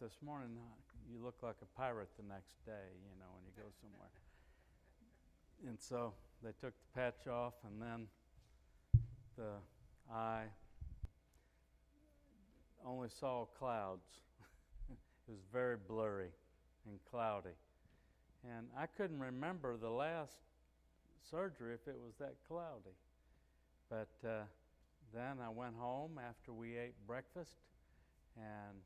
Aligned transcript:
this 0.00 0.16
morning, 0.24 0.56
you 1.12 1.22
look 1.22 1.34
like 1.42 1.56
a 1.60 1.78
pirate 1.78 2.08
the 2.16 2.26
next 2.26 2.64
day, 2.64 2.88
you 3.04 3.20
know, 3.20 3.26
when 3.34 3.44
you 3.44 3.52
go 3.54 3.68
somewhere. 3.82 4.08
and 5.68 5.78
so 5.78 6.14
they 6.42 6.52
took 6.58 6.72
the 6.72 6.98
patch 6.98 7.26
off, 7.26 7.52
and 7.66 7.82
then 7.82 8.06
the 9.36 9.52
eye 10.10 10.46
only 12.86 13.10
saw 13.10 13.44
clouds. 13.58 14.06
it 14.90 15.30
was 15.30 15.40
very 15.52 15.76
blurry 15.76 16.30
and 16.86 16.98
cloudy. 17.10 17.50
And 18.42 18.68
I 18.78 18.86
couldn't 18.86 19.20
remember 19.20 19.76
the 19.76 19.90
last 19.90 20.38
surgery 21.30 21.74
if 21.74 21.86
it 21.86 22.00
was 22.02 22.14
that 22.20 22.36
cloudy. 22.48 22.96
But 23.90 24.08
uh, 24.26 24.44
then 25.12 25.36
I 25.44 25.50
went 25.50 25.74
home 25.78 26.18
after 26.26 26.54
we 26.54 26.78
ate 26.78 26.94
breakfast 27.06 27.58
and 28.36 28.78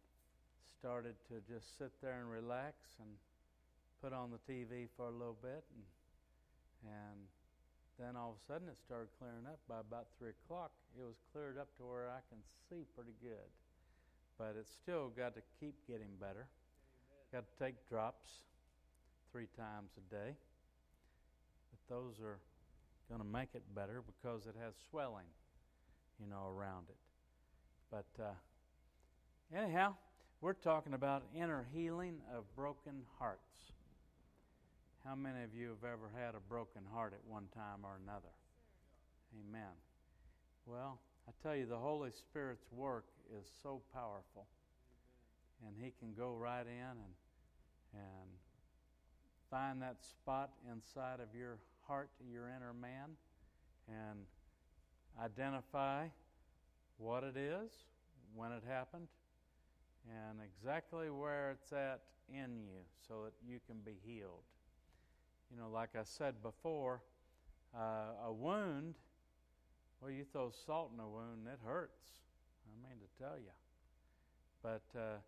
started 0.84 1.16
to 1.24 1.40
just 1.48 1.80
sit 1.80 1.88
there 2.04 2.20
and 2.20 2.28
relax 2.28 2.76
and 3.00 3.08
put 4.04 4.12
on 4.12 4.28
the 4.28 4.36
TV 4.44 4.84
for 5.00 5.08
a 5.08 5.10
little 5.16 5.40
bit. 5.40 5.64
And, 5.72 5.88
and 6.84 7.20
then 7.96 8.20
all 8.20 8.36
of 8.36 8.44
a 8.44 8.44
sudden 8.44 8.68
it 8.68 8.76
started 8.76 9.08
clearing 9.16 9.48
up. 9.48 9.56
By 9.64 9.80
about 9.80 10.12
3 10.20 10.36
o'clock, 10.36 10.76
it 10.92 11.00
was 11.00 11.16
cleared 11.32 11.56
up 11.56 11.72
to 11.80 11.88
where 11.88 12.12
I 12.12 12.20
can 12.28 12.36
see 12.68 12.84
pretty 12.92 13.16
good. 13.24 13.48
But 14.36 14.60
it's 14.60 14.68
still 14.76 15.08
got 15.08 15.32
to 15.40 15.42
keep 15.56 15.72
getting 15.88 16.20
better. 16.20 16.44
Amen. 16.52 17.32
Got 17.32 17.48
to 17.48 17.56
take 17.56 17.80
drops 17.88 18.44
three 19.32 19.48
times 19.56 19.96
a 19.96 20.04
day. 20.12 20.36
But 21.72 21.80
those 21.88 22.20
are 22.20 22.44
going 23.08 23.24
to 23.24 23.30
make 23.32 23.56
it 23.56 23.64
better 23.72 24.04
because 24.04 24.44
it 24.44 24.54
has 24.60 24.76
swelling 24.92 25.32
you 26.20 26.28
know, 26.28 26.52
around 26.52 26.92
it. 26.92 27.00
But 27.88 28.12
uh, 28.20 28.36
anyhow, 29.56 29.96
we're 30.44 30.52
talking 30.52 30.92
about 30.92 31.22
inner 31.34 31.66
healing 31.72 32.18
of 32.36 32.44
broken 32.54 33.00
hearts. 33.18 33.72
How 35.02 35.14
many 35.14 35.42
of 35.42 35.54
you 35.54 35.68
have 35.68 35.90
ever 35.90 36.10
had 36.14 36.34
a 36.34 36.40
broken 36.50 36.82
heart 36.92 37.14
at 37.14 37.20
one 37.26 37.46
time 37.54 37.78
or 37.82 37.98
another? 38.04 38.28
Amen. 39.32 39.72
Well, 40.66 41.00
I 41.26 41.32
tell 41.42 41.56
you, 41.56 41.64
the 41.64 41.78
Holy 41.78 42.10
Spirit's 42.10 42.66
work 42.70 43.06
is 43.40 43.46
so 43.62 43.80
powerful. 43.94 44.44
And 45.66 45.74
He 45.82 45.94
can 45.98 46.12
go 46.12 46.34
right 46.34 46.66
in 46.66 46.90
and, 46.90 47.14
and 47.94 48.28
find 49.50 49.80
that 49.80 50.04
spot 50.04 50.50
inside 50.70 51.20
of 51.20 51.34
your 51.34 51.56
heart, 51.88 52.10
your 52.30 52.50
inner 52.54 52.74
man, 52.74 53.16
and 53.88 54.18
identify 55.24 56.08
what 56.98 57.24
it 57.24 57.38
is, 57.38 57.70
when 58.34 58.52
it 58.52 58.62
happened, 58.68 59.08
and 60.08 60.38
exactly 60.42 61.10
where 61.10 61.52
it's 61.52 61.72
at 61.72 62.00
in 62.28 62.58
you 62.58 62.80
so 63.08 63.24
that 63.24 63.32
you 63.46 63.58
can 63.66 63.76
be 63.84 63.96
healed. 64.04 64.44
You 65.50 65.60
know, 65.60 65.68
like 65.68 65.90
I 65.94 66.02
said 66.04 66.42
before, 66.42 67.02
uh, 67.74 68.26
a 68.26 68.32
wound, 68.32 68.94
well, 70.00 70.10
you 70.10 70.24
throw 70.32 70.50
salt 70.66 70.90
in 70.94 71.00
a 71.00 71.08
wound, 71.08 71.46
it 71.46 71.58
hurts. 71.64 72.02
I 72.66 72.88
mean 72.88 72.98
to 72.98 73.22
tell 73.22 73.36
you. 73.36 73.52
But 74.62 74.82
uh, 74.98 75.18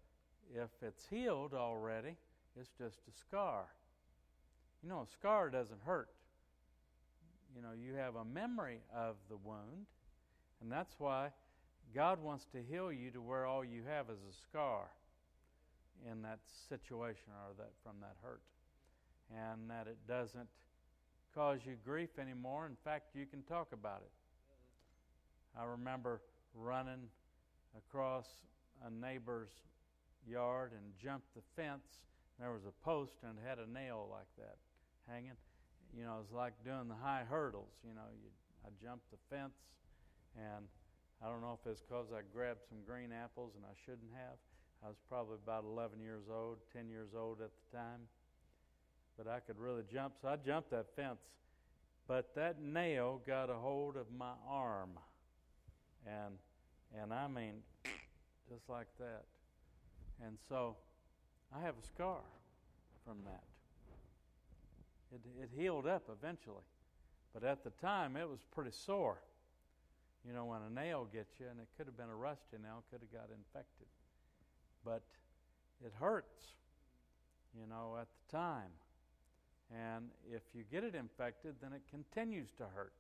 if 0.55 0.71
it's 0.83 1.07
healed 1.09 1.55
already, 1.55 2.17
it's 2.59 2.71
just 2.79 3.01
a 3.09 3.13
scar. 3.19 3.67
You 4.83 4.89
know, 4.89 5.01
a 5.01 5.07
scar 5.07 5.51
doesn't 5.51 5.81
hurt 5.85 6.09
you 7.57 7.63
know, 7.63 7.71
you 7.73 7.95
have 7.95 8.17
a 8.17 8.25
memory 8.25 8.81
of 8.95 9.17
the 9.31 9.37
wound, 9.37 9.87
and 10.61 10.71
that's 10.71 10.95
why 10.99 11.31
God 11.95 12.23
wants 12.23 12.47
to 12.53 12.59
heal 12.63 12.93
you 12.93 13.11
to 13.13 13.21
where 13.21 13.47
all 13.47 13.65
you 13.65 13.83
have 13.89 14.07
is 14.11 14.19
a 14.19 14.35
scar 14.49 14.87
in 16.11 16.23
that 16.23 16.41
situation 16.69 17.33
or 17.33 17.55
that 17.59 17.73
from 17.83 17.97
that 18.01 18.17
hurt. 18.23 18.43
And 19.35 19.71
that 19.71 19.87
it 19.87 19.99
doesn't 20.07 20.49
cause 21.35 21.61
you 21.65 21.77
grief 21.85 22.11
anymore. 22.21 22.67
In 22.67 22.77
fact, 22.85 23.15
you 23.15 23.27
can 23.27 23.43
talk 23.43 23.69
about 23.73 24.03
it. 24.03 25.59
I 25.59 25.65
remember 25.65 26.21
running 26.55 27.09
across 27.77 28.27
a 28.87 28.91
neighbor's 28.91 29.51
yard 30.29 30.73
and 30.73 30.93
jumped 31.03 31.35
the 31.35 31.43
fence. 31.57 31.87
There 32.39 32.53
was 32.53 32.63
a 32.69 32.85
post 32.85 33.15
and 33.23 33.39
it 33.39 33.49
had 33.49 33.59
a 33.59 33.71
nail 33.71 34.09
like 34.11 34.29
that 34.39 34.57
hanging 35.11 35.33
you 35.97 36.05
know, 36.05 36.21
it 36.21 36.29
was 36.29 36.35
like 36.37 36.53
doing 36.65 36.89
the 36.89 37.01
high 37.01 37.25
hurdles. 37.29 37.73
You 37.81 37.95
know, 37.95 38.09
you, 38.13 38.29
I 38.65 38.69
jumped 38.83 39.09
the 39.11 39.17
fence, 39.31 39.57
and 40.37 40.69
I 41.23 41.29
don't 41.29 41.41
know 41.41 41.59
if 41.61 41.71
it's 41.71 41.81
because 41.81 42.07
I 42.13 42.21
grabbed 42.33 42.61
some 42.69 42.79
green 42.87 43.11
apples 43.13 43.53
and 43.57 43.65
I 43.65 43.75
shouldn't 43.85 44.13
have. 44.15 44.37
I 44.85 44.89
was 44.89 44.97
probably 45.09 45.37
about 45.43 45.65
11 45.65 46.01
years 46.01 46.25
old, 46.31 46.59
10 46.73 46.89
years 46.89 47.11
old 47.17 47.41
at 47.41 47.51
the 47.51 47.77
time. 47.77 48.01
But 49.17 49.27
I 49.27 49.41
could 49.41 49.59
really 49.59 49.83
jump, 49.91 50.15
so 50.21 50.29
I 50.29 50.37
jumped 50.37 50.71
that 50.71 50.87
fence. 50.95 51.21
But 52.07 52.35
that 52.37 52.61
nail 52.61 53.21
got 53.27 53.51
a 53.51 53.55
hold 53.55 53.97
of 53.97 54.07
my 54.17 54.33
arm. 54.49 54.91
And, 56.07 56.35
and 57.01 57.13
I 57.13 57.27
mean, 57.27 57.55
just 58.49 58.69
like 58.69 58.87
that. 58.99 59.25
And 60.25 60.37
so 60.49 60.77
I 61.55 61.61
have 61.63 61.75
a 61.83 61.87
scar 61.87 62.21
from 63.05 63.19
that. 63.25 63.43
It, 65.13 65.21
it 65.43 65.51
healed 65.59 65.87
up 65.87 66.05
eventually. 66.11 66.65
But 67.33 67.45
at 67.45 67.65
the 67.65 67.71
time, 67.71 68.17
it 68.17 68.29
was 68.29 68.41
pretty 68.55 68.71
sore. 68.73 69.19
You 70.27 70.35
know, 70.35 70.45
when 70.45 70.61
a 70.63 70.71
nail 70.71 71.07
gets 71.13 71.39
you, 71.39 71.47
and 71.51 71.61
it 71.61 71.69
could 71.77 71.87
have 71.87 71.97
been 71.97 72.11
a 72.11 72.17
rusty 72.17 72.57
nail, 72.61 72.83
could 72.91 73.01
have 73.01 73.13
got 73.13 73.31
infected. 73.31 73.87
But 74.85 75.03
it 75.85 75.93
hurts, 76.01 76.43
you 77.55 77.67
know, 77.69 77.97
at 78.01 78.09
the 78.09 78.37
time. 78.37 78.71
And 79.71 80.07
if 80.33 80.43
you 80.55 80.65
get 80.71 80.85
it 80.85 80.95
infected, 80.95 81.55
then 81.63 81.73
it 81.73 81.83
continues 81.91 82.49
to 82.59 82.65
hurt. 82.75 82.93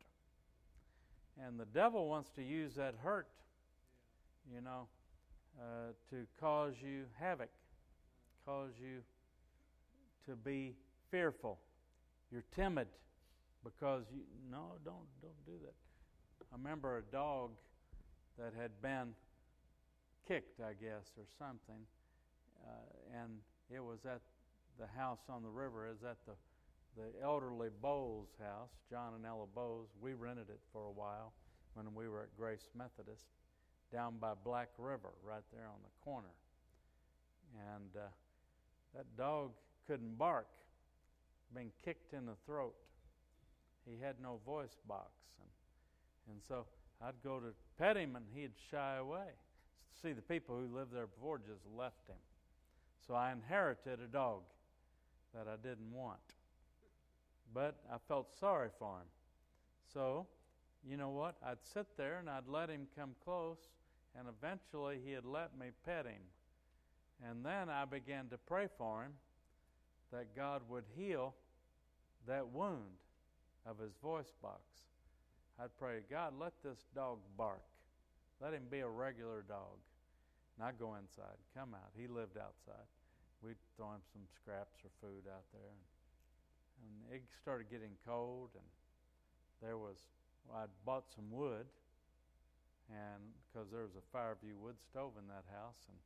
And 1.45 1.59
the 1.59 1.67
devil 1.67 2.09
wants 2.09 2.31
to 2.37 2.43
use 2.43 2.75
that 2.77 2.95
hurt, 3.03 3.29
you 4.53 4.61
know, 4.61 4.89
uh, 5.61 5.93
to 6.11 6.27
cause 6.41 6.75
you 6.83 7.05
havoc, 7.19 7.51
cause 8.45 8.71
you 8.81 9.03
to 10.27 10.37
be 10.37 10.75
fearful, 11.11 11.59
you're 12.31 12.45
timid 12.55 12.89
because 13.65 14.05
you 14.13 14.23
no, 14.51 14.73
don't 14.85 15.07
don't 15.23 15.47
do 15.47 15.53
that. 15.65 15.75
I 16.53 16.57
remember 16.57 16.99
a 16.99 17.03
dog 17.03 17.51
that 18.39 18.53
had 18.61 18.71
been 18.83 19.15
kicked, 20.29 20.61
I 20.61 20.73
guess, 20.73 21.13
or 21.17 21.25
something, 21.39 21.83
uh, 22.65 23.21
and 23.23 23.39
it 23.71 23.83
was 23.83 24.01
at 24.05 24.21
the 24.79 24.87
house 24.99 25.21
on 25.29 25.43
the 25.43 25.49
river. 25.49 25.89
Is 25.89 26.03
at 26.03 26.17
the 26.27 26.33
the 26.97 27.23
elderly 27.23 27.69
Bowles 27.83 28.29
house, 28.41 28.71
John 28.91 29.13
and 29.15 29.27
Ella 29.27 29.45
Bowles. 29.55 29.89
We 30.01 30.15
rented 30.15 30.49
it 30.49 30.61
for 30.73 30.87
a 30.87 30.91
while 30.91 31.33
when 31.75 31.95
we 31.95 32.09
were 32.09 32.23
at 32.23 32.37
Grace 32.39 32.69
Methodist 32.75 33.27
down 33.93 34.15
by 34.19 34.33
Black 34.45 34.71
River, 34.79 35.13
right 35.23 35.45
there 35.53 35.67
on 35.67 35.79
the 35.83 36.05
corner. 36.05 36.33
And 37.77 37.91
uh, 37.95 38.09
that 38.95 39.05
dog 39.17 39.51
couldn't 39.87 40.17
bark 40.19 40.47
been 41.55 41.71
kicked 41.85 42.13
in 42.13 42.27
the 42.27 42.35
throat. 42.45 42.75
He 43.89 44.03
had 44.03 44.17
no 44.21 44.41
voice 44.45 44.77
box. 44.89 45.11
And, 45.41 45.49
and 46.31 46.41
so 46.47 46.67
I'd 47.03 47.23
go 47.23 47.41
to 47.41 47.53
pet 47.79 47.97
him 47.97 48.17
and 48.17 48.25
he'd 48.35 48.53
shy 48.71 48.97
away. 48.97 49.29
See, 50.03 50.13
the 50.13 50.23
people 50.23 50.57
who 50.57 50.77
lived 50.77 50.93
there 50.93 51.07
before 51.07 51.39
just 51.39 51.67
left 51.77 52.09
him. 52.09 52.17
So 53.07 53.15
I 53.15 53.33
inherited 53.33 54.01
a 54.01 54.07
dog 54.07 54.43
that 55.35 55.47
I 55.49 55.57
didn't 55.57 55.93
want. 55.93 56.19
But 57.55 57.77
I 57.93 57.97
felt 58.09 58.29
sorry 58.39 58.69
for 58.79 58.97
him. 58.99 59.07
So, 59.93 60.27
you 60.89 60.97
know 60.97 61.11
what? 61.11 61.37
I'd 61.45 61.65
sit 61.73 61.87
there 61.97 62.19
and 62.19 62.29
I'd 62.29 62.49
let 62.49 62.69
him 62.69 62.87
come 62.97 63.15
close, 63.25 63.59
and 64.19 64.27
eventually 64.29 64.99
he'd 65.05 65.25
let 65.25 65.57
me 65.59 65.69
pet 65.85 66.07
him. 66.07 66.23
And 67.29 67.45
then 67.45 67.69
I 67.71 67.85
began 67.85 68.29
to 68.29 68.39
pray 68.39 68.69
for 68.77 69.05
him 69.05 69.13
that 70.13 70.37
God 70.37 70.63
would 70.69 70.85
heal 70.97 71.35
that 72.27 72.49
wound 72.49 73.01
of 73.65 73.79
his 73.79 73.93
voice 74.03 74.33
box. 74.43 74.61
I'd 75.61 75.75
pray, 75.79 76.01
God, 76.11 76.35
let 76.39 76.53
this 76.63 76.85
dog 76.95 77.19
bark. 77.37 77.65
Let 78.41 78.53
him 78.53 78.65
be 78.71 78.81
a 78.81 78.89
regular 78.89 79.43
dog. 79.49 79.81
Not 80.59 80.79
go 80.79 80.97
inside. 80.97 81.37
Come 81.57 81.75
out. 81.75 81.91
He 81.97 82.07
lived 82.07 82.37
outside. 82.37 82.85
We'd 83.43 83.57
throw 83.77 83.93
him 83.93 84.05
some 84.13 84.23
scraps 84.37 84.85
or 84.85 84.93
food 85.01 85.25
out 85.29 85.45
there. 85.53 85.73
And, 85.73 85.83
and 86.85 87.17
it 87.17 87.23
started 87.41 87.71
getting 87.71 87.97
cold, 88.07 88.51
and 88.53 88.69
there 89.63 89.79
was, 89.79 89.97
well, 90.45 90.65
I'd 90.65 90.77
bought 90.85 91.05
some 91.15 91.33
wood, 91.33 91.65
and 92.93 93.21
because 93.49 93.69
there 93.73 93.83
was 93.83 93.97
a 93.97 94.05
Fireview 94.13 94.61
wood 94.61 94.77
stove 94.91 95.13
in 95.17 95.27
that 95.29 95.45
house, 95.53 95.81
and 95.89 95.97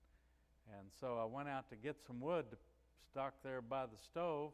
and 0.78 0.86
so 1.00 1.18
I 1.18 1.24
went 1.24 1.48
out 1.48 1.68
to 1.70 1.76
get 1.76 1.96
some 2.06 2.20
wood 2.20 2.50
to 2.50 2.56
stock 3.10 3.34
there 3.42 3.60
by 3.60 3.86
the 3.86 3.96
stove. 3.96 4.52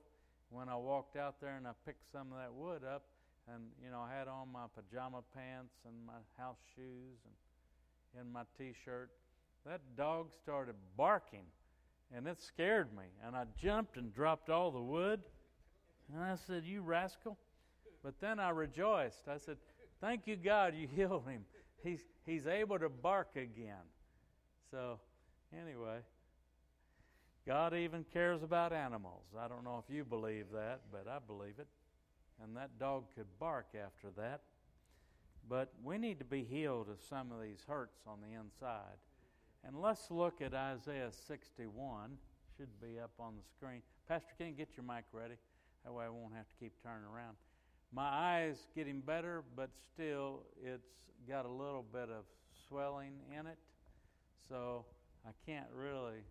When 0.50 0.69
I 0.69 0.76
walked 0.76 1.16
out 1.16 1.40
there 1.40 1.56
and 1.56 1.66
I 1.66 1.72
picked 1.84 2.10
some 2.12 2.32
of 2.32 2.38
that 2.38 2.54
wood 2.54 2.82
up, 2.84 3.02
and 3.52 3.64
you 3.82 3.90
know, 3.90 4.00
I 4.00 4.16
had 4.16 4.28
on 4.28 4.50
my 4.52 4.66
pajama 4.75 5.22
pants 5.34 5.75
and 5.87 5.94
my 6.06 6.20
house 6.37 6.58
shoes 6.75 7.19
and 7.25 7.34
in 8.20 8.32
my 8.32 8.43
t-shirt, 8.58 9.10
that 9.66 9.81
dog 9.96 10.28
started 10.43 10.75
barking, 10.96 11.44
and 12.14 12.26
it 12.26 12.40
scared 12.40 12.88
me. 12.96 13.04
And 13.25 13.37
I 13.37 13.44
jumped 13.60 13.96
and 13.96 14.14
dropped 14.14 14.48
all 14.48 14.70
the 14.70 14.81
wood. 14.81 15.20
And 16.12 16.22
I 16.22 16.37
said, 16.46 16.64
You 16.64 16.82
rascal. 16.82 17.37
But 18.02 18.14
then 18.20 18.38
I 18.38 18.50
rejoiced. 18.50 19.28
I 19.28 19.38
said, 19.38 19.56
Thank 20.00 20.26
you, 20.26 20.37
God, 20.37 20.75
you 20.76 20.87
healed 20.94 21.26
him. 21.26 21.44
He's, 21.82 22.00
he's 22.25 22.46
able 22.46 22.78
to 22.78 22.88
bark 22.88 23.31
again. 23.34 23.84
So, 24.70 24.98
anyway, 25.52 25.98
God 27.46 27.75
even 27.75 28.04
cares 28.12 28.43
about 28.43 28.72
animals. 28.72 29.25
I 29.38 29.48
don't 29.48 29.64
know 29.64 29.82
if 29.87 29.94
you 29.94 30.04
believe 30.04 30.46
that, 30.52 30.81
but 30.90 31.06
I 31.08 31.19
believe 31.25 31.54
it. 31.58 31.66
And 32.42 32.56
that 32.56 32.78
dog 32.78 33.04
could 33.14 33.26
bark 33.38 33.68
after 33.74 34.08
that. 34.16 34.42
But 35.48 35.72
we 35.82 35.96
need 35.96 36.18
to 36.18 36.24
be 36.24 36.44
healed 36.44 36.88
of 36.88 36.98
some 37.08 37.30
of 37.32 37.40
these 37.40 37.64
hurts 37.66 38.00
on 38.06 38.18
the 38.20 38.38
inside. 38.38 38.98
And 39.66 39.80
let's 39.80 40.10
look 40.10 40.40
at 40.42 40.54
Isaiah 40.54 41.10
61. 41.26 42.18
Should 42.56 42.80
be 42.80 42.98
up 42.98 43.12
on 43.18 43.34
the 43.36 43.42
screen. 43.56 43.82
Pastor, 44.08 44.28
you 44.38 44.52
get 44.52 44.68
your 44.76 44.84
mic 44.84 45.04
ready? 45.12 45.34
That 45.84 45.92
way 45.92 46.04
I 46.04 46.08
won't 46.08 46.34
have 46.34 46.48
to 46.48 46.54
keep 46.58 46.72
turning 46.82 47.06
around. 47.06 47.36
My 47.92 48.08
eye's 48.08 48.66
getting 48.74 49.00
better, 49.00 49.44
but 49.54 49.70
still 49.92 50.42
it's 50.62 50.88
got 51.28 51.44
a 51.44 51.50
little 51.50 51.84
bit 51.92 52.08
of 52.08 52.24
swelling 52.68 53.12
in 53.38 53.46
it. 53.46 53.58
So 54.48 54.84
I 55.26 55.30
can't 55.44 55.66
really 55.74 56.22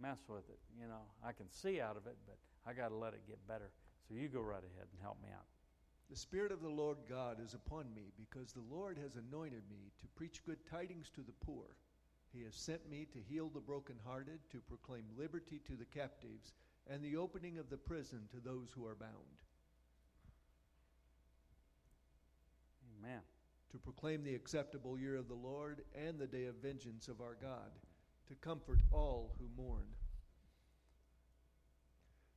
mess 0.00 0.18
with 0.28 0.48
it. 0.48 0.58
You 0.80 0.88
know, 0.88 1.02
I 1.24 1.32
can 1.32 1.50
see 1.50 1.80
out 1.80 1.96
of 1.96 2.06
it, 2.06 2.16
but 2.26 2.36
I 2.68 2.72
got 2.72 2.88
to 2.88 2.96
let 2.96 3.14
it 3.14 3.20
get 3.26 3.38
better. 3.46 3.70
So 4.08 4.14
you 4.14 4.28
go 4.28 4.40
right 4.40 4.62
ahead 4.62 4.86
and 4.92 5.02
help 5.02 5.20
me 5.22 5.28
out. 5.34 5.46
The 6.08 6.16
Spirit 6.16 6.52
of 6.52 6.62
the 6.62 6.68
Lord 6.68 6.98
God 7.08 7.38
is 7.44 7.54
upon 7.54 7.92
me, 7.94 8.12
because 8.16 8.52
the 8.52 8.62
Lord 8.70 8.96
has 8.98 9.16
anointed 9.16 9.62
me 9.68 9.90
to 10.00 10.06
preach 10.14 10.44
good 10.46 10.58
tidings 10.70 11.10
to 11.16 11.22
the 11.22 11.34
poor. 11.44 11.64
He 12.32 12.44
has 12.44 12.54
sent 12.54 12.88
me 12.88 13.06
to 13.12 13.18
heal 13.28 13.48
the 13.48 13.60
brokenhearted, 13.60 14.38
to 14.52 14.60
proclaim 14.68 15.04
liberty 15.18 15.60
to 15.66 15.74
the 15.74 15.84
captives, 15.84 16.52
and 16.88 17.02
the 17.02 17.16
opening 17.16 17.58
of 17.58 17.70
the 17.70 17.76
prison 17.76 18.20
to 18.30 18.38
those 18.38 18.70
who 18.70 18.86
are 18.86 18.94
bound. 18.94 19.10
Amen. 23.00 23.20
To 23.72 23.78
proclaim 23.78 24.22
the 24.22 24.36
acceptable 24.36 24.96
year 24.96 25.16
of 25.16 25.26
the 25.26 25.34
Lord 25.34 25.82
and 25.94 26.18
the 26.18 26.26
day 26.28 26.44
of 26.44 26.54
vengeance 26.62 27.08
of 27.08 27.20
our 27.20 27.36
God, 27.40 27.72
to 28.28 28.34
comfort 28.36 28.80
all 28.92 29.34
who 29.38 29.48
mourn 29.60 29.86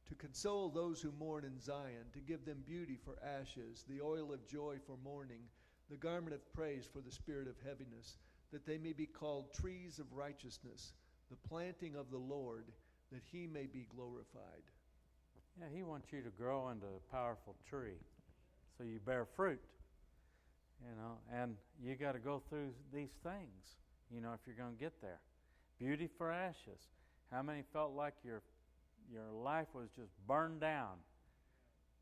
to 0.10 0.16
console 0.16 0.70
those 0.70 1.00
who 1.02 1.12
mourn 1.20 1.46
in 1.46 1.60
Zion, 1.60 2.06
to 2.14 2.20
give 2.20 2.44
them 2.46 2.64
beauty 2.66 2.98
for 3.04 3.18
ashes, 3.24 3.86
the 3.88 4.02
oil 4.02 4.34
of 4.34 4.48
joy 4.48 4.78
for 4.86 4.98
mourning, 5.04 5.42
the 5.90 5.98
garment 5.98 6.34
of 6.34 6.54
praise 6.54 6.88
for 6.92 7.00
the 7.00 7.12
spirit 7.12 7.48
of 7.48 7.56
heaviness, 7.64 8.18
that 8.52 8.66
they 8.66 8.78
may 8.78 8.94
be 8.94 9.06
called 9.06 9.54
trees 9.54 10.00
of 10.00 10.12
righteousness, 10.12 10.94
the 11.30 11.48
planting 11.48 11.96
of 11.96 12.10
the 12.10 12.18
Lord, 12.18 12.66
that 13.12 13.22
he 13.32 13.48
may 13.48 13.68
be 13.68 13.88
glorified. 13.96 14.64
Yeah, 15.60 15.68
he 15.74 15.84
wants 15.84 16.08
you 16.12 16.22
to 16.22 16.30
grow 16.30 16.70
into 16.70 16.86
a 16.86 17.12
powerful 17.12 17.56
tree 17.70 18.00
so 18.78 18.84
you 18.84 19.00
bear 19.06 19.26
fruit. 19.26 19.62
You 20.82 20.96
know, 20.96 21.18
and 21.42 21.56
you 21.84 21.96
got 21.96 22.14
to 22.14 22.20
go 22.20 22.42
through 22.48 22.70
these 22.94 23.12
things, 23.22 23.76
you 24.10 24.22
know, 24.22 24.32
if 24.32 24.40
you're 24.48 24.56
going 24.56 24.78
to 24.78 24.80
get 24.80 24.94
there. 25.02 25.20
Beauty 25.78 26.10
for 26.18 26.32
ashes. 26.32 26.88
How 27.32 27.42
many 27.42 27.64
felt 27.74 27.94
like 27.94 28.14
your 28.24 28.42
your 29.12 29.32
life 29.32 29.68
was 29.74 29.90
just 29.96 30.12
burned 30.28 30.62
down. 30.62 30.98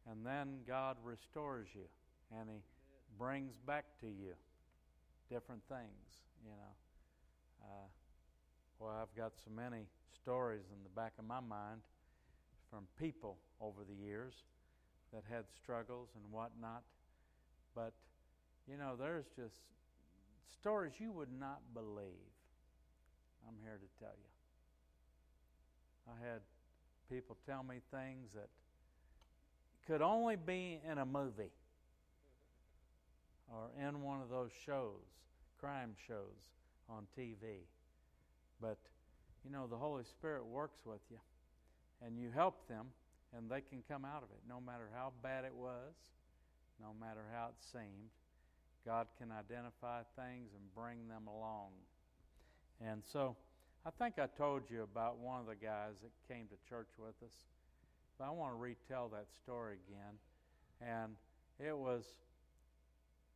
And 0.09 0.25
then 0.25 0.59
God 0.68 0.98
restores 1.04 1.68
you 1.74 1.88
and 2.38 2.50
He 2.50 2.59
brings 3.18 3.54
back 3.65 3.86
to 4.01 4.07
you 4.07 4.33
different 5.30 5.62
things, 5.68 6.24
you 6.44 6.51
know. 6.51 6.74
Uh, 7.63 7.88
well, 8.80 8.94
I've 9.01 9.15
got 9.18 9.33
so 9.44 9.51
many 9.51 9.88
stories 10.13 10.63
in 10.71 10.83
the 10.83 10.89
back 10.89 11.13
of 11.18 11.25
my 11.25 11.39
mind 11.39 11.81
from 12.69 12.83
people 13.00 13.38
over 13.60 13.81
the 13.88 13.95
years 13.95 14.33
that 15.13 15.24
had 15.30 15.45
struggles 15.62 16.10
and 16.15 16.31
whatnot. 16.31 16.83
But, 17.75 17.94
you 18.69 18.77
know, 18.77 18.95
there's 19.00 19.25
just 19.36 19.56
stories 20.51 20.94
you 21.00 21.12
would 21.12 21.31
not 21.39 21.62
believe. 21.74 22.31
I'm 23.48 23.56
here 23.63 23.80
to 23.80 24.03
tell 24.03 24.13
you. 24.13 24.31
I 26.07 26.25
had 26.25 26.42
people 27.09 27.38
tell 27.45 27.63
me 27.63 27.77
things 27.92 28.30
that 28.33 28.50
could 29.88 30.01
only 30.01 30.36
be 30.36 30.80
in 30.89 30.98
a 30.98 31.06
movie 31.06 31.51
or 33.50 33.69
in 33.88 34.01
one 34.01 34.21
of 34.21 34.30
those 34.30 34.51
shows, 34.65 35.06
crime 35.59 35.95
shows 36.07 36.51
on 36.89 37.07
TV. 37.18 37.65
But, 38.62 38.77
you 39.45 39.51
know, 39.51 39.68
the 39.68 39.77
Holy 39.77 40.04
Spirit 40.04 40.45
works 40.45 40.80
with 40.86 41.01
you, 41.09 41.18
and 42.06 42.19
you 42.19 42.30
help 42.33 42.68
them, 42.68 42.88
and 43.36 43.50
they 43.50 43.62
can 43.62 43.83
come 43.88 44.03
out 44.03 44.24
of 44.24 44.30
it, 44.31 44.42
no 44.48 44.60
matter 44.60 44.89
how 44.94 45.13
bad 45.24 45.45
it 45.45 45.56
was, 45.56 45.94
no 46.81 46.94
matter 47.00 47.24
how 47.33 47.48
it 47.48 47.63
seemed. 47.71 48.10
God 48.86 49.07
can 49.18 49.31
identify 49.31 50.01
things 50.15 50.50
and 50.53 50.75
bring 50.75 51.07
them 51.07 51.27
along. 51.27 51.71
And 52.86 53.03
so, 53.12 53.36
I 53.88 54.04
think 54.04 54.19
I 54.19 54.28
told 54.28 54.63
you 54.68 54.84
about 54.84 55.18
one 55.18 55.39
of 55.39 55.48
the 55.48 55.56
guys 55.56 55.95
that 56.04 56.12
came 56.28 56.48
to 56.51 56.60
church 56.68 56.92
with 57.00 57.16
us, 57.24 57.31
but 58.19 58.25
I 58.25 58.31
want 58.31 58.51
to 58.51 58.60
retell 58.60 59.07
that 59.16 59.31
story 59.31 59.80
again. 59.88 60.19
And 60.84 61.16
it 61.56 61.72
was 61.72 62.04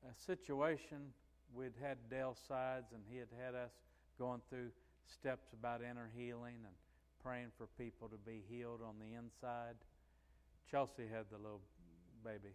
a 0.04 0.12
situation 0.28 1.16
we'd 1.56 1.80
had 1.82 1.96
Dale 2.10 2.36
Sides, 2.36 2.92
and 2.92 3.00
he 3.08 3.16
had 3.16 3.32
had 3.40 3.56
us 3.56 3.72
going 4.20 4.42
through 4.50 4.76
steps 5.08 5.48
about 5.54 5.80
inner 5.90 6.12
healing 6.18 6.60
and 6.68 6.76
praying 7.24 7.56
for 7.58 7.68
people 7.80 8.10
to 8.10 8.20
be 8.20 8.44
healed 8.52 8.82
on 8.84 9.00
the 9.00 9.16
inside. 9.16 9.80
Chelsea 10.70 11.08
had 11.08 11.32
the 11.32 11.38
little 11.38 11.64
baby, 12.26 12.52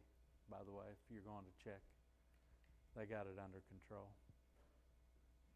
by 0.50 0.60
the 0.68 0.72
way, 0.72 0.84
if 0.92 1.00
you're 1.08 1.24
going 1.24 1.48
to 1.48 1.64
check. 1.64 1.80
They 2.92 3.06
got 3.08 3.24
it 3.24 3.40
under 3.40 3.64
control. 3.72 4.12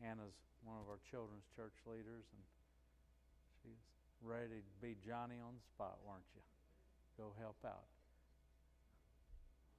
Anna's 0.04 0.34
one 0.64 0.76
of 0.76 0.88
our 0.88 1.00
children's 1.10 1.44
church 1.56 1.74
leaders, 1.86 2.24
and 2.32 2.42
she's 3.62 3.84
ready 4.22 4.60
to 4.60 4.74
be 4.80 4.96
Johnny 5.06 5.36
on 5.36 5.54
the 5.56 5.64
spot, 5.66 5.98
weren't 6.06 6.24
you? 6.34 6.42
Go 7.16 7.32
help 7.38 7.56
out. 7.64 7.88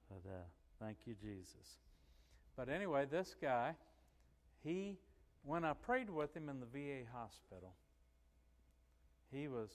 But 0.08 0.28
uh, 0.28 0.42
thank 0.80 0.98
you, 1.06 1.14
Jesus. 1.14 1.78
But 2.56 2.68
anyway, 2.68 3.06
this 3.10 3.34
guy, 3.40 3.74
he, 4.62 4.98
when 5.44 5.64
I 5.64 5.72
prayed 5.72 6.10
with 6.10 6.36
him 6.36 6.48
in 6.48 6.60
the 6.60 6.66
VA 6.66 7.04
hospital, 7.12 7.74
he 9.32 9.48
was 9.48 9.70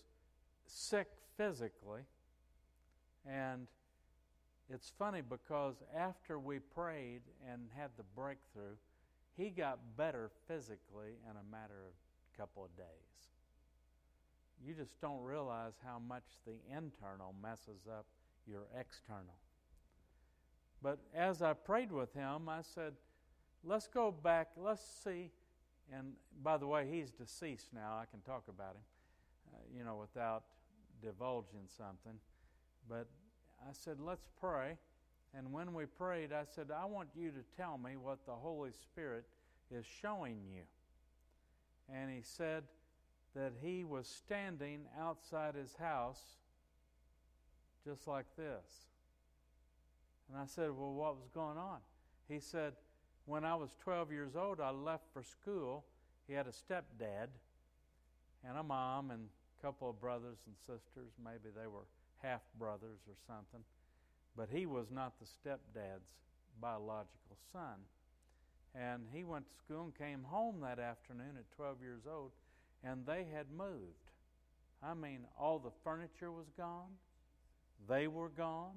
sick 0.65 1.07
physically, 1.37 2.01
and 3.25 3.67
it's 4.69 4.91
funny 4.99 5.21
because 5.21 5.75
after 5.95 6.39
we 6.39 6.59
prayed 6.59 7.21
and 7.51 7.69
had 7.75 7.89
the 7.97 8.03
breakthrough, 8.15 8.75
he 9.37 9.49
got 9.49 9.79
better 9.95 10.31
physically 10.47 11.19
in 11.29 11.37
a 11.37 11.51
matter 11.51 11.85
of 11.85 11.93
a 12.33 12.37
couple 12.37 12.65
of 12.65 12.75
days. 12.75 12.87
You 14.65 14.73
just 14.73 14.99
don't 14.99 15.21
realize 15.21 15.73
how 15.85 15.99
much 15.99 16.23
the 16.45 16.55
internal 16.75 17.35
messes 17.41 17.87
up 17.87 18.05
your 18.47 18.63
external. 18.77 19.37
But 20.81 20.99
as 21.15 21.41
I 21.41 21.53
prayed 21.53 21.91
with 21.91 22.13
him, 22.13 22.49
I 22.49 22.61
said, 22.61 22.93
let's 23.63 23.87
go 23.87 24.11
back, 24.11 24.49
let's 24.57 24.81
see. 25.03 25.31
And 25.93 26.13
by 26.43 26.57
the 26.57 26.67
way, 26.67 26.87
he's 26.91 27.11
deceased 27.11 27.67
now. 27.73 27.97
I 28.01 28.05
can 28.09 28.21
talk 28.21 28.43
about 28.49 28.75
him, 28.75 28.81
uh, 29.53 29.57
you 29.77 29.83
know, 29.83 29.95
without 29.95 30.43
divulging 31.01 31.67
something. 31.77 32.19
But 32.89 33.07
I 33.61 33.71
said, 33.73 33.99
let's 33.99 34.27
pray. 34.39 34.77
And 35.35 35.51
when 35.51 35.73
we 35.73 35.85
prayed, 35.85 36.31
I 36.31 36.43
said, 36.43 36.67
I 36.71 36.85
want 36.85 37.09
you 37.15 37.31
to 37.31 37.43
tell 37.55 37.77
me 37.77 37.95
what 37.95 38.25
the 38.25 38.33
Holy 38.33 38.71
Spirit 38.71 39.25
is 39.71 39.85
showing 40.01 40.37
you. 40.51 40.63
And 41.93 42.09
he 42.09 42.21
said 42.21 42.63
that 43.35 43.53
he 43.61 43.83
was 43.83 44.07
standing 44.07 44.85
outside 44.99 45.55
his 45.55 45.75
house 45.75 46.21
just 47.85 48.07
like 48.07 48.25
this. 48.35 48.87
And 50.29 50.41
I 50.41 50.45
said, 50.45 50.71
Well, 50.71 50.93
what 50.93 51.15
was 51.15 51.29
going 51.33 51.57
on? 51.57 51.77
He 52.27 52.39
said, 52.39 52.73
When 53.25 53.45
I 53.45 53.55
was 53.55 53.75
12 53.83 54.11
years 54.11 54.35
old, 54.35 54.59
I 54.59 54.71
left 54.71 55.05
for 55.13 55.23
school. 55.23 55.85
He 56.27 56.33
had 56.33 56.47
a 56.47 56.51
stepdad 56.51 57.27
and 58.47 58.57
a 58.57 58.63
mom 58.63 59.11
and 59.11 59.27
a 59.59 59.65
couple 59.65 59.89
of 59.89 60.01
brothers 60.01 60.39
and 60.45 60.55
sisters. 60.59 61.11
Maybe 61.23 61.53
they 61.55 61.67
were 61.67 61.85
half 62.21 62.41
brothers 62.59 62.99
or 63.07 63.15
something 63.25 63.63
but 64.37 64.49
he 64.53 64.67
was 64.67 64.91
not 64.91 65.13
the 65.19 65.25
stepdad's 65.25 66.13
biological 66.61 67.37
son. 67.51 67.79
And 68.75 69.03
he 69.11 69.23
went 69.23 69.45
to 69.49 69.55
school 69.57 69.85
and 69.85 69.97
came 69.97 70.23
home 70.23 70.61
that 70.61 70.77
afternoon 70.77 71.35
at 71.37 71.49
12 71.55 71.81
years 71.81 72.03
old, 72.09 72.31
and 72.83 73.05
they 73.05 73.25
had 73.33 73.47
moved. 73.57 74.11
I 74.83 74.93
mean, 74.93 75.21
all 75.39 75.57
the 75.57 75.71
furniture 75.83 76.31
was 76.31 76.45
gone, 76.55 76.91
they 77.89 78.07
were 78.07 78.29
gone, 78.29 78.75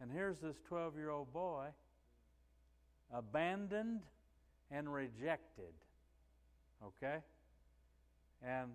and 0.00 0.10
here's 0.12 0.38
this 0.38 0.56
12 0.68 0.96
year 0.96 1.10
old 1.10 1.32
boy 1.32 1.66
abandoned 3.12 4.00
and 4.70 4.92
rejected. 4.92 5.74
Okay? 6.84 7.18
And 8.42 8.70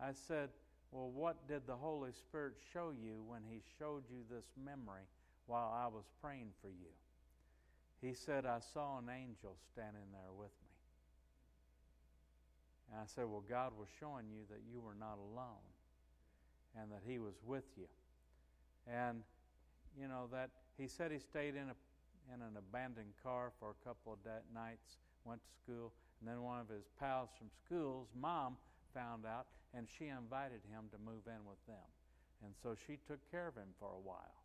I 0.00 0.12
said, 0.12 0.50
Well, 0.92 1.10
what 1.10 1.48
did 1.48 1.66
the 1.66 1.74
Holy 1.74 2.12
Spirit 2.12 2.54
show 2.72 2.92
you 3.02 3.22
when 3.26 3.40
He 3.50 3.60
showed 3.78 4.04
you 4.08 4.20
this 4.30 4.44
memory 4.64 5.02
while 5.50 5.74
I 5.74 5.90
was 5.90 6.06
praying 6.22 6.54
for 6.62 6.68
you? 6.68 6.94
He 8.00 8.14
said, 8.14 8.46
I 8.46 8.60
saw 8.72 9.02
an 9.02 9.10
angel 9.10 9.58
standing 9.74 10.06
there 10.14 10.30
with 10.30 10.54
me. 10.62 10.70
And 12.90 13.00
I 13.02 13.06
said, 13.06 13.26
Well, 13.26 13.42
God 13.42 13.72
was 13.76 13.88
showing 13.98 14.30
you 14.30 14.46
that 14.48 14.62
you 14.70 14.80
were 14.80 14.94
not 14.94 15.18
alone 15.18 15.66
and 16.78 16.90
that 16.92 17.02
He 17.04 17.18
was 17.18 17.34
with 17.44 17.66
you. 17.76 17.90
And, 18.86 19.22
you 19.98 20.06
know, 20.06 20.30
that 20.30 20.50
He 20.78 20.86
said 20.86 21.10
He 21.10 21.18
stayed 21.18 21.58
in, 21.58 21.66
a, 21.66 21.76
in 22.30 22.40
an 22.40 22.54
abandoned 22.56 23.12
car 23.22 23.50
for 23.58 23.74
a 23.74 23.78
couple 23.84 24.14
of 24.14 24.18
nights, 24.54 25.02
went 25.26 25.42
to 25.42 25.52
school, 25.62 25.92
and 26.20 26.30
then 26.30 26.42
one 26.42 26.60
of 26.60 26.68
his 26.68 26.86
pals 26.98 27.28
from 27.36 27.50
school's 27.66 28.08
mom 28.14 28.56
found 28.94 29.26
out, 29.26 29.46
and 29.74 29.86
she 29.98 30.06
invited 30.06 30.62
him 30.70 30.86
to 30.92 30.98
move 30.98 31.26
in 31.26 31.42
with 31.44 31.60
them. 31.66 31.88
And 32.44 32.54
so 32.62 32.74
she 32.86 32.98
took 33.06 33.18
care 33.30 33.48
of 33.48 33.56
him 33.56 33.74
for 33.78 33.88
a 33.88 34.00
while 34.00 34.39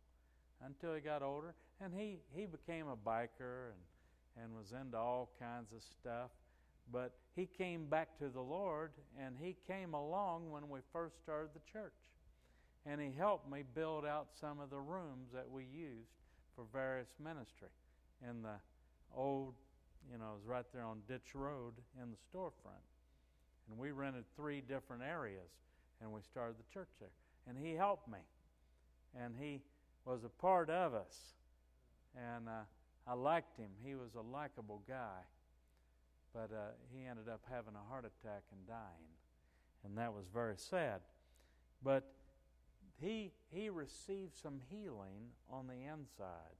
until 0.64 0.94
he 0.94 1.00
got 1.00 1.22
older. 1.22 1.54
And 1.80 1.92
he, 1.94 2.18
he 2.34 2.46
became 2.46 2.86
a 2.88 2.96
biker 2.96 3.72
and, 3.72 4.44
and 4.44 4.54
was 4.56 4.72
into 4.72 4.96
all 4.96 5.30
kinds 5.38 5.72
of 5.74 5.82
stuff. 5.82 6.30
But 6.92 7.12
he 7.34 7.46
came 7.46 7.86
back 7.86 8.16
to 8.18 8.28
the 8.28 8.40
Lord, 8.40 8.92
and 9.20 9.34
he 9.40 9.56
came 9.66 9.94
along 9.94 10.50
when 10.50 10.68
we 10.68 10.80
first 10.92 11.16
started 11.22 11.50
the 11.52 11.72
church. 11.72 11.92
And 12.86 13.00
he 13.00 13.10
helped 13.18 13.50
me 13.50 13.64
build 13.74 14.06
out 14.06 14.28
some 14.40 14.60
of 14.60 14.70
the 14.70 14.78
rooms 14.78 15.30
that 15.34 15.50
we 15.50 15.64
used 15.64 16.14
for 16.54 16.64
various 16.72 17.08
ministry 17.22 17.68
in 18.28 18.42
the 18.42 18.54
old, 19.14 19.54
you 20.10 20.18
know, 20.18 20.24
it 20.24 20.36
was 20.36 20.46
right 20.46 20.64
there 20.72 20.84
on 20.84 20.98
Ditch 21.08 21.34
Road 21.34 21.74
in 22.00 22.10
the 22.10 22.16
storefront. 22.16 22.86
And 23.68 23.78
we 23.78 23.90
rented 23.90 24.24
three 24.36 24.60
different 24.60 25.02
areas, 25.02 25.50
and 26.00 26.12
we 26.12 26.20
started 26.22 26.56
the 26.56 26.72
church 26.72 26.88
there. 27.00 27.10
And 27.48 27.58
he 27.58 27.74
helped 27.74 28.08
me. 28.08 28.18
And 29.20 29.34
he 29.38 29.60
was 30.06 30.24
a 30.24 30.28
part 30.28 30.70
of 30.70 30.94
us. 30.94 31.16
And 32.16 32.48
uh, 32.48 32.62
I 33.06 33.14
liked 33.14 33.58
him. 33.58 33.68
He 33.84 33.94
was 33.94 34.14
a 34.14 34.22
likable 34.22 34.82
guy. 34.88 35.20
But 36.32 36.50
uh, 36.54 36.72
he 36.94 37.04
ended 37.04 37.28
up 37.28 37.40
having 37.50 37.74
a 37.74 37.90
heart 37.90 38.04
attack 38.04 38.44
and 38.52 38.66
dying. 38.66 39.10
And 39.84 39.98
that 39.98 40.12
was 40.12 40.24
very 40.32 40.56
sad. 40.56 41.00
But 41.82 42.04
he, 43.00 43.32
he 43.52 43.68
received 43.68 44.36
some 44.36 44.60
healing 44.70 45.32
on 45.50 45.66
the 45.66 45.74
inside. 45.74 46.56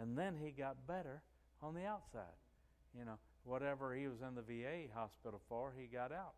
And 0.00 0.16
then 0.16 0.36
he 0.42 0.50
got 0.50 0.86
better 0.86 1.22
on 1.62 1.74
the 1.74 1.84
outside. 1.84 2.38
You 2.96 3.04
know, 3.04 3.18
whatever 3.44 3.94
he 3.94 4.06
was 4.06 4.20
in 4.20 4.34
the 4.34 4.42
VA 4.42 4.92
hospital 4.94 5.40
for, 5.48 5.72
he 5.76 5.86
got 5.86 6.12
out. 6.12 6.34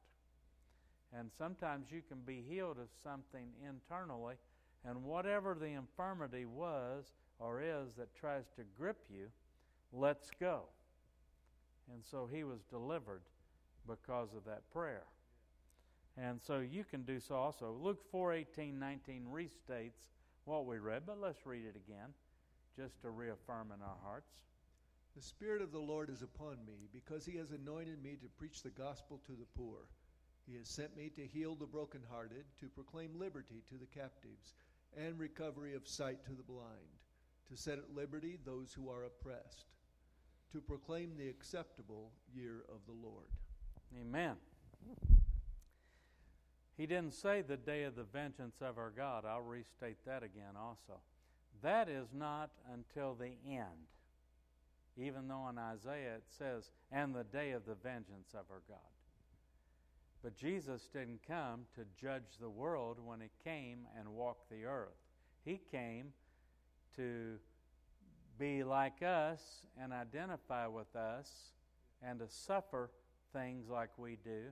And 1.17 1.31
sometimes 1.37 1.87
you 1.91 2.03
can 2.07 2.19
be 2.27 2.43
healed 2.49 2.79
of 2.79 2.89
something 3.03 3.49
internally 3.67 4.35
and 4.89 5.03
whatever 5.03 5.55
the 5.55 5.67
infirmity 5.67 6.45
was 6.45 7.05
or 7.39 7.61
is 7.61 7.95
that 7.99 8.15
tries 8.15 8.45
to 8.57 8.63
grip 8.79 8.99
you, 9.11 9.27
let's 9.93 10.31
go. 10.39 10.63
And 11.93 12.03
so 12.05 12.29
he 12.31 12.45
was 12.45 12.61
delivered 12.71 13.23
because 13.87 14.35
of 14.35 14.45
that 14.47 14.71
prayer. 14.71 15.05
And 16.17 16.41
so 16.41 16.61
you 16.61 16.85
can 16.85 17.03
do 17.03 17.19
so 17.19 17.35
also. 17.35 17.77
Luke 17.81 18.03
4 18.11 18.35
18, 18.35 18.79
19 18.79 19.27
restates 19.33 20.09
what 20.45 20.67
we 20.67 20.79
read, 20.79 21.03
but 21.07 21.21
let's 21.21 21.45
read 21.45 21.65
it 21.65 21.77
again 21.77 22.11
just 22.77 23.01
to 23.03 23.11
reaffirm 23.11 23.73
in 23.75 23.83
our 23.83 23.97
hearts. 24.05 24.33
The 25.17 25.23
Spirit 25.23 25.63
of 25.63 25.73
the 25.73 25.79
Lord 25.79 26.11
is 26.11 26.23
upon 26.23 26.59
me 26.67 26.89
because 26.93 27.25
he 27.25 27.37
has 27.39 27.51
anointed 27.51 28.03
me 28.03 28.17
to 28.21 28.29
preach 28.37 28.63
the 28.63 28.71
gospel 28.71 29.21
to 29.27 29.33
the 29.33 29.47
poor. 29.57 29.79
He 30.47 30.57
has 30.57 30.69
sent 30.69 30.97
me 30.97 31.11
to 31.17 31.27
heal 31.27 31.55
the 31.55 31.67
brokenhearted, 31.67 32.45
to 32.61 32.67
proclaim 32.67 33.19
liberty 33.19 33.63
to 33.69 33.77
the 33.77 33.87
captives 33.87 34.55
and 34.97 35.19
recovery 35.19 35.75
of 35.75 35.87
sight 35.87 36.25
to 36.25 36.33
the 36.33 36.43
blind, 36.43 36.99
to 37.49 37.57
set 37.57 37.79
at 37.79 37.95
liberty 37.95 38.39
those 38.45 38.73
who 38.73 38.89
are 38.89 39.05
oppressed, 39.05 39.67
to 40.53 40.61
proclaim 40.61 41.17
the 41.17 41.29
acceptable 41.29 42.13
year 42.35 42.65
of 42.69 42.81
the 42.87 42.93
Lord. 42.93 43.27
Amen. 44.01 44.37
He 46.77 46.87
didn't 46.87 47.15
say 47.15 47.43
the 47.43 47.57
day 47.57 47.85
of 47.85 47.95
the 47.95 48.05
vengeance 48.05 48.57
of 48.61 48.79
our 48.79 48.91
God. 48.91 49.25
I'll 49.25 49.41
restate 49.41 50.05
that 50.07 50.23
again 50.23 50.57
also. 50.59 51.01
That 51.63 51.89
is 51.89 52.09
not 52.13 52.51
until 52.73 53.15
the 53.15 53.37
end. 53.49 53.89
Even 54.97 55.29
though 55.29 55.49
in 55.49 55.59
Isaiah 55.59 56.17
it 56.17 56.25
says, 56.39 56.71
and 56.91 57.15
the 57.15 57.25
day 57.25 57.53
of 57.53 57.65
the 57.65 57.75
vengeance 57.75 58.35
of 58.35 58.47
our 58.51 58.63
God. 58.69 58.94
But 60.25 60.39
Jesus 60.39 60.89
didn't 60.91 61.21
come 61.29 61.67
to 61.75 61.83
judge 62.01 62.39
the 62.41 62.49
world 62.49 62.97
when 63.05 63.21
he 63.21 63.29
came 63.45 63.81
and 63.99 64.09
walked 64.09 64.49
the 64.49 64.65
earth. 64.65 64.97
He 65.45 65.61
came 65.71 66.15
to 66.97 67.35
be 68.39 68.65
like 68.65 69.03
us 69.03 69.67
and 69.79 69.93
identify 69.93 70.67
with 70.67 70.97
us 70.97 71.31
and 72.03 72.21
to 72.21 72.27
suffer 72.27 72.89
things 73.35 73.69
like 73.69 73.91
we 73.99 74.17
do. 74.25 74.45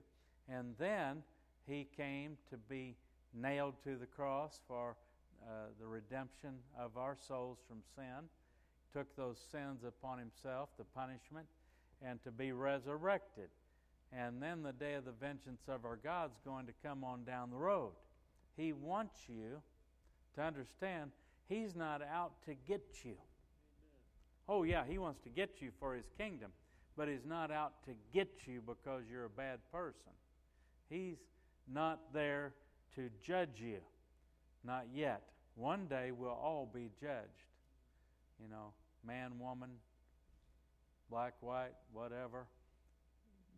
And 0.46 0.74
then 0.78 1.22
he 1.66 1.88
came 1.96 2.36
to 2.50 2.58
be 2.58 2.94
nailed 3.32 3.74
to 3.84 3.96
the 3.96 4.04
cross 4.04 4.60
for 4.68 4.94
uh, 5.42 5.68
the 5.80 5.86
redemption 5.86 6.56
of 6.78 6.98
our 6.98 7.16
souls 7.16 7.60
from 7.66 7.78
sin, 7.96 8.28
took 8.92 9.16
those 9.16 9.38
sins 9.50 9.84
upon 9.88 10.18
himself, 10.18 10.68
the 10.76 10.84
punishment, 10.84 11.46
and 12.02 12.22
to 12.24 12.30
be 12.30 12.52
resurrected 12.52 13.48
and 14.16 14.42
then 14.42 14.62
the 14.62 14.72
day 14.72 14.94
of 14.94 15.04
the 15.04 15.12
vengeance 15.12 15.62
of 15.68 15.84
our 15.84 15.96
God's 15.96 16.38
going 16.44 16.66
to 16.66 16.72
come 16.84 17.02
on 17.02 17.24
down 17.24 17.50
the 17.50 17.56
road. 17.56 17.92
He 18.56 18.72
wants 18.72 19.20
you 19.28 19.62
to 20.34 20.42
understand 20.42 21.10
He's 21.48 21.74
not 21.74 22.02
out 22.02 22.32
to 22.46 22.54
get 22.66 22.82
you. 23.04 23.14
Oh, 24.48 24.62
yeah, 24.62 24.84
He 24.88 24.98
wants 24.98 25.20
to 25.20 25.28
get 25.28 25.60
you 25.60 25.70
for 25.80 25.94
His 25.94 26.04
kingdom, 26.18 26.50
but 26.96 27.08
He's 27.08 27.24
not 27.26 27.50
out 27.50 27.72
to 27.84 27.92
get 28.12 28.28
you 28.46 28.62
because 28.66 29.02
you're 29.10 29.24
a 29.24 29.30
bad 29.30 29.58
person. 29.72 30.12
He's 30.88 31.18
not 31.72 32.12
there 32.12 32.52
to 32.96 33.08
judge 33.22 33.60
you. 33.60 33.78
Not 34.64 34.86
yet. 34.94 35.22
One 35.54 35.86
day 35.86 36.10
we'll 36.16 36.30
all 36.30 36.70
be 36.72 36.90
judged. 37.00 37.48
You 38.42 38.48
know, 38.50 38.72
man, 39.06 39.32
woman, 39.38 39.70
black, 41.10 41.34
white, 41.40 41.74
whatever 41.92 42.46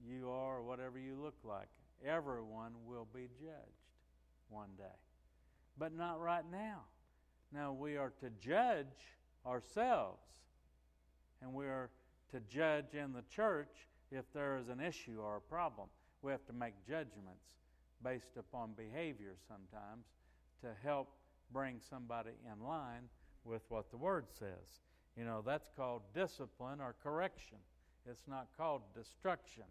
you 0.07 0.31
are 0.31 0.59
or 0.59 0.63
whatever 0.63 0.99
you 0.99 1.17
look 1.21 1.37
like. 1.45 1.69
Everyone 2.07 2.73
will 2.87 3.07
be 3.15 3.29
judged 3.41 3.93
one 4.49 4.71
day. 4.77 4.85
But 5.79 5.95
not 5.97 6.21
right 6.21 6.45
now. 6.51 6.83
Now 7.53 7.73
we 7.73 7.97
are 7.97 8.13
to 8.21 8.31
judge 8.41 8.87
ourselves, 9.47 10.23
and 11.41 11.53
we 11.53 11.67
are 11.67 11.91
to 12.33 12.41
judge 12.41 12.95
in 12.95 13.13
the 13.13 13.23
church 13.31 13.89
if 14.11 14.25
there 14.33 14.57
is 14.57 14.69
an 14.69 14.81
issue 14.81 15.21
or 15.21 15.37
a 15.37 15.41
problem. 15.41 15.89
We 16.23 16.33
have 16.33 16.45
to 16.47 16.53
make 16.53 16.75
judgments 16.87 17.45
based 18.03 18.37
upon 18.39 18.73
behavior 18.73 19.37
sometimes 19.47 20.07
to 20.63 20.69
help 20.83 21.09
bring 21.53 21.81
somebody 21.89 22.31
in 22.53 22.67
line 22.67 23.09
with 23.45 23.63
what 23.69 23.91
the 23.91 23.97
Word 23.97 24.27
says. 24.39 24.81
You 25.17 25.25
know, 25.25 25.43
that's 25.45 25.71
called 25.77 26.03
discipline 26.15 26.81
or 26.81 26.95
correction. 27.03 27.59
It's 28.11 28.27
not 28.27 28.49
called 28.57 28.83
destruction. 28.95 29.65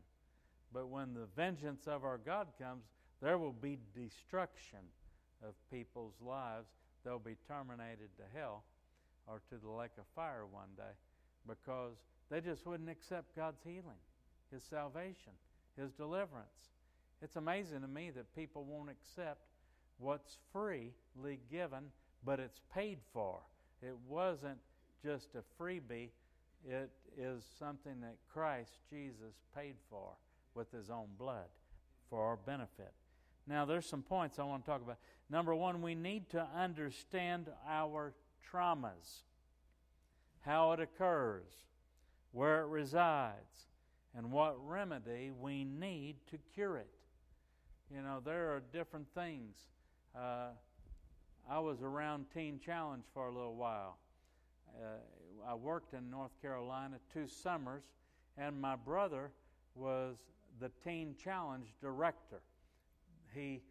But 0.74 0.90
when 0.90 1.14
the 1.14 1.28
vengeance 1.36 1.88
of 1.88 2.04
our 2.04 2.18
God 2.18 2.48
comes, 2.60 2.86
there 3.22 3.38
will 3.38 3.54
be 3.54 3.78
destruction 3.96 4.80
of 5.48 5.54
people's 5.72 6.16
lives. 6.20 6.68
They'll 7.06 7.20
be 7.20 7.38
terminated 7.48 8.10
to 8.18 8.24
hell 8.38 8.64
or 9.28 9.42
to 9.50 9.56
the 9.64 9.70
lake 9.70 9.92
of 10.00 10.06
fire 10.16 10.46
one 10.50 10.70
day 10.76 10.94
because 11.48 11.94
they 12.32 12.42
just 12.42 12.66
wouldn't 12.66 12.90
accept 12.90 13.36
God's 13.36 13.62
healing, 13.64 14.02
His 14.52 14.64
salvation, 14.64 15.34
His 15.78 15.92
deliverance. 15.92 16.72
It's 17.22 17.36
amazing 17.36 17.82
to 17.82 17.88
me 17.88 18.10
that 18.12 18.36
people 18.36 18.66
won't 18.66 18.90
accept 18.90 19.42
what's 20.00 20.38
freely 20.52 21.40
given, 21.52 21.92
but 22.26 22.40
it's 22.40 22.62
paid 22.74 22.98
for. 23.14 23.40
It 23.82 23.96
wasn't 24.08 24.58
just 25.06 25.30
a 25.36 25.62
freebie, 25.62 26.10
it 26.68 26.90
is 27.18 27.44
something 27.60 28.00
that 28.02 28.16
Christ 28.34 28.72
Jesus 28.90 29.36
paid 29.56 29.76
for 29.90 30.14
with 30.56 30.72
his 30.72 30.90
own 30.90 31.08
blood 31.18 31.48
for 32.10 32.22
our 32.24 32.38
benefit. 32.38 32.94
Now, 33.48 33.66
there's 33.66 33.86
some 33.86 34.04
points 34.04 34.40
I 34.40 34.44
want 34.44 34.64
to 34.64 34.72
talk 34.72 34.82
about. 34.82 34.98
Number 35.30 35.54
one, 35.54 35.82
we 35.82 35.96
need 35.96 36.30
to 36.30 36.48
understand 36.56 37.50
our 37.68 38.14
traumas, 38.52 39.24
how 40.42 40.72
it 40.74 40.80
occurs, 40.80 41.48
where 42.32 42.62
it 42.62 42.68
resides, 42.68 43.68
and 44.16 44.32
what 44.32 44.56
remedy 44.66 45.32
we 45.32 45.64
need 45.64 46.16
to 46.32 46.38
cure 46.54 46.78
it. 46.78 46.90
You 47.94 48.02
know, 48.02 48.22
there 48.24 48.52
are 48.52 48.62
different 48.72 49.08
things. 49.14 49.56
Uh, 50.16 50.50
I 51.50 51.60
was 51.60 51.82
around 51.82 52.26
Teen 52.34 52.60
Challenge 52.64 53.04
for 53.14 53.28
a 53.28 53.32
little 53.32 53.56
while. 53.56 53.98
Uh, 54.76 55.50
I 55.50 55.54
worked 55.56 55.94
in 55.94 56.10
North 56.10 56.32
Carolina 56.42 56.98
two 57.14 57.28
summers, 57.28 57.84
and 58.38 58.60
my 58.60 58.76
brother 58.76 59.32
was 59.76 60.16
the 60.60 60.72
Teen 60.84 61.16
Challenge 61.22 61.68
director. 61.82 62.42
He 63.34 63.62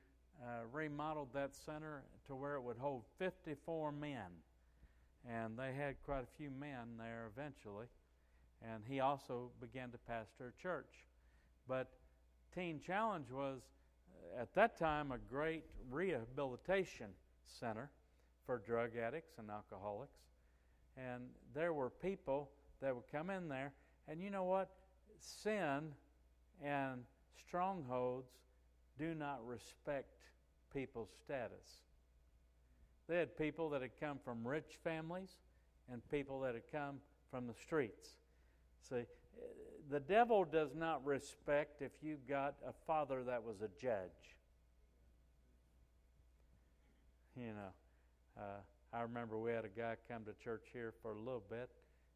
uh, 0.42 0.66
remodeled 0.72 1.28
that 1.34 1.54
center 1.54 2.02
to 2.26 2.34
where 2.34 2.56
it 2.56 2.62
would 2.62 2.78
hold 2.78 3.04
54 3.18 3.92
men. 3.92 4.30
And 5.28 5.56
they 5.56 5.72
had 5.72 5.96
quite 6.04 6.24
a 6.24 6.36
few 6.36 6.50
men 6.50 6.96
there 6.98 7.30
eventually. 7.34 7.86
And 8.62 8.82
he 8.86 9.00
also 9.00 9.50
began 9.60 9.90
to 9.90 9.98
pastor 9.98 10.54
a 10.56 10.62
church. 10.62 11.06
But 11.68 11.88
Teen 12.54 12.80
Challenge 12.80 13.30
was, 13.30 13.60
uh, 14.36 14.42
at 14.42 14.54
that 14.54 14.78
time, 14.78 15.12
a 15.12 15.18
great 15.18 15.64
rehabilitation 15.90 17.08
center 17.46 17.90
for 18.46 18.58
drug 18.58 18.96
addicts 18.96 19.38
and 19.38 19.50
alcoholics. 19.50 20.18
And 20.96 21.24
there 21.54 21.72
were 21.72 21.90
people 21.90 22.50
that 22.80 22.94
would 22.94 23.08
come 23.10 23.30
in 23.30 23.48
there, 23.48 23.72
and 24.08 24.20
you 24.20 24.30
know 24.30 24.44
what? 24.44 24.70
Sin 25.18 25.92
and 26.64 27.02
strongholds 27.46 28.30
do 28.98 29.14
not 29.14 29.40
respect 29.46 30.20
people's 30.72 31.10
status. 31.24 31.82
They 33.08 33.18
had 33.18 33.36
people 33.36 33.70
that 33.70 33.82
had 33.82 33.98
come 33.98 34.18
from 34.24 34.46
rich 34.46 34.78
families 34.82 35.30
and 35.90 36.00
people 36.10 36.40
that 36.40 36.54
had 36.54 36.70
come 36.70 36.96
from 37.30 37.46
the 37.46 37.54
streets. 37.54 38.10
See, 38.88 39.04
the 39.90 40.00
devil 40.00 40.44
does 40.44 40.74
not 40.74 41.04
respect 41.04 41.82
if 41.82 41.92
you've 42.02 42.26
got 42.28 42.54
a 42.66 42.72
father 42.86 43.22
that 43.24 43.42
was 43.42 43.60
a 43.60 43.68
judge. 43.80 44.36
You 47.36 47.48
know, 47.48 48.38
uh, 48.38 48.96
I 48.96 49.00
remember 49.02 49.38
we 49.38 49.52
had 49.52 49.64
a 49.64 49.68
guy 49.68 49.96
come 50.08 50.24
to 50.24 50.32
church 50.44 50.64
here 50.72 50.92
for 51.02 51.12
a 51.12 51.18
little 51.18 51.42
bit. 51.50 51.70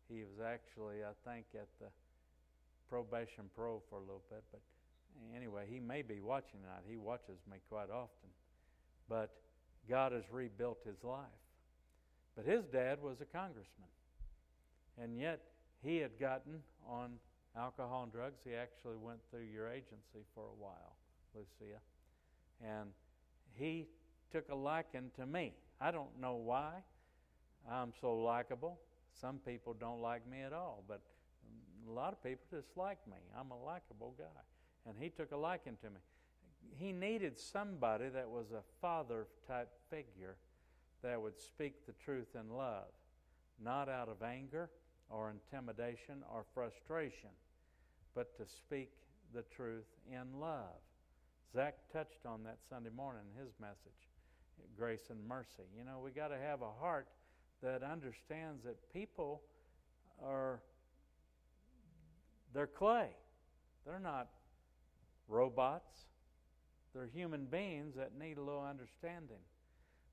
He 0.08 0.20
was 0.20 0.44
actually, 0.44 0.96
I 1.02 1.12
think, 1.28 1.46
at 1.54 1.68
the 1.80 1.86
probation 2.88 3.44
pro 3.54 3.82
for 3.88 3.96
a 3.96 4.00
little 4.00 4.22
bit, 4.30 4.42
but 4.52 4.60
anyway, 5.34 5.64
he 5.68 5.80
may 5.80 6.02
be 6.02 6.20
watching 6.20 6.60
tonight. 6.60 6.82
He 6.88 6.96
watches 6.96 7.38
me 7.50 7.58
quite 7.68 7.90
often. 7.90 8.30
But 9.08 9.30
God 9.88 10.12
has 10.12 10.24
rebuilt 10.30 10.78
his 10.84 11.02
life. 11.02 11.26
But 12.36 12.44
his 12.44 12.64
dad 12.66 13.00
was 13.02 13.20
a 13.20 13.24
congressman. 13.24 13.88
And 15.00 15.18
yet, 15.18 15.40
he 15.82 15.98
had 15.98 16.18
gotten 16.18 16.60
on 16.88 17.12
alcohol 17.56 18.04
and 18.04 18.12
drugs. 18.12 18.40
He 18.44 18.54
actually 18.54 18.96
went 18.96 19.20
through 19.30 19.46
your 19.52 19.68
agency 19.68 20.24
for 20.34 20.44
a 20.44 20.58
while, 20.58 20.96
Lucia. 21.34 21.80
And 22.64 22.90
he 23.54 23.88
took 24.32 24.48
a 24.50 24.54
liking 24.54 25.10
to 25.16 25.26
me. 25.26 25.54
I 25.80 25.90
don't 25.90 26.20
know 26.20 26.36
why 26.36 26.72
I'm 27.70 27.92
so 28.00 28.14
likable. 28.14 28.78
Some 29.20 29.38
people 29.38 29.74
don't 29.78 30.00
like 30.00 30.28
me 30.28 30.42
at 30.42 30.52
all, 30.52 30.84
but 30.86 31.00
a 31.88 31.92
lot 31.92 32.12
of 32.12 32.22
people 32.22 32.44
just 32.50 32.76
like 32.76 32.98
me. 33.06 33.16
I'm 33.38 33.50
a 33.50 33.64
likable 33.64 34.14
guy 34.18 34.42
and 34.86 34.96
he 34.98 35.08
took 35.08 35.32
a 35.32 35.36
liking 35.36 35.76
to 35.82 35.90
me. 35.90 36.00
He 36.78 36.92
needed 36.92 37.38
somebody 37.38 38.08
that 38.08 38.28
was 38.28 38.46
a 38.52 38.62
father 38.80 39.26
type 39.46 39.70
figure 39.90 40.36
that 41.02 41.20
would 41.20 41.38
speak 41.38 41.86
the 41.86 41.92
truth 42.04 42.34
in 42.34 42.56
love, 42.56 42.90
not 43.62 43.88
out 43.88 44.08
of 44.08 44.22
anger 44.22 44.70
or 45.10 45.30
intimidation 45.30 46.22
or 46.32 46.44
frustration, 46.54 47.30
but 48.14 48.36
to 48.36 48.46
speak 48.46 48.90
the 49.34 49.42
truth 49.42 49.86
in 50.10 50.40
love. 50.40 50.80
Zach 51.52 51.76
touched 51.92 52.26
on 52.26 52.42
that 52.44 52.58
Sunday 52.68 52.90
morning 52.94 53.22
in 53.34 53.44
his 53.44 53.52
message, 53.60 54.10
Grace 54.76 55.10
and 55.10 55.26
Mercy. 55.26 55.64
You 55.76 55.84
know, 55.84 56.00
we 56.02 56.10
got 56.10 56.28
to 56.28 56.38
have 56.38 56.62
a 56.62 56.70
heart 56.80 57.06
that 57.62 57.82
understands 57.82 58.64
that 58.64 58.76
people 58.92 59.42
are 60.22 60.60
they're 62.56 62.66
clay. 62.66 63.10
They're 63.84 64.00
not 64.00 64.28
robots. 65.28 66.06
They're 66.94 67.10
human 67.12 67.44
beings 67.44 67.94
that 67.96 68.18
need 68.18 68.38
a 68.38 68.42
little 68.42 68.64
understanding. 68.64 69.44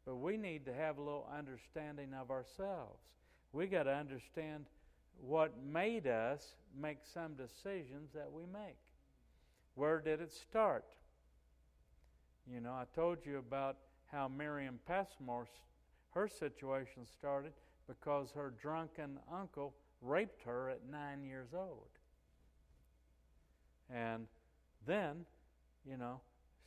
But 0.06 0.18
we 0.18 0.36
need 0.36 0.66
to 0.66 0.74
have 0.74 0.98
a 0.98 1.02
little 1.02 1.26
understanding 1.34 2.10
of 2.14 2.32
ourselves. 2.32 3.00
We 3.54 3.68
got 3.68 3.84
to 3.84 3.94
understand 3.94 4.66
what 5.22 5.54
made 5.64 6.06
us 6.06 6.56
make 6.78 6.98
some 7.14 7.36
decisions 7.36 8.10
that 8.14 8.30
we 8.30 8.44
make. 8.52 8.76
Where 9.76 10.02
did 10.02 10.20
it 10.20 10.34
start? 10.34 10.84
You 12.52 12.60
know, 12.60 12.74
I 12.74 12.84
told 12.94 13.20
you 13.26 13.38
about 13.38 13.78
how 14.12 14.28
Miriam 14.28 14.80
Passmore, 14.86 15.48
her 16.14 16.28
situation 16.28 17.06
started 17.18 17.54
because 17.88 18.32
her 18.36 18.54
drunken 18.62 19.18
uncle 19.32 19.74
raped 20.02 20.44
her 20.44 20.70
at 20.70 20.82
nine 20.92 21.24
years 21.24 21.54
old. 21.54 21.88
And 23.92 24.28
then, 24.86 25.26
you 25.86 25.98
know, 25.98 26.22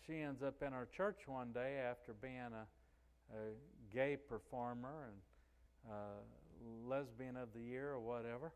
she 0.06 0.20
ends 0.20 0.42
up 0.42 0.62
in 0.62 0.72
our 0.72 0.86
church 0.96 1.20
one 1.26 1.52
day 1.52 1.78
after 1.78 2.12
being 2.14 2.52
a, 2.52 3.36
a 3.36 3.40
gay 3.92 4.16
performer 4.16 5.08
and 5.08 5.92
uh, 5.92 6.88
lesbian 6.88 7.36
of 7.36 7.48
the 7.54 7.60
year 7.60 7.90
or 7.90 8.00
whatever. 8.00 8.52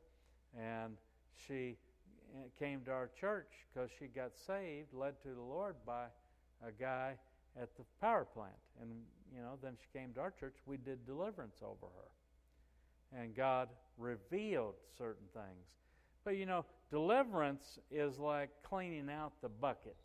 And 0.58 0.96
she 1.46 1.76
eh, 2.34 2.48
came 2.58 2.82
to 2.82 2.90
our 2.90 3.10
church 3.18 3.48
because 3.72 3.90
she 3.98 4.06
got 4.06 4.32
saved, 4.46 4.92
led 4.92 5.20
to 5.22 5.28
the 5.28 5.40
Lord 5.40 5.76
by 5.86 6.06
a 6.66 6.72
guy 6.72 7.14
at 7.60 7.76
the 7.76 7.84
power 8.00 8.24
plant. 8.24 8.52
And, 8.80 8.90
you 9.34 9.40
know, 9.40 9.58
then 9.62 9.72
she 9.80 9.98
came 9.98 10.12
to 10.14 10.20
our 10.20 10.32
church. 10.38 10.54
We 10.66 10.76
did 10.76 11.06
deliverance 11.06 11.56
over 11.62 11.86
her. 11.96 13.18
And 13.20 13.34
God 13.34 13.68
revealed 13.98 14.74
certain 14.96 15.26
things. 15.32 15.66
But, 16.24 16.36
you 16.36 16.46
know, 16.46 16.64
Deliverance 16.90 17.78
is 17.90 18.18
like 18.18 18.50
cleaning 18.64 19.08
out 19.10 19.32
the 19.42 19.48
bucket. 19.48 19.96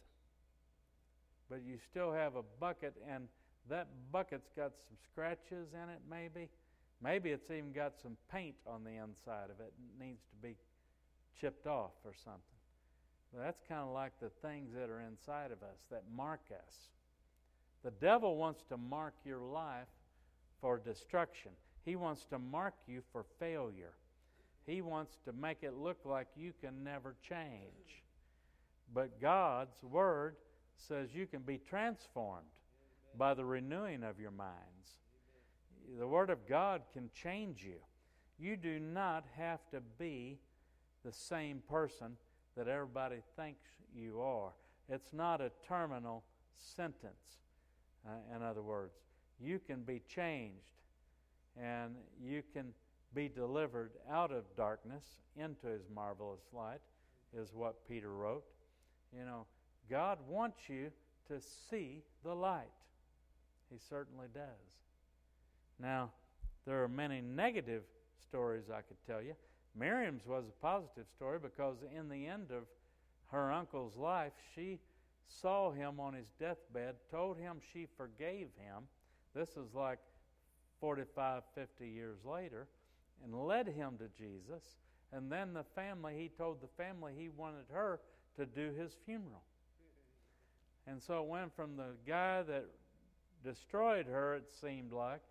But 1.50 1.64
you 1.66 1.78
still 1.90 2.12
have 2.12 2.36
a 2.36 2.44
bucket, 2.60 2.94
and 3.10 3.28
that 3.70 3.88
bucket's 4.12 4.50
got 4.56 4.72
some 4.88 4.98
scratches 5.12 5.74
in 5.74 5.90
it, 5.90 6.02
maybe. 6.10 6.50
Maybe 7.04 7.32
it's 7.32 7.50
even 7.50 7.72
got 7.72 7.94
some 8.02 8.18
paint 8.32 8.56
on 8.68 8.84
the 8.84 8.92
inside 8.92 9.50
of 9.50 9.60
it 9.60 9.74
and 9.78 10.08
needs 10.08 10.22
to 10.30 10.48
be 10.48 10.56
chipped 11.40 11.68
off 11.68 11.92
or 12.04 12.14
something. 12.24 12.42
But 13.34 13.44
that's 13.44 13.62
kind 13.68 13.82
of 13.82 13.94
like 13.94 14.14
the 14.22 14.30
things 14.48 14.72
that 14.74 14.90
are 14.90 15.02
inside 15.02 15.52
of 15.52 15.62
us 15.64 15.80
that 15.92 16.04
mark 16.16 16.42
us. 16.52 16.74
The 17.84 17.92
devil 17.92 18.38
wants 18.38 18.64
to 18.70 18.78
mark 18.78 19.14
your 19.26 19.42
life 19.42 19.88
for 20.62 20.78
destruction, 20.78 21.52
he 21.84 21.96
wants 21.96 22.26
to 22.26 22.40
mark 22.40 22.76
you 22.88 23.02
for 23.12 23.26
failure. 23.40 23.94
He 24.66 24.82
wants 24.82 25.18
to 25.26 25.34
make 25.34 25.60
it 25.62 25.76
look 25.76 25.98
like 26.06 26.28
you 26.36 26.54
can 26.60 26.84
never 26.84 27.16
change. 27.28 28.04
But 28.94 29.22
God's 29.22 29.84
Word 29.84 30.36
says 30.76 31.10
you 31.14 31.28
can 31.28 31.42
be 31.42 31.58
transformed 31.58 32.48
by 33.18 33.34
the 33.34 33.46
renewing 33.46 34.04
of 34.04 34.20
your 34.20 34.32
minds. 34.32 35.00
The 36.00 36.08
Word 36.08 36.30
of 36.30 36.48
God 36.48 36.82
can 36.94 37.10
change 37.14 37.64
you. 37.64 37.78
You 38.40 38.58
do 38.58 38.80
not 38.80 39.26
have 39.38 39.60
to 39.72 39.82
be 39.98 40.40
the 41.04 41.14
same 41.14 41.62
person 41.70 42.18
that 42.58 42.68
everybody 42.68 43.18
thinks 43.36 43.68
you 43.96 44.20
are. 44.22 44.52
It's 44.90 45.14
not 45.14 45.42
a 45.42 45.52
terminal 45.68 46.24
sentence, 46.54 47.40
uh, 48.06 48.36
in 48.36 48.42
other 48.42 48.62
words. 48.62 48.96
You 49.40 49.60
can 49.60 49.84
be 49.84 50.02
changed 50.08 50.72
and 51.62 51.96
you 52.22 52.44
can 52.54 52.74
be 53.16 53.30
delivered 53.30 53.92
out 54.12 54.32
of 54.32 54.44
darkness 54.58 55.06
into 55.38 55.68
his 55.68 55.84
marvelous 55.94 56.42
light, 56.54 56.82
is 57.36 57.54
what 57.54 57.88
Peter 57.88 58.14
wrote. 58.14 58.44
You 59.18 59.26
know, 59.26 59.46
God 59.90 60.20
wants 60.28 60.60
you 60.68 60.92
to 61.30 61.40
see 61.72 62.04
the 62.24 62.34
light. 62.34 62.72
He 63.72 63.78
certainly 63.90 64.28
does. 64.34 64.44
Now, 65.80 66.12
there 66.66 66.84
are 66.84 66.88
many 66.88 67.22
negative 67.22 67.84
stories 68.22 68.66
I 68.70 68.82
could 68.82 68.98
tell 69.08 69.22
you. 69.22 69.34
Miriam's 69.78 70.26
was 70.26 70.46
a 70.48 70.62
positive 70.62 71.06
story 71.16 71.40
because 71.42 71.78
in 71.98 72.10
the 72.10 72.28
end 72.28 72.52
of 72.52 72.64
her 73.32 73.52
uncle's 73.52 73.98
life, 73.98 74.34
she 74.54 74.80
saw 75.28 75.72
him 75.72 76.00
on 76.00 76.14
his 76.14 76.28
deathbed, 76.40 76.96
told 77.10 77.38
him 77.38 77.58
she 77.74 77.88
forgave 77.98 78.48
him. 78.58 78.84
This 79.34 79.50
is 79.50 79.74
like 79.74 80.00
45, 80.80 81.44
50 81.56 81.88
years 81.88 82.18
later 82.24 82.68
and 83.24 83.34
led 83.34 83.68
him 83.68 83.98
to 84.00 84.08
Jesus. 84.18 84.64
And 85.12 85.32
then 85.32 85.54
the 85.54 85.64
family, 85.76 86.14
he 86.18 86.30
told 86.30 86.62
the 86.62 86.84
family 86.84 87.14
he 87.18 87.30
wanted 87.30 87.66
her 87.72 88.00
to 88.38 88.46
do 88.46 88.72
his 88.78 88.96
funeral. 89.06 89.44
And 90.88 91.02
so 91.02 91.22
it 91.22 91.28
went 91.28 91.56
from 91.56 91.78
the 91.78 91.96
guy 92.08 92.44
that 92.44 92.66
destroyed 93.44 94.06
her, 94.08 94.36
it 94.36 94.54
seemed 94.62 94.92
like, 94.92 95.22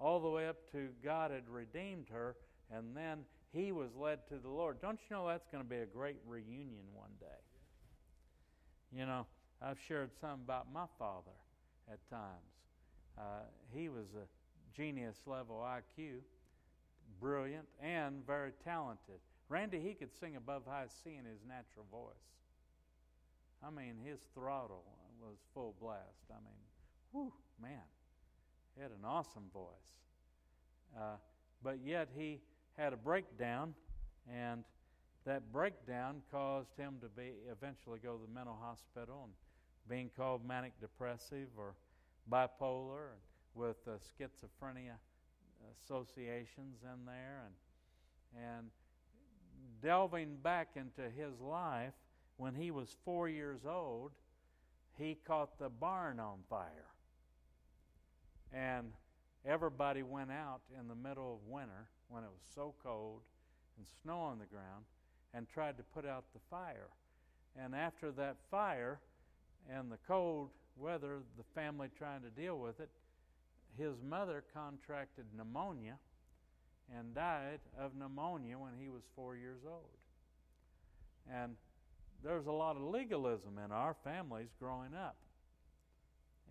all 0.00 0.20
the 0.20 0.28
way 0.28 0.48
up 0.48 0.70
to 0.72 0.88
God 1.02 1.30
had 1.30 1.48
redeemed 1.48 2.06
her, 2.12 2.36
and 2.72 2.96
then 2.96 3.20
he 3.52 3.70
was 3.70 3.90
led 3.96 4.26
to 4.28 4.38
the 4.38 4.48
Lord. 4.48 4.80
Don't 4.80 4.98
you 5.08 5.16
know 5.16 5.28
that's 5.28 5.46
going 5.46 5.62
to 5.62 5.68
be 5.68 5.76
a 5.76 5.86
great 5.86 6.18
reunion 6.26 6.84
one 6.92 7.10
day? 7.20 7.26
You 8.96 9.06
know, 9.06 9.26
I've 9.62 9.78
shared 9.86 10.10
some 10.20 10.40
about 10.44 10.72
my 10.72 10.86
father 10.98 11.30
at 11.90 11.98
times. 12.10 12.54
Uh, 13.16 13.44
he 13.72 13.88
was 13.88 14.06
a 14.16 14.26
genius 14.76 15.16
level 15.26 15.64
IQ 15.64 16.18
brilliant, 17.20 17.66
and 17.82 18.26
very 18.26 18.52
talented. 18.64 19.20
Randy, 19.48 19.80
he 19.80 19.94
could 19.94 20.12
sing 20.18 20.36
above 20.36 20.62
high 20.66 20.86
C 21.02 21.10
in 21.18 21.24
his 21.24 21.40
natural 21.46 21.86
voice. 21.90 22.14
I 23.62 23.70
mean, 23.70 23.96
his 24.04 24.20
throttle 24.34 24.84
was 25.20 25.38
full 25.54 25.74
blast. 25.80 26.30
I 26.30 26.34
mean, 26.34 26.60
whew, 27.12 27.32
man, 27.60 27.84
he 28.74 28.82
had 28.82 28.90
an 28.90 29.04
awesome 29.04 29.50
voice. 29.52 29.68
Uh, 30.96 31.16
but 31.62 31.78
yet 31.84 32.08
he 32.16 32.40
had 32.76 32.92
a 32.92 32.96
breakdown, 32.96 33.74
and 34.32 34.64
that 35.24 35.50
breakdown 35.52 36.20
caused 36.30 36.76
him 36.76 36.96
to 37.00 37.08
be 37.08 37.32
eventually 37.50 37.98
go 38.02 38.16
to 38.16 38.22
the 38.26 38.32
mental 38.32 38.58
hospital 38.60 39.22
and 39.24 39.32
being 39.88 40.10
called 40.16 40.46
manic 40.46 40.72
depressive 40.80 41.48
or 41.56 41.74
bipolar 42.30 43.12
with 43.54 43.76
uh, 43.86 43.92
schizophrenia 43.92 44.96
associations 45.82 46.78
in 46.82 47.04
there 47.06 47.42
and 47.46 47.54
and 48.36 48.70
delving 49.82 50.36
back 50.42 50.70
into 50.76 51.02
his 51.10 51.40
life 51.40 51.92
when 52.36 52.54
he 52.54 52.70
was 52.70 52.96
4 53.04 53.28
years 53.28 53.60
old 53.64 54.10
he 54.98 55.16
caught 55.26 55.58
the 55.58 55.68
barn 55.68 56.18
on 56.18 56.38
fire 56.48 56.90
and 58.52 58.92
everybody 59.46 60.02
went 60.02 60.30
out 60.30 60.60
in 60.78 60.88
the 60.88 60.94
middle 60.94 61.34
of 61.34 61.52
winter 61.52 61.88
when 62.08 62.22
it 62.22 62.30
was 62.30 62.42
so 62.54 62.74
cold 62.82 63.20
and 63.76 63.86
snow 64.02 64.18
on 64.18 64.38
the 64.38 64.46
ground 64.46 64.84
and 65.34 65.48
tried 65.48 65.76
to 65.76 65.82
put 65.82 66.06
out 66.06 66.24
the 66.32 66.40
fire. 66.48 66.88
And 67.60 67.74
after 67.74 68.12
that 68.12 68.36
fire 68.50 69.00
and 69.68 69.90
the 69.90 69.98
cold 70.06 70.50
weather, 70.76 71.18
the 71.36 71.44
family 71.60 71.88
trying 71.98 72.22
to 72.22 72.30
deal 72.30 72.58
with 72.58 72.80
it, 72.80 72.88
his 73.78 73.94
mother 74.02 74.44
contracted 74.52 75.26
pneumonia 75.36 75.98
and 76.96 77.14
died 77.14 77.60
of 77.78 77.94
pneumonia 77.94 78.58
when 78.58 78.72
he 78.78 78.88
was 78.88 79.02
four 79.14 79.36
years 79.36 79.60
old. 79.66 79.98
And 81.32 81.56
there's 82.22 82.46
a 82.46 82.52
lot 82.52 82.76
of 82.76 82.82
legalism 82.82 83.58
in 83.64 83.72
our 83.72 83.96
families 84.04 84.48
growing 84.58 84.94
up 84.94 85.16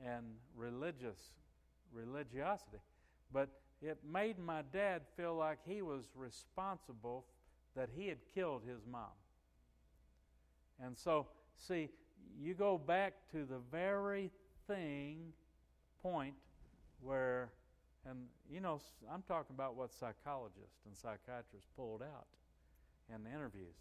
and 0.06 0.26
religious 0.56 1.18
religiosity. 1.92 2.82
But 3.32 3.50
it 3.82 3.98
made 4.12 4.40
my 4.40 4.62
dad 4.74 5.02
feel 5.16 5.36
like 5.36 5.60
he 5.66 5.82
was 5.82 6.06
responsible 6.16 7.26
that 7.76 7.90
he 7.96 8.08
had 8.08 8.20
killed 8.34 8.62
his 8.68 8.80
mom. 8.90 9.10
And 10.84 10.98
so, 10.98 11.28
see, 11.58 11.90
you 12.42 12.54
go 12.54 12.78
back 12.78 13.14
to 13.32 13.46
the 13.46 13.60
very 13.72 14.32
thing, 14.68 15.34
point 16.02 16.36
where, 17.04 17.50
and 18.10 18.18
you 18.52 18.60
know, 18.60 18.80
I'm 19.12 19.24
talking 19.24 19.56
about 19.56 19.76
what 19.76 19.92
psychologists 19.94 20.86
and 20.86 20.96
psychiatrists 20.96 21.68
pulled 21.76 22.02
out 22.02 22.28
in 23.14 23.24
the 23.24 23.30
interviews. 23.30 23.76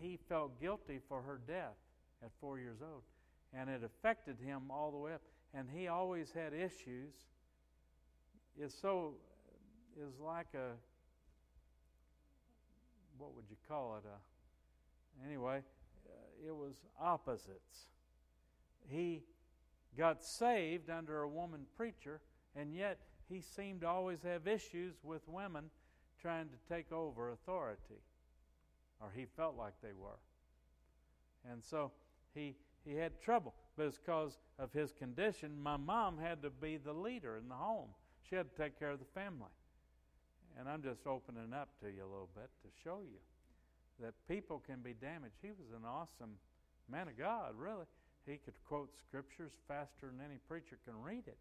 He 0.00 0.18
felt 0.28 0.60
guilty 0.60 1.00
for 1.08 1.22
her 1.22 1.40
death 1.46 1.76
at 2.22 2.30
four 2.40 2.58
years 2.58 2.78
old, 2.82 3.02
and 3.54 3.70
it 3.70 3.82
affected 3.82 4.36
him 4.44 4.70
all 4.70 4.90
the 4.90 4.98
way 4.98 5.14
up. 5.14 5.22
And 5.54 5.68
he 5.74 5.88
always 5.88 6.32
had 6.32 6.52
issues. 6.52 7.12
Is 8.58 8.74
so, 8.80 9.14
is 9.96 10.18
like 10.18 10.48
a 10.54 10.72
what 13.18 13.34
would 13.34 13.44
you 13.48 13.56
call 13.68 13.96
it? 13.96 14.06
Uh, 14.06 15.26
anyway, 15.26 15.62
uh, 16.08 16.46
it 16.46 16.54
was 16.54 16.74
opposites. 17.00 17.88
He 18.88 19.22
got 19.96 20.22
saved 20.22 20.90
under 20.90 21.22
a 21.22 21.28
woman 21.28 21.62
preacher, 21.76 22.20
and 22.54 22.74
yet 22.74 22.98
he 23.28 23.40
seemed 23.40 23.80
to 23.80 23.88
always 23.88 24.22
have 24.22 24.46
issues 24.46 24.94
with 25.02 25.22
women 25.26 25.64
trying 26.20 26.48
to 26.48 26.74
take 26.74 26.92
over 26.92 27.30
authority, 27.30 28.02
or 29.00 29.10
he 29.14 29.26
felt 29.36 29.56
like 29.56 29.74
they 29.82 29.92
were. 29.92 30.18
And 31.50 31.62
so 31.62 31.92
he, 32.34 32.56
he 32.84 32.94
had 32.94 33.20
trouble. 33.20 33.54
But 33.76 33.86
it's 33.86 33.98
because 33.98 34.38
of 34.58 34.72
his 34.72 34.92
condition, 34.92 35.62
my 35.62 35.76
mom 35.76 36.18
had 36.18 36.42
to 36.42 36.50
be 36.50 36.76
the 36.76 36.92
leader 36.92 37.36
in 37.36 37.48
the 37.48 37.54
home. 37.54 37.88
She 38.28 38.36
had 38.36 38.50
to 38.50 38.62
take 38.62 38.78
care 38.78 38.90
of 38.90 38.98
the 38.98 39.20
family. 39.20 39.50
And 40.58 40.68
I'm 40.68 40.82
just 40.82 41.06
opening 41.06 41.52
up 41.52 41.68
to 41.82 41.88
you 41.88 42.02
a 42.02 42.10
little 42.10 42.30
bit 42.34 42.48
to 42.62 42.68
show 42.82 43.00
you 43.02 43.20
that 44.00 44.14
people 44.28 44.62
can 44.66 44.80
be 44.80 44.94
damaged. 44.94 45.36
He 45.42 45.50
was 45.50 45.70
an 45.76 45.86
awesome 45.86 46.36
man 46.90 47.08
of 47.08 47.18
God, 47.18 47.52
really. 47.56 47.84
He 48.26 48.38
could 48.38 48.54
quote 48.66 48.90
scriptures 49.08 49.52
faster 49.68 50.10
than 50.10 50.24
any 50.24 50.38
preacher 50.48 50.78
can 50.84 51.00
read 51.00 51.24
it 51.26 51.38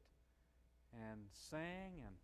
and 0.93 1.19
sing. 1.31 2.03
And 2.05 2.15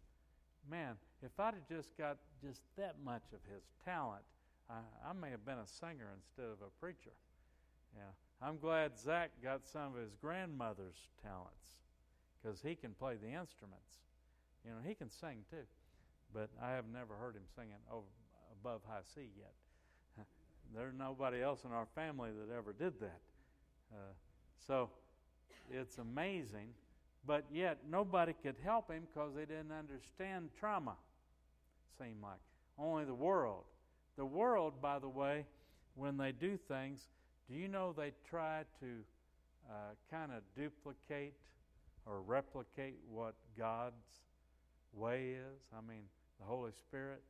man, 0.69 0.95
if 1.23 1.39
I'd 1.39 1.55
have 1.55 1.67
just 1.67 1.97
got 1.97 2.17
just 2.43 2.61
that 2.77 2.95
much 3.03 3.23
of 3.33 3.39
his 3.51 3.63
talent, 3.83 4.23
I, 4.69 4.79
I 5.09 5.13
may 5.13 5.31
have 5.31 5.45
been 5.45 5.57
a 5.57 5.67
singer 5.67 6.13
instead 6.15 6.45
of 6.45 6.61
a 6.61 6.69
preacher. 6.79 7.15
Yeah. 7.95 8.13
I'm 8.41 8.57
glad 8.57 8.97
Zach 8.97 9.31
got 9.43 9.67
some 9.67 9.95
of 9.95 10.01
his 10.01 10.15
grandmother's 10.21 11.09
talents 11.23 11.77
because 12.41 12.61
he 12.61 12.75
can 12.75 12.91
play 12.91 13.15
the 13.15 13.29
instruments. 13.29 13.99
You 14.65 14.71
know, 14.71 14.77
he 14.85 14.95
can 14.95 15.09
sing 15.09 15.43
too 15.49 15.65
but 16.33 16.49
I 16.61 16.71
have 16.71 16.85
never 16.91 17.15
heard 17.15 17.35
him 17.35 17.43
singing 17.55 17.81
over, 17.91 18.07
above 18.59 18.81
high 18.87 19.03
C 19.13 19.21
yet. 19.37 19.53
There's 20.75 20.93
nobody 20.97 21.41
else 21.41 21.63
in 21.65 21.71
our 21.71 21.87
family 21.95 22.29
that 22.31 22.53
ever 22.53 22.73
did 22.73 22.99
that. 22.99 23.21
Uh, 23.91 24.13
so 24.67 24.89
it's 25.71 25.97
amazing, 25.97 26.69
but 27.25 27.45
yet 27.51 27.79
nobody 27.89 28.33
could 28.33 28.55
help 28.63 28.91
him 28.91 29.03
because 29.13 29.33
they 29.35 29.45
didn't 29.45 29.71
understand 29.71 30.49
trauma, 30.59 30.95
seemed 31.97 32.21
like. 32.21 32.39
Only 32.77 33.05
the 33.05 33.13
world. 33.13 33.63
The 34.17 34.25
world, 34.25 34.81
by 34.81 34.99
the 34.99 35.09
way, 35.09 35.45
when 35.95 36.17
they 36.17 36.31
do 36.31 36.57
things, 36.57 37.09
do 37.49 37.55
you 37.55 37.67
know 37.67 37.93
they 37.95 38.11
try 38.29 38.63
to 38.79 38.85
uh, 39.69 39.73
kind 40.09 40.31
of 40.31 40.41
duplicate 40.55 41.33
or 42.05 42.21
replicate 42.21 42.95
what 43.09 43.35
God's 43.57 43.95
way 44.93 45.31
is? 45.31 45.61
I 45.77 45.81
mean, 45.87 46.03
the 46.39 46.45
Holy 46.45 46.71
Spirit. 46.71 47.21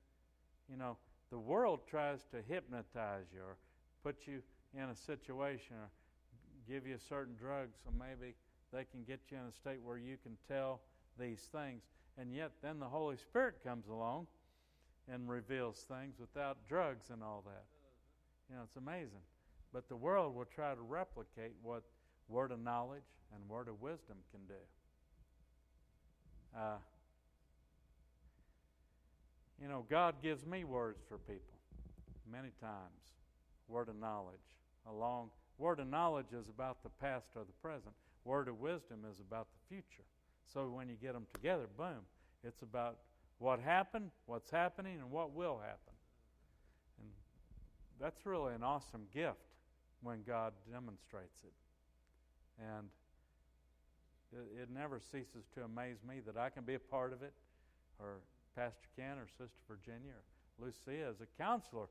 You 0.69 0.77
know, 0.77 0.97
the 1.31 1.39
world 1.39 1.81
tries 1.89 2.19
to 2.31 2.37
hypnotize 2.47 3.25
you 3.33 3.41
or 3.41 3.57
put 4.03 4.27
you 4.27 4.41
in 4.73 4.89
a 4.89 4.95
situation 4.95 5.75
or 5.75 5.89
give 6.71 6.87
you 6.87 6.95
a 6.95 7.09
certain 7.09 7.35
drugs 7.35 7.75
so 7.83 7.91
maybe 7.99 8.33
they 8.71 8.85
can 8.85 9.03
get 9.03 9.19
you 9.29 9.37
in 9.37 9.43
a 9.43 9.51
state 9.51 9.79
where 9.83 9.97
you 9.97 10.15
can 10.23 10.37
tell 10.47 10.79
these 11.19 11.49
things. 11.51 11.81
And 12.17 12.33
yet, 12.33 12.51
then 12.63 12.79
the 12.79 12.85
Holy 12.85 13.17
Spirit 13.17 13.55
comes 13.63 13.87
along 13.89 14.27
and 15.11 15.29
reveals 15.29 15.77
things 15.77 16.15
without 16.19 16.57
drugs 16.67 17.09
and 17.11 17.21
all 17.21 17.43
that. 17.45 17.65
You 18.49 18.55
know, 18.55 18.61
it's 18.63 18.77
amazing. 18.77 19.23
But 19.73 19.89
the 19.89 19.95
world 19.95 20.33
will 20.35 20.45
try 20.45 20.73
to 20.73 20.81
replicate 20.81 21.53
what 21.61 21.83
word 22.29 22.51
of 22.51 22.59
knowledge 22.59 23.03
and 23.33 23.49
word 23.49 23.67
of 23.67 23.81
wisdom 23.81 24.17
can 24.31 24.41
do. 24.47 24.61
Uh, 26.57 26.77
you 29.61 29.67
know, 29.67 29.85
God 29.89 30.15
gives 30.21 30.45
me 30.45 30.63
words 30.63 31.01
for 31.07 31.17
people 31.17 31.57
many 32.29 32.49
times. 32.61 33.11
Word 33.67 33.89
of 33.89 33.95
knowledge. 33.95 34.39
Along 34.89 35.29
word 35.61 35.79
of 35.79 35.87
knowledge 35.87 36.33
is 36.33 36.49
about 36.49 36.81
the 36.81 36.89
past 36.89 37.27
or 37.35 37.43
the 37.43 37.53
present. 37.61 37.93
Word 38.25 38.47
of 38.47 38.59
wisdom 38.59 39.05
is 39.09 39.19
about 39.19 39.47
the 39.53 39.75
future. 39.75 40.03
So 40.51 40.67
when 40.67 40.89
you 40.89 40.95
get 41.01 41.13
them 41.13 41.27
together, 41.33 41.67
boom, 41.77 42.01
it's 42.43 42.63
about 42.63 42.97
what 43.37 43.59
happened, 43.59 44.09
what's 44.25 44.49
happening, 44.49 44.97
and 44.99 45.11
what 45.11 45.33
will 45.33 45.59
happen. 45.59 45.93
And 46.99 47.09
that's 47.99 48.25
really 48.25 48.55
an 48.55 48.63
awesome 48.63 49.03
gift 49.13 49.37
when 50.01 50.23
God 50.25 50.53
demonstrates 50.71 51.37
it. 51.43 51.53
And 52.59 52.87
it, 54.33 54.69
never 54.73 54.99
ceases 54.99 55.45
to 55.55 55.63
amaze 55.63 55.97
me 56.07 56.21
that 56.25 56.37
I 56.37 56.49
can 56.49 56.63
be 56.63 56.73
a 56.73 56.79
part 56.79 57.13
of 57.13 57.21
it 57.21 57.33
or 57.99 58.21
Pastor 58.55 58.87
Ken 58.95 59.17
or 59.17 59.27
Sister 59.27 59.61
Virginia 59.67 60.13
or 60.17 60.65
Lucia 60.65 61.07
as 61.09 61.21
a 61.21 61.41
counselor, 61.41 61.87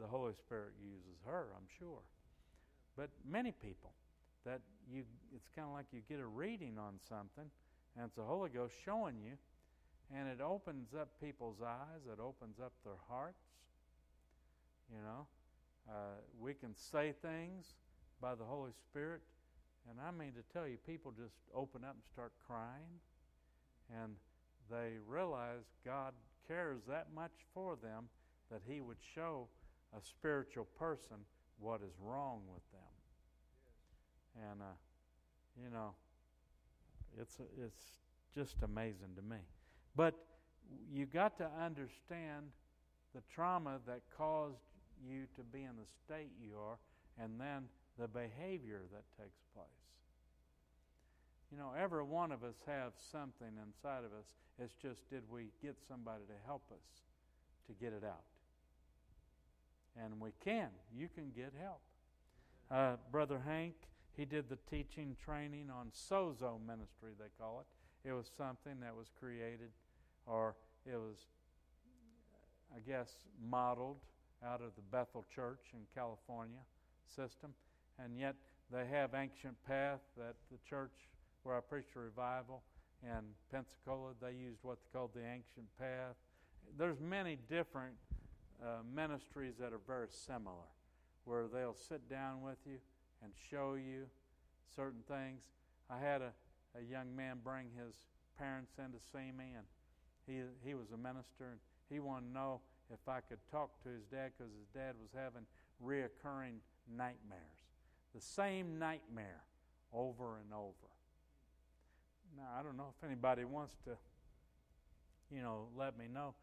the 0.00 0.06
Holy 0.06 0.34
Spirit 0.34 0.72
uses 0.82 1.20
her, 1.26 1.48
I'm 1.56 1.68
sure. 1.78 2.00
But 2.96 3.10
many 3.28 3.52
people 3.52 3.92
that 4.44 4.60
you 4.92 5.04
it's 5.34 5.48
kind 5.54 5.68
of 5.68 5.74
like 5.74 5.86
you 5.92 6.00
get 6.08 6.20
a 6.20 6.26
reading 6.26 6.76
on 6.78 6.94
something 7.08 7.50
and 7.96 8.06
it's 8.06 8.16
the 8.16 8.22
Holy 8.22 8.50
Ghost 8.50 8.74
showing 8.84 9.16
you 9.24 9.32
and 10.14 10.28
it 10.28 10.40
opens 10.40 10.94
up 10.94 11.08
people's 11.20 11.62
eyes, 11.64 12.04
it 12.06 12.20
opens 12.20 12.58
up 12.60 12.72
their 12.84 13.00
hearts. 13.08 13.44
You 14.90 15.00
know, 15.02 15.26
uh, 15.88 16.20
we 16.38 16.54
can 16.54 16.74
say 16.76 17.14
things 17.22 17.74
by 18.20 18.34
the 18.34 18.44
Holy 18.44 18.72
Spirit, 18.72 19.22
and 19.88 19.98
I 20.00 20.10
mean 20.10 20.32
to 20.34 20.42
tell 20.52 20.68
you, 20.68 20.76
people 20.86 21.12
just 21.12 21.34
open 21.54 21.82
up 21.82 21.94
and 21.94 22.04
start 22.12 22.32
crying, 22.46 23.00
and 24.02 24.16
they 24.70 24.98
realize 25.06 25.64
God 25.84 26.12
cares 26.46 26.82
that 26.88 27.08
much 27.14 27.32
for 27.54 27.76
them 27.82 28.08
that 28.50 28.60
He 28.66 28.80
would 28.80 28.98
show 29.14 29.48
a 29.96 30.00
spiritual 30.02 30.66
person 30.78 31.16
what 31.58 31.80
is 31.82 31.94
wrong 32.00 32.40
with 32.52 32.62
them. 32.72 34.50
And, 34.50 34.62
uh, 34.62 34.74
you 35.62 35.70
know, 35.70 35.92
it's, 37.20 37.38
it's 37.62 37.84
just 38.34 38.56
amazing 38.62 39.14
to 39.16 39.22
me. 39.22 39.40
But 39.94 40.14
you 40.92 41.06
got 41.06 41.36
to 41.38 41.48
understand 41.62 42.46
the 43.14 43.20
trauma 43.34 43.78
that 43.86 44.00
caused 44.16 44.56
you 45.06 45.26
to 45.36 45.42
be 45.42 45.62
in 45.62 45.76
the 45.76 45.88
state 46.04 46.30
you 46.40 46.56
are, 46.56 46.78
and 47.22 47.38
then 47.38 47.64
the 47.98 48.08
behavior 48.08 48.82
that 48.92 49.04
takes 49.22 49.40
place. 49.54 49.66
You 51.50 51.58
know, 51.58 51.72
every 51.78 52.02
one 52.02 52.32
of 52.32 52.44
us 52.44 52.54
have 52.66 52.92
something 53.10 53.52
inside 53.60 54.04
of 54.04 54.12
us. 54.16 54.24
It's 54.58 54.72
just 54.80 55.10
did 55.10 55.22
we 55.30 55.48
get 55.60 55.76
somebody 55.86 56.24
to 56.26 56.46
help 56.46 56.62
us 56.72 56.86
to 57.66 57.72
get 57.74 57.92
it 57.92 58.04
out? 58.04 58.24
And 60.00 60.20
we 60.20 60.30
can. 60.42 60.68
You 60.96 61.08
can 61.14 61.30
get 61.36 61.52
help. 61.60 61.80
Uh, 62.70 62.96
Brother 63.10 63.40
Hank, 63.44 63.74
he 64.16 64.24
did 64.24 64.48
the 64.48 64.58
teaching 64.70 65.16
training 65.22 65.68
on 65.70 65.88
sozo 65.90 66.58
ministry, 66.66 67.12
they 67.18 67.26
call 67.38 67.60
it. 67.60 68.08
It 68.08 68.12
was 68.12 68.30
something 68.36 68.80
that 68.80 68.96
was 68.96 69.08
created, 69.18 69.70
or 70.26 70.56
it 70.86 70.96
was, 70.96 71.26
I 72.74 72.80
guess, 72.80 73.10
modeled 73.48 73.98
out 74.44 74.60
of 74.60 74.74
the 74.74 74.82
Bethel 74.90 75.24
Church 75.34 75.60
in 75.72 75.80
California 75.94 76.60
system. 77.06 77.52
And 78.02 78.18
yet 78.18 78.34
they 78.72 78.86
have 78.86 79.14
Ancient 79.14 79.56
Path 79.66 80.00
that 80.16 80.34
the 80.50 80.58
church 80.68 80.92
where 81.42 81.56
I 81.56 81.60
preached 81.60 81.94
a 81.96 82.00
revival 82.00 82.62
in 83.02 83.20
Pensacola, 83.50 84.12
they 84.20 84.32
used 84.32 84.60
what 84.62 84.78
they 84.78 84.98
called 84.98 85.10
the 85.14 85.20
Ancient 85.20 85.66
Path. 85.78 86.16
There's 86.78 87.00
many 87.00 87.36
different 87.48 87.96
uh, 88.62 88.82
ministries 88.94 89.54
that 89.58 89.72
are 89.72 89.80
very 89.86 90.08
similar, 90.10 90.70
where 91.24 91.46
they'll 91.52 91.76
sit 91.76 92.08
down 92.08 92.42
with 92.42 92.58
you 92.64 92.78
and 93.22 93.32
show 93.50 93.74
you 93.74 94.06
certain 94.74 95.02
things. 95.08 95.42
I 95.90 95.98
had 95.98 96.22
a, 96.22 96.32
a 96.78 96.82
young 96.82 97.14
man 97.14 97.38
bring 97.42 97.66
his 97.76 97.94
parents 98.38 98.72
in 98.78 98.92
to 98.92 98.98
see 99.12 99.32
me, 99.36 99.54
and 99.56 99.66
he, 100.26 100.42
he 100.66 100.74
was 100.74 100.90
a 100.92 100.96
minister, 100.96 101.50
and 101.50 101.60
he 101.90 102.00
wanted 102.00 102.28
to 102.28 102.32
know 102.32 102.60
if 102.92 103.08
I 103.08 103.20
could 103.20 103.38
talk 103.50 103.70
to 103.82 103.88
his 103.88 104.04
dad 104.04 104.32
because 104.36 104.52
his 104.52 104.68
dad 104.74 104.94
was 105.00 105.10
having 105.14 105.46
reoccurring 105.84 106.58
nightmares. 106.88 107.40
The 108.14 108.20
same 108.20 108.78
nightmare 108.78 109.42
over 109.92 110.38
and 110.38 110.52
over. 110.52 110.92
Now, 112.36 112.48
I 112.58 112.62
don't 112.62 112.76
know 112.76 112.94
if 112.96 113.06
anybody 113.06 113.44
wants 113.44 113.74
to, 113.84 113.90
you 115.30 115.42
know, 115.42 115.66
let 115.76 115.98
me 115.98 116.06
know. 116.12 116.34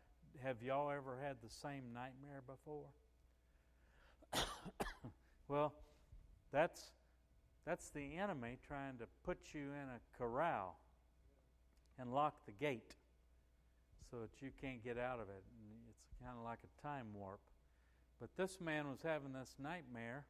Have 0.44 0.62
y'all 0.62 0.90
ever 0.92 1.18
had 1.22 1.38
the 1.44 1.50
same 1.50 1.94
nightmare 1.94 2.42
before? 2.48 2.86
well, 5.48 5.74
that's 6.52 6.92
that's 7.66 7.90
the 7.90 8.18
enemy 8.18 8.58
trying 8.68 8.98
to 8.98 9.06
put 9.24 9.38
you 9.54 9.62
in 9.62 9.90
a 9.90 10.18
corral 10.18 10.78
and 12.00 12.14
lock 12.14 12.46
the 12.46 12.52
gate 12.52 12.96
so 14.10 14.18
that 14.18 14.42
you 14.42 14.50
can't 14.62 14.84
get 14.84 14.98
out 14.98 15.20
of 15.20 15.30
it. 15.30 15.44
And 15.62 15.70
it's 15.90 16.06
kind 16.24 16.36
of 16.38 16.44
like 16.44 16.60
a 16.64 16.82
time 16.82 17.08
warp. 17.14 17.42
But 18.20 18.30
this 18.36 18.60
man 18.60 18.90
was 18.90 19.00
having 19.04 19.34
this 19.34 19.56
nightmare, 19.62 20.26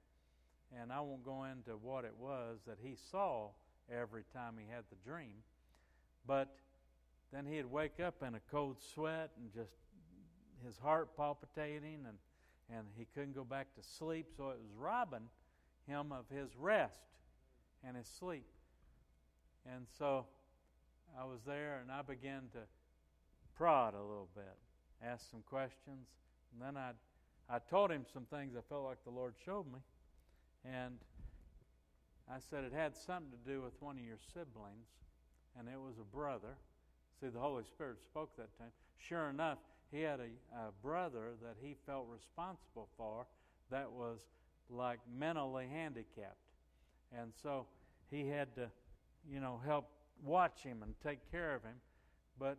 and 0.80 0.92
I 0.92 1.00
won't 1.00 1.24
go 1.24 1.46
into 1.46 1.72
what 1.72 2.06
it 2.06 2.14
was 2.20 2.60
that 2.68 2.78
he 2.84 2.96
saw 3.10 3.50
every 3.92 4.24
time 4.34 4.56
he 4.58 4.66
had 4.70 4.84
the 4.90 5.10
dream. 5.10 5.38
But 6.28 6.50
then 7.32 7.46
he'd 7.46 7.66
wake 7.66 8.00
up 8.00 8.24
in 8.26 8.36
a 8.36 8.42
cold 8.52 8.78
sweat 8.94 9.32
and 9.38 9.54
just 9.54 9.74
his 10.66 10.78
heart 10.78 11.16
palpitating, 11.16 12.06
and, 12.08 12.18
and 12.76 12.88
he 12.98 13.06
couldn't 13.14 13.36
go 13.36 13.44
back 13.44 13.68
to 13.76 13.82
sleep. 13.82 14.28
So 14.36 14.50
it 14.50 14.60
was 14.60 14.72
robbing 14.78 15.30
him 15.88 16.12
of 16.12 16.26
his 16.36 16.50
rest 16.58 16.94
and 17.86 17.98
his 17.98 18.08
sleep. 18.08 18.46
And 19.66 19.86
so 19.98 20.26
I 21.20 21.26
was 21.26 21.40
there 21.46 21.80
and 21.82 21.92
I 21.92 22.02
began 22.02 22.44
to 22.54 22.60
prod 23.56 23.94
a 23.94 24.02
little 24.02 24.30
bit, 24.36 24.56
ask 25.04 25.30
some 25.30 25.42
questions, 25.42 26.08
and 26.54 26.62
then 26.62 26.78
I 26.78 26.92
I 27.52 27.58
told 27.58 27.90
him 27.90 28.06
some 28.14 28.26
things 28.26 28.54
I 28.56 28.62
felt 28.70 28.84
like 28.84 29.04
the 29.04 29.10
Lord 29.10 29.34
showed 29.44 29.66
me, 29.66 29.80
and 30.64 31.00
I 32.32 32.38
said 32.38 32.64
it 32.64 32.72
had 32.72 32.96
something 32.96 33.32
to 33.32 33.52
do 33.52 33.64
with 33.64 33.74
one 33.80 33.98
of 33.98 34.04
your 34.04 34.20
siblings, 34.32 34.86
and 35.58 35.68
it 35.68 35.80
was 35.80 35.96
a 36.00 36.16
brother. 36.16 36.56
See, 37.20 37.28
the 37.28 37.40
Holy 37.40 37.64
Spirit 37.64 37.98
spoke 38.04 38.38
that 38.38 38.56
time. 38.60 38.70
Sure 39.00 39.30
enough, 39.30 39.58
he 39.92 40.02
had 40.02 40.20
a, 40.20 40.58
a 40.58 40.72
brother 40.82 41.32
that 41.42 41.56
he 41.62 41.76
felt 41.86 42.08
responsible 42.12 42.90
for 42.98 43.26
that 43.72 43.92
was 43.92 44.20
like 44.70 45.00
mentally 45.18 45.68
handicapped. 45.72 46.38
And 47.18 47.32
so 47.42 47.66
he 48.12 48.28
had 48.28 48.54
to, 48.56 48.70
you 49.30 49.40
know, 49.40 49.60
help 49.66 49.90
watch 50.24 50.62
him 50.64 50.84
and 50.84 50.94
take 51.04 51.20
care 51.32 51.56
of 51.56 51.64
him. 51.64 51.76
But 52.40 52.58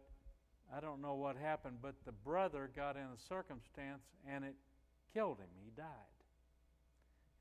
I 0.74 0.80
don't 0.80 1.00
know 1.00 1.14
what 1.14 1.36
happened, 1.36 1.76
but 1.82 1.94
the 2.04 2.12
brother 2.12 2.70
got 2.74 2.96
in 2.96 3.02
a 3.02 3.18
circumstance 3.28 4.02
and 4.28 4.44
it 4.44 4.54
killed 5.14 5.38
him. 5.38 5.48
He 5.64 5.70
died. 5.76 5.86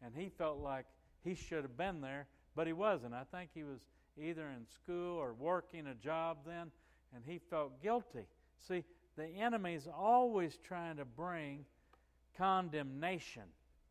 And 0.03 0.13
he 0.15 0.29
felt 0.29 0.59
like 0.59 0.85
he 1.23 1.35
should 1.35 1.63
have 1.63 1.77
been 1.77 2.01
there, 2.01 2.27
but 2.55 2.67
he 2.67 2.73
wasn't. 2.73 3.13
I 3.13 3.23
think 3.31 3.49
he 3.53 3.63
was 3.63 3.79
either 4.17 4.47
in 4.47 4.65
school 4.67 5.17
or 5.17 5.33
working 5.33 5.87
a 5.87 5.95
job 5.95 6.37
then, 6.45 6.71
and 7.13 7.23
he 7.25 7.39
felt 7.49 7.81
guilty. 7.81 8.25
See, 8.67 8.83
the 9.19 9.27
enemy's 9.27 9.85
always 9.85 10.57
trying 10.63 10.95
to 10.95 11.03
bring 11.03 11.65
condemnation 12.37 13.43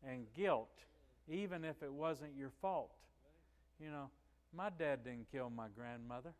and 0.03 0.25
guilt, 0.35 0.73
even 1.31 1.63
if 1.63 1.83
it 1.83 1.93
wasn't 1.93 2.31
your 2.35 2.49
fault. 2.61 2.89
You 3.79 3.91
know, 3.91 4.09
my 4.55 4.71
dad 4.71 5.03
didn't 5.03 5.27
kill 5.31 5.51
my 5.51 5.67
grandmother. 5.77 6.33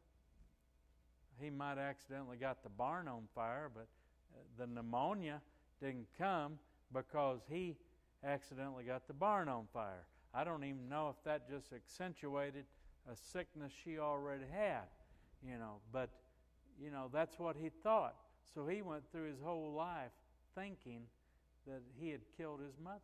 He 1.40 1.52
might 1.52 1.78
accidentally 1.78 2.38
got 2.38 2.64
the 2.64 2.70
barn 2.70 3.08
on 3.08 3.28
fire, 3.36 3.70
but 3.72 3.86
uh, 4.34 4.40
the 4.58 4.66
pneumonia 4.66 5.40
didn't 5.80 6.08
come 6.18 6.58
because 6.92 7.42
he 7.48 7.78
accidentally 8.26 8.86
got 8.86 9.08
the 9.08 9.14
barn 9.14 9.48
on 9.48 9.68
fire. 9.72 10.08
I 10.34 10.44
don't 10.44 10.64
even 10.64 10.90
know 10.90 11.14
if 11.16 11.24
that 11.26 11.48
just 11.48 11.74
accentuated 11.74 12.66
a 13.10 13.16
sickness 13.16 13.72
she 13.84 14.00
already 14.00 14.46
had, 14.52 14.88
you 15.48 15.60
know, 15.60 15.76
but, 15.94 16.10
you 16.82 16.90
know, 16.90 17.08
that's 17.14 17.38
what 17.38 17.56
he 17.56 17.70
thought. 17.70 18.16
So 18.54 18.66
he 18.66 18.82
went 18.82 19.04
through 19.12 19.30
his 19.30 19.40
whole 19.44 19.72
life 19.72 20.12
thinking 20.56 21.02
that 21.68 21.82
he 22.00 22.10
had 22.10 22.22
killed 22.38 22.60
his 22.62 22.74
mother 22.84 23.00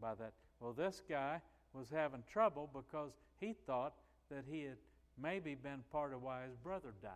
by 0.00 0.14
that. 0.14 0.32
Well, 0.60 0.72
this 0.72 1.02
guy 1.08 1.40
was 1.72 1.88
having 1.90 2.22
trouble 2.30 2.70
because 2.72 3.12
he 3.40 3.54
thought 3.66 3.94
that 4.30 4.44
he 4.50 4.62
had 4.62 4.76
maybe 5.20 5.54
been 5.54 5.82
part 5.90 6.12
of 6.12 6.22
why 6.22 6.42
his 6.42 6.56
brother 6.56 6.92
died. 7.02 7.10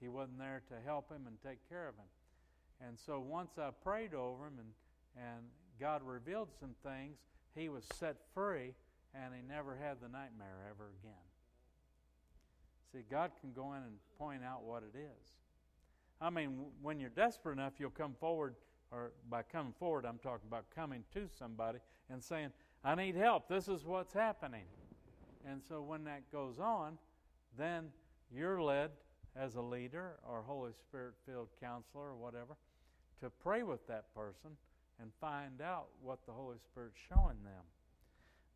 He 0.00 0.08
wasn't 0.08 0.38
there 0.38 0.62
to 0.68 0.74
help 0.84 1.10
him 1.10 1.26
and 1.26 1.36
take 1.42 1.66
care 1.68 1.88
of 1.88 1.94
him. 1.94 2.86
And 2.86 2.98
so 2.98 3.20
once 3.20 3.52
I 3.58 3.70
prayed 3.82 4.14
over 4.14 4.46
him 4.46 4.58
and, 4.58 4.68
and 5.16 5.44
God 5.80 6.02
revealed 6.04 6.48
some 6.58 6.74
things, 6.82 7.16
he 7.54 7.68
was 7.68 7.84
set 7.94 8.16
free 8.34 8.74
and 9.14 9.32
he 9.34 9.40
never 9.46 9.76
had 9.76 9.98
the 10.00 10.08
nightmare 10.08 10.66
ever 10.70 10.90
again. 11.00 11.14
See, 12.92 13.04
God 13.10 13.30
can 13.40 13.52
go 13.52 13.72
in 13.72 13.78
and 13.78 13.96
point 14.18 14.42
out 14.44 14.64
what 14.64 14.82
it 14.82 14.96
is. 14.98 15.32
I 16.24 16.30
mean, 16.30 16.64
when 16.80 16.98
you're 16.98 17.10
desperate 17.10 17.52
enough, 17.52 17.74
you'll 17.78 17.90
come 17.90 18.14
forward, 18.18 18.54
or 18.90 19.12
by 19.28 19.42
coming 19.42 19.74
forward, 19.78 20.06
I'm 20.06 20.16
talking 20.16 20.48
about 20.48 20.64
coming 20.74 21.04
to 21.12 21.28
somebody 21.38 21.80
and 22.08 22.24
saying, 22.24 22.48
I 22.82 22.94
need 22.94 23.14
help. 23.14 23.46
This 23.46 23.68
is 23.68 23.84
what's 23.84 24.14
happening. 24.14 24.64
And 25.46 25.62
so 25.68 25.82
when 25.82 26.04
that 26.04 26.22
goes 26.32 26.58
on, 26.58 26.96
then 27.58 27.90
you're 28.34 28.62
led 28.62 28.92
as 29.36 29.56
a 29.56 29.60
leader 29.60 30.14
or 30.26 30.42
Holy 30.42 30.72
Spirit 30.72 31.12
filled 31.26 31.48
counselor 31.60 32.04
or 32.04 32.16
whatever 32.16 32.56
to 33.20 33.28
pray 33.28 33.62
with 33.62 33.86
that 33.88 34.14
person 34.14 34.52
and 35.02 35.10
find 35.20 35.60
out 35.60 35.88
what 36.02 36.24
the 36.24 36.32
Holy 36.32 36.56
Spirit's 36.64 36.96
showing 37.06 37.36
them. 37.44 37.64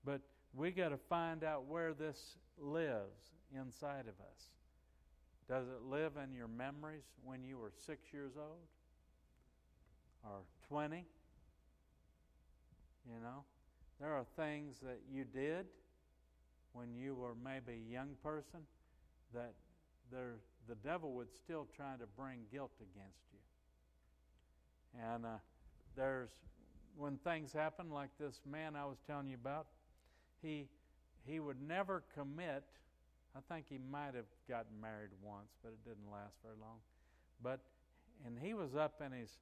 But 0.06 0.22
we 0.54 0.70
got 0.70 0.88
to 0.88 0.96
find 0.96 1.44
out 1.44 1.66
where 1.66 1.92
this 1.92 2.36
lives 2.58 3.34
inside 3.54 4.06
of 4.08 4.18
us. 4.20 4.57
Does 5.48 5.66
it 5.68 5.88
live 5.88 6.12
in 6.22 6.34
your 6.34 6.48
memories 6.48 7.04
when 7.24 7.42
you 7.42 7.58
were 7.58 7.72
six 7.86 8.12
years 8.12 8.32
old? 8.36 8.66
Or 10.24 10.40
20? 10.68 11.04
You 13.06 13.20
know? 13.22 13.44
There 14.00 14.12
are 14.12 14.24
things 14.36 14.76
that 14.82 15.00
you 15.10 15.24
did 15.24 15.66
when 16.72 16.94
you 16.94 17.14
were 17.14 17.34
maybe 17.42 17.80
a 17.80 17.92
young 17.92 18.10
person 18.22 18.60
that 19.34 19.54
there, 20.10 20.36
the 20.68 20.74
devil 20.76 21.12
would 21.12 21.32
still 21.34 21.66
try 21.74 21.94
to 21.98 22.06
bring 22.16 22.40
guilt 22.52 22.72
against 22.80 23.24
you. 23.32 23.40
And 25.02 25.26
uh, 25.26 25.38
there's 25.96 26.30
when 26.96 27.16
things 27.18 27.52
happen 27.52 27.90
like 27.90 28.10
this 28.18 28.40
man 28.50 28.74
I 28.74 28.84
was 28.84 28.98
telling 29.06 29.28
you 29.28 29.36
about, 29.40 29.66
he 30.42 30.66
he 31.24 31.40
would 31.40 31.60
never 31.60 32.02
commit. 32.14 32.64
I 33.36 33.40
think 33.52 33.66
he 33.68 33.78
might 33.78 34.14
have 34.14 34.28
gotten 34.48 34.80
married 34.80 35.10
once, 35.22 35.50
but 35.62 35.70
it 35.70 35.84
didn't 35.84 36.10
last 36.10 36.34
very 36.42 36.56
long. 36.60 36.78
But 37.42 37.60
and 38.26 38.38
he 38.38 38.54
was 38.54 38.74
up 38.74 39.00
in 39.04 39.12
his 39.12 39.36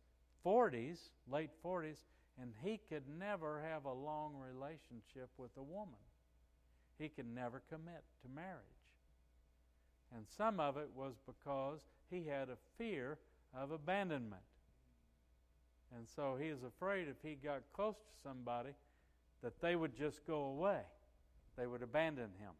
40s, 0.44 0.99
late 1.31 1.51
40s, 1.64 1.96
and 2.40 2.53
he 2.62 2.81
could 2.88 3.05
never 3.18 3.62
have 3.62 3.85
a 3.85 3.92
long 3.92 4.35
relationship 4.37 5.31
with 5.38 5.51
a 5.57 5.62
woman. 5.62 5.94
He 6.99 7.09
could 7.09 7.27
never 7.27 7.62
commit 7.70 8.05
to 8.22 8.29
marriage. 8.35 8.62
And 10.14 10.27
some 10.37 10.61
of 10.61 10.77
it 10.77 10.88
was 10.94 11.14
because 11.27 11.81
he 12.11 12.27
had 12.27 12.49
a 12.49 12.57
fear 12.79 13.18
of 13.55 13.70
abandonment. 13.70 14.42
And 15.96 16.07
so 16.14 16.37
he 16.40 16.51
was 16.51 16.62
afraid 16.62 17.09
if 17.09 17.16
he 17.22 17.35
got 17.35 17.62
close 17.72 17.96
to 17.96 18.29
somebody 18.29 18.70
that 19.42 19.61
they 19.61 19.77
would 19.77 19.96
just 19.96 20.27
go 20.27 20.44
away. 20.44 20.81
They 21.57 21.66
would 21.66 21.83
abandon 21.83 22.31
him. 22.38 22.53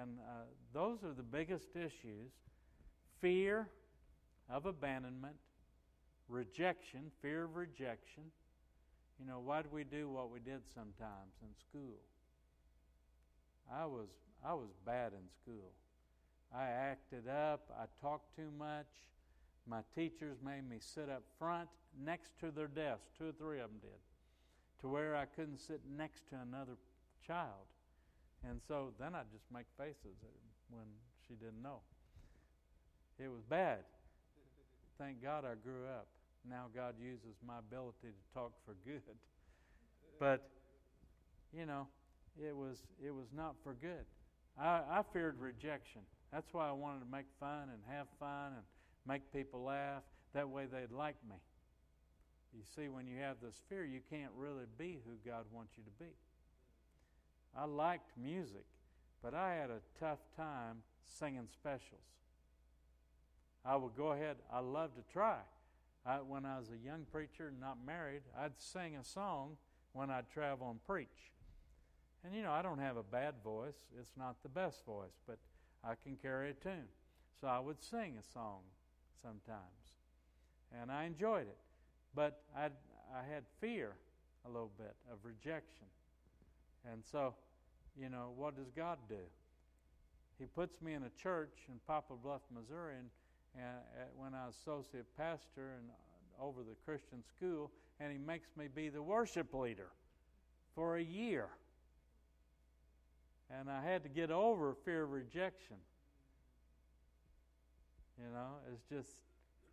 And 0.00 0.18
uh, 0.20 0.44
those 0.72 1.04
are 1.04 1.12
the 1.12 1.22
biggest 1.22 1.76
issues 1.76 2.32
fear 3.20 3.68
of 4.50 4.66
abandonment, 4.66 5.36
rejection, 6.28 7.10
fear 7.22 7.44
of 7.44 7.56
rejection. 7.56 8.24
You 9.18 9.26
know, 9.26 9.40
why 9.40 9.62
do 9.62 9.68
we 9.72 9.84
do 9.84 10.08
what 10.08 10.30
we 10.30 10.40
did 10.40 10.60
sometimes 10.74 11.34
in 11.42 11.48
school? 11.68 12.00
I 13.72 13.86
was 13.86 14.08
I 14.44 14.52
was 14.52 14.68
bad 14.84 15.12
in 15.12 15.26
school. 15.42 15.72
I 16.54 16.64
acted 16.64 17.28
up, 17.28 17.70
I 17.78 17.84
talked 18.00 18.36
too 18.36 18.50
much. 18.58 18.86
My 19.66 19.80
teachers 19.94 20.36
made 20.44 20.68
me 20.68 20.76
sit 20.78 21.08
up 21.08 21.22
front 21.38 21.68
next 22.04 22.38
to 22.40 22.50
their 22.50 22.66
desk, 22.66 23.02
two 23.16 23.28
or 23.28 23.32
three 23.32 23.60
of 23.60 23.70
them 23.70 23.78
did, 23.80 24.80
to 24.82 24.88
where 24.88 25.16
I 25.16 25.24
couldn't 25.24 25.58
sit 25.58 25.80
next 25.96 26.28
to 26.28 26.36
another 26.36 26.76
child. 27.26 27.66
And 28.48 28.60
so 28.68 28.92
then 29.00 29.14
I'd 29.14 29.30
just 29.32 29.44
make 29.52 29.66
faces 29.78 30.16
when 30.70 30.84
she 31.26 31.34
didn't 31.34 31.62
know. 31.62 31.80
It 33.18 33.28
was 33.28 33.42
bad. 33.48 33.78
Thank 34.98 35.22
God 35.22 35.44
I 35.44 35.54
grew 35.62 35.86
up. 35.86 36.06
Now 36.48 36.66
God 36.74 36.94
uses 37.00 37.36
my 37.46 37.58
ability 37.58 38.08
to 38.12 38.34
talk 38.34 38.52
for 38.66 38.74
good. 38.84 39.16
But, 40.20 40.48
you 41.52 41.66
know, 41.66 41.88
it 42.40 42.54
was, 42.54 42.78
it 43.04 43.14
was 43.14 43.26
not 43.34 43.54
for 43.62 43.74
good. 43.74 44.04
I, 44.60 44.82
I 44.90 45.02
feared 45.12 45.40
rejection. 45.40 46.02
That's 46.32 46.52
why 46.52 46.68
I 46.68 46.72
wanted 46.72 47.00
to 47.00 47.10
make 47.10 47.26
fun 47.40 47.70
and 47.72 47.80
have 47.88 48.06
fun 48.20 48.52
and 48.54 48.64
make 49.06 49.22
people 49.32 49.62
laugh. 49.64 50.02
That 50.34 50.48
way 50.48 50.66
they'd 50.70 50.94
like 50.94 51.16
me. 51.28 51.36
You 52.52 52.62
see, 52.76 52.88
when 52.88 53.06
you 53.06 53.18
have 53.18 53.36
this 53.42 53.54
fear, 53.68 53.84
you 53.84 54.00
can't 54.10 54.30
really 54.36 54.66
be 54.78 54.98
who 55.04 55.14
God 55.28 55.44
wants 55.52 55.72
you 55.76 55.84
to 55.84 55.90
be. 56.04 56.10
I 57.56 57.66
liked 57.66 58.10
music, 58.20 58.64
but 59.22 59.34
I 59.34 59.54
had 59.54 59.70
a 59.70 59.80
tough 59.98 60.18
time 60.36 60.82
singing 61.04 61.48
specials. 61.52 62.00
I 63.64 63.76
would 63.76 63.96
go 63.96 64.12
ahead, 64.12 64.36
I 64.52 64.60
loved 64.60 64.96
to 64.96 65.12
try. 65.12 65.38
I, 66.04 66.16
when 66.16 66.44
I 66.44 66.58
was 66.58 66.68
a 66.70 66.86
young 66.86 67.06
preacher, 67.10 67.52
not 67.58 67.78
married, 67.84 68.22
I'd 68.38 68.58
sing 68.58 68.96
a 68.96 69.04
song 69.04 69.56
when 69.92 70.10
I'd 70.10 70.28
travel 70.30 70.70
and 70.70 70.84
preach. 70.84 71.32
And 72.24 72.34
you 72.34 72.42
know, 72.42 72.52
I 72.52 72.62
don't 72.62 72.78
have 72.78 72.96
a 72.96 73.02
bad 73.02 73.34
voice, 73.42 73.76
it's 73.98 74.12
not 74.18 74.42
the 74.42 74.48
best 74.48 74.84
voice, 74.84 75.18
but 75.26 75.38
I 75.82 75.94
can 76.02 76.16
carry 76.16 76.50
a 76.50 76.54
tune. 76.54 76.88
So 77.40 77.46
I 77.46 77.58
would 77.58 77.82
sing 77.82 78.16
a 78.18 78.32
song 78.32 78.60
sometimes. 79.22 79.60
And 80.80 80.90
I 80.90 81.04
enjoyed 81.04 81.46
it. 81.46 81.58
But 82.14 82.42
i 82.56 82.68
I 83.14 83.32
had 83.32 83.44
fear 83.60 83.92
a 84.44 84.48
little 84.48 84.72
bit 84.76 84.96
of 85.12 85.18
rejection. 85.22 85.86
And 86.90 87.04
so, 87.04 87.34
you 87.98 88.08
know, 88.08 88.32
what 88.36 88.56
does 88.56 88.70
God 88.76 88.98
do? 89.08 89.24
He 90.38 90.46
puts 90.46 90.80
me 90.82 90.94
in 90.94 91.04
a 91.04 91.10
church 91.10 91.54
in 91.68 91.74
Poplar 91.86 92.16
Bluff, 92.22 92.42
Missouri, 92.52 92.94
and, 92.98 93.08
and 93.54 93.76
uh, 93.76 94.04
when 94.16 94.34
I 94.34 94.46
was 94.46 94.56
associate 94.60 95.06
pastor 95.16 95.76
and 95.78 95.88
uh, 95.90 96.44
over 96.44 96.62
the 96.62 96.74
Christian 96.84 97.22
school, 97.36 97.70
and 98.00 98.10
he 98.10 98.18
makes 98.18 98.48
me 98.56 98.66
be 98.74 98.88
the 98.88 99.02
worship 99.02 99.54
leader 99.54 99.90
for 100.74 100.96
a 100.96 101.02
year. 101.02 101.48
And 103.50 103.70
I 103.70 103.82
had 103.82 104.02
to 104.02 104.08
get 104.08 104.30
over 104.30 104.74
fear 104.84 105.04
of 105.04 105.12
rejection. 105.12 105.76
You 108.18 108.32
know, 108.32 108.56
it's 108.72 108.82
just 108.90 109.16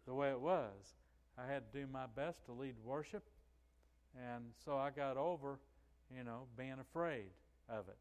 the 0.05 0.13
way 0.13 0.29
it 0.29 0.39
was. 0.39 0.95
I 1.37 1.51
had 1.51 1.71
to 1.71 1.79
do 1.79 1.87
my 1.91 2.05
best 2.15 2.45
to 2.45 2.51
lead 2.51 2.75
worship. 2.83 3.23
And 4.15 4.43
so 4.63 4.77
I 4.77 4.89
got 4.91 5.17
over, 5.17 5.59
you 6.15 6.23
know, 6.23 6.43
being 6.57 6.77
afraid 6.79 7.31
of 7.69 7.87
it. 7.87 7.97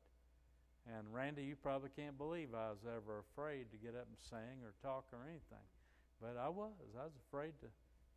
And 0.90 1.06
Randy, 1.14 1.46
you 1.46 1.54
probably 1.54 1.90
can't 1.94 2.18
believe 2.18 2.50
I 2.50 2.74
was 2.74 2.82
ever 2.82 3.22
afraid 3.22 3.70
to 3.70 3.78
get 3.78 3.94
up 3.94 4.10
and 4.10 4.18
sing 4.18 4.58
or 4.66 4.74
talk 4.82 5.06
or 5.14 5.22
anything. 5.22 5.62
But 6.18 6.34
I 6.34 6.50
was. 6.50 6.74
I 6.98 7.06
was 7.06 7.14
afraid 7.30 7.54
to 7.62 7.70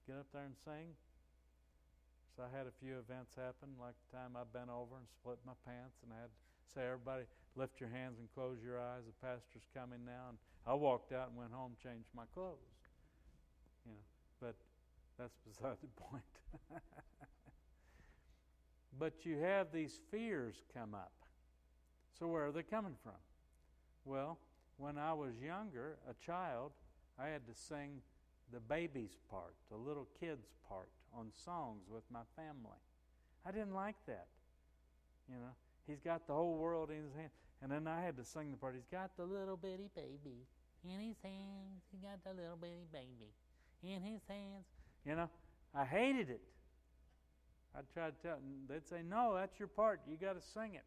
get 0.09 0.17
up 0.17 0.25
there 0.33 0.49
and 0.49 0.57
sing. 0.65 0.97
So 2.33 2.41
I 2.41 2.49
had 2.49 2.65
a 2.65 2.73
few 2.81 2.97
events 2.97 3.37
happen, 3.37 3.77
like 3.77 3.93
the 4.09 4.17
time 4.17 4.33
I 4.33 4.41
bent 4.49 4.73
over 4.73 4.97
and 4.97 5.05
split 5.05 5.37
my 5.45 5.53
pants, 5.69 6.01
and 6.01 6.09
I 6.09 6.17
had 6.25 6.33
to 6.33 6.39
say, 6.73 6.81
everybody, 6.81 7.29
lift 7.53 7.77
your 7.77 7.93
hands 7.93 8.17
and 8.17 8.25
close 8.33 8.57
your 8.65 8.81
eyes. 8.81 9.05
The 9.05 9.13
pastor's 9.21 9.69
coming 9.69 10.01
now. 10.01 10.33
And 10.33 10.37
I 10.65 10.73
walked 10.73 11.13
out 11.13 11.29
and 11.29 11.37
went 11.37 11.53
home, 11.53 11.77
changed 11.77 12.09
my 12.17 12.25
clothes. 12.33 12.73
You 13.85 13.93
know, 13.93 14.05
but 14.41 14.57
that's 15.21 15.37
beside 15.45 15.77
the 15.77 15.93
point. 16.01 16.33
but 18.97 19.25
you 19.29 19.37
have 19.37 19.69
these 19.71 20.01
fears 20.09 20.65
come 20.73 20.97
up. 20.97 21.22
So, 22.19 22.27
where 22.27 22.45
are 22.47 22.51
they 22.51 22.63
coming 22.63 22.95
from? 23.03 23.13
Well, 24.05 24.37
when 24.77 24.97
I 24.97 25.13
was 25.13 25.31
younger, 25.43 25.97
a 26.09 26.13
child, 26.25 26.71
I 27.19 27.27
had 27.27 27.45
to 27.47 27.53
sing 27.55 28.01
the 28.51 28.59
baby's 28.59 29.17
part, 29.29 29.55
the 29.71 29.77
little 29.77 30.07
kid's 30.19 30.47
part 30.67 30.89
on 31.15 31.31
songs 31.45 31.83
with 31.89 32.03
my 32.11 32.21
family. 32.35 32.79
I 33.45 33.51
didn't 33.51 33.73
like 33.73 33.95
that. 34.07 34.27
You 35.29 35.35
know, 35.35 35.53
he's 35.87 35.99
got 35.99 36.27
the 36.27 36.33
whole 36.33 36.55
world 36.57 36.89
in 36.89 36.97
his 36.97 37.13
hand. 37.15 37.29
And 37.61 37.71
then 37.71 37.87
I 37.87 38.01
had 38.01 38.17
to 38.17 38.25
sing 38.25 38.51
the 38.51 38.57
part. 38.57 38.75
He's 38.75 38.91
got 38.91 39.15
the 39.17 39.23
little 39.23 39.55
bitty 39.55 39.89
baby 39.95 40.45
in 40.83 40.99
his 40.99 41.15
hands. 41.23 41.81
He 41.91 41.97
got 41.97 42.23
the 42.23 42.33
little 42.39 42.57
bitty 42.59 42.87
baby 42.91 43.31
in 43.83 44.01
his 44.01 44.21
hands. 44.27 44.65
You 45.05 45.15
know, 45.15 45.29
I 45.73 45.85
hated 45.85 46.29
it. 46.29 46.41
I 47.75 47.79
tried 47.93 48.21
to 48.21 48.27
tell 48.27 48.35
them, 48.35 48.67
they'd 48.69 48.87
say, 48.87 49.01
No, 49.03 49.33
that's 49.35 49.57
your 49.57 49.67
part. 49.67 50.01
You 50.07 50.17
got 50.17 50.33
to 50.33 50.47
sing 50.53 50.75
it. 50.75 50.83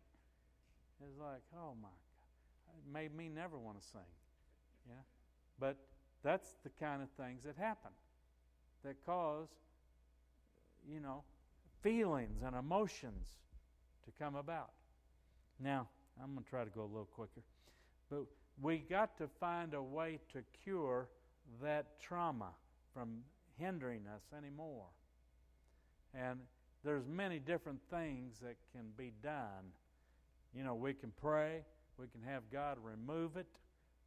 It's 1.04 1.18
like, 1.20 1.42
oh 1.54 1.74
my 1.80 1.88
God. 1.88 2.76
It 2.78 2.92
made 2.92 3.16
me 3.16 3.28
never 3.28 3.58
want 3.58 3.80
to 3.80 3.86
sing. 3.86 4.00
Yeah? 4.88 4.94
But 5.58 5.76
that's 6.22 6.56
the 6.62 6.70
kind 6.80 7.02
of 7.02 7.08
things 7.22 7.42
that 7.44 7.56
happen 7.56 7.90
that 8.84 8.96
cause, 9.04 9.48
you 10.88 11.00
know, 11.00 11.22
feelings 11.82 12.42
and 12.44 12.54
emotions 12.54 13.28
to 14.04 14.10
come 14.22 14.36
about. 14.36 14.70
Now, 15.58 15.88
I'm 16.22 16.32
going 16.32 16.44
to 16.44 16.50
try 16.50 16.64
to 16.64 16.70
go 16.70 16.82
a 16.82 16.90
little 16.90 17.08
quicker. 17.14 17.42
But 18.10 18.26
we 18.60 18.78
got 18.78 19.16
to 19.18 19.28
find 19.40 19.74
a 19.74 19.82
way 19.82 20.18
to 20.32 20.42
cure 20.64 21.08
that 21.62 22.00
trauma 22.00 22.50
from 22.94 23.18
hindering 23.58 24.02
us 24.14 24.22
anymore. 24.36 24.86
And 26.14 26.40
there's 26.84 27.06
many 27.06 27.38
different 27.38 27.80
things 27.90 28.38
that 28.42 28.56
can 28.72 28.86
be 28.96 29.12
done. 29.22 29.72
You 30.56 30.64
know, 30.64 30.74
we 30.74 30.94
can 30.94 31.12
pray, 31.20 31.62
we 31.98 32.06
can 32.06 32.22
have 32.22 32.42
God 32.52 32.78
remove 32.82 33.36
it, 33.36 33.46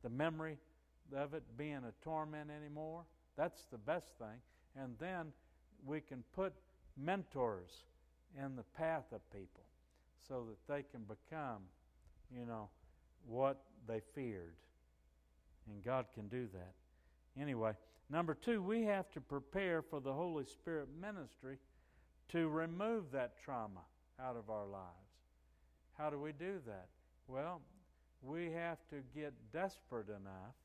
the 0.04 0.10
memory 0.10 0.58
of 1.16 1.34
it 1.34 1.44
being 1.58 1.82
a 1.88 2.04
torment 2.04 2.50
anymore. 2.50 3.04
That's 3.38 3.66
the 3.72 3.78
best 3.78 4.08
thing. 4.18 4.40
And 4.76 4.96
then 5.00 5.28
we 5.86 6.02
can 6.02 6.24
put 6.34 6.54
mentors 6.98 7.84
in 8.38 8.56
the 8.56 8.64
path 8.78 9.06
of 9.12 9.22
people 9.32 9.64
so 10.28 10.46
that 10.48 10.74
they 10.74 10.84
can 10.92 11.02
become, 11.04 11.62
you 12.36 12.46
know, 12.46 12.70
what 13.28 13.62
they 13.88 14.02
feared. 14.14 14.56
And 15.70 15.84
God 15.84 16.06
can 16.16 16.28
do 16.28 16.48
that. 16.54 16.74
Anyway, 17.40 17.74
Number 18.10 18.34
two, 18.34 18.62
we 18.62 18.84
have 18.84 19.12
to 19.12 19.22
prepare 19.22 19.84
for 19.84 20.02
the 20.02 20.12
Holy 20.14 20.46
Spirit 20.46 20.88
ministry 21.00 21.58
to 22.30 22.48
remove 22.50 23.12
that 23.12 23.40
trauma 23.44 23.82
out 24.20 24.36
of 24.36 24.50
our 24.50 24.66
lives. 24.66 25.09
How 26.00 26.10
do 26.10 26.18
we 26.18 26.32
do 26.32 26.62
that? 26.66 26.88
Well, 27.28 27.62
we 28.24 28.52
have 28.52 28.78
to 28.90 28.96
get 29.14 29.34
desperate 29.52 30.08
enough 30.08 30.56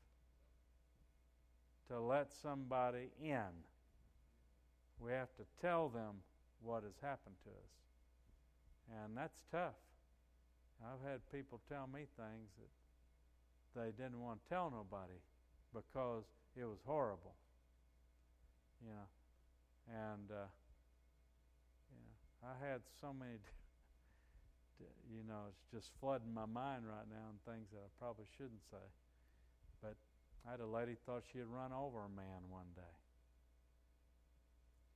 to 1.89 1.99
let 1.99 2.31
somebody 2.41 3.09
in. 3.21 3.51
We 4.99 5.11
have 5.11 5.27
to 5.35 5.43
tell 5.61 5.89
them 5.89 6.15
what 6.63 6.83
has 6.83 6.93
happened 7.01 7.35
to 7.43 7.49
us. 7.49 9.03
And 9.03 9.17
that's 9.17 9.43
tough. 9.51 9.75
I've 10.81 11.05
had 11.09 11.19
people 11.33 11.59
tell 11.69 11.87
me 11.87 12.05
things 12.15 12.49
that 13.75 13.81
they 13.81 13.91
didn't 14.01 14.21
want 14.21 14.39
to 14.41 14.49
tell 14.49 14.71
nobody 14.71 15.19
because 15.73 16.23
it 16.55 16.63
was 16.63 16.79
horrible. 16.85 17.35
You 18.81 18.91
know, 18.91 19.07
and 19.93 20.31
uh, 20.31 20.47
I 22.45 22.65
had 22.65 22.81
so 23.01 23.13
many. 23.13 23.33
Uh, 24.81 24.89
you 25.09 25.23
know, 25.27 25.47
it's 25.49 25.65
just 25.71 25.91
flooding 25.99 26.33
my 26.33 26.45
mind 26.45 26.83
right 26.83 27.07
now 27.07 27.31
and 27.31 27.39
things 27.45 27.71
that 27.71 27.79
I 27.83 27.89
probably 27.99 28.25
shouldn't 28.37 28.63
say. 28.69 28.85
But 29.81 29.95
I 30.47 30.51
had 30.51 30.59
a 30.59 30.67
lady 30.67 30.95
thought 31.05 31.23
she 31.31 31.39
had 31.39 31.47
run 31.47 31.71
over 31.71 32.05
a 32.05 32.11
man 32.11 32.45
one 32.49 32.69
day. 32.75 32.95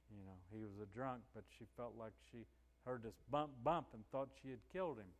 You 0.10 0.26
know, 0.26 0.38
he 0.50 0.66
was 0.66 0.74
a 0.82 0.90
drunk, 0.90 1.22
but 1.34 1.46
she 1.58 1.66
felt 1.78 1.94
like 1.98 2.14
she 2.32 2.46
heard 2.86 3.04
this 3.04 3.18
bump, 3.30 3.52
bump, 3.64 3.88
and 3.94 4.02
thought 4.12 4.30
she 4.42 4.50
had 4.50 4.62
killed 4.74 4.98
him. 4.98 5.14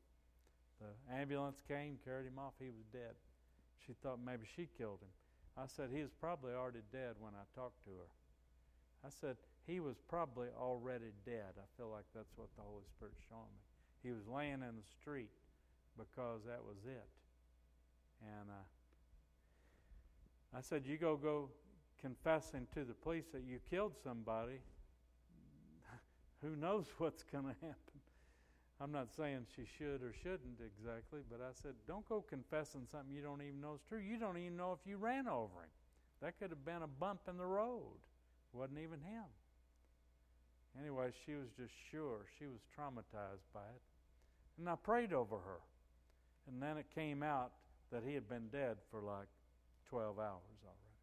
The 0.82 0.92
ambulance 1.14 1.62
came, 1.68 2.00
carried 2.04 2.26
him 2.26 2.40
off. 2.40 2.54
He 2.58 2.72
was 2.74 2.88
dead. 2.92 3.14
She 3.86 3.94
thought 4.02 4.20
maybe 4.24 4.48
she 4.56 4.68
killed 4.78 5.00
him. 5.02 5.14
I 5.58 5.68
said, 5.68 5.90
He 5.94 6.02
was 6.02 6.14
probably 6.20 6.54
already 6.54 6.82
dead 6.92 7.20
when 7.20 7.34
I 7.36 7.46
talked 7.54 7.84
to 7.86 7.92
her. 7.92 8.10
I 9.06 9.12
said, 9.12 9.38
He 9.68 9.80
was 9.80 9.96
probably 10.08 10.48
already 10.58 11.12
dead. 11.26 11.54
I 11.60 11.68
feel 11.78 11.92
like 11.92 12.08
that's 12.16 12.32
what 12.36 12.50
the 12.56 12.64
Holy 12.64 12.88
Spirit's 12.96 13.22
showing 13.30 13.52
me. 13.54 13.69
He 14.04 14.12
was 14.12 14.28
laying 14.28 14.54
in 14.54 14.76
the 14.76 14.88
street 15.00 15.32
because 15.98 16.42
that 16.46 16.64
was 16.66 16.78
it. 16.86 17.10
And 18.22 18.50
uh, 18.50 18.66
I 20.58 20.62
said, 20.62 20.86
You 20.86 20.98
go 20.98 21.18
go 21.18 21.50
confessing 22.02 22.68
to 22.74 22.84
the 22.84 22.94
police 22.94 23.26
that 23.34 23.44
you 23.44 23.60
killed 23.70 23.94
somebody. 24.04 24.62
Who 26.42 26.56
knows 26.56 26.86
what's 26.98 27.24
going 27.24 27.46
to 27.46 27.56
happen? 27.62 28.00
I'm 28.82 28.94
not 28.94 29.12
saying 29.12 29.46
she 29.56 29.64
should 29.78 30.02
or 30.02 30.14
shouldn't 30.24 30.64
exactly, 30.64 31.20
but 31.30 31.42
I 31.42 31.52
said, 31.52 31.74
don't 31.86 32.08
go 32.08 32.22
confessing 32.22 32.88
something 32.90 33.14
you 33.14 33.22
don't 33.22 33.42
even 33.42 33.60
know 33.60 33.74
is 33.76 33.82
true. 33.90 34.00
You 34.00 34.18
don't 34.18 34.38
even 34.38 34.56
know 34.56 34.72
if 34.72 34.80
you 34.90 34.96
ran 34.96 35.28
over 35.28 35.68
him. 35.68 35.76
That 36.22 36.40
could 36.40 36.50
have 36.50 36.64
been 36.64 36.84
a 36.84 36.88
bump 36.88 37.22
in 37.28 37.36
the 37.36 37.46
road. 37.46 38.00
It 38.54 38.58
wasn't 38.58 38.80
even 38.80 39.02
him. 39.02 39.28
Anyway, 40.80 41.12
she 41.26 41.34
was 41.34 41.50
just 41.60 41.74
sure. 41.92 42.24
She 42.40 42.48
was 42.48 42.60
traumatized 42.72 43.44
by 43.54 43.68
it. 43.68 43.84
And 44.60 44.70
I 44.70 44.76
prayed 44.76 45.14
over 45.14 45.38
her. 45.38 45.60
And 46.48 46.62
then 46.62 46.78
it 46.78 46.86
came 46.94 47.24
out 47.24 47.52
that 47.92 48.04
he 48.06 48.14
had 48.14 48.28
been 48.28 48.48
dead 48.52 48.78
for 48.92 49.02
like 49.02 49.28
12 49.90 50.20
hours 50.20 50.60
already. 50.66 51.00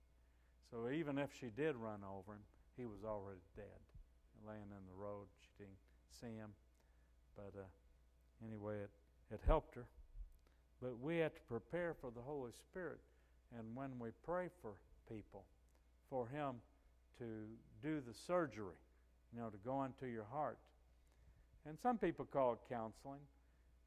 So 0.71 0.91
even 1.01 1.19
if 1.19 1.31
she 1.41 1.47
did 1.47 1.75
run 1.77 2.01
over 2.05 2.35
him, 2.35 2.45
he 2.77 2.85
was 2.85 3.05
already 3.05 3.41
dead, 3.57 3.81
laying 4.47 4.61
in 4.71 4.85
the 4.87 5.03
road. 5.03 5.27
She 5.41 5.65
didn't 5.65 5.81
see 6.21 6.37
him. 6.37 6.51
But 7.35 7.59
uh, 7.59 8.47
anyway, 8.47 8.77
it, 8.77 8.91
it 9.33 9.41
helped 9.47 9.75
her. 9.75 9.87
But 10.83 11.01
we 11.01 11.19
have 11.19 11.35
to 11.35 11.41
prepare 11.49 11.95
for 12.01 12.11
the 12.11 12.21
Holy 12.21 12.53
Spirit. 12.53 12.99
And 13.57 13.65
when 13.75 13.99
we 13.99 14.11
pray 14.25 14.49
for 14.61 14.73
people, 15.09 15.45
for 16.11 16.27
Him 16.29 16.57
to 17.19 17.25
do 17.83 18.01
the 18.07 18.15
surgery, 18.27 18.77
you 19.33 19.41
know, 19.41 19.49
to 19.49 19.59
go 19.65 19.85
into 19.85 20.07
your 20.07 20.27
heart. 20.31 20.59
And 21.67 21.79
some 21.83 21.99
people 21.99 22.25
call 22.25 22.53
it 22.53 22.59
counseling. 22.69 23.21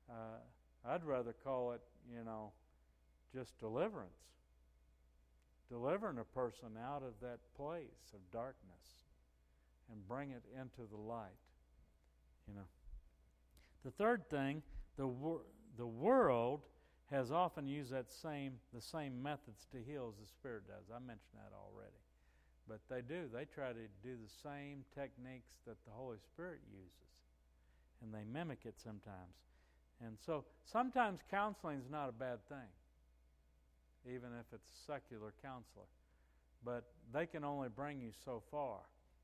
Uh, 0.10 0.90
I'd 0.90 1.04
rather 1.04 1.36
call 1.44 1.74
it, 1.74 1.82
you 2.12 2.24
know, 2.24 2.52
just 3.34 3.58
deliverance. 3.60 4.12
Delivering 5.70 6.18
a 6.18 6.24
person 6.24 6.70
out 6.84 7.04
of 7.04 7.14
that 7.22 7.40
place 7.56 8.14
of 8.14 8.20
darkness 8.32 9.06
and 9.92 10.08
bring 10.08 10.32
it 10.32 10.44
into 10.60 10.90
the 10.90 10.98
light, 10.98 11.30
you 12.48 12.56
know. 12.56 12.68
The 13.86 13.92
third 13.92 14.30
thing, 14.30 14.64
the, 14.98 15.08
wor- 15.08 15.42
the 15.78 15.86
world 15.86 16.62
has 17.12 17.32
often 17.32 17.68
used 17.68 17.92
that 17.92 18.12
same, 18.12 18.54
the 18.74 18.82
same 18.82 19.22
methods 19.22 19.68
to 19.72 19.78
heal 19.78 20.12
as 20.14 20.20
the 20.20 20.28
Spirit 20.28 20.68
does. 20.68 20.86
I 20.94 21.00
mentioned 21.00 21.36
that 21.36 21.54
already. 21.54 22.02
But 22.68 22.82
they 22.90 23.02
do. 23.02 23.26
They 23.34 23.46
try 23.46 23.70
to 23.70 23.88
do 24.04 24.14
the 24.14 24.32
same 24.44 24.86
techniques 24.94 25.58
that 25.66 25.78
the 25.86 25.92
Holy 25.92 26.18
Spirit 26.34 26.60
uses. 26.72 26.94
And 28.04 28.14
they 28.14 28.24
mimic 28.32 28.60
it 28.66 28.76
sometimes. 28.78 29.49
And 30.06 30.18
so 30.26 30.46
sometimes 30.64 31.20
counseling 31.30 31.80
is 31.80 31.90
not 31.90 32.10
a 32.10 32.14
bad 32.14 32.40
thing, 32.48 32.70
even 34.06 34.30
if 34.40 34.46
it's 34.54 34.70
a 34.70 34.92
secular 34.92 35.34
counselor. 35.44 35.86
But 36.64 36.86
they 37.14 37.26
can 37.26 37.44
only 37.44 37.70
bring 37.70 38.02
you 38.02 38.12
so 38.26 38.42
far. 38.52 38.80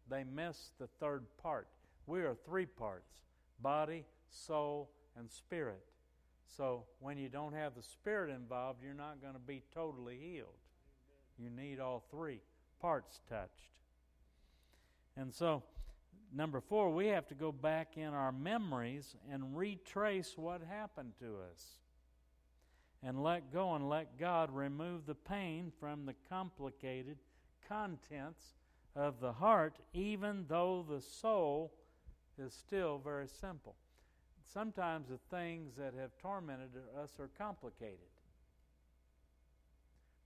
They 0.10 0.24
miss 0.24 0.72
the 0.80 0.88
third 1.00 1.26
part. 1.42 1.68
We 2.08 2.22
are 2.22 2.36
three 2.46 2.66
parts 2.66 3.22
body, 3.62 4.06
soul, 4.30 4.90
and 5.18 5.32
spirit. 5.32 5.84
So 6.58 6.84
when 7.00 7.18
you 7.18 7.30
don't 7.30 7.54
have 7.54 7.74
the 7.76 7.82
spirit 7.82 8.30
involved, 8.30 8.80
you're 8.84 8.94
not 8.94 9.22
going 9.22 9.34
to 9.34 9.40
be 9.40 9.64
totally 9.74 10.18
healed. 10.22 10.60
You 11.38 11.50
need 11.50 11.80
all 11.80 12.04
three 12.12 12.42
parts 12.82 13.22
touched. 13.30 13.72
And 15.18 15.34
so, 15.34 15.64
number 16.36 16.62
four, 16.62 16.94
we 16.94 17.08
have 17.08 17.28
to 17.28 17.36
go 17.36 17.52
back 17.52 17.98
in 17.98 18.14
our 18.14 18.32
memories 18.32 19.16
and 19.32 19.58
retrace 19.58 20.34
what 20.36 20.62
happened 20.62 21.14
to 21.20 21.38
us. 21.52 21.80
And 23.04 23.22
let 23.22 23.54
go 23.54 23.76
and 23.76 23.88
let 23.88 24.20
God 24.20 24.50
remove 24.54 25.06
the 25.06 25.16
pain 25.16 25.72
from 25.80 26.06
the 26.06 26.16
complicated 26.28 27.18
contents 27.68 28.56
of 28.96 29.20
the 29.20 29.34
heart, 29.34 29.78
even 29.94 30.46
though 30.48 30.86
the 30.88 31.02
soul 31.02 31.72
is 32.38 32.54
still 32.54 33.00
very 33.04 33.28
simple 33.28 33.76
sometimes 34.54 35.10
the 35.10 35.20
things 35.36 35.74
that 35.78 35.94
have 36.00 36.12
tormented 36.22 36.70
us 37.02 37.12
are 37.20 37.30
complicated. 37.38 38.00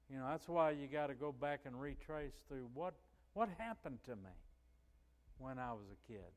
You 0.10 0.18
know, 0.18 0.28
that's 0.30 0.48
why 0.48 0.72
you 0.72 0.88
got 0.88 1.08
to 1.08 1.14
go 1.14 1.32
back 1.32 1.62
and 1.66 1.80
retrace 1.80 2.34
through 2.48 2.68
what 2.74 2.94
what 3.34 3.50
happened 3.58 4.00
to 4.06 4.16
me 4.16 4.32
when 5.40 5.58
I 5.58 5.72
was 5.72 5.86
a 5.92 6.12
kid. 6.12 6.32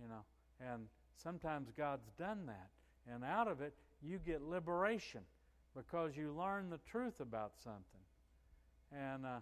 You 0.00 0.08
know, 0.08 0.24
and 0.72 0.86
sometimes 1.22 1.68
God's 1.76 2.10
done 2.18 2.46
that, 2.46 2.70
and 3.12 3.22
out 3.22 3.46
of 3.46 3.60
it 3.60 3.74
you 4.02 4.18
get 4.18 4.42
liberation 4.42 5.20
because 5.76 6.16
you 6.16 6.32
learn 6.32 6.70
the 6.70 6.80
truth 6.90 7.20
about 7.20 7.52
something, 7.62 7.82
and 8.92 9.24
uh, 9.24 9.38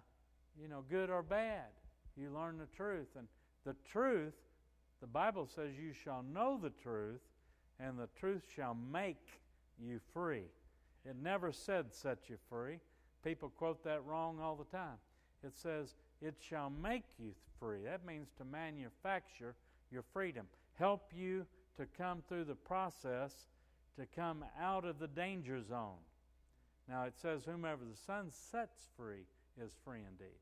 you 0.60 0.68
know, 0.68 0.84
good 0.90 1.08
or 1.08 1.22
bad, 1.22 1.70
you 2.16 2.30
learn 2.30 2.58
the 2.58 2.66
truth, 2.76 3.08
and 3.16 3.26
the 3.64 3.76
truth 3.90 4.34
the 5.02 5.08
Bible 5.08 5.48
says, 5.52 5.72
You 5.76 5.92
shall 5.92 6.24
know 6.32 6.56
the 6.62 6.70
truth, 6.70 7.20
and 7.80 7.98
the 7.98 8.08
truth 8.18 8.44
shall 8.54 8.76
make 8.92 9.40
you 9.76 9.98
free. 10.14 10.44
It 11.04 11.16
never 11.20 11.50
said 11.50 11.92
set 11.92 12.30
you 12.30 12.36
free. 12.48 12.78
People 13.24 13.50
quote 13.50 13.82
that 13.82 14.04
wrong 14.04 14.38
all 14.40 14.54
the 14.54 14.76
time. 14.76 14.98
It 15.44 15.58
says, 15.58 15.96
It 16.22 16.36
shall 16.40 16.70
make 16.70 17.04
you 17.18 17.32
free. 17.58 17.80
That 17.84 18.06
means 18.06 18.28
to 18.38 18.44
manufacture 18.44 19.54
your 19.90 20.04
freedom, 20.12 20.46
help 20.78 21.10
you 21.14 21.44
to 21.76 21.86
come 21.98 22.22
through 22.28 22.44
the 22.44 22.54
process 22.54 23.32
to 23.98 24.06
come 24.14 24.44
out 24.60 24.84
of 24.84 24.98
the 24.98 25.08
danger 25.08 25.60
zone. 25.62 25.98
Now 26.88 27.04
it 27.04 27.14
says, 27.20 27.44
Whomever 27.44 27.84
the 27.84 27.96
Son 28.06 28.30
sets 28.30 28.88
free 28.96 29.26
is 29.62 29.72
free 29.84 30.00
indeed. 30.08 30.38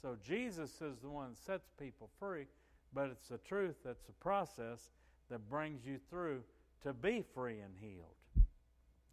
So 0.00 0.16
Jesus 0.24 0.80
is 0.80 0.98
the 1.02 1.10
one 1.10 1.30
that 1.30 1.38
sets 1.38 1.68
people 1.78 2.08
free 2.18 2.46
but 2.92 3.10
it's 3.10 3.28
the 3.28 3.38
truth 3.38 3.76
that's 3.84 4.04
the 4.04 4.12
process 4.12 4.90
that 5.30 5.48
brings 5.50 5.84
you 5.84 5.98
through 6.10 6.42
to 6.82 6.92
be 6.92 7.24
free 7.34 7.60
and 7.60 7.74
healed. 7.80 8.46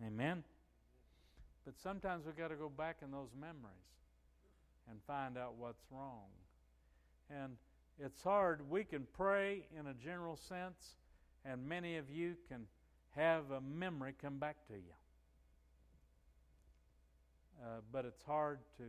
Amen? 0.06 0.44
But 1.66 1.76
sometimes 1.82 2.26
we've 2.26 2.38
got 2.38 2.50
to 2.50 2.56
go 2.56 2.70
back 2.70 2.98
in 3.04 3.12
those 3.12 3.30
memories 3.40 3.76
and 4.90 5.00
find 5.08 5.38
out 5.38 5.56
what's 5.58 5.84
wrong. 5.92 6.28
And 7.30 7.58
it's 8.00 8.22
hard. 8.22 8.70
We 8.70 8.84
can 8.84 9.08
pray 9.14 9.66
in 9.78 9.88
a 9.88 9.94
general 9.94 10.38
sense, 10.38 10.96
and 11.44 11.68
many 11.68 11.98
of 11.98 12.10
you 12.10 12.36
can 12.50 12.68
have 13.16 13.52
a 13.52 13.62
memory 13.62 14.14
come 14.22 14.38
back 14.38 14.58
to 14.68 14.74
you. 14.74 14.96
Uh, 17.64 17.80
but 17.92 18.06
it's 18.06 18.24
hard 18.24 18.60
to 18.78 18.84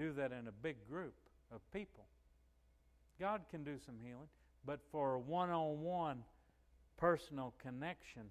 do 0.00 0.12
that 0.12 0.32
in 0.32 0.46
a 0.46 0.52
big 0.52 0.76
group 0.88 1.14
of 1.52 1.60
people. 1.72 2.04
God 3.18 3.42
can 3.50 3.64
do 3.64 3.76
some 3.84 3.96
healing, 4.02 4.28
but 4.64 4.80
for 4.90 5.14
a 5.14 5.18
one 5.18 5.50
on 5.50 5.82
one 5.82 6.22
personal 6.96 7.52
connection 7.60 8.22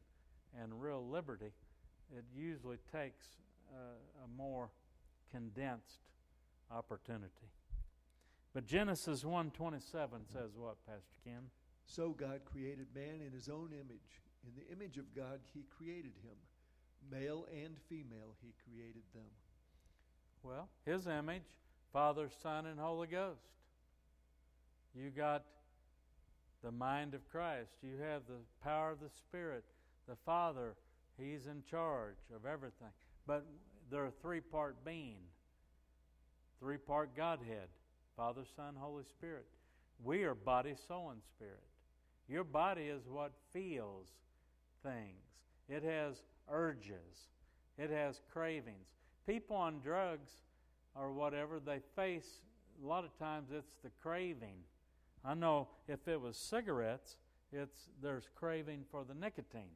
and 0.60 0.82
real 0.82 1.06
liberty, 1.08 1.52
it 2.16 2.24
usually 2.36 2.78
takes 2.92 3.26
uh, 3.72 4.24
a 4.26 4.38
more 4.38 4.70
condensed 5.32 6.00
opportunity. 6.72 7.52
But 8.54 8.66
Genesis 8.66 9.24
1:27 9.24 10.28
says 10.28 10.56
what, 10.56 10.84
Pastor 10.86 11.16
Ken? 11.24 11.50
So 11.86 12.10
God 12.12 12.42
created 12.46 12.88
man 12.94 13.22
in 13.22 13.32
his 13.32 13.50
own 13.50 13.74
image. 13.74 14.22
In 14.44 14.56
the 14.56 14.72
image 14.72 14.98
of 14.98 15.14
God 15.14 15.40
he 15.54 15.64
created 15.64 16.14
him. 16.24 16.38
Male 17.12 17.48
and 17.52 17.78
female 17.88 18.36
he 18.42 18.54
created 18.64 19.04
them. 19.14 19.30
Well, 20.44 20.70
his 20.86 21.08
image, 21.08 21.44
Father, 21.92 22.30
Son, 22.42 22.66
and 22.66 22.80
Holy 22.80 23.08
Ghost. 23.08 23.42
You 24.96 25.10
got 25.10 25.46
the 26.64 26.72
mind 26.72 27.14
of 27.14 27.28
Christ. 27.30 27.72
You 27.82 27.98
have 27.98 28.24
the 28.28 28.42
power 28.64 28.92
of 28.92 29.00
the 29.00 29.10
Spirit. 29.10 29.64
The 30.08 30.16
Father, 30.26 30.76
He's 31.18 31.48
in 31.48 31.64
charge 31.70 32.18
of 32.36 32.46
everything. 32.46 32.90
But 33.28 33.46
they're 33.92 34.06
a 34.06 34.12
three 34.22 34.40
part 34.40 34.84
being, 34.86 35.20
three 36.60 36.78
part 36.78 37.16
Godhead 37.16 37.70
Father, 38.16 38.42
Son, 38.56 38.76
Holy 38.78 39.04
Spirit. 39.04 39.46
We 40.04 40.24
are 40.24 40.36
body, 40.36 40.76
soul, 40.88 41.12
and 41.12 41.22
spirit. 41.24 41.64
Your 42.28 42.44
body 42.44 42.84
is 42.84 43.02
what 43.08 43.32
feels 43.54 44.08
things, 44.84 45.24
it 45.68 45.84
has 45.84 46.22
urges, 46.50 47.28
it 47.78 47.90
has 47.90 48.22
cravings. 48.32 48.88
People 49.26 49.56
on 49.56 49.80
drugs 49.80 50.32
or 50.96 51.14
whatever, 51.14 51.60
they 51.60 51.80
face, 51.96 52.42
a 52.84 52.88
lot 52.88 53.06
of 53.06 53.18
times, 53.20 53.50
it's 53.52 53.76
the 53.84 53.90
craving 54.02 54.64
I 55.24 55.34
know 55.34 55.68
if 55.88 56.08
it 56.08 56.20
was 56.20 56.38
cigarettes, 56.38 57.18
it's 57.52 57.90
there's 58.02 58.28
craving 58.36 58.86
for 58.92 59.04
the 59.04 59.14
nicotine. 59.14 59.76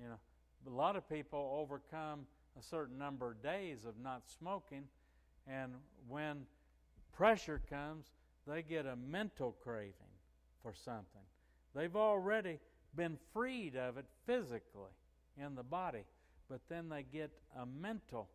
You 0.00 0.08
know, 0.08 0.18
a 0.66 0.70
lot 0.70 0.96
of 0.96 1.08
people 1.08 1.58
overcome 1.60 2.26
a 2.58 2.62
certain 2.62 2.98
number 2.98 3.30
of 3.30 3.42
days 3.42 3.84
of 3.84 3.94
not 4.02 4.22
smoking, 4.38 4.84
and 5.46 5.72
when 6.08 6.46
pressure 7.12 7.60
comes, 7.70 8.06
they 8.46 8.62
get 8.62 8.86
a 8.86 8.96
mental 8.96 9.56
craving 9.62 9.92
for 10.62 10.74
something. 10.74 11.22
They've 11.74 11.96
already 11.96 12.58
been 12.96 13.18
freed 13.32 13.76
of 13.76 13.96
it 13.98 14.06
physically 14.26 14.92
in 15.36 15.54
the 15.54 15.62
body, 15.62 16.04
but 16.48 16.60
then 16.68 16.88
they 16.88 17.04
get 17.04 17.30
a 17.60 17.66
mental 17.66 18.28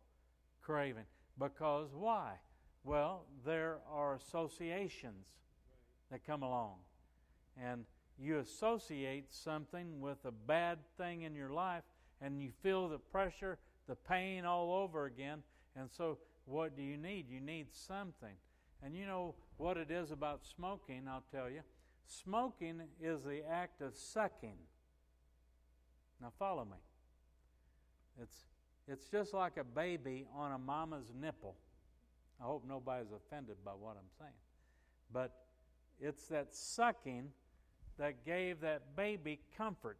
craving. 0.62 1.04
Because 1.38 1.88
why? 1.92 2.32
Well, 2.84 3.24
there 3.44 3.78
are 3.90 4.14
associations 4.14 5.26
that 6.10 6.26
come 6.26 6.42
along. 6.42 6.76
And 7.60 7.84
you 8.18 8.38
associate 8.38 9.32
something 9.32 10.00
with 10.00 10.18
a 10.24 10.30
bad 10.30 10.78
thing 10.96 11.22
in 11.22 11.34
your 11.34 11.50
life, 11.50 11.82
and 12.20 12.40
you 12.40 12.50
feel 12.62 12.88
the 12.88 12.98
pressure, 12.98 13.58
the 13.86 13.94
pain 13.94 14.44
all 14.44 14.72
over 14.72 15.06
again. 15.06 15.42
And 15.76 15.90
so, 15.90 16.18
what 16.46 16.76
do 16.76 16.82
you 16.82 16.96
need? 16.96 17.26
You 17.28 17.40
need 17.40 17.66
something. 17.72 18.36
And 18.82 18.94
you 18.94 19.06
know 19.06 19.34
what 19.56 19.76
it 19.76 19.90
is 19.90 20.10
about 20.10 20.44
smoking, 20.44 21.08
I'll 21.08 21.24
tell 21.32 21.48
you. 21.48 21.60
Smoking 22.06 22.82
is 23.00 23.22
the 23.22 23.42
act 23.50 23.80
of 23.80 23.96
sucking. 23.96 24.58
Now, 26.20 26.32
follow 26.38 26.64
me. 26.64 26.76
It's, 28.22 28.36
it's 28.86 29.08
just 29.08 29.32
like 29.32 29.56
a 29.56 29.64
baby 29.64 30.26
on 30.36 30.52
a 30.52 30.58
mama's 30.58 31.12
nipple. 31.18 31.56
I 32.40 32.44
hope 32.44 32.64
nobody's 32.68 33.12
offended 33.12 33.56
by 33.64 33.72
what 33.72 33.96
I'm 33.96 34.10
saying. 34.18 34.32
But 35.12 35.32
it's 36.00 36.26
that 36.26 36.54
sucking 36.54 37.30
that 37.98 38.24
gave 38.24 38.60
that 38.60 38.96
baby 38.96 39.40
comfort. 39.56 39.98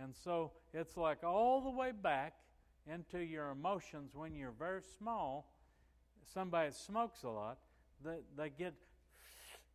And 0.00 0.14
so 0.14 0.52
it's 0.74 0.96
like 0.96 1.22
all 1.22 1.60
the 1.60 1.70
way 1.70 1.92
back 1.92 2.34
into 2.92 3.18
your 3.18 3.50
emotions 3.50 4.12
when 4.14 4.34
you're 4.34 4.54
very 4.58 4.82
small. 4.98 5.52
Somebody 6.32 6.70
smokes 6.72 7.22
a 7.22 7.28
lot, 7.28 7.58
they, 8.04 8.18
they 8.36 8.50
get, 8.50 8.74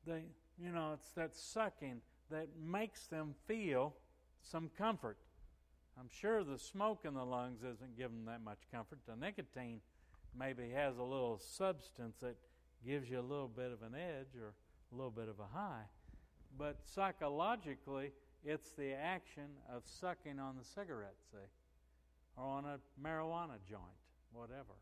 they, 0.05 0.23
you 0.61 0.71
know, 0.71 0.91
it's 0.93 1.11
that 1.11 1.35
sucking 1.35 2.01
that 2.29 2.47
makes 2.61 3.07
them 3.07 3.35
feel 3.47 3.93
some 4.41 4.69
comfort. 4.77 5.17
I'm 5.99 6.09
sure 6.09 6.43
the 6.43 6.57
smoke 6.57 7.01
in 7.05 7.13
the 7.13 7.23
lungs 7.23 7.59
isn't 7.59 7.97
giving 7.97 8.25
them 8.25 8.25
that 8.25 8.43
much 8.43 8.59
comfort. 8.71 8.99
The 9.07 9.15
nicotine 9.15 9.81
maybe 10.37 10.69
has 10.69 10.97
a 10.97 11.03
little 11.03 11.37
substance 11.37 12.15
that 12.21 12.35
gives 12.85 13.09
you 13.09 13.19
a 13.19 13.21
little 13.21 13.49
bit 13.49 13.71
of 13.71 13.81
an 13.81 13.95
edge 13.95 14.35
or 14.39 14.53
a 14.91 14.95
little 14.95 15.11
bit 15.11 15.27
of 15.27 15.39
a 15.39 15.57
high. 15.57 15.83
But 16.57 16.77
psychologically, 16.83 18.11
it's 18.43 18.71
the 18.71 18.93
action 18.93 19.47
of 19.73 19.83
sucking 19.85 20.39
on 20.39 20.55
the 20.57 20.65
cigarette, 20.65 21.15
see, 21.31 21.37
eh? 21.37 21.60
Or 22.37 22.45
on 22.45 22.65
a 22.65 22.79
marijuana 23.01 23.57
joint, 23.69 23.81
whatever. 24.33 24.75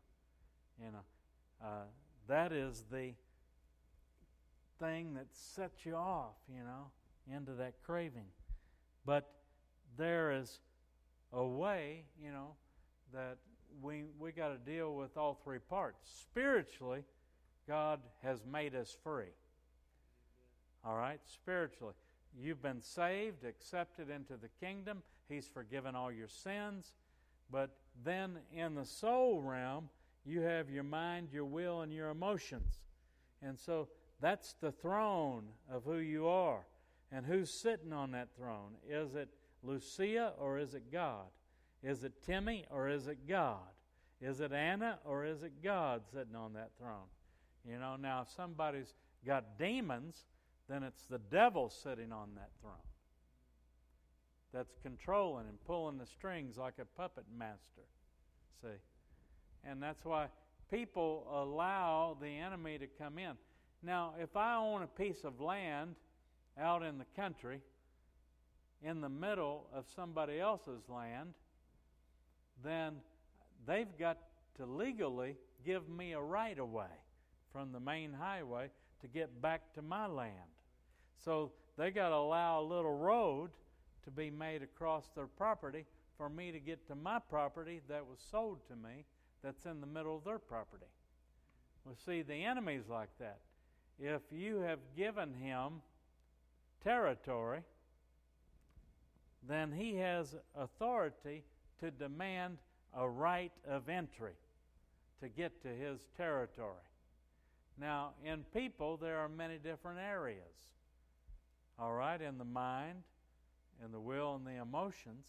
You 0.78 0.92
know, 0.92 1.04
uh, 1.62 1.84
that 2.28 2.52
is 2.52 2.84
the 2.90 3.12
thing 4.78 5.14
that 5.14 5.26
sets 5.32 5.84
you 5.84 5.94
off, 5.94 6.36
you 6.48 6.62
know, 6.62 6.90
into 7.34 7.52
that 7.52 7.74
craving. 7.84 8.26
But 9.04 9.30
there 9.96 10.32
is 10.32 10.60
a 11.32 11.44
way, 11.44 12.04
you 12.22 12.32
know, 12.32 12.54
that 13.12 13.36
we 13.82 14.04
we 14.18 14.32
got 14.32 14.48
to 14.48 14.58
deal 14.58 14.94
with 14.94 15.16
all 15.16 15.38
three 15.44 15.58
parts. 15.58 16.08
Spiritually, 16.22 17.04
God 17.68 18.00
has 18.22 18.40
made 18.50 18.74
us 18.74 18.96
free. 19.04 19.32
All 20.84 20.96
right, 20.96 21.20
spiritually. 21.26 21.94
You've 22.38 22.62
been 22.62 22.80
saved, 22.80 23.44
accepted 23.44 24.08
into 24.08 24.34
the 24.36 24.48
kingdom. 24.64 25.02
He's 25.28 25.46
forgiven 25.46 25.94
all 25.94 26.10
your 26.12 26.28
sins. 26.28 26.92
But 27.50 27.70
then 28.04 28.38
in 28.52 28.74
the 28.74 28.84
soul 28.84 29.40
realm, 29.40 29.88
you 30.24 30.40
have 30.42 30.70
your 30.70 30.84
mind, 30.84 31.28
your 31.32 31.44
will, 31.44 31.80
and 31.80 31.92
your 31.92 32.08
emotions. 32.08 32.80
And 33.42 33.58
so 33.58 33.88
that's 34.20 34.54
the 34.60 34.72
throne 34.72 35.44
of 35.70 35.84
who 35.84 35.96
you 35.96 36.28
are. 36.28 36.66
And 37.10 37.26
who's 37.26 37.50
sitting 37.50 37.92
on 37.92 38.12
that 38.12 38.28
throne? 38.36 38.74
Is 38.88 39.14
it 39.14 39.28
Lucia 39.62 40.32
or 40.38 40.58
is 40.58 40.74
it 40.74 40.92
God? 40.92 41.26
Is 41.82 42.04
it 42.04 42.12
Timmy 42.24 42.66
or 42.70 42.88
is 42.88 43.08
it 43.08 43.26
God? 43.26 43.58
Is 44.20 44.40
it 44.40 44.52
Anna 44.52 44.98
or 45.04 45.24
is 45.24 45.42
it 45.42 45.62
God 45.62 46.02
sitting 46.12 46.36
on 46.36 46.52
that 46.52 46.70
throne? 46.78 47.08
You 47.66 47.78
know, 47.78 47.96
now 47.96 48.22
if 48.22 48.30
somebody's 48.30 48.94
got 49.26 49.58
demons, 49.58 50.24
then 50.68 50.82
it's 50.82 51.06
the 51.06 51.18
devil 51.18 51.68
sitting 51.68 52.12
on 52.12 52.30
that 52.36 52.50
throne 52.60 52.89
that's 54.52 54.74
controlling 54.82 55.46
and 55.48 55.64
pulling 55.64 55.98
the 55.98 56.06
strings 56.06 56.56
like 56.56 56.74
a 56.80 56.84
puppet 56.84 57.24
master. 57.36 57.86
See? 58.62 58.68
And 59.64 59.82
that's 59.82 60.04
why 60.04 60.26
people 60.70 61.26
allow 61.32 62.16
the 62.20 62.28
enemy 62.28 62.78
to 62.78 62.86
come 62.86 63.18
in. 63.18 63.32
Now, 63.82 64.14
if 64.20 64.36
I 64.36 64.56
own 64.56 64.82
a 64.82 64.86
piece 64.86 65.24
of 65.24 65.40
land 65.40 65.94
out 66.58 66.82
in 66.82 66.98
the 66.98 67.06
country, 67.16 67.60
in 68.82 69.00
the 69.00 69.08
middle 69.08 69.66
of 69.74 69.84
somebody 69.94 70.40
else's 70.40 70.88
land, 70.88 71.34
then 72.64 72.94
they've 73.66 73.98
got 73.98 74.18
to 74.56 74.66
legally 74.66 75.36
give 75.64 75.88
me 75.88 76.12
a 76.12 76.20
right 76.20 76.58
of 76.58 76.70
way 76.70 76.86
from 77.52 77.72
the 77.72 77.80
main 77.80 78.12
highway 78.12 78.70
to 79.00 79.08
get 79.08 79.40
back 79.40 79.72
to 79.74 79.82
my 79.82 80.06
land. 80.06 80.34
So 81.24 81.52
they 81.76 81.90
got 81.90 82.10
to 82.10 82.16
allow 82.16 82.60
a 82.60 82.64
little 82.64 82.96
road 82.96 83.50
to 84.04 84.10
be 84.10 84.30
made 84.30 84.62
across 84.62 85.08
their 85.14 85.26
property 85.26 85.86
for 86.16 86.28
me 86.28 86.52
to 86.52 86.60
get 86.60 86.86
to 86.88 86.94
my 86.94 87.18
property 87.18 87.80
that 87.88 88.06
was 88.06 88.18
sold 88.30 88.58
to 88.68 88.76
me 88.76 89.04
that's 89.42 89.64
in 89.64 89.80
the 89.80 89.86
middle 89.86 90.16
of 90.16 90.24
their 90.24 90.38
property. 90.38 90.86
Well, 91.84 91.96
see, 92.04 92.22
the 92.22 92.44
enemy's 92.44 92.88
like 92.88 93.10
that. 93.18 93.38
If 93.98 94.22
you 94.30 94.60
have 94.60 94.78
given 94.96 95.34
him 95.34 95.82
territory, 96.82 97.60
then 99.48 99.72
he 99.72 99.96
has 99.96 100.36
authority 100.54 101.44
to 101.80 101.90
demand 101.90 102.58
a 102.96 103.08
right 103.08 103.52
of 103.68 103.88
entry 103.88 104.34
to 105.20 105.28
get 105.28 105.62
to 105.62 105.68
his 105.68 106.00
territory. 106.16 106.74
Now, 107.78 108.10
in 108.24 108.44
people, 108.52 108.96
there 108.96 109.18
are 109.18 109.28
many 109.28 109.56
different 109.56 109.98
areas. 109.98 110.44
All 111.78 111.94
right, 111.94 112.20
in 112.20 112.36
the 112.36 112.44
mind, 112.44 113.02
in 113.84 113.92
the 113.92 114.00
will, 114.00 114.34
and 114.34 114.46
the 114.46 114.60
emotions, 114.60 115.26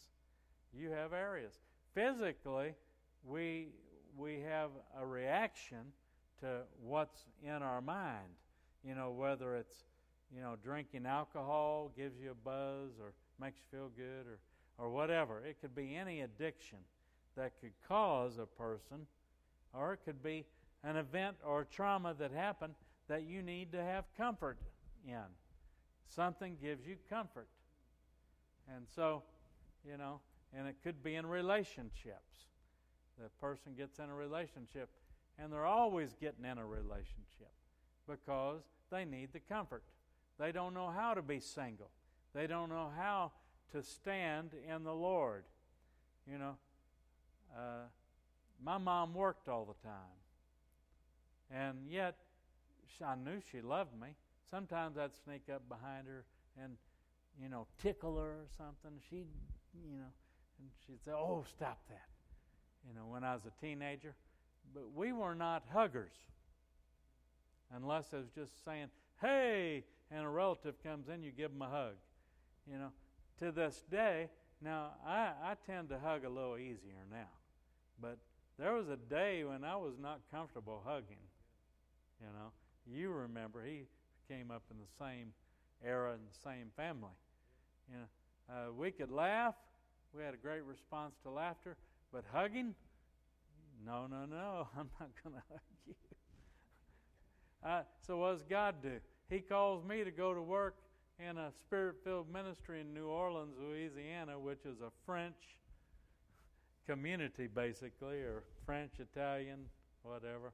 you 0.74 0.90
have 0.92 1.14
areas. 1.14 1.54
Physically, 1.94 2.74
we 3.24 3.70
we 4.18 4.42
have 4.42 4.70
a 5.00 5.06
reaction 5.06 5.94
to 6.42 6.62
what's 6.82 7.26
in 7.44 7.64
our 7.64 7.82
mind. 7.82 8.36
You 8.84 8.96
know, 8.96 9.12
whether 9.12 9.56
it's 9.56 9.76
you 10.34 10.42
know 10.42 10.56
drinking 10.64 11.06
alcohol 11.06 11.92
gives 11.96 12.20
you 12.20 12.32
a 12.32 12.36
buzz 12.36 12.92
or 13.00 13.14
makes 13.40 13.58
you 13.60 13.78
feel 13.78 13.90
good 13.96 14.28
or 14.28 14.40
or 14.78 14.90
whatever. 14.90 15.44
It 15.46 15.58
could 15.62 15.76
be 15.76 15.96
any 15.96 16.22
addiction 16.22 16.80
that 17.38 17.54
could 17.62 17.74
cause 17.88 18.38
a 18.38 18.46
person, 18.46 19.06
or 19.74 19.94
it 19.94 20.00
could 20.04 20.24
be 20.24 20.46
an 20.84 20.98
event 20.98 21.38
or 21.46 21.66
trauma 21.66 22.16
that 22.18 22.32
happened 22.32 22.74
that 23.08 23.24
you 23.24 23.42
need 23.42 23.72
to 23.74 23.84
have 23.84 24.06
comfort 24.18 24.58
in. 25.08 25.20
Something 26.08 26.58
gives 26.62 26.86
you 26.86 26.96
comfort. 27.10 27.48
And 28.74 28.86
so, 28.96 29.24
you 29.90 29.98
know, 29.98 30.20
and 30.58 30.68
it 30.68 30.76
could 30.84 31.04
be 31.04 31.16
in 31.16 31.26
relationships. 31.26 32.48
The 33.18 33.30
person 33.40 33.74
gets 33.78 34.00
in 34.00 34.10
a 34.10 34.16
relationship, 34.16 34.90
and 35.38 35.52
they're 35.52 35.66
always 35.66 36.16
getting 36.20 36.46
in 36.46 36.58
a 36.58 36.66
relationship 36.66 37.52
because 38.08 38.62
they 38.92 39.06
need 39.06 39.30
the 39.34 39.40
comfort. 39.40 39.84
They 40.40 40.52
don't 40.52 40.74
know 40.74 40.90
how 40.90 41.14
to 41.14 41.22
be 41.22 41.40
single, 41.40 41.90
they 42.34 42.48
don't 42.48 42.70
know 42.70 42.90
how 42.98 43.32
to 43.72 43.84
stand 43.84 44.52
in 44.68 44.84
the 44.84 44.94
Lord. 44.94 45.44
You 46.30 46.38
know, 46.38 46.56
uh, 47.56 47.86
my 48.64 48.78
mom 48.78 49.14
worked 49.14 49.48
all 49.48 49.66
the 49.66 49.88
time, 49.88 50.20
and 51.50 51.78
yet 51.90 52.16
I 53.04 53.16
knew 53.16 53.40
she 53.52 53.62
loved 53.62 54.00
me. 54.00 54.10
Sometimes 54.50 54.98
I'd 54.98 55.16
sneak 55.24 55.44
up 55.54 55.68
behind 55.70 56.08
her 56.08 56.26
and, 56.62 56.76
you 57.42 57.50
know, 57.50 57.68
tickle 57.82 58.18
her 58.18 58.32
or 58.32 58.48
something. 58.58 59.00
She'd, 59.10 59.28
you 59.74 59.98
know, 59.98 60.12
and 60.60 60.70
she'd 60.86 61.04
say, 61.04 61.12
"Oh, 61.12 61.44
stop 61.50 61.80
that," 61.90 62.10
you 62.88 62.94
know, 62.94 63.08
when 63.08 63.24
I 63.24 63.34
was 63.34 63.44
a 63.46 63.66
teenager. 63.66 64.14
But 64.74 64.94
we 64.94 65.12
were 65.12 65.36
not 65.36 65.64
huggers, 65.74 66.14
unless 67.76 68.14
I 68.14 68.18
was 68.18 68.30
just 68.36 68.64
saying, 68.64 68.88
"Hey," 69.20 69.84
and 70.12 70.26
a 70.26 70.30
relative 70.30 70.82
comes 70.84 71.10
in, 71.10 71.24
you 71.24 71.32
give 71.32 71.52
them 71.52 71.62
a 71.62 71.70
hug. 71.70 71.96
You 72.70 72.78
know, 72.78 72.92
to 73.40 73.52
this 73.52 73.84
day, 73.90 74.30
now 74.62 74.92
I, 75.06 75.32
I 75.44 75.56
tend 75.66 75.90
to 75.90 76.00
hug 76.00 76.24
a 76.26 76.30
little 76.30 76.58
easier 76.58 77.06
now. 77.10 77.30
But 78.00 78.18
there 78.60 78.74
was 78.74 78.90
a 78.90 78.98
day 78.98 79.44
when 79.44 79.64
I 79.64 79.76
was 79.76 79.94
not 80.00 80.20
comfortable 80.32 80.84
hugging. 80.86 81.18
You 82.20 82.28
know, 82.28 82.52
you 82.86 83.10
remember 83.10 83.64
he 83.64 83.88
came 84.28 84.52
up 84.52 84.64
in 84.70 84.78
the 84.78 85.04
same 85.04 85.34
era 85.84 86.14
and 86.14 86.22
the 86.22 86.40
same 86.44 86.68
family. 86.76 87.16
Know, 87.90 88.54
uh, 88.54 88.74
we 88.74 88.92
could 88.92 89.12
laugh. 89.12 89.56
We 90.16 90.24
had 90.24 90.34
a 90.34 90.38
great 90.38 90.64
response 90.64 91.16
to 91.24 91.30
laughter, 91.30 91.78
but 92.12 92.26
hugging, 92.32 92.76
no, 93.86 94.08
no, 94.08 94.26
no, 94.26 94.68
I'm 94.78 94.90
not 95.00 95.10
going 95.24 95.36
to 95.36 95.44
hug 95.50 95.60
you. 95.88 95.96
Uh, 97.64 97.84
so 98.08 98.18
what 98.18 98.32
does 98.32 98.42
God 98.42 98.82
do? 98.82 99.00
He 99.30 99.40
calls 99.40 99.86
me 99.86 100.04
to 100.04 100.10
go 100.10 100.34
to 100.34 100.42
work 100.42 100.78
in 101.20 101.38
a 101.38 101.52
spirit-filled 101.52 102.28
ministry 102.34 102.82
in 102.82 102.92
New 102.92 103.06
Orleans, 103.06 103.54
Louisiana, 103.62 104.40
which 104.40 104.66
is 104.66 104.82
a 104.82 104.90
French 105.06 105.36
community, 106.88 107.46
basically, 107.46 108.18
or 108.18 108.46
French, 108.66 108.94
Italian, 109.00 109.66
whatever. 110.02 110.54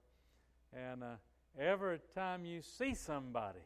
And 0.74 1.02
uh, 1.02 1.16
every 1.58 2.00
time 2.14 2.44
you 2.44 2.62
see 2.62 2.94
somebody, 2.94 3.60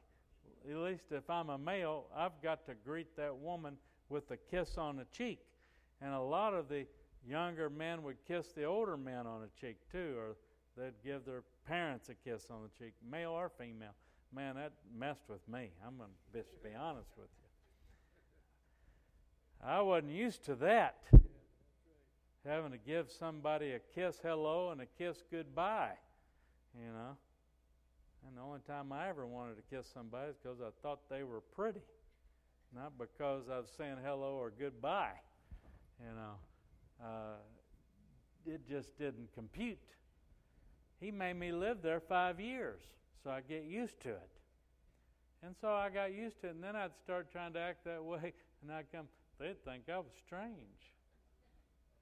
at 0.70 0.78
least 0.78 1.06
if 1.12 1.30
I'm 1.30 1.50
a 1.50 1.58
male, 1.58 2.06
I've 2.16 2.42
got 2.44 2.66
to 2.68 2.74
greet 2.86 3.16
that 3.18 3.36
woman 3.36 3.78
with 4.10 4.30
a 4.32 4.38
kiss 4.38 4.78
on 4.78 4.98
the 4.98 5.06
cheek. 5.12 5.40
And 6.02 6.14
a 6.14 6.20
lot 6.20 6.54
of 6.54 6.70
the 6.70 6.86
younger 7.28 7.70
men 7.70 8.04
would 8.04 8.18
kiss 8.28 8.48
the 8.56 8.64
older 8.66 8.98
men 8.98 9.28
on 9.28 9.42
the 9.42 9.50
cheek 9.60 9.78
too, 9.92 10.16
or 10.18 10.36
they'd 10.78 10.94
give 11.04 11.26
their 11.26 11.44
parents 11.68 12.10
a 12.10 12.16
kiss 12.16 12.48
on 12.50 12.62
the 12.64 12.84
cheek, 12.84 12.94
male 13.10 13.32
or 13.32 13.50
female. 13.50 13.94
Man, 14.34 14.56
that 14.56 14.72
messed 14.98 15.28
with 15.28 15.48
me. 15.48 15.72
I'm 15.86 15.98
going 15.98 16.10
to 16.34 16.40
be 16.64 16.76
honest 16.76 17.10
with 17.18 17.28
you. 17.28 17.48
I 19.68 19.82
wasn't 19.82 20.14
used 20.14 20.46
to 20.46 20.56
that. 20.56 20.96
Having 22.46 22.72
to 22.72 22.78
give 22.80 23.12
somebody 23.12 23.74
a 23.74 23.80
kiss 23.94 24.18
hello 24.24 24.72
and 24.72 24.82
a 24.82 24.88
kiss 24.98 25.22
goodbye, 25.30 25.94
you 26.76 26.92
know. 26.92 27.16
And 28.28 28.38
the 28.38 28.42
only 28.42 28.60
time 28.68 28.92
I 28.92 29.10
ever 29.10 29.26
wanted 29.26 29.56
to 29.56 29.76
kiss 29.76 29.88
somebody 29.94 30.30
is 30.30 30.36
because 30.42 30.60
I 30.62 30.70
thought 30.82 31.00
they 31.10 31.24
were 31.24 31.42
pretty, 31.42 31.82
not 32.76 32.94
because 32.98 33.44
I 33.52 33.58
was 33.58 33.70
saying 33.78 33.98
hello 34.04 34.36
or 34.36 34.52
goodbye. 34.58 35.20
You 36.00 36.16
know, 36.16 37.06
uh, 37.06 37.36
it 38.46 38.68
just 38.68 38.98
didn't 38.98 39.34
compute. 39.34 39.78
He 41.00 41.12
made 41.12 41.34
me 41.34 41.52
live 41.52 41.82
there 41.82 42.00
five 42.00 42.40
years, 42.40 42.82
so 43.24 43.32
I 43.32 43.42
get 43.42 43.64
used 43.64 44.00
to 44.02 44.10
it. 44.10 44.30
And 45.44 45.56
so 45.60 45.70
I 45.70 45.90
got 45.90 46.14
used 46.14 46.42
to 46.42 46.48
it, 46.48 46.52
and 46.52 46.64
then 46.64 46.76
I'd 46.76 46.96
start 47.04 47.32
trying 47.32 47.54
to 47.54 47.60
act 47.60 47.86
that 47.86 48.04
way, 48.04 48.34
and 48.62 48.72
I'd 48.72 48.92
come, 48.92 49.08
they'd 49.40 49.64
think 49.66 49.84
I 49.92 49.98
was 49.98 50.14
strange. 50.26 50.94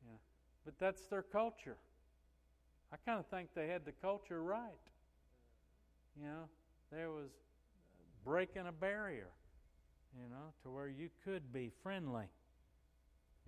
Yeah. 0.05 0.17
But 0.65 0.77
that's 0.79 1.05
their 1.05 1.21
culture. 1.21 1.77
I 2.91 2.97
kind 3.05 3.19
of 3.19 3.27
think 3.27 3.49
they 3.55 3.67
had 3.67 3.85
the 3.85 3.93
culture 3.93 4.43
right. 4.43 4.88
You 6.19 6.27
know, 6.27 6.49
there 6.91 7.09
was 7.09 7.29
breaking 8.25 8.67
a 8.67 8.71
barrier, 8.71 9.29
you 10.13 10.29
know, 10.29 10.53
to 10.63 10.69
where 10.69 10.89
you 10.89 11.09
could 11.23 11.53
be 11.53 11.71
friendly 11.81 12.25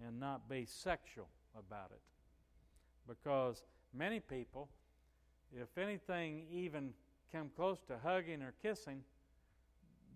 and 0.06 0.20
not 0.20 0.50
be 0.50 0.66
sexual 0.66 1.28
about 1.58 1.92
it. 1.92 2.02
Because 3.08 3.64
many 3.94 4.20
people, 4.20 4.70
if 5.54 5.78
anything 5.78 6.46
even 6.52 6.94
come 7.32 7.50
close 7.56 7.80
to 7.88 7.98
hugging 8.02 8.42
or 8.42 8.54
kissing, 8.62 9.02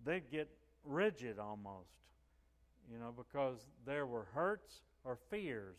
they'd 0.05 0.31
get 0.31 0.49
rigid 0.85 1.39
almost, 1.39 1.89
you 2.89 2.97
know, 2.97 3.13
because 3.15 3.67
there 3.85 4.05
were 4.05 4.27
hurts 4.33 4.81
or 5.03 5.17
fears. 5.29 5.77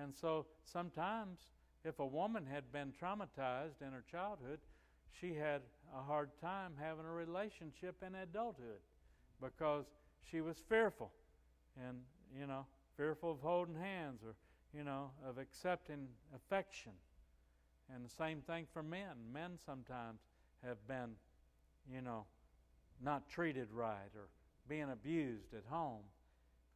And 0.00 0.14
so 0.14 0.46
sometimes, 0.64 1.38
if 1.84 1.98
a 2.00 2.06
woman 2.06 2.46
had 2.46 2.72
been 2.72 2.92
traumatized 3.00 3.80
in 3.80 3.92
her 3.92 4.04
childhood, 4.10 4.58
she 5.20 5.34
had 5.34 5.62
a 5.96 6.02
hard 6.02 6.30
time 6.40 6.72
having 6.80 7.04
a 7.04 7.12
relationship 7.12 8.02
in 8.06 8.14
adulthood 8.14 8.80
because 9.42 9.86
she 10.30 10.40
was 10.40 10.56
fearful 10.68 11.10
and, 11.86 11.98
you 12.38 12.46
know, 12.46 12.66
fearful 12.96 13.32
of 13.32 13.40
holding 13.40 13.74
hands 13.74 14.20
or, 14.24 14.34
you 14.76 14.84
know, 14.84 15.10
of 15.26 15.38
accepting 15.38 16.08
affection. 16.34 16.92
And 17.94 18.04
the 18.04 18.10
same 18.10 18.42
thing 18.42 18.66
for 18.72 18.82
men. 18.82 19.16
Men 19.32 19.52
sometimes 19.64 20.20
have 20.64 20.76
been, 20.86 21.10
you 21.90 22.02
know, 22.02 22.26
not 23.02 23.28
treated 23.28 23.68
right 23.72 24.10
or 24.14 24.28
being 24.68 24.90
abused 24.92 25.54
at 25.54 25.64
home 25.68 26.02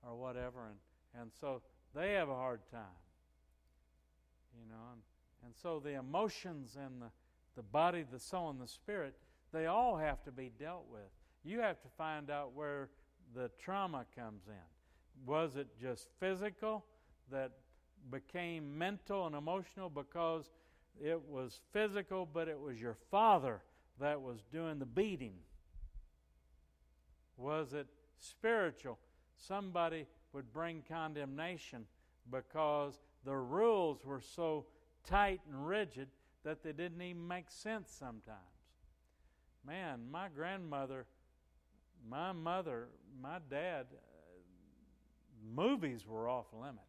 or 0.07 0.17
whatever. 0.17 0.69
And, 0.69 1.21
and 1.21 1.31
so 1.41 1.63
they 1.95 2.13
have 2.13 2.29
a 2.29 2.35
hard 2.35 2.61
time, 2.71 2.81
you 4.59 4.67
know. 4.69 4.83
And, 4.93 5.03
and 5.45 5.55
so 5.61 5.81
the 5.81 5.99
emotions 5.99 6.77
and 6.83 7.03
the 7.03 7.11
the 7.57 7.63
body, 7.63 8.05
the 8.11 8.19
soul, 8.19 8.51
and 8.51 8.61
the 8.61 8.69
spirit, 8.69 9.15
they 9.53 9.67
all 9.67 9.97
have 9.97 10.23
to 10.25 10.33
be 10.33 10.51
dealt 10.59 10.87
with. 10.91 11.11
You 11.45 11.61
have 11.61 11.81
to 11.83 11.89
find 11.99 12.31
out 12.31 12.53
where 12.55 12.89
the 13.35 13.51
trauma 13.59 14.07
comes 14.17 14.43
in. 14.47 15.27
Was 15.27 15.57
it 15.57 15.69
just 15.81 16.09
physical 16.19 16.85
that 17.31 17.53
became 18.11 18.77
mental 18.77 19.27
and 19.27 19.35
emotional 19.35 19.91
because 19.91 20.51
it 21.03 21.21
was 21.29 21.61
physical, 21.73 22.27
but 22.27 22.49
it 22.49 22.59
was 22.59 22.81
your 22.81 22.97
father 23.11 23.63
that 24.01 24.21
was 24.21 24.43
doing 24.53 24.79
the 24.79 24.87
beating? 24.87 25.35
Was 27.37 27.73
it 27.73 27.87
spiritual? 28.19 28.99
Somebody 29.37 30.07
would 30.33 30.53
bring 30.53 30.83
condemnation 30.89 31.87
because 32.31 33.01
the 33.25 33.37
rules 33.37 34.05
were 34.05 34.21
so 34.21 34.67
tight 35.05 35.41
and 35.49 35.67
rigid 35.67 36.09
that 36.45 36.63
they 36.63 36.73
didn't 36.73 37.01
even 37.01 37.27
make 37.27 37.51
sense 37.51 37.91
sometimes. 37.99 38.39
Man, 39.67 40.01
my 40.11 40.29
grandmother, 40.35 41.07
my 42.09 42.33
mother, 42.33 42.89
my 43.21 43.39
dad, 43.49 43.87
uh, 43.93 45.55
movies 45.55 46.05
were 46.07 46.29
off 46.29 46.47
limits. 46.53 46.81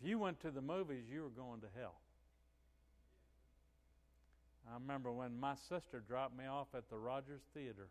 If 0.00 0.08
you 0.08 0.18
went 0.18 0.40
to 0.40 0.50
the 0.50 0.60
movies, 0.60 1.04
you 1.10 1.22
were 1.22 1.30
going 1.30 1.60
to 1.60 1.68
hell. 1.78 1.94
I 4.70 4.74
remember 4.74 5.12
when 5.12 5.38
my 5.38 5.54
sister 5.54 6.02
dropped 6.06 6.36
me 6.36 6.44
off 6.46 6.68
at 6.74 6.88
the 6.90 6.98
Rodgers 6.98 7.42
Theater. 7.54 7.88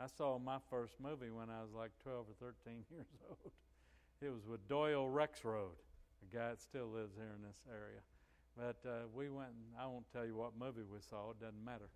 I 0.00 0.06
saw 0.06 0.38
my 0.38 0.58
first 0.70 0.94
movie 1.00 1.30
when 1.30 1.50
I 1.50 1.62
was 1.62 1.72
like 1.76 1.90
12 2.02 2.26
or 2.28 2.52
13 2.64 2.84
years 2.90 3.06
old. 3.28 3.52
It 4.20 4.32
was 4.32 4.46
with 4.46 4.68
Doyle 4.68 5.06
Rexroad 5.06 5.76
a 6.22 6.34
guy 6.34 6.50
that 6.50 6.60
still 6.60 6.86
lives 6.86 7.14
here 7.16 7.32
in 7.36 7.42
this 7.42 7.58
area. 7.68 8.00
But 8.56 8.88
uh, 8.88 9.06
we 9.14 9.28
went, 9.28 9.50
and 9.50 9.80
I 9.80 9.86
won't 9.86 10.10
tell 10.12 10.26
you 10.26 10.34
what 10.34 10.52
movie 10.58 10.82
we 10.82 10.98
saw, 11.08 11.30
it 11.30 11.40
doesn't 11.40 11.64
matter. 11.64 11.88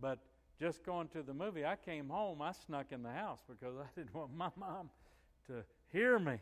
But 0.00 0.18
just 0.58 0.84
going 0.84 1.08
to 1.08 1.22
the 1.22 1.32
movie, 1.32 1.64
I 1.64 1.76
came 1.76 2.08
home, 2.08 2.42
I 2.42 2.52
snuck 2.52 2.92
in 2.92 3.02
the 3.02 3.10
house 3.10 3.40
because 3.48 3.76
I 3.78 3.86
didn't 3.96 4.14
want 4.14 4.36
my 4.36 4.50
mom 4.58 4.90
to 5.46 5.64
hear 5.92 6.18
me. 6.18 6.38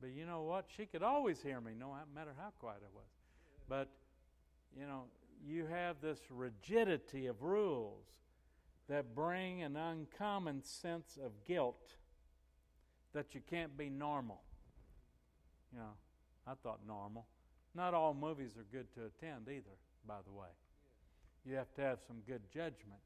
But 0.00 0.10
you 0.10 0.26
know 0.26 0.42
what? 0.42 0.66
She 0.76 0.86
could 0.86 1.02
always 1.02 1.42
hear 1.42 1.60
me, 1.60 1.72
no 1.78 1.94
matter 2.14 2.32
how 2.36 2.50
quiet 2.58 2.80
I 2.82 2.90
was. 2.94 3.06
But, 3.68 3.88
you 4.76 4.86
know, 4.86 5.04
you 5.46 5.66
have 5.66 5.96
this 6.00 6.18
rigidity 6.30 7.26
of 7.26 7.42
rules 7.42 8.06
that 8.88 9.14
bring 9.14 9.62
an 9.62 9.76
uncommon 9.76 10.62
sense 10.64 11.18
of 11.24 11.32
guilt 11.44 11.94
that 13.12 13.34
you 13.34 13.40
can't 13.48 13.76
be 13.76 13.88
normal. 13.88 14.40
You 15.72 15.78
know, 15.78 15.92
I 16.46 16.54
thought 16.62 16.80
normal. 16.86 17.26
Not 17.74 17.94
all 17.94 18.14
movies 18.14 18.52
are 18.56 18.66
good 18.70 18.92
to 18.94 19.06
attend 19.06 19.48
either, 19.48 19.76
by 20.06 20.18
the 20.26 20.32
way. 20.32 20.48
You 21.46 21.56
have 21.56 21.72
to 21.74 21.82
have 21.82 21.98
some 22.06 22.18
good 22.26 22.42
judgment. 22.52 23.00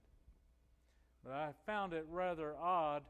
But 1.24 1.32
I 1.32 1.50
found 1.64 1.92
it 1.92 2.06
rather 2.10 2.54
odd 2.60 3.02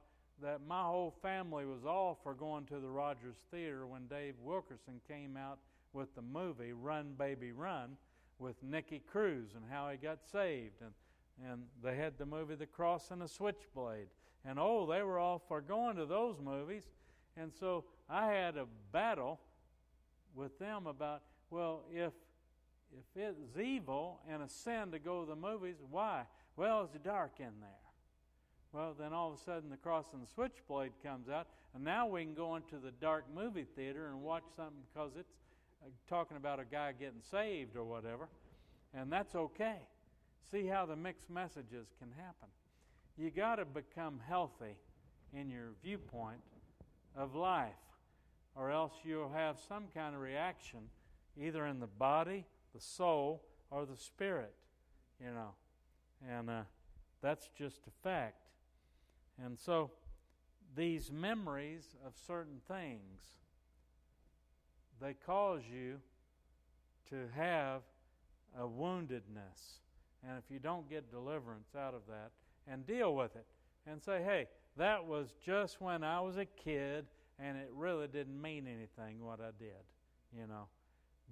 that 0.42 0.60
my 0.66 0.82
whole 0.82 1.14
family 1.22 1.64
was 1.64 1.84
all 1.84 2.18
for 2.22 2.34
going 2.34 2.66
to 2.66 2.78
the 2.78 2.88
Rodgers 2.88 3.36
Theater 3.50 3.86
when 3.86 4.06
Dave 4.06 4.34
Wilkerson 4.42 5.00
came 5.08 5.36
out 5.36 5.58
with 5.92 6.14
the 6.14 6.22
movie 6.22 6.72
Run 6.72 7.14
Baby 7.18 7.52
Run 7.52 7.96
with 8.38 8.62
Nicky 8.62 9.02
Cruz 9.10 9.50
and 9.54 9.64
how 9.70 9.88
he 9.88 9.96
got 9.96 10.18
saved. 10.30 10.82
And, 10.82 11.50
and 11.50 11.62
they 11.82 11.96
had 11.96 12.18
the 12.18 12.26
movie 12.26 12.54
The 12.54 12.66
Cross 12.66 13.10
and 13.10 13.20
the 13.20 13.28
Switchblade. 13.28 14.08
And 14.44 14.58
oh, 14.58 14.86
they 14.86 15.02
were 15.02 15.18
all 15.18 15.42
for 15.48 15.60
going 15.60 15.96
to 15.96 16.06
those 16.06 16.36
movies. 16.42 16.84
And 17.36 17.52
so 17.58 17.84
I 18.08 18.28
had 18.28 18.56
a 18.56 18.66
battle 18.92 19.40
with 20.36 20.58
them 20.58 20.86
about, 20.86 21.22
well, 21.50 21.82
if 21.92 22.12
if 22.92 23.22
it's 23.22 23.58
evil 23.58 24.20
and 24.30 24.42
a 24.42 24.48
sin 24.48 24.92
to 24.92 24.98
go 24.98 25.24
to 25.24 25.28
the 25.28 25.36
movies, 25.36 25.76
why? 25.90 26.22
Well, 26.56 26.84
it's 26.84 27.04
dark 27.04 27.32
in 27.38 27.60
there. 27.60 27.86
Well, 28.72 28.94
then 28.98 29.12
all 29.12 29.32
of 29.32 29.38
a 29.38 29.42
sudden 29.42 29.70
the 29.70 29.76
cross 29.76 30.06
and 30.12 30.22
the 30.22 30.30
switchblade 30.30 30.92
comes 31.02 31.28
out, 31.28 31.46
and 31.74 31.82
now 31.82 32.06
we 32.06 32.24
can 32.24 32.34
go 32.34 32.56
into 32.56 32.76
the 32.78 32.92
dark 33.00 33.24
movie 33.34 33.66
theater 33.74 34.08
and 34.08 34.22
watch 34.22 34.44
something 34.54 34.82
because 34.92 35.12
it's 35.18 35.34
uh, 35.82 35.88
talking 36.08 36.36
about 36.36 36.60
a 36.60 36.64
guy 36.64 36.92
getting 36.92 37.22
saved 37.30 37.76
or 37.76 37.84
whatever, 37.84 38.28
and 38.94 39.10
that's 39.10 39.34
okay. 39.34 39.78
See 40.50 40.66
how 40.66 40.86
the 40.86 40.96
mixed 40.96 41.28
messages 41.28 41.88
can 41.98 42.10
happen. 42.16 42.48
You 43.18 43.30
got 43.30 43.56
to 43.56 43.64
become 43.64 44.20
healthy 44.28 44.76
in 45.32 45.50
your 45.50 45.70
viewpoint 45.82 46.40
of 47.16 47.34
life 47.34 47.72
or 48.56 48.70
else 48.70 48.92
you'll 49.04 49.32
have 49.32 49.56
some 49.68 49.84
kind 49.94 50.14
of 50.14 50.20
reaction 50.20 50.80
either 51.40 51.66
in 51.66 51.78
the 51.80 51.86
body, 51.86 52.46
the 52.74 52.80
soul, 52.80 53.42
or 53.70 53.84
the 53.84 53.96
spirit, 53.96 54.54
you 55.20 55.30
know. 55.30 55.50
And 56.28 56.48
uh, 56.48 56.62
that's 57.20 57.50
just 57.56 57.80
a 57.86 57.90
fact. 58.02 58.48
And 59.44 59.58
so 59.58 59.90
these 60.74 61.12
memories 61.12 61.84
of 62.06 62.14
certain 62.26 62.60
things, 62.66 63.20
they 65.00 65.14
cause 65.14 65.62
you 65.70 65.96
to 67.10 67.16
have 67.36 67.82
a 68.58 68.62
woundedness. 68.62 69.80
And 70.26 70.38
if 70.38 70.50
you 70.50 70.58
don't 70.58 70.88
get 70.88 71.10
deliverance 71.10 71.68
out 71.78 71.94
of 71.94 72.00
that 72.08 72.30
and 72.66 72.86
deal 72.86 73.14
with 73.14 73.36
it 73.36 73.46
and 73.86 74.02
say, 74.02 74.22
hey, 74.24 74.48
that 74.76 75.04
was 75.04 75.34
just 75.44 75.80
when 75.80 76.02
I 76.02 76.20
was 76.20 76.36
a 76.38 76.46
kid 76.46 77.06
and 77.38 77.56
it 77.56 77.70
really 77.74 78.06
didn't 78.06 78.40
mean 78.40 78.66
anything 78.66 79.24
what 79.24 79.40
I 79.40 79.50
did, 79.58 79.84
you 80.32 80.46
know. 80.46 80.68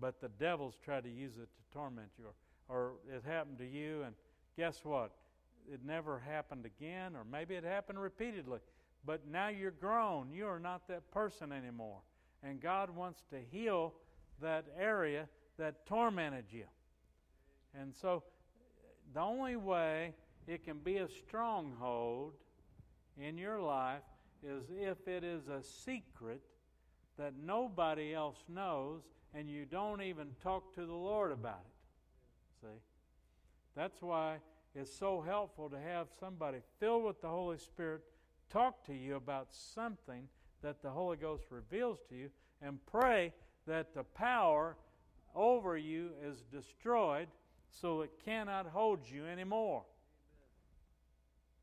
But 0.01 0.21
the 0.21 0.29
devil's 0.29 0.75
tried 0.85 1.05
to 1.05 1.11
use 1.11 1.37
it 1.37 1.49
to 1.49 1.73
torment 1.73 2.11
you. 2.19 2.27
Or, 2.69 2.77
or 2.77 2.93
it 3.09 3.23
happened 3.27 3.59
to 3.59 3.67
you, 3.67 4.03
and 4.03 4.15
guess 4.57 4.81
what? 4.85 5.13
It 5.73 5.81
never 5.85 6.19
happened 6.19 6.67
again, 6.67 7.17
or 7.17 7.25
maybe 7.25 7.55
it 7.55 7.65
happened 7.65 8.01
repeatedly. 8.01 8.59
But 9.07 9.27
now 9.31 9.49
you're 9.49 9.71
grown. 9.71 10.31
You 10.33 10.47
are 10.47 10.59
not 10.59 10.89
that 10.89 11.11
person 11.11 11.53
anymore. 11.53 12.01
And 12.43 12.61
God 12.61 12.91
wants 12.91 13.23
to 13.31 13.37
heal 13.51 13.95
that 14.41 14.67
area 14.79 15.29
that 15.59 15.87
tormented 15.87 16.47
you. 16.51 16.65
And 17.79 17.95
so 17.95 18.23
the 19.15 19.21
only 19.21 19.57
way 19.57 20.15
it 20.47 20.65
can 20.65 20.79
be 20.79 20.99
a 20.99 21.09
stronghold 21.09 22.35
in 23.17 23.39
your 23.39 23.61
life 23.61 24.03
is 24.45 24.65
if 24.71 25.09
it 25.09 25.25
is 25.25 25.49
a 25.49 25.63
secret 25.63 26.43
that 27.19 27.35
nobody 27.43 28.15
else 28.15 28.39
knows 28.49 29.03
and 29.35 29.49
you 29.49 29.65
don't 29.65 30.03
even 30.03 30.29
talk 30.43 30.75
to 30.75 30.87
the 30.87 30.93
Lord 30.93 31.33
about 31.33 31.63
it. 31.65 32.67
See? 32.67 32.81
That's 33.77 34.01
why 34.01 34.37
it's 34.75 34.95
so 34.95 35.21
helpful 35.21 35.69
to 35.71 35.79
have 35.79 36.09
somebody 36.19 36.59
filled 36.79 37.05
with 37.05 37.21
the 37.21 37.29
Holy 37.29 37.59
Spirit 37.59 38.03
talk 38.51 38.85
to 38.87 38.95
you 38.95 39.17
about 39.17 39.49
something 39.51 40.29
that 40.63 40.83
the 40.83 40.91
Holy 40.91 41.17
Ghost 41.17 41.45
reveals 41.51 41.99
to 42.09 42.15
you 42.15 42.31
and 42.63 42.79
pray 42.87 43.33
that 43.67 43.95
the 43.95 44.05
power 44.05 44.77
over 45.35 45.77
you 45.77 46.11
is 46.25 46.43
destroyed 46.53 47.29
so 47.71 48.03
it 48.03 48.11
cannot 48.25 48.67
hold 48.67 49.01
you 49.09 49.27
anymore. 49.27 49.83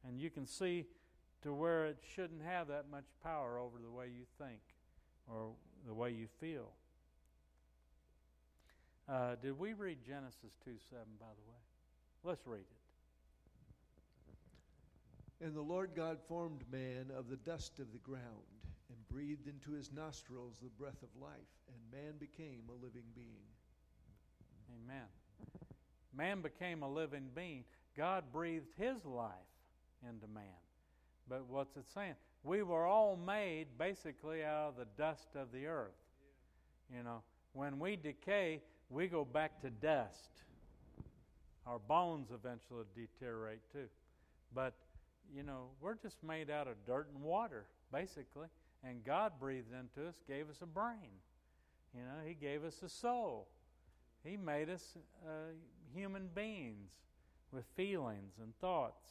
And 0.07 0.19
you 0.19 0.29
can 0.29 0.45
see 0.45 0.86
to 1.44 1.54
where 1.54 1.86
it 1.86 1.98
shouldn't 2.16 2.44
have 2.44 2.68
that 2.68 2.86
much 2.92 3.06
power 3.24 3.58
over 3.60 3.78
the 3.84 3.89
way 3.89 4.08
you 4.08 4.26
think 4.38 4.60
or 5.28 5.50
the 5.88 5.94
way 5.94 6.12
you 6.12 6.28
feel. 6.39 6.70
Uh, 9.10 9.36
did 9.42 9.58
we 9.58 9.74
read 9.74 9.98
Genesis 10.06 10.54
2 10.64 10.72
7, 10.89 11.04
by 11.20 11.26
the 11.26 11.50
way? 11.50 11.58
Let's 12.24 12.46
read 12.46 12.60
it. 12.60 12.82
And 15.46 15.56
the 15.56 15.62
Lord 15.62 15.92
God 15.96 16.20
formed 16.28 16.62
man 16.72 17.08
of 17.18 17.28
the 17.28 17.38
dust 17.38 17.80
of 17.80 17.92
the 17.92 18.00
ground 18.00 18.22
and 18.89 19.08
breathed 19.10 19.48
into 19.48 19.72
his 19.72 19.92
nostrils 19.92 20.60
the 20.62 20.70
breath 20.70 21.02
of 21.02 21.10
life, 21.20 21.32
and 21.68 22.00
man 22.04 22.14
became 22.20 22.62
a 22.70 22.74
living 22.74 23.10
being. 23.16 23.50
Amen. 24.84 25.08
Man 26.16 26.42
became 26.42 26.84
a 26.84 26.89
living 26.89 27.30
being. 27.34 27.64
God 27.98 28.26
breathed 28.32 28.72
his 28.78 29.04
life 29.04 29.32
into 30.08 30.28
man. 30.28 30.44
But 31.30 31.45
what's 31.47 31.76
it 31.78 31.86
saying? 31.93 32.15
We 32.43 32.63
were 32.63 32.86
all 32.86 33.15
made 33.15 33.67
basically 33.78 34.43
out 34.43 34.69
of 34.69 34.78
the 34.78 34.88
dust 34.97 35.30
of 35.36 35.51
the 35.51 35.67
earth. 35.67 35.91
You 36.95 37.03
know, 37.03 37.22
when 37.53 37.80
we 37.80 37.95
decay, 37.95 38.61
we 38.89 39.07
go 39.07 39.24
back 39.24 39.61
to 39.61 39.69
dust. 39.69 40.32
Our 41.65 41.80
bones 41.80 42.30
eventually 42.34 42.86
deteriorate 42.95 43.61
too. 43.72 43.88
But, 44.53 44.74
you 45.34 45.43
know, 45.43 45.67
we're 45.80 45.95
just 45.95 46.24
made 46.24 46.49
out 46.49 46.67
of 46.67 46.74
dirt 46.86 47.07
and 47.13 47.24
water, 47.24 47.65
basically. 47.91 48.47
And 48.84 49.03
God 49.05 49.34
breathed 49.39 49.72
into 49.72 50.09
us, 50.09 50.15
gave 50.28 50.49
us 50.49 50.57
a 50.61 50.65
brain. 50.65 51.22
You 51.93 52.01
know, 52.01 52.28
He 52.28 52.34
gave 52.34 52.63
us 52.63 52.82
a 52.84 52.89
soul. 52.89 53.47
He 54.24 54.38
made 54.38 54.69
us 54.69 54.97
uh, 55.26 55.53
human 55.93 56.30
beings 56.34 56.91
with 57.51 57.65
feelings 57.76 58.34
and 58.41 58.57
thoughts. 58.59 59.05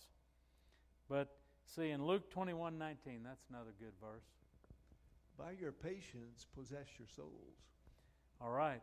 But 1.08 1.28
see, 1.74 1.90
in 1.90 2.04
Luke 2.04 2.30
21 2.30 2.78
19, 2.78 3.20
that's 3.24 3.44
another 3.48 3.72
good 3.78 3.92
verse. 4.00 4.24
By 5.38 5.52
your 5.60 5.72
patience, 5.72 6.46
possess 6.54 6.86
your 6.98 7.08
souls. 7.14 7.56
All 8.40 8.50
right. 8.50 8.82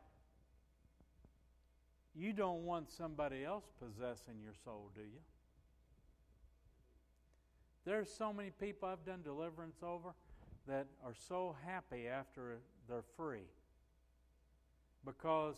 You 2.15 2.33
don't 2.33 2.65
want 2.65 2.89
somebody 2.89 3.43
else 3.45 3.65
possessing 3.79 4.35
your 4.43 4.53
soul, 4.63 4.89
do 4.95 5.01
you? 5.01 5.19
There's 7.85 8.11
so 8.11 8.33
many 8.33 8.49
people 8.49 8.89
I've 8.89 9.05
done 9.05 9.21
deliverance 9.23 9.77
over 9.83 10.13
that 10.67 10.87
are 11.05 11.13
so 11.27 11.55
happy 11.65 12.07
after 12.07 12.57
they're 12.89 13.03
free 13.15 13.47
because 15.05 15.55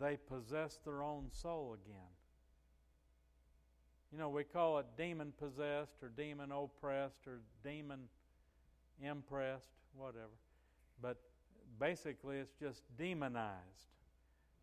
they 0.00 0.18
possess 0.28 0.78
their 0.84 1.02
own 1.02 1.28
soul 1.30 1.76
again. 1.82 2.21
You 4.12 4.18
know, 4.18 4.28
we 4.28 4.44
call 4.44 4.78
it 4.78 4.86
demon 4.98 5.32
possessed 5.38 6.02
or 6.02 6.10
demon 6.14 6.52
oppressed 6.52 7.26
or 7.26 7.40
demon 7.64 8.00
impressed, 9.02 9.70
whatever. 9.96 10.36
But 11.00 11.16
basically, 11.80 12.36
it's 12.36 12.52
just 12.60 12.82
demonized. 12.98 13.56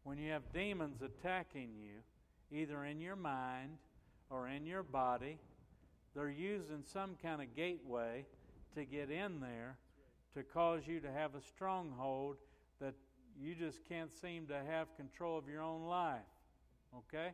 When 0.03 0.19
you 0.19 0.31
have 0.31 0.43
demons 0.53 1.01
attacking 1.01 1.71
you, 1.75 2.57
either 2.57 2.85
in 2.85 3.01
your 3.01 3.15
mind 3.15 3.77
or 4.29 4.47
in 4.47 4.67
your 4.67 4.83
body, 4.83 5.39
they're 6.15 6.29
using 6.29 6.83
some 6.93 7.15
kind 7.21 7.41
of 7.41 7.55
gateway 7.55 8.25
to 8.75 8.85
get 8.85 9.09
in 9.09 9.39
there 9.39 9.77
to 10.35 10.43
cause 10.43 10.81
you 10.85 10.99
to 10.99 11.11
have 11.11 11.33
a 11.33 11.41
stronghold 11.41 12.37
that 12.79 12.93
you 13.39 13.55
just 13.55 13.79
can't 13.89 14.11
seem 14.11 14.45
to 14.47 14.61
have 14.69 14.95
control 14.95 15.37
of 15.37 15.47
your 15.49 15.61
own 15.61 15.85
life. 15.85 16.19
Okay? 16.95 17.29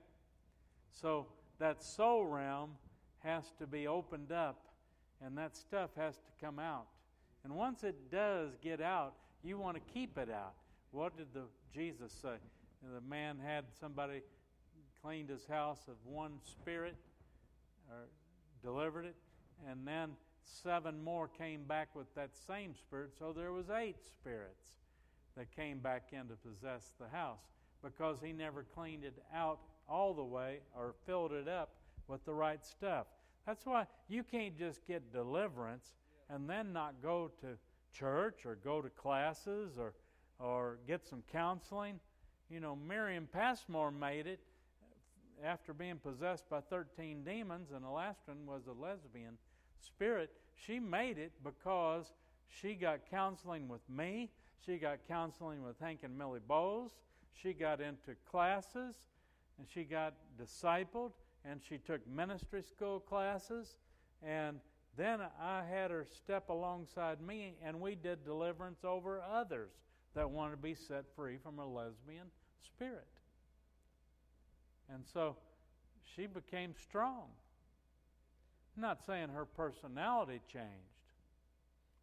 So 0.91 1.27
that 1.59 1.83
soul 1.83 2.25
realm 2.25 2.71
has 3.19 3.51
to 3.59 3.67
be 3.67 3.87
opened 3.87 4.31
up 4.31 4.61
and 5.23 5.37
that 5.37 5.55
stuff 5.55 5.89
has 5.97 6.15
to 6.15 6.45
come 6.45 6.59
out. 6.59 6.87
And 7.43 7.55
once 7.55 7.83
it 7.83 8.11
does 8.11 8.57
get 8.61 8.81
out, 8.81 9.13
you 9.43 9.57
want 9.57 9.75
to 9.75 9.93
keep 9.93 10.17
it 10.17 10.29
out. 10.29 10.53
What 10.91 11.17
did 11.17 11.27
the 11.33 11.43
Jesus 11.73 12.11
say? 12.11 12.35
The 12.93 13.01
man 13.01 13.37
had 13.43 13.65
somebody 13.79 14.21
cleaned 15.01 15.29
his 15.29 15.45
house 15.45 15.87
of 15.87 15.95
one 16.03 16.33
spirit 16.43 16.95
or 17.89 18.07
delivered 18.63 19.05
it, 19.05 19.15
and 19.69 19.87
then 19.87 20.11
seven 20.43 21.03
more 21.03 21.27
came 21.27 21.63
back 21.63 21.89
with 21.95 22.13
that 22.15 22.31
same 22.47 22.73
spirit, 22.75 23.11
so 23.17 23.33
there 23.33 23.51
was 23.51 23.69
eight 23.69 23.97
spirits 24.03 24.69
that 25.37 25.55
came 25.55 25.79
back 25.79 26.09
in 26.11 26.27
to 26.27 26.35
possess 26.35 26.93
the 26.99 27.07
house 27.15 27.39
because 27.83 28.17
he 28.23 28.31
never 28.31 28.65
cleaned 28.73 29.03
it 29.03 29.17
out 29.33 29.59
all 29.89 30.13
the 30.13 30.23
way 30.23 30.59
or 30.75 30.95
filled 31.05 31.31
it 31.31 31.47
up 31.47 31.75
with 32.07 32.23
the 32.25 32.33
right 32.33 32.63
stuff. 32.63 33.07
That's 33.45 33.65
why 33.65 33.85
you 34.07 34.23
can't 34.23 34.57
just 34.57 34.85
get 34.87 35.11
deliverance 35.11 35.93
and 36.29 36.49
then 36.49 36.73
not 36.73 36.95
go 37.01 37.31
to 37.41 37.47
church 37.93 38.45
or 38.45 38.55
go 38.55 38.81
to 38.81 38.89
classes 38.89 39.77
or 39.77 39.93
or 40.37 40.79
get 40.85 41.05
some 41.07 41.23
counseling. 41.31 41.99
You 42.49 42.59
know, 42.59 42.75
Miriam 42.75 43.27
Passmore 43.31 43.91
made 43.91 44.27
it 44.27 44.41
after 45.43 45.73
being 45.73 45.97
possessed 45.97 46.49
by 46.49 46.59
13 46.59 47.23
demons, 47.23 47.69
and 47.73 47.83
the 47.83 47.89
last 47.89 48.19
one 48.25 48.45
was 48.45 48.63
a 48.67 48.73
lesbian 48.73 49.37
spirit. 49.79 50.31
She 50.55 50.77
made 50.77 51.17
it 51.17 51.31
because 51.41 52.11
she 52.49 52.73
got 52.73 52.99
counseling 53.09 53.69
with 53.69 53.81
me 53.89 54.29
she 54.65 54.77
got 54.77 54.99
counseling 55.07 55.63
with 55.63 55.79
Hank 55.79 55.99
and 56.03 56.17
Millie 56.17 56.39
Bowles, 56.45 56.91
She 57.33 57.53
got 57.53 57.81
into 57.81 58.15
classes 58.29 58.95
and 59.57 59.67
she 59.73 59.83
got 59.83 60.13
discipled 60.41 61.11
and 61.49 61.61
she 61.67 61.77
took 61.77 62.05
ministry 62.07 62.61
school 62.63 62.99
classes. 62.99 63.77
And 64.23 64.59
then 64.97 65.19
I 65.41 65.63
had 65.69 65.91
her 65.91 66.05
step 66.05 66.49
alongside 66.49 67.21
me 67.21 67.55
and 67.63 67.79
we 67.79 67.95
did 67.95 68.25
deliverance 68.25 68.79
over 68.83 69.21
others 69.21 69.71
that 70.15 70.29
wanted 70.29 70.51
to 70.51 70.57
be 70.57 70.75
set 70.75 71.05
free 71.15 71.37
from 71.37 71.59
a 71.59 71.65
lesbian 71.65 72.27
spirit. 72.63 73.07
And 74.93 75.03
so 75.13 75.35
she 76.15 76.27
became 76.27 76.73
strong. 76.81 77.25
I'm 78.75 78.81
not 78.81 79.05
saying 79.05 79.29
her 79.29 79.45
personality 79.45 80.41
changed, 80.51 80.65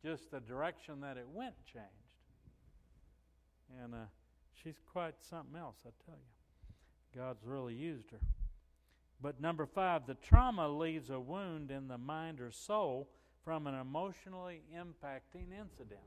just 0.04 0.30
the 0.30 0.40
direction 0.40 1.00
that 1.00 1.16
it 1.16 1.26
went 1.28 1.54
changed. 1.66 1.88
And 3.82 3.94
uh, 3.94 3.98
she's 4.62 4.80
quite 4.92 5.14
something 5.20 5.58
else, 5.58 5.76
I 5.86 5.90
tell 6.04 6.16
you. 6.16 6.41
God's 7.16 7.44
really 7.44 7.74
used 7.74 8.10
her. 8.10 8.20
But 9.20 9.40
number 9.40 9.66
five, 9.66 10.06
the 10.06 10.14
trauma 10.14 10.68
leaves 10.68 11.10
a 11.10 11.20
wound 11.20 11.70
in 11.70 11.88
the 11.88 11.98
mind 11.98 12.40
or 12.40 12.50
soul 12.50 13.08
from 13.44 13.66
an 13.66 13.74
emotionally 13.74 14.62
impacting 14.74 15.52
incident. 15.52 16.00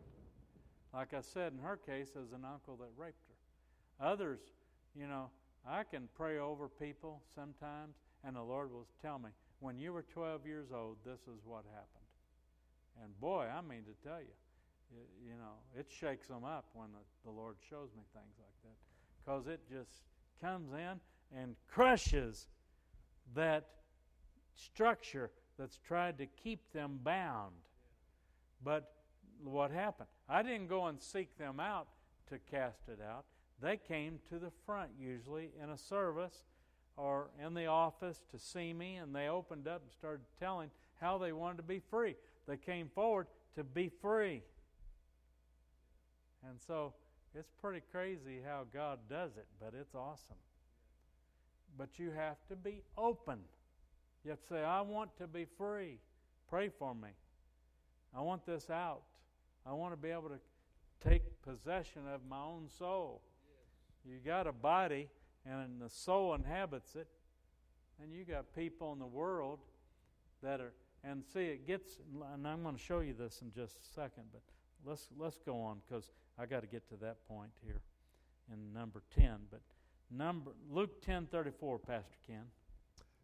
Like 0.93 1.13
I 1.13 1.21
said, 1.21 1.53
in 1.53 1.59
her 1.59 1.77
case, 1.77 2.09
as 2.09 2.31
an 2.31 2.45
uncle 2.45 2.77
that 2.77 2.89
raped 2.97 3.27
her. 3.27 4.05
Others, 4.05 4.39
you 4.95 5.07
know, 5.07 5.29
I 5.67 5.83
can 5.83 6.07
pray 6.15 6.37
over 6.39 6.67
people 6.67 7.21
sometimes, 7.33 7.95
and 8.23 8.35
the 8.35 8.41
Lord 8.41 8.71
will 8.71 8.87
tell 9.01 9.19
me, 9.19 9.29
when 9.59 9.77
you 9.77 9.93
were 9.93 10.03
12 10.03 10.45
years 10.45 10.67
old, 10.73 10.97
this 11.05 11.21
is 11.21 11.41
what 11.45 11.63
happened. 11.73 12.05
And 13.03 13.19
boy, 13.19 13.47
I 13.51 13.61
mean 13.61 13.83
to 13.83 14.07
tell 14.07 14.19
you, 14.19 14.35
you 15.25 15.33
know, 15.33 15.59
it 15.77 15.87
shakes 15.89 16.27
them 16.27 16.43
up 16.43 16.65
when 16.73 16.89
the, 16.93 17.31
Lord 17.31 17.55
shows 17.69 17.89
me 17.95 18.03
things 18.13 18.35
like 18.39 18.55
that. 18.63 18.77
Because 19.23 19.47
it 19.47 19.59
just 19.69 20.03
comes 20.41 20.71
in 20.73 20.99
and 21.37 21.55
crushes 21.71 22.47
that 23.35 23.65
structure 24.55 25.31
that's 25.57 25.77
tried 25.77 26.17
to 26.17 26.25
keep 26.25 26.71
them 26.73 26.99
bound. 27.03 27.53
But 28.63 28.91
what 29.43 29.71
happened? 29.71 30.09
I 30.29 30.43
didn't 30.43 30.67
go 30.67 30.85
and 30.85 31.01
seek 31.01 31.37
them 31.37 31.59
out 31.59 31.87
to 32.29 32.39
cast 32.51 32.87
it 32.87 32.99
out. 33.01 33.25
They 33.61 33.77
came 33.77 34.19
to 34.29 34.39
the 34.39 34.51
front 34.65 34.89
usually 34.99 35.51
in 35.61 35.69
a 35.69 35.77
service 35.77 36.43
or 36.97 37.29
in 37.45 37.53
the 37.53 37.67
office 37.67 38.21
to 38.31 38.39
see 38.39 38.73
me, 38.73 38.95
and 38.95 39.15
they 39.15 39.27
opened 39.27 39.67
up 39.67 39.81
and 39.81 39.91
started 39.91 40.25
telling 40.39 40.69
how 41.01 41.17
they 41.17 41.33
wanted 41.33 41.57
to 41.57 41.63
be 41.63 41.79
free. 41.79 42.15
They 42.47 42.57
came 42.57 42.89
forward 42.93 43.27
to 43.55 43.63
be 43.63 43.89
free. 44.01 44.43
And 46.47 46.59
so 46.65 46.93
it's 47.37 47.51
pretty 47.61 47.81
crazy 47.91 48.39
how 48.45 48.65
God 48.73 48.99
does 49.09 49.31
it, 49.37 49.45
but 49.59 49.73
it's 49.79 49.93
awesome. 49.93 50.37
But 51.77 51.99
you 51.99 52.11
have 52.11 52.37
to 52.49 52.55
be 52.55 52.81
open. 52.97 53.39
You 54.23 54.31
have 54.31 54.41
to 54.41 54.47
say, 54.47 54.63
I 54.63 54.81
want 54.81 55.15
to 55.17 55.27
be 55.27 55.45
free. 55.57 55.99
Pray 56.49 56.69
for 56.69 56.95
me. 56.95 57.09
I 58.15 58.21
want 58.21 58.45
this 58.45 58.69
out. 58.69 59.01
I 59.65 59.73
want 59.73 59.93
to 59.93 59.97
be 59.97 60.09
able 60.09 60.29
to 60.29 60.39
take 61.07 61.41
possession 61.41 62.03
of 62.13 62.21
my 62.29 62.39
own 62.39 62.69
soul. 62.79 63.21
You 64.05 64.17
got 64.25 64.47
a 64.47 64.53
body, 64.53 65.09
and 65.45 65.81
the 65.81 65.89
soul 65.89 66.33
inhabits 66.33 66.95
it. 66.95 67.07
And 68.01 68.13
you 68.13 68.23
got 68.23 68.55
people 68.55 68.93
in 68.93 68.99
the 68.99 69.05
world 69.05 69.59
that 70.43 70.61
are, 70.61 70.73
and 71.03 71.23
see, 71.33 71.45
it 71.45 71.67
gets, 71.67 71.97
and 72.33 72.47
I'm 72.47 72.63
going 72.63 72.75
to 72.75 72.81
show 72.81 72.99
you 72.99 73.13
this 73.13 73.41
in 73.41 73.51
just 73.51 73.77
a 73.77 73.93
second, 73.93 74.25
but 74.31 74.41
let's 74.85 75.07
let's 75.17 75.39
go 75.45 75.61
on 75.61 75.77
because 75.87 76.11
I 76.39 76.45
got 76.45 76.61
to 76.61 76.67
get 76.67 76.87
to 76.89 76.95
that 76.97 77.25
point 77.27 77.51
here 77.65 77.81
in 78.51 78.73
number 78.73 79.01
ten. 79.17 79.37
But 79.49 79.61
number 80.11 80.51
Luke 80.69 81.01
ten 81.01 81.27
thirty 81.27 81.51
four, 81.51 81.79
Pastor 81.79 82.17
Ken. 82.27 82.43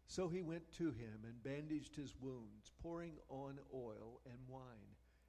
So 0.06 0.28
he 0.28 0.42
went 0.42 0.70
to 0.78 0.86
him 0.86 1.24
and 1.24 1.42
bandaged 1.42 1.96
his 1.96 2.14
wounds, 2.20 2.70
pouring 2.82 3.14
on 3.28 3.58
oil 3.74 4.20
and 4.26 4.38
wine. 4.48 4.62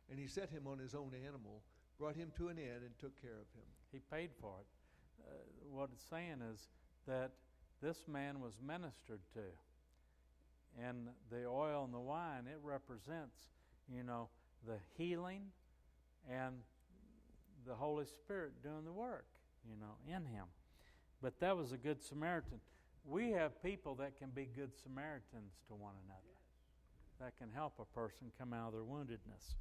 And 0.09 0.19
he 0.19 0.27
set 0.27 0.49
him 0.49 0.67
on 0.67 0.77
his 0.77 0.93
own 0.93 1.11
animal, 1.25 1.61
brought 1.97 2.15
him 2.15 2.31
to 2.37 2.49
an 2.49 2.57
inn, 2.57 2.81
and 2.83 2.99
took 2.99 3.19
care 3.21 3.39
of 3.39 3.47
him. 3.55 3.65
He 3.91 3.99
paid 3.99 4.31
for 4.41 4.55
it. 4.59 4.65
Uh, 5.25 5.31
what 5.71 5.89
it's 5.93 6.03
saying 6.09 6.41
is 6.53 6.67
that 7.07 7.31
this 7.81 8.07
man 8.07 8.41
was 8.41 8.57
ministered 8.65 9.21
to. 9.33 10.83
And 10.85 11.09
the 11.31 11.45
oil 11.45 11.83
and 11.85 11.93
the 11.93 11.99
wine, 11.99 12.47
it 12.47 12.59
represents, 12.61 13.37
you 13.87 14.03
know, 14.03 14.29
the 14.67 14.79
healing 14.97 15.43
and 16.29 16.55
the 17.65 17.75
Holy 17.75 18.05
Spirit 18.05 18.61
doing 18.63 18.85
the 18.85 18.91
work, 18.91 19.25
you 19.67 19.75
know, 19.79 19.95
in 20.07 20.25
him. 20.25 20.45
But 21.21 21.39
that 21.39 21.55
was 21.55 21.71
a 21.71 21.77
good 21.77 22.03
Samaritan. 22.03 22.59
We 23.05 23.31
have 23.31 23.61
people 23.61 23.95
that 23.95 24.17
can 24.17 24.29
be 24.29 24.47
good 24.55 24.71
Samaritans 24.83 25.53
to 25.67 25.75
one 25.75 25.93
another, 26.05 26.35
that 27.19 27.37
can 27.37 27.49
help 27.53 27.73
a 27.79 27.85
person 27.97 28.31
come 28.37 28.53
out 28.53 28.67
of 28.67 28.73
their 28.73 28.81
woundedness. 28.81 29.55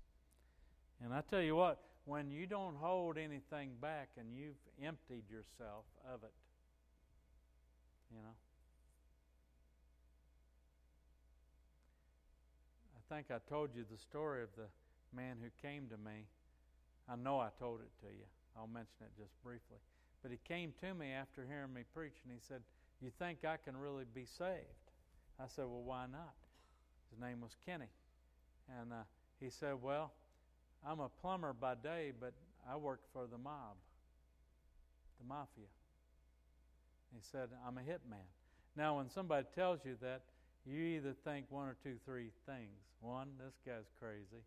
And 1.03 1.12
I 1.12 1.22
tell 1.28 1.40
you 1.40 1.57
what, 1.57 1.80
when 2.05 2.30
you 2.30 2.46
don't 2.46 2.76
hold 2.76 3.16
anything 3.18 3.70
back 3.80 4.11
and 4.18 4.34
you've 4.34 4.57
emptied 4.84 5.24
yourself 5.30 5.84
of 6.12 6.22
it, 6.24 6.32
you 8.11 8.20
know. 8.22 8.34
I 12.96 13.14
think 13.14 13.30
I 13.30 13.38
told 13.48 13.70
you 13.74 13.84
the 13.90 13.98
story 13.98 14.42
of 14.42 14.48
the 14.57 14.68
man 15.14 15.36
who 15.42 15.50
came 15.66 15.88
to 15.88 15.96
me. 15.96 16.26
I 17.09 17.16
know 17.16 17.40
I 17.40 17.48
told 17.59 17.80
it 17.80 17.90
to 18.07 18.12
you. 18.12 18.24
I'll 18.57 18.66
mention 18.66 19.03
it 19.03 19.12
just 19.18 19.32
briefly. 19.42 19.78
But 20.22 20.30
he 20.30 20.38
came 20.46 20.72
to 20.80 20.94
me 20.94 21.11
after 21.11 21.44
hearing 21.46 21.72
me 21.72 21.82
preach 21.94 22.14
and 22.24 22.32
he 22.32 22.40
said, 22.46 22.62
You 23.00 23.11
think 23.18 23.44
I 23.44 23.57
can 23.57 23.76
really 23.76 24.05
be 24.14 24.24
saved? 24.24 24.86
I 25.40 25.44
said, 25.48 25.64
Well, 25.64 25.82
why 25.82 26.07
not? 26.11 26.34
His 27.11 27.20
name 27.20 27.40
was 27.40 27.57
Kenny. 27.66 27.90
And 28.80 28.92
uh, 28.92 29.03
he 29.40 29.50
said, 29.50 29.74
Well, 29.82 30.12
I'm 30.86 31.00
a 31.00 31.09
plumber 31.09 31.53
by 31.53 31.74
day, 31.74 32.12
but 32.18 32.34
I 32.68 32.76
work 32.76 33.00
for 33.12 33.26
the 33.26 33.38
mob, 33.38 33.76
the 35.20 35.26
mafia. 35.26 35.70
He 37.12 37.20
said, 37.20 37.48
I'm 37.66 37.78
a 37.78 37.80
hitman. 37.80 38.26
Now, 38.76 38.96
when 38.96 39.11
somebody 39.11 39.46
tells 39.55 39.80
you 39.84 39.96
that, 40.00 40.22
you 40.64 40.78
either 40.78 41.14
think 41.24 41.46
one 41.50 41.68
or 41.68 41.76
two, 41.82 41.96
three 42.07 42.30
things. 42.46 42.78
One, 43.00 43.28
this 43.38 43.55
guy's 43.66 43.90
crazy 43.98 44.44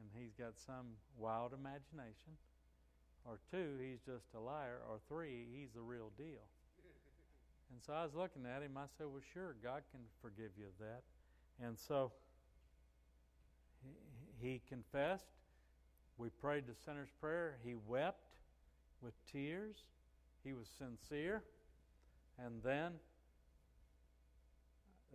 and 0.00 0.08
he's 0.14 0.32
got 0.32 0.58
some 0.58 0.96
wild 1.18 1.52
imagination. 1.52 2.34
Or 3.24 3.38
two, 3.50 3.76
he's 3.80 4.00
just 4.00 4.32
a 4.34 4.40
liar. 4.40 4.80
Or 4.88 4.98
three, 5.08 5.46
he's 5.52 5.70
the 5.74 5.82
real 5.82 6.10
deal. 6.16 6.48
And 7.72 7.80
so 7.86 7.92
I 7.92 8.02
was 8.02 8.14
looking 8.16 8.46
at 8.46 8.62
him. 8.62 8.76
I 8.76 8.86
said, 8.98 9.06
Well, 9.06 9.22
sure, 9.32 9.54
God 9.62 9.82
can 9.92 10.00
forgive 10.20 10.50
you 10.58 10.64
of 10.64 10.78
that. 10.80 11.02
And 11.64 11.78
so 11.78 12.10
he, 14.40 14.48
he 14.48 14.60
confessed. 14.68 15.30
We 16.18 16.30
prayed 16.30 16.66
the 16.66 16.74
sinner's 16.84 17.10
prayer. 17.20 17.58
He 17.62 17.74
wept 17.86 18.24
with 19.00 19.14
tears. 19.30 19.76
He 20.42 20.52
was 20.52 20.66
sincere. 20.78 21.44
And 22.44 22.60
then, 22.64 22.92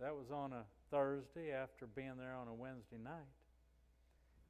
that 0.00 0.14
was 0.14 0.30
on 0.30 0.52
a 0.52 0.64
Thursday 0.90 1.52
after 1.52 1.86
being 1.86 2.16
there 2.18 2.34
on 2.34 2.48
a 2.48 2.54
Wednesday 2.54 2.98
night. 3.02 3.35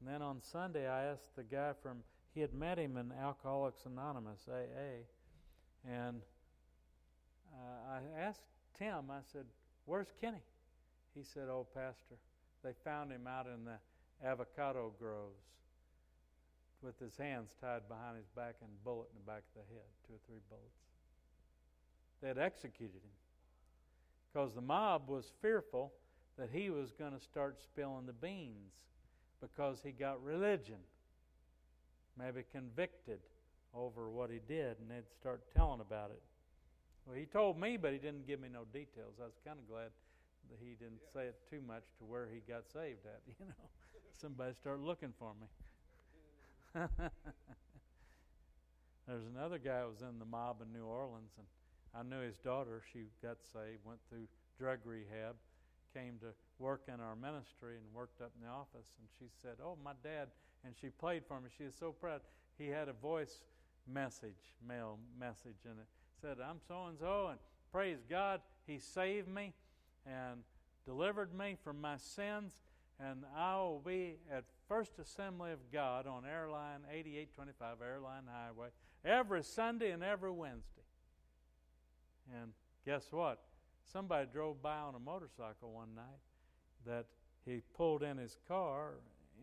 And 0.00 0.08
then 0.08 0.22
on 0.22 0.40
Sunday, 0.42 0.88
I 0.88 1.04
asked 1.04 1.34
the 1.36 1.42
guy 1.42 1.72
from, 1.82 1.98
he 2.34 2.40
had 2.40 2.52
met 2.52 2.78
him 2.78 2.96
in 2.96 3.12
Alcoholics 3.12 3.86
Anonymous, 3.86 4.46
AA. 4.48 5.04
And 5.88 6.20
uh, 7.52 7.94
I 7.94 8.20
asked 8.20 8.42
Tim, 8.78 9.10
I 9.10 9.20
said, 9.32 9.44
Where's 9.86 10.12
Kenny? 10.20 10.42
He 11.14 11.22
said, 11.22 11.48
Oh, 11.48 11.66
Pastor, 11.74 12.16
they 12.62 12.72
found 12.84 13.10
him 13.10 13.26
out 13.26 13.46
in 13.46 13.64
the 13.64 13.78
avocado 14.26 14.92
groves 14.98 15.46
with 16.82 16.98
his 16.98 17.16
hands 17.16 17.50
tied 17.60 17.88
behind 17.88 18.16
his 18.16 18.28
back 18.36 18.56
and 18.60 18.70
bullet 18.84 19.08
in 19.12 19.20
the 19.20 19.26
back 19.26 19.42
of 19.54 19.62
the 19.62 19.74
head, 19.74 19.86
two 20.06 20.14
or 20.14 20.20
three 20.26 20.40
bullets. 20.50 20.82
They 22.20 22.28
had 22.28 22.38
executed 22.38 22.96
him 22.96 23.16
because 24.32 24.54
the 24.54 24.60
mob 24.60 25.08
was 25.08 25.32
fearful 25.40 25.92
that 26.36 26.50
he 26.52 26.68
was 26.68 26.92
going 26.92 27.12
to 27.12 27.20
start 27.20 27.58
spilling 27.62 28.06
the 28.06 28.12
beans 28.12 28.72
because 29.40 29.80
he 29.82 29.92
got 29.92 30.22
religion, 30.22 30.78
maybe 32.18 32.42
convicted 32.52 33.20
over 33.74 34.08
what 34.10 34.30
he 34.30 34.40
did, 34.48 34.78
and 34.80 34.90
they'd 34.90 35.08
start 35.20 35.42
telling 35.54 35.80
about 35.80 36.10
it. 36.10 36.22
Well, 37.06 37.16
he 37.16 37.26
told 37.26 37.58
me, 37.60 37.76
but 37.76 37.92
he 37.92 37.98
didn't 37.98 38.26
give 38.26 38.40
me 38.40 38.48
no 38.52 38.64
details. 38.72 39.14
I 39.20 39.24
was 39.24 39.38
kind 39.44 39.58
of 39.58 39.68
glad 39.68 39.90
that 40.50 40.58
he 40.60 40.74
didn't 40.74 41.00
yeah. 41.02 41.12
say 41.12 41.26
it 41.26 41.36
too 41.50 41.60
much 41.66 41.84
to 41.98 42.04
where 42.04 42.28
he 42.32 42.40
got 42.48 42.66
saved 42.72 43.06
at. 43.06 43.20
You 43.38 43.46
know, 43.46 43.54
somebody 44.20 44.54
started 44.54 44.82
looking 44.82 45.12
for 45.18 45.32
me. 45.34 45.46
There's 49.06 49.26
another 49.26 49.58
guy 49.58 49.82
who 49.82 49.88
was 49.88 50.02
in 50.02 50.18
the 50.18 50.24
mob 50.24 50.62
in 50.62 50.72
New 50.72 50.84
Orleans, 50.84 51.32
and 51.38 51.46
I 51.94 52.02
knew 52.02 52.22
his 52.24 52.38
daughter. 52.38 52.82
She 52.92 53.04
got 53.22 53.36
saved, 53.52 53.84
went 53.84 54.00
through 54.08 54.26
drug 54.58 54.78
rehab, 54.84 55.36
came 55.96 56.18
to 56.20 56.28
work 56.58 56.82
in 56.92 57.00
our 57.00 57.16
ministry 57.16 57.76
and 57.76 57.94
worked 57.94 58.20
up 58.20 58.32
in 58.38 58.46
the 58.46 58.52
office. 58.52 58.86
And 59.00 59.08
she 59.18 59.26
said, 59.40 59.56
Oh, 59.64 59.76
my 59.82 59.92
dad, 60.02 60.28
and 60.64 60.74
she 60.78 60.88
played 60.88 61.22
for 61.26 61.40
me. 61.40 61.48
She 61.56 61.64
was 61.64 61.74
so 61.78 61.92
proud. 61.92 62.20
He 62.58 62.68
had 62.68 62.88
a 62.88 62.92
voice 62.92 63.42
message, 63.86 64.54
mail 64.66 64.98
message, 65.18 65.64
and 65.64 65.78
it 65.78 65.86
said, 66.20 66.36
I'm 66.44 66.60
so 66.66 66.86
and 66.86 66.98
so, 66.98 67.28
and 67.30 67.38
praise 67.72 67.98
God, 68.08 68.40
He 68.66 68.78
saved 68.78 69.28
me 69.28 69.52
and 70.06 70.40
delivered 70.84 71.34
me 71.34 71.56
from 71.62 71.80
my 71.80 71.96
sins, 71.96 72.52
and 73.00 73.24
I 73.36 73.56
will 73.56 73.82
be 73.84 74.16
at 74.32 74.44
First 74.68 74.98
Assembly 74.98 75.52
of 75.52 75.58
God 75.72 76.06
on 76.06 76.24
Airline 76.24 76.80
8825 76.90 77.76
Airline 77.82 78.24
Highway 78.30 78.68
every 79.04 79.44
Sunday 79.44 79.90
and 79.90 80.02
every 80.02 80.30
Wednesday. 80.30 80.82
And 82.42 82.52
guess 82.84 83.06
what? 83.10 83.40
Somebody 83.92 84.28
drove 84.32 84.62
by 84.62 84.78
on 84.78 84.94
a 84.94 84.98
motorcycle 84.98 85.72
one 85.72 85.94
night 85.94 86.20
that 86.84 87.06
he 87.44 87.62
pulled 87.76 88.02
in 88.02 88.18
his 88.18 88.36
car, 88.48 88.94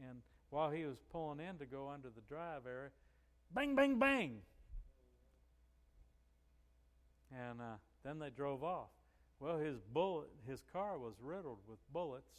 and 0.09 0.19
while 0.49 0.69
he 0.69 0.85
was 0.85 0.97
pulling 1.11 1.39
in 1.39 1.57
to 1.57 1.65
go 1.65 1.89
under 1.89 2.09
the 2.09 2.21
drive 2.27 2.65
area, 2.67 2.89
bang, 3.53 3.75
bang, 3.75 3.97
bang. 3.97 4.41
And 7.31 7.61
uh, 7.61 7.75
then 8.03 8.19
they 8.19 8.29
drove 8.29 8.63
off. 8.63 8.89
Well, 9.39 9.57
his 9.57 9.77
bullet, 9.93 10.29
his 10.47 10.61
car 10.71 10.97
was 10.97 11.13
riddled 11.21 11.59
with 11.67 11.79
bullets, 11.91 12.31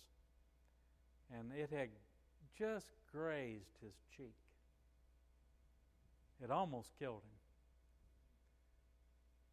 and 1.36 1.50
it 1.52 1.70
had 1.70 1.88
just 2.58 2.86
grazed 3.10 3.76
his 3.82 3.94
cheek. 4.16 4.34
It 6.42 6.50
almost 6.50 6.92
killed 6.98 7.22
him. 7.22 7.38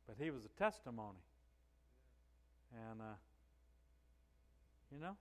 But 0.08 0.24
he 0.24 0.30
was 0.30 0.46
a 0.46 0.50
testimony. 0.50 1.20
And, 2.74 3.02
uh, 3.02 3.16
you 4.92 5.00
know, 5.00 5.16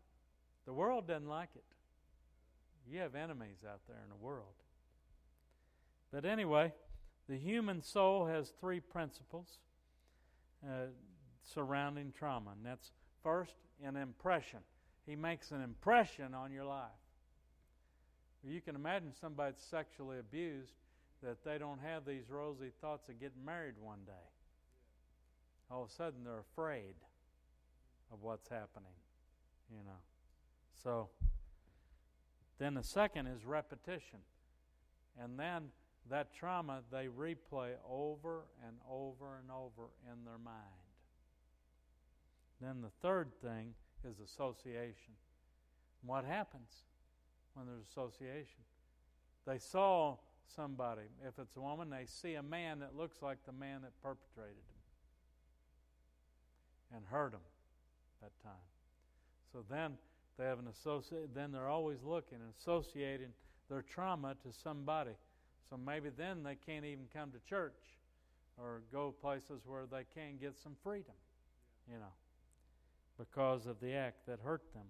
the 0.66 0.72
world 0.72 1.06
doesn't 1.06 1.28
like 1.28 1.50
it. 1.54 1.64
You 2.90 3.00
have 3.00 3.14
enemies 3.14 3.58
out 3.68 3.80
there 3.86 3.98
in 4.02 4.08
the 4.08 4.24
world. 4.24 4.54
But 6.12 6.24
anyway, 6.24 6.72
the 7.28 7.36
human 7.36 7.82
soul 7.82 8.26
has 8.26 8.52
three 8.60 8.80
principles 8.80 9.46
uh, 10.64 10.86
surrounding 11.42 12.12
trauma. 12.16 12.50
And 12.52 12.64
that's 12.64 12.90
first, 13.22 13.54
an 13.84 13.96
impression. 13.96 14.60
He 15.06 15.16
makes 15.16 15.50
an 15.50 15.62
impression 15.62 16.34
on 16.34 16.52
your 16.52 16.64
life. 16.64 16.90
You 18.42 18.60
can 18.60 18.74
imagine 18.74 19.12
somebody 19.20 19.52
that's 19.52 19.64
sexually 19.64 20.18
abused 20.18 20.72
that 21.22 21.44
they 21.44 21.58
don't 21.58 21.80
have 21.80 22.06
these 22.06 22.30
rosy 22.30 22.72
thoughts 22.80 23.08
of 23.08 23.20
getting 23.20 23.44
married 23.44 23.74
one 23.78 23.98
day. 24.06 24.12
All 25.70 25.84
of 25.84 25.90
a 25.90 25.92
sudden, 25.92 26.24
they're 26.24 26.44
afraid 26.52 26.94
of 28.12 28.22
what's 28.22 28.48
happening, 28.48 28.92
you 29.70 29.82
know. 29.84 30.00
So, 30.82 31.08
then 32.58 32.74
the 32.74 32.82
second 32.82 33.26
is 33.26 33.44
repetition. 33.44 34.20
And 35.20 35.38
then 35.38 35.70
that 36.08 36.34
trauma 36.34 36.80
they 36.90 37.06
replay 37.06 37.72
over 37.88 38.44
and 38.66 38.76
over 38.90 39.38
and 39.40 39.50
over 39.50 39.90
in 40.10 40.24
their 40.24 40.38
mind. 40.38 40.56
Then 42.60 42.82
the 42.82 42.90
third 43.02 43.32
thing 43.42 43.74
is 44.04 44.20
association. 44.20 45.14
What 46.04 46.24
happens 46.24 46.70
when 47.54 47.66
there's 47.66 47.84
association? 47.90 48.62
They 49.46 49.58
saw 49.58 50.16
somebody. 50.54 51.02
If 51.26 51.38
it's 51.38 51.56
a 51.56 51.60
woman, 51.60 51.90
they 51.90 52.06
see 52.06 52.34
a 52.34 52.42
man 52.42 52.80
that 52.80 52.96
looks 52.96 53.22
like 53.22 53.38
the 53.46 53.52
man 53.52 53.82
that 53.82 53.92
perpetrated 54.02 54.56
them 54.56 54.80
and 56.96 57.04
hurt 57.06 57.32
them 57.32 57.40
that 58.20 58.32
time. 58.42 58.52
So 59.52 59.64
then 59.68 59.92
they 60.38 60.44
have 60.44 60.58
an 60.58 60.68
associate. 60.68 61.34
Then 61.34 61.52
they're 61.52 61.68
always 61.68 61.98
looking 62.04 62.38
and 62.38 62.52
associating 62.58 63.28
their 63.68 63.82
trauma 63.82 64.34
to 64.42 64.52
somebody. 64.62 65.12
So 65.68 65.76
maybe 65.76 66.10
then 66.16 66.42
they 66.42 66.56
can't 66.66 66.84
even 66.84 67.06
come 67.14 67.30
to 67.30 67.38
church 67.48 67.72
or 68.56 68.82
go 68.92 69.14
places 69.20 69.62
where 69.66 69.84
they 69.90 70.04
can 70.14 70.36
get 70.40 70.54
some 70.62 70.76
freedom, 70.82 71.14
you 71.90 71.98
know, 71.98 72.12
because 73.18 73.66
of 73.66 73.80
the 73.80 73.92
act 73.92 74.26
that 74.26 74.38
hurt 74.42 74.62
them. 74.74 74.84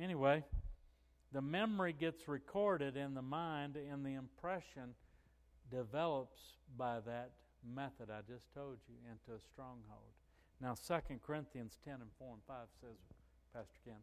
Anyway, 0.00 0.44
the 1.32 1.42
memory 1.42 1.92
gets 1.92 2.26
recorded 2.28 2.96
in 2.96 3.14
the 3.14 3.22
mind, 3.22 3.76
and 3.76 4.04
the 4.04 4.14
impression 4.14 4.94
develops 5.70 6.40
by 6.76 7.00
that 7.00 7.30
method 7.74 8.08
I 8.10 8.20
just 8.26 8.52
told 8.54 8.78
you 8.88 8.94
into 9.10 9.38
a 9.38 9.42
stronghold. 9.52 10.19
Now, 10.60 10.74
2 10.74 10.94
Corinthians 11.26 11.78
10 11.84 11.94
and 11.94 12.10
4 12.18 12.34
and 12.34 12.42
5 12.46 12.56
says, 12.80 12.98
Pastor 13.54 13.78
Ken. 13.84 13.96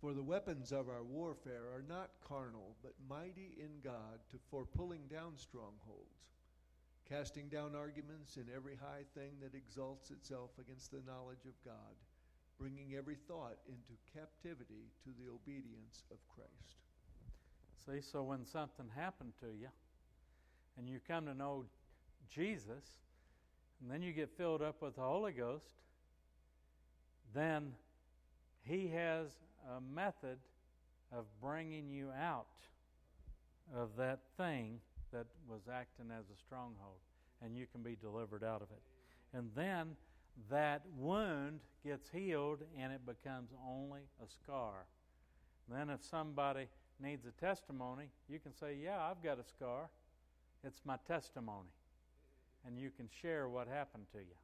For 0.00 0.12
the 0.12 0.22
weapons 0.22 0.72
of 0.72 0.88
our 0.88 1.02
warfare 1.02 1.64
are 1.74 1.84
not 1.88 2.10
carnal, 2.26 2.76
but 2.82 2.94
mighty 3.08 3.56
in 3.58 3.80
God 3.82 4.20
to, 4.30 4.38
for 4.50 4.64
pulling 4.64 5.06
down 5.10 5.32
strongholds, 5.36 6.24
casting 7.08 7.48
down 7.48 7.74
arguments 7.74 8.36
and 8.36 8.46
every 8.54 8.76
high 8.76 9.04
thing 9.14 9.32
that 9.42 9.54
exalts 9.54 10.10
itself 10.10 10.50
against 10.58 10.90
the 10.90 11.02
knowledge 11.06 11.44
of 11.46 11.64
God, 11.64 11.96
bringing 12.58 12.94
every 12.96 13.16
thought 13.28 13.58
into 13.68 13.92
captivity 14.12 14.90
to 15.04 15.10
the 15.18 15.30
obedience 15.30 16.02
of 16.10 16.18
Christ. 16.28 16.76
See, 17.86 18.00
so 18.00 18.22
when 18.22 18.44
something 18.44 18.86
happened 18.94 19.32
to 19.40 19.46
you 19.46 19.68
and 20.78 20.88
you 20.88 20.98
come 21.06 21.26
to 21.26 21.34
know 21.34 21.64
Jesus, 22.28 23.03
and 23.84 23.92
then 23.92 24.00
you 24.00 24.12
get 24.12 24.30
filled 24.38 24.62
up 24.62 24.80
with 24.80 24.96
the 24.96 25.02
Holy 25.02 25.32
Ghost, 25.32 25.66
then 27.34 27.74
He 28.62 28.88
has 28.88 29.26
a 29.76 29.80
method 29.94 30.38
of 31.12 31.26
bringing 31.42 31.90
you 31.90 32.08
out 32.18 32.46
of 33.76 33.90
that 33.98 34.20
thing 34.38 34.80
that 35.12 35.26
was 35.46 35.60
acting 35.70 36.06
as 36.10 36.24
a 36.34 36.38
stronghold, 36.38 36.96
and 37.42 37.58
you 37.58 37.66
can 37.70 37.82
be 37.82 37.94
delivered 38.00 38.42
out 38.42 38.62
of 38.62 38.68
it. 38.70 39.36
And 39.36 39.50
then 39.54 39.96
that 40.50 40.82
wound 40.96 41.60
gets 41.84 42.08
healed 42.08 42.60
and 42.80 42.90
it 42.90 43.04
becomes 43.04 43.50
only 43.68 44.00
a 44.22 44.26
scar. 44.26 44.86
Then, 45.68 45.90
if 45.90 46.02
somebody 46.02 46.68
needs 47.00 47.26
a 47.26 47.32
testimony, 47.32 48.06
you 48.30 48.38
can 48.38 48.54
say, 48.54 48.78
Yeah, 48.82 48.98
I've 48.98 49.22
got 49.22 49.38
a 49.38 49.44
scar. 49.44 49.90
It's 50.62 50.80
my 50.86 50.96
testimony. 51.06 51.68
And 52.66 52.78
you 52.78 52.90
can 52.90 53.08
share 53.22 53.48
what 53.48 53.68
happened 53.68 54.06
to 54.12 54.18
you. 54.18 54.36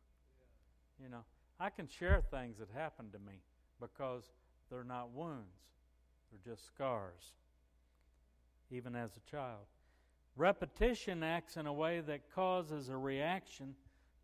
You 1.02 1.08
know, 1.08 1.24
I 1.58 1.70
can 1.70 1.88
share 1.88 2.22
things 2.30 2.58
that 2.58 2.68
happened 2.74 3.12
to 3.12 3.18
me 3.18 3.40
because 3.80 4.24
they're 4.70 4.84
not 4.84 5.10
wounds, 5.12 5.56
they're 6.30 6.54
just 6.54 6.66
scars, 6.66 7.32
even 8.70 8.94
as 8.94 9.10
a 9.16 9.30
child. 9.30 9.64
Repetition 10.36 11.22
acts 11.22 11.56
in 11.56 11.66
a 11.66 11.72
way 11.72 12.00
that 12.00 12.32
causes 12.34 12.88
a 12.88 12.96
reaction 12.96 13.74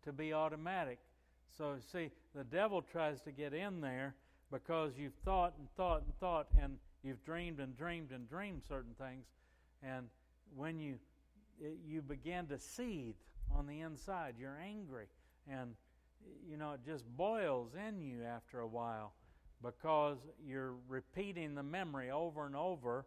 to 0.03 0.13
be 0.13 0.33
automatic. 0.33 0.99
So, 1.57 1.75
see, 1.91 2.11
the 2.35 2.43
devil 2.43 2.81
tries 2.81 3.19
to 3.21 3.31
get 3.31 3.53
in 3.53 3.81
there 3.81 4.15
because 4.51 4.93
you've 4.97 5.15
thought 5.25 5.53
and 5.59 5.67
thought 5.75 6.03
and 6.03 6.17
thought, 6.19 6.47
and 6.61 6.77
you've 7.03 7.23
dreamed 7.23 7.59
and 7.59 7.75
dreamed 7.75 8.11
and 8.11 8.29
dreamed 8.29 8.61
certain 8.67 8.93
things. 8.97 9.25
And 9.83 10.07
when 10.55 10.79
you 10.79 10.95
it, 11.59 11.77
you 11.85 12.01
begin 12.01 12.47
to 12.47 12.59
seethe 12.59 13.15
on 13.55 13.67
the 13.67 13.81
inside, 13.81 14.35
you're 14.39 14.59
angry, 14.59 15.07
and 15.49 15.75
you 16.49 16.57
know 16.57 16.73
it 16.73 16.81
just 16.85 17.05
boils 17.15 17.71
in 17.75 18.01
you 18.01 18.23
after 18.23 18.59
a 18.59 18.67
while 18.67 19.13
because 19.63 20.17
you're 20.45 20.75
repeating 20.87 21.55
the 21.55 21.63
memory 21.63 22.11
over 22.11 22.45
and 22.45 22.55
over 22.55 23.05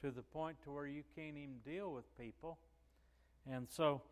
to 0.00 0.10
the 0.10 0.22
point 0.22 0.56
to 0.64 0.70
where 0.70 0.86
you 0.86 1.02
can't 1.14 1.36
even 1.36 1.58
deal 1.64 1.92
with 1.92 2.04
people. 2.18 2.58
And 3.50 3.66
so 3.68 4.02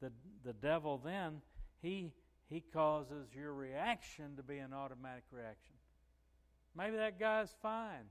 the 0.00 0.10
the 0.44 0.52
devil 0.52 1.00
then 1.02 1.40
he 1.82 2.12
he 2.48 2.60
causes 2.72 3.28
your 3.34 3.54
reaction 3.54 4.36
to 4.36 4.42
be 4.42 4.58
an 4.58 4.72
automatic 4.72 5.24
reaction. 5.30 5.74
Maybe 6.76 6.96
that 6.96 7.18
guy's 7.18 7.54
fine. 7.62 8.06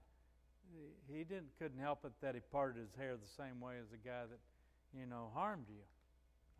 He 1.12 1.24
didn't 1.24 1.50
couldn't 1.58 1.80
help 1.80 2.06
it 2.06 2.12
that 2.22 2.36
he 2.36 2.42
parted 2.52 2.80
his 2.80 2.94
hair 2.96 3.16
the 3.16 3.44
same 3.44 3.60
way 3.60 3.74
as 3.82 3.90
the 3.90 3.98
guy 3.98 4.24
that, 4.30 4.40
you 4.98 5.06
know, 5.06 5.32
harmed 5.34 5.66
you 5.68 5.82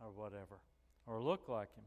or 0.00 0.10
whatever 0.10 0.58
or 1.06 1.22
look 1.22 1.48
like 1.48 1.74
him. 1.74 1.84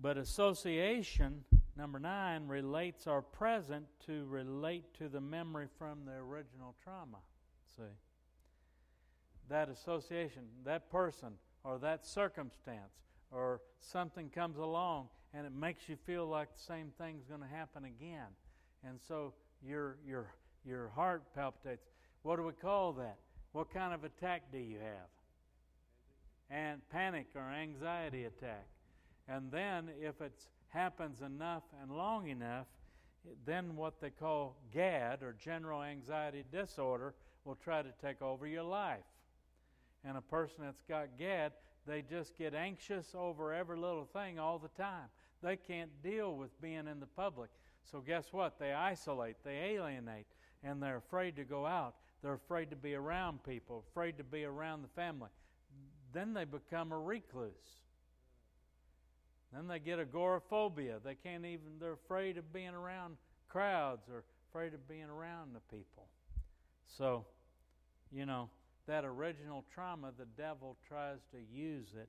But 0.00 0.18
association 0.18 1.44
Number 1.76 1.98
nine 1.98 2.48
relates 2.48 3.06
our 3.06 3.20
present 3.20 3.84
to 4.06 4.24
relate 4.24 4.94
to 4.94 5.08
the 5.08 5.20
memory 5.20 5.66
from 5.78 6.06
the 6.06 6.12
original 6.12 6.74
trauma. 6.82 7.18
See? 7.76 7.82
That 9.50 9.68
association, 9.68 10.44
that 10.64 10.90
person, 10.90 11.34
or 11.64 11.78
that 11.80 12.06
circumstance, 12.06 12.94
or 13.30 13.60
something 13.80 14.30
comes 14.30 14.56
along 14.56 15.08
and 15.34 15.46
it 15.46 15.52
makes 15.52 15.86
you 15.86 15.96
feel 15.96 16.26
like 16.26 16.48
the 16.54 16.62
same 16.62 16.92
thing's 16.98 17.24
going 17.24 17.42
to 17.42 17.46
happen 17.46 17.84
again. 17.84 18.28
And 18.82 18.98
so 19.06 19.34
your, 19.62 19.98
your, 20.06 20.32
your 20.64 20.88
heart 20.94 21.24
palpitates. 21.34 21.84
What 22.22 22.36
do 22.36 22.44
we 22.44 22.52
call 22.52 22.92
that? 22.94 23.18
What 23.52 23.70
kind 23.70 23.92
of 23.92 24.04
attack 24.04 24.50
do 24.50 24.58
you 24.58 24.78
have? 24.78 25.08
And 26.50 26.80
panic 26.90 27.26
or 27.34 27.42
anxiety 27.42 28.24
attack. 28.24 28.66
And 29.28 29.50
then 29.50 29.90
if 30.00 30.20
it 30.20 30.46
happens 30.68 31.22
enough 31.22 31.64
and 31.82 31.90
long 31.90 32.28
enough, 32.28 32.66
then 33.44 33.74
what 33.74 34.00
they 34.00 34.10
call 34.10 34.56
GAD 34.72 35.22
or 35.22 35.34
general 35.42 35.82
anxiety 35.82 36.44
disorder 36.52 37.14
will 37.44 37.56
try 37.56 37.82
to 37.82 37.92
take 38.00 38.22
over 38.22 38.46
your 38.46 38.62
life. 38.62 39.04
And 40.04 40.16
a 40.16 40.22
person 40.22 40.58
that's 40.60 40.82
got 40.88 41.18
GAD, 41.18 41.52
they 41.86 42.02
just 42.02 42.36
get 42.36 42.54
anxious 42.54 43.14
over 43.14 43.52
every 43.52 43.76
little 43.76 44.04
thing 44.04 44.38
all 44.38 44.58
the 44.58 44.68
time. 44.80 45.08
They 45.42 45.56
can't 45.56 45.90
deal 46.02 46.36
with 46.36 46.60
being 46.60 46.86
in 46.86 47.00
the 47.00 47.06
public. 47.06 47.50
So, 47.90 48.00
guess 48.00 48.32
what? 48.32 48.58
They 48.58 48.72
isolate, 48.72 49.36
they 49.44 49.76
alienate, 49.76 50.26
and 50.64 50.82
they're 50.82 50.96
afraid 50.96 51.36
to 51.36 51.44
go 51.44 51.66
out. 51.66 51.94
They're 52.22 52.34
afraid 52.34 52.70
to 52.70 52.76
be 52.76 52.94
around 52.94 53.44
people, 53.44 53.84
afraid 53.90 54.18
to 54.18 54.24
be 54.24 54.44
around 54.44 54.82
the 54.82 54.88
family. 54.88 55.30
Then 56.12 56.34
they 56.34 56.44
become 56.44 56.92
a 56.92 56.98
recluse. 56.98 57.52
Then 59.52 59.68
they 59.68 59.78
get 59.78 59.98
agoraphobia. 59.98 60.98
They 61.04 61.14
can't 61.14 61.44
even, 61.44 61.78
they're 61.80 61.92
afraid 61.92 62.36
of 62.36 62.52
being 62.52 62.74
around 62.74 63.16
crowds 63.48 64.08
or 64.10 64.24
afraid 64.50 64.74
of 64.74 64.86
being 64.88 65.08
around 65.08 65.54
the 65.54 65.76
people. 65.76 66.08
So, 66.98 67.24
you 68.12 68.26
know, 68.26 68.48
that 68.86 69.04
original 69.04 69.64
trauma, 69.74 70.12
the 70.18 70.26
devil 70.36 70.76
tries 70.88 71.18
to 71.32 71.38
use 71.52 71.88
it 71.94 72.08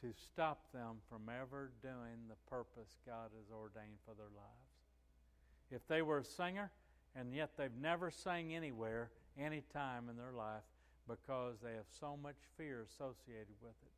to 0.00 0.12
stop 0.32 0.60
them 0.72 0.96
from 1.08 1.22
ever 1.28 1.70
doing 1.82 2.28
the 2.28 2.36
purpose 2.48 2.96
God 3.06 3.30
has 3.36 3.54
ordained 3.54 3.98
for 4.04 4.14
their 4.14 4.30
lives. 4.34 4.70
If 5.70 5.86
they 5.88 6.02
were 6.02 6.18
a 6.18 6.24
singer 6.24 6.70
and 7.14 7.34
yet 7.34 7.50
they've 7.56 7.70
never 7.80 8.10
sang 8.10 8.54
anywhere, 8.54 9.10
any 9.38 9.62
time 9.72 10.08
in 10.08 10.16
their 10.16 10.32
life, 10.32 10.62
because 11.08 11.56
they 11.62 11.72
have 11.72 11.88
so 11.98 12.16
much 12.22 12.36
fear 12.56 12.84
associated 12.88 13.56
with 13.62 13.74
it. 13.82 13.92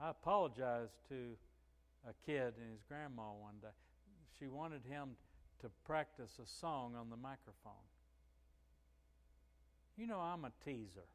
I 0.00 0.10
apologized 0.10 0.94
to 1.08 1.34
a 2.08 2.14
kid 2.24 2.54
and 2.60 2.70
his 2.70 2.82
grandma 2.88 3.32
one 3.32 3.54
day. 3.60 3.74
She 4.38 4.46
wanted 4.46 4.82
him 4.88 5.16
to 5.60 5.68
practice 5.84 6.38
a 6.40 6.46
song 6.46 6.94
on 6.94 7.10
the 7.10 7.16
microphone. 7.16 7.72
You 9.96 10.06
know, 10.06 10.20
I'm 10.20 10.44
a 10.44 10.52
teaser. 10.64 11.08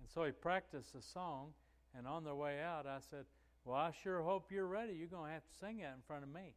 And 0.00 0.08
so 0.12 0.24
he 0.24 0.32
practiced 0.32 0.92
the 0.92 1.02
song, 1.02 1.52
and 1.96 2.06
on 2.06 2.24
their 2.24 2.34
way 2.34 2.60
out, 2.60 2.86
I 2.86 2.98
said, 3.08 3.26
Well, 3.64 3.76
I 3.76 3.92
sure 4.02 4.22
hope 4.22 4.50
you're 4.50 4.66
ready. 4.66 4.94
You're 4.94 5.06
going 5.06 5.26
to 5.26 5.32
have 5.34 5.44
to 5.44 5.58
sing 5.60 5.78
that 5.78 5.94
in 5.94 6.02
front 6.08 6.24
of 6.24 6.34
me. 6.34 6.54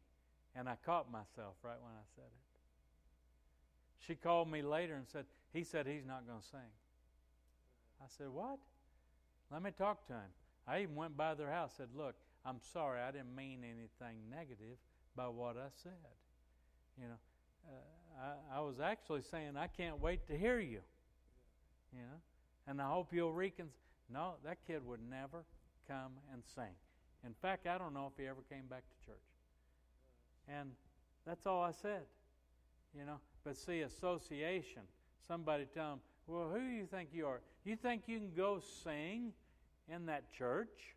And 0.56 0.68
I 0.68 0.76
caught 0.84 1.10
myself 1.10 1.54
right 1.62 1.80
when 1.80 1.92
I 1.92 2.04
said 2.16 2.26
it. 2.26 2.51
She 4.06 4.14
called 4.14 4.50
me 4.50 4.62
later 4.62 4.94
and 4.94 5.06
said, 5.08 5.26
He 5.52 5.64
said 5.64 5.86
he's 5.86 6.06
not 6.06 6.26
going 6.26 6.40
to 6.40 6.46
sing. 6.46 6.72
I 8.00 8.06
said, 8.08 8.28
What? 8.28 8.58
Let 9.50 9.62
me 9.62 9.70
talk 9.76 10.06
to 10.08 10.14
him. 10.14 10.30
I 10.66 10.82
even 10.82 10.94
went 10.94 11.16
by 11.16 11.34
their 11.34 11.50
house 11.50 11.72
said, 11.76 11.88
Look, 11.96 12.14
I'm 12.44 12.58
sorry, 12.72 13.00
I 13.00 13.10
didn't 13.12 13.34
mean 13.34 13.60
anything 13.64 14.18
negative 14.30 14.76
by 15.14 15.28
what 15.28 15.56
I 15.56 15.68
said. 15.82 15.92
You 17.00 17.08
know, 17.08 17.18
uh, 17.68 18.24
I, 18.54 18.58
I 18.58 18.60
was 18.60 18.80
actually 18.80 19.22
saying, 19.22 19.56
I 19.56 19.68
can't 19.68 20.00
wait 20.00 20.26
to 20.26 20.36
hear 20.36 20.58
you. 20.58 20.80
You 21.92 22.00
know, 22.00 22.20
and 22.66 22.80
I 22.80 22.88
hope 22.88 23.08
you'll 23.12 23.32
recon. 23.32 23.68
No, 24.12 24.34
that 24.44 24.58
kid 24.66 24.84
would 24.86 25.00
never 25.08 25.44
come 25.86 26.12
and 26.32 26.42
sing. 26.54 26.74
In 27.24 27.34
fact, 27.40 27.66
I 27.66 27.78
don't 27.78 27.94
know 27.94 28.10
if 28.12 28.20
he 28.20 28.26
ever 28.26 28.42
came 28.50 28.66
back 28.68 28.82
to 28.82 29.06
church. 29.06 29.16
And 30.48 30.70
that's 31.26 31.46
all 31.46 31.62
I 31.62 31.70
said. 31.70 32.02
You 32.98 33.04
know, 33.06 33.20
but 33.44 33.56
see, 33.56 33.80
association, 33.80 34.82
somebody 35.26 35.66
tell 35.74 35.94
him, 35.94 36.00
well, 36.26 36.48
who 36.52 36.60
do 36.60 36.72
you 36.72 36.86
think 36.86 37.10
you 37.12 37.26
are? 37.26 37.40
You 37.64 37.76
think 37.76 38.02
you 38.06 38.18
can 38.18 38.32
go 38.36 38.60
sing 38.84 39.32
in 39.92 40.06
that 40.06 40.32
church? 40.32 40.94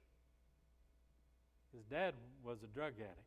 His 1.74 1.84
dad 1.86 2.14
was 2.44 2.60
a 2.64 2.68
drug 2.68 2.94
addict 2.98 3.20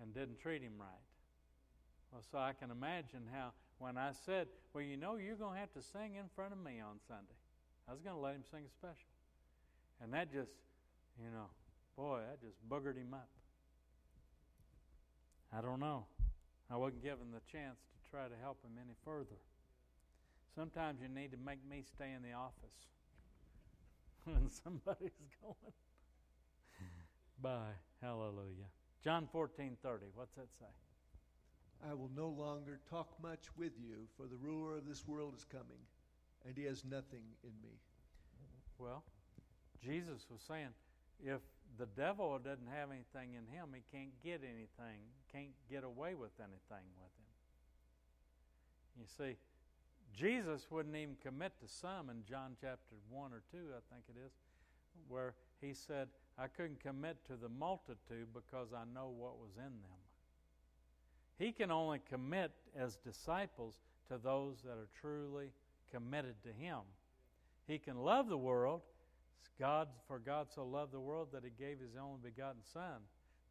and 0.00 0.14
didn't 0.14 0.40
treat 0.40 0.62
him 0.62 0.74
right. 0.78 0.88
Well, 2.12 2.22
so 2.30 2.38
I 2.38 2.52
can 2.52 2.70
imagine 2.70 3.22
how 3.32 3.52
when 3.78 3.96
I 3.96 4.12
said, 4.24 4.48
Well, 4.72 4.84
you 4.84 4.96
know, 4.96 5.16
you're 5.16 5.36
going 5.36 5.54
to 5.54 5.60
have 5.60 5.72
to 5.74 5.82
sing 5.82 6.16
in 6.16 6.28
front 6.34 6.52
of 6.52 6.58
me 6.58 6.80
on 6.80 6.98
Sunday, 7.06 7.38
I 7.88 7.92
was 7.92 8.00
going 8.02 8.14
to 8.14 8.20
let 8.20 8.34
him 8.34 8.44
sing 8.50 8.62
a 8.66 8.70
special. 8.70 9.08
And 10.02 10.12
that 10.12 10.32
just, 10.32 10.52
you 11.18 11.30
know, 11.30 11.46
boy, 11.96 12.20
that 12.28 12.40
just 12.40 12.56
boogered 12.68 12.96
him 12.96 13.14
up. 13.14 13.28
I 15.56 15.60
don't 15.60 15.80
know. 15.80 16.04
I 16.70 16.76
wasn't 16.76 17.02
given 17.02 17.32
the 17.32 17.40
chance 17.50 17.78
to 17.80 18.10
try 18.10 18.28
to 18.28 18.34
help 18.42 18.62
him 18.62 18.72
any 18.76 18.94
further. 19.04 19.40
Sometimes 20.54 21.00
you 21.00 21.08
need 21.08 21.32
to 21.32 21.38
make 21.38 21.60
me 21.68 21.82
stay 21.82 22.12
in 22.14 22.22
the 22.22 22.36
office 22.36 22.76
when 24.24 24.48
somebody's 24.48 25.18
going 25.42 25.72
Bye. 27.40 27.78
Hallelujah. 28.02 28.66
John 29.02 29.28
14:30. 29.32 30.10
What's 30.14 30.34
that 30.34 30.48
say? 30.58 30.66
I 31.88 31.94
will 31.94 32.10
no 32.16 32.28
longer 32.28 32.80
talk 32.90 33.08
much 33.22 33.46
with 33.56 33.72
you, 33.78 34.08
for 34.16 34.26
the 34.26 34.36
ruler 34.36 34.76
of 34.76 34.86
this 34.86 35.06
world 35.06 35.34
is 35.36 35.44
coming, 35.44 35.78
and 36.44 36.56
he 36.56 36.64
has 36.64 36.84
nothing 36.84 37.22
in 37.44 37.52
me. 37.62 37.78
Well, 38.78 39.04
Jesus 39.80 40.26
was 40.28 40.40
saying, 40.42 40.74
if 41.20 41.40
the 41.76 41.86
devil 41.86 42.38
doesn't 42.38 42.68
have 42.72 42.90
anything 42.90 43.34
in 43.34 43.46
him, 43.52 43.74
he 43.74 43.82
can't 43.92 44.12
get 44.22 44.40
anything, 44.42 45.00
can't 45.32 45.52
get 45.70 45.84
away 45.84 46.14
with 46.14 46.32
anything 46.40 46.86
with 46.96 47.12
him. 47.18 47.32
You 48.98 49.06
see, 49.06 49.36
Jesus 50.16 50.66
wouldn't 50.70 50.96
even 50.96 51.16
commit 51.22 51.52
to 51.60 51.68
some 51.68 52.10
in 52.10 52.24
John 52.28 52.56
chapter 52.60 52.96
1 53.10 53.32
or 53.32 53.42
2, 53.52 53.58
I 53.76 53.94
think 53.94 54.04
it 54.08 54.18
is, 54.24 54.32
where 55.08 55.34
he 55.60 55.74
said, 55.74 56.08
I 56.38 56.46
couldn't 56.46 56.80
commit 56.80 57.24
to 57.26 57.36
the 57.36 57.48
multitude 57.48 58.28
because 58.32 58.68
I 58.72 58.84
know 58.94 59.08
what 59.08 59.38
was 59.38 59.56
in 59.56 59.64
them. 59.64 59.98
He 61.38 61.52
can 61.52 61.70
only 61.70 62.00
commit 62.08 62.50
as 62.76 62.96
disciples 62.96 63.74
to 64.08 64.18
those 64.18 64.62
that 64.64 64.72
are 64.72 64.88
truly 65.00 65.50
committed 65.90 66.34
to 66.42 66.48
Him. 66.48 66.80
He 67.66 67.78
can 67.78 67.98
love 67.98 68.28
the 68.28 68.38
world. 68.38 68.82
God, 69.58 69.88
for 70.06 70.18
God 70.18 70.46
so 70.54 70.64
loved 70.64 70.92
the 70.92 71.00
world 71.00 71.28
that 71.32 71.42
He 71.44 71.50
gave 71.58 71.80
His 71.80 71.96
only 72.00 72.18
begotten 72.22 72.62
Son, 72.72 73.02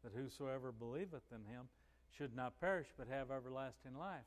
that 0.02 0.12
whosoever 0.16 0.72
believeth 0.72 1.24
in 1.30 1.44
Him 1.52 1.68
should 2.16 2.34
not 2.34 2.60
perish 2.60 2.88
but 2.96 3.08
have 3.08 3.30
everlasting 3.30 3.96
life. 3.98 4.24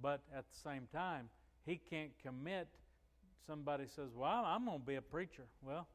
But 0.00 0.22
at 0.34 0.44
the 0.50 0.58
same 0.58 0.88
time, 0.92 1.28
He 1.66 1.76
can't 1.90 2.12
commit. 2.22 2.68
Somebody 3.46 3.84
says, 3.86 4.10
Well, 4.14 4.44
I'm 4.46 4.64
going 4.64 4.80
to 4.80 4.86
be 4.86 4.94
a 4.94 5.02
preacher. 5.02 5.44
Well, 5.62 5.86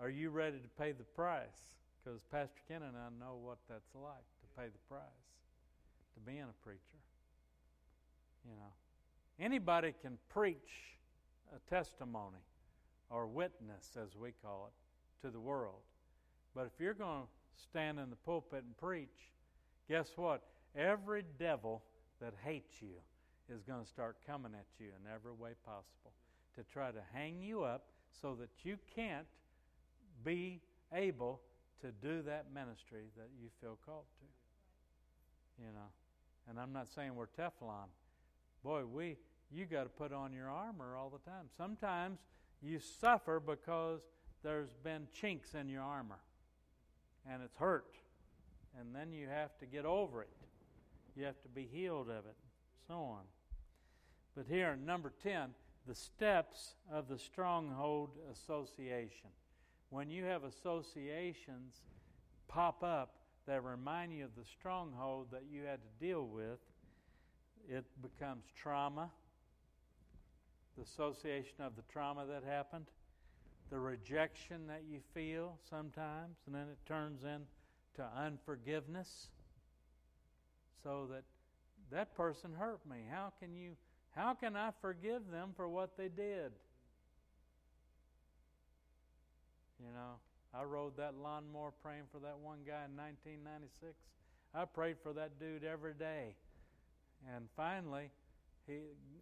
are 0.00 0.10
you 0.10 0.30
ready 0.30 0.58
to 0.58 0.68
pay 0.78 0.92
the 0.92 1.04
price? 1.04 1.70
Because 2.02 2.20
Pastor 2.30 2.60
Ken 2.68 2.82
and 2.82 2.96
I 2.96 3.08
know 3.18 3.36
what 3.42 3.58
that's 3.68 3.94
like 3.94 4.04
to 4.12 4.60
pay 4.60 4.66
the 4.66 4.78
price, 4.88 5.00
to 6.14 6.20
being 6.20 6.42
a 6.42 6.64
preacher. 6.64 6.80
You 8.44 8.54
know, 8.56 9.44
anybody 9.44 9.94
can 10.02 10.18
preach 10.28 10.58
a 11.54 11.70
testimony 11.70 12.38
or 13.10 13.26
witness, 13.26 13.96
as 14.00 14.16
we 14.16 14.32
call 14.42 14.68
it, 14.68 15.24
to 15.26 15.30
the 15.30 15.40
world. 15.40 15.82
But 16.54 16.66
if 16.66 16.80
you're 16.80 16.94
going 16.94 17.22
to 17.22 17.62
stand 17.62 17.98
in 17.98 18.10
the 18.10 18.16
pulpit 18.16 18.64
and 18.64 18.76
preach, 18.76 19.32
guess 19.88 20.08
what? 20.16 20.42
Every 20.76 21.24
devil 21.38 21.82
that 22.20 22.34
hates 22.44 22.80
you 22.80 22.96
is 23.48 23.62
going 23.62 23.82
to 23.82 23.88
start 23.88 24.16
coming 24.26 24.52
at 24.54 24.66
you 24.78 24.86
in 24.86 25.12
every 25.12 25.32
way 25.32 25.50
possible 25.64 26.12
to 26.56 26.62
try 26.72 26.90
to 26.90 27.00
hang 27.12 27.40
you 27.40 27.62
up 27.62 27.86
so 28.20 28.36
that 28.40 28.50
you 28.62 28.76
can't 28.94 29.26
be 30.24 30.60
able 30.92 31.40
to 31.80 31.90
do 32.06 32.22
that 32.22 32.46
ministry 32.54 33.04
that 33.16 33.28
you 33.40 33.48
feel 33.60 33.78
called 33.84 34.06
to. 34.18 35.62
You 35.64 35.72
know, 35.72 35.90
and 36.48 36.58
I'm 36.58 36.72
not 36.72 36.88
saying 36.88 37.14
we're 37.14 37.26
Teflon. 37.26 37.88
Boy, 38.62 38.84
we 38.86 39.16
you 39.52 39.66
got 39.66 39.84
to 39.84 39.88
put 39.88 40.12
on 40.12 40.32
your 40.32 40.48
armor 40.48 40.96
all 40.96 41.10
the 41.10 41.30
time. 41.30 41.46
Sometimes 41.56 42.18
you 42.64 42.80
suffer 43.00 43.40
because 43.40 44.00
there's 44.42 44.72
been 44.82 45.06
chinks 45.12 45.54
in 45.54 45.68
your 45.68 45.82
armor 45.82 46.20
and 47.30 47.42
it's 47.42 47.56
hurt. 47.56 47.94
And 48.78 48.94
then 48.94 49.12
you 49.12 49.28
have 49.28 49.56
to 49.58 49.66
get 49.66 49.84
over 49.84 50.22
it. 50.22 50.28
You 51.14 51.24
have 51.24 51.40
to 51.42 51.48
be 51.48 51.68
healed 51.70 52.08
of 52.08 52.26
it, 52.26 52.36
so 52.88 52.94
on. 52.94 53.22
But 54.36 54.46
here, 54.48 54.76
number 54.76 55.12
10, 55.22 55.50
the 55.86 55.94
steps 55.94 56.74
of 56.90 57.08
the 57.08 57.18
stronghold 57.18 58.10
association 58.32 59.30
when 59.94 60.10
you 60.10 60.24
have 60.24 60.42
associations 60.42 61.82
pop 62.48 62.82
up 62.82 63.14
that 63.46 63.62
remind 63.62 64.12
you 64.12 64.24
of 64.24 64.34
the 64.36 64.44
stronghold 64.44 65.28
that 65.30 65.44
you 65.48 65.62
had 65.62 65.78
to 65.78 66.04
deal 66.04 66.26
with, 66.26 66.58
it 67.68 67.84
becomes 68.02 68.42
trauma, 68.60 69.08
the 70.76 70.82
association 70.82 71.60
of 71.60 71.76
the 71.76 71.82
trauma 71.92 72.26
that 72.26 72.42
happened, 72.44 72.86
the 73.70 73.78
rejection 73.78 74.66
that 74.66 74.82
you 74.88 75.00
feel 75.14 75.58
sometimes, 75.68 76.36
and 76.46 76.54
then 76.54 76.68
it 76.70 76.78
turns 76.86 77.22
into 77.22 78.08
unforgiveness. 78.16 79.28
So 80.82 81.08
that 81.10 81.24
that 81.90 82.14
person 82.16 82.50
hurt 82.58 82.80
me. 82.88 83.04
How 83.10 83.32
can 83.40 83.54
you 83.54 83.72
how 84.14 84.34
can 84.34 84.56
I 84.56 84.70
forgive 84.80 85.30
them 85.30 85.50
for 85.56 85.68
what 85.68 85.96
they 85.96 86.08
did? 86.08 86.52
You 89.80 89.92
know, 89.92 90.18
I 90.54 90.62
rode 90.62 90.96
that 90.98 91.14
lawnmower 91.20 91.72
praying 91.82 92.04
for 92.12 92.18
that 92.20 92.38
one 92.38 92.58
guy 92.66 92.84
in 92.86 92.96
1996. 92.96 93.94
I 94.54 94.64
prayed 94.66 94.96
for 95.02 95.12
that 95.14 95.40
dude 95.40 95.64
every 95.64 95.94
day. 95.94 96.36
And 97.34 97.46
finally, 97.56 98.10
he, 98.66 98.78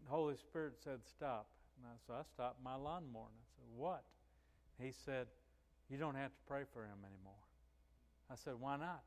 Holy 0.07 0.37
Spirit 0.37 0.75
said, 0.83 1.01
Stop. 1.09 1.49
And 1.77 1.87
I, 1.87 1.97
so 2.07 2.15
I 2.15 2.23
stopped 2.35 2.63
my 2.63 2.75
lawnmower. 2.75 3.29
And 3.31 3.41
I 3.41 3.49
said, 3.57 3.67
What? 3.77 4.05
He 4.79 4.93
said, 5.05 5.27
You 5.89 5.99
don't 5.99 6.15
have 6.15 6.31
to 6.31 6.43
pray 6.47 6.63
for 6.73 6.85
him 6.85 6.99
anymore. 7.05 7.43
I 8.31 8.35
said, 8.37 8.55
Why 8.59 8.77
not? 8.77 9.03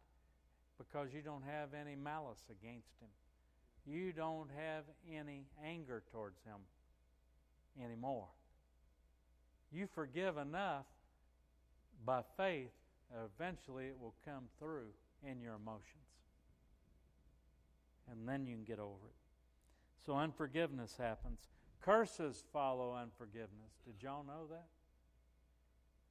Because 0.78 1.10
you 1.14 1.22
don't 1.22 1.44
have 1.44 1.70
any 1.74 1.96
malice 1.96 2.44
against 2.50 3.00
him. 3.00 3.10
You 3.86 4.12
don't 4.12 4.50
have 4.58 4.84
any 5.10 5.46
anger 5.64 6.04
towards 6.12 6.40
him 6.44 6.60
anymore. 7.84 8.28
You 9.72 9.88
forgive 9.94 10.38
enough 10.38 10.86
by 12.06 12.22
faith, 12.38 12.72
eventually 13.40 13.86
it 13.86 14.00
will 14.00 14.16
come 14.26 14.46
through 14.60 14.88
in 15.24 15.40
your 15.40 15.56
emotions. 15.56 15.84
And 18.12 18.28
then 18.28 18.46
you 18.46 18.56
can 18.56 18.64
get 18.64 18.80
over 18.80 19.08
it. 19.08 19.25
So 20.06 20.16
unforgiveness 20.16 20.96
happens. 21.00 21.40
Curses 21.82 22.44
follow 22.54 22.94
unforgiveness. 22.94 23.74
Did 23.86 23.96
y'all 24.02 24.24
know 24.24 24.48
that? 24.50 24.68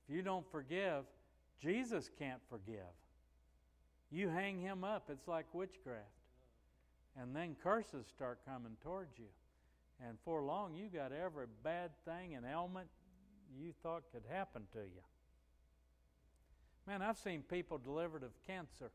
If 0.08 0.14
you 0.14 0.22
don't 0.22 0.50
forgive, 0.50 1.04
Jesus 1.60 2.10
can't 2.18 2.40
forgive. 2.50 2.92
You 4.10 4.28
hang 4.28 4.60
him 4.60 4.84
up, 4.84 5.08
it's 5.10 5.28
like 5.28 5.46
witchcraft. 5.52 6.08
And 7.20 7.34
then 7.34 7.56
curses 7.62 8.06
start 8.06 8.40
coming 8.46 8.76
towards 8.82 9.18
you. 9.18 9.26
And 10.06 10.18
for 10.24 10.42
long, 10.42 10.74
you 10.74 10.88
got 10.88 11.12
every 11.12 11.46
bad 11.62 11.90
thing 12.04 12.34
and 12.34 12.44
ailment 12.44 12.88
you 13.56 13.72
thought 13.82 14.02
could 14.12 14.24
happen 14.28 14.62
to 14.72 14.80
you. 14.80 15.02
Man, 16.86 17.00
I've 17.00 17.18
seen 17.18 17.42
people 17.42 17.78
delivered 17.78 18.24
of 18.24 18.32
cancer 18.46 18.90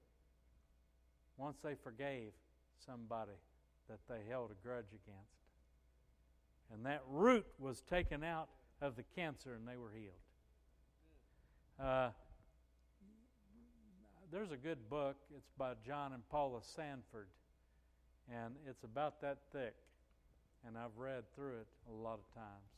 once 1.38 1.58
they 1.64 1.76
forgave 1.76 2.32
somebody 2.86 3.32
that 3.90 4.00
they 4.08 4.30
held 4.30 4.52
a 4.52 4.68
grudge 4.68 4.90
against. 4.90 5.40
And 6.72 6.86
that 6.86 7.02
root 7.10 7.46
was 7.58 7.82
taken 7.82 8.24
out 8.24 8.50
of 8.82 8.96
the 8.96 9.04
cancer 9.16 9.56
and 9.56 9.68
they 9.68 9.76
were 9.76 9.92
healed. 9.92 10.14
Uh, 11.80 12.10
there's 14.32 14.52
a 14.52 14.58
good 14.58 14.90
book. 14.90 15.16
It's 15.36 15.50
by 15.58 15.74
John 15.86 16.14
and 16.14 16.28
Paula 16.30 16.60
Sandford, 16.62 17.28
and 18.32 18.54
it's 18.68 18.84
about 18.84 19.22
that 19.22 19.40
thick. 19.52 19.74
And 20.68 20.78
I've 20.78 20.98
read 20.98 21.24
through 21.36 21.58
it 21.62 21.68
a 21.90 21.94
lot 21.94 22.20
of 22.20 22.34
times. 22.36 22.70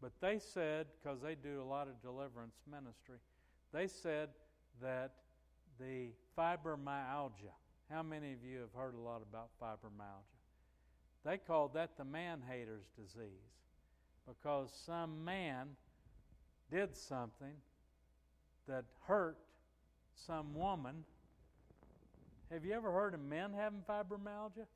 But 0.00 0.12
they 0.20 0.38
said, 0.38 0.86
because 1.02 1.20
they 1.20 1.34
do 1.34 1.60
a 1.60 1.64
lot 1.64 1.88
of 1.88 2.00
deliverance 2.02 2.56
ministry, 2.70 3.18
they 3.72 3.86
said 3.88 4.28
that 4.80 5.12
the 5.78 6.10
fibromyalgia, 6.38 7.52
how 7.90 8.02
many 8.02 8.32
of 8.32 8.42
you 8.42 8.60
have 8.60 8.72
heard 8.74 8.94
a 8.94 9.00
lot 9.00 9.22
about 9.22 9.50
fibromyalgia? 9.60 10.22
They 11.24 11.38
called 11.38 11.74
that 11.74 11.96
the 11.96 12.04
man 12.04 12.42
hater's 12.48 12.86
disease 12.96 13.54
because 14.26 14.70
some 14.86 15.24
man 15.24 15.68
did 16.70 16.96
something 16.96 17.54
that 18.68 18.84
hurt 19.06 19.38
some 20.26 20.54
woman. 20.54 21.04
Have 22.50 22.64
you 22.64 22.72
ever 22.72 22.92
heard 22.92 23.14
of 23.14 23.20
men 23.20 23.52
having 23.52 23.80
fibromyalgia? 23.88 24.66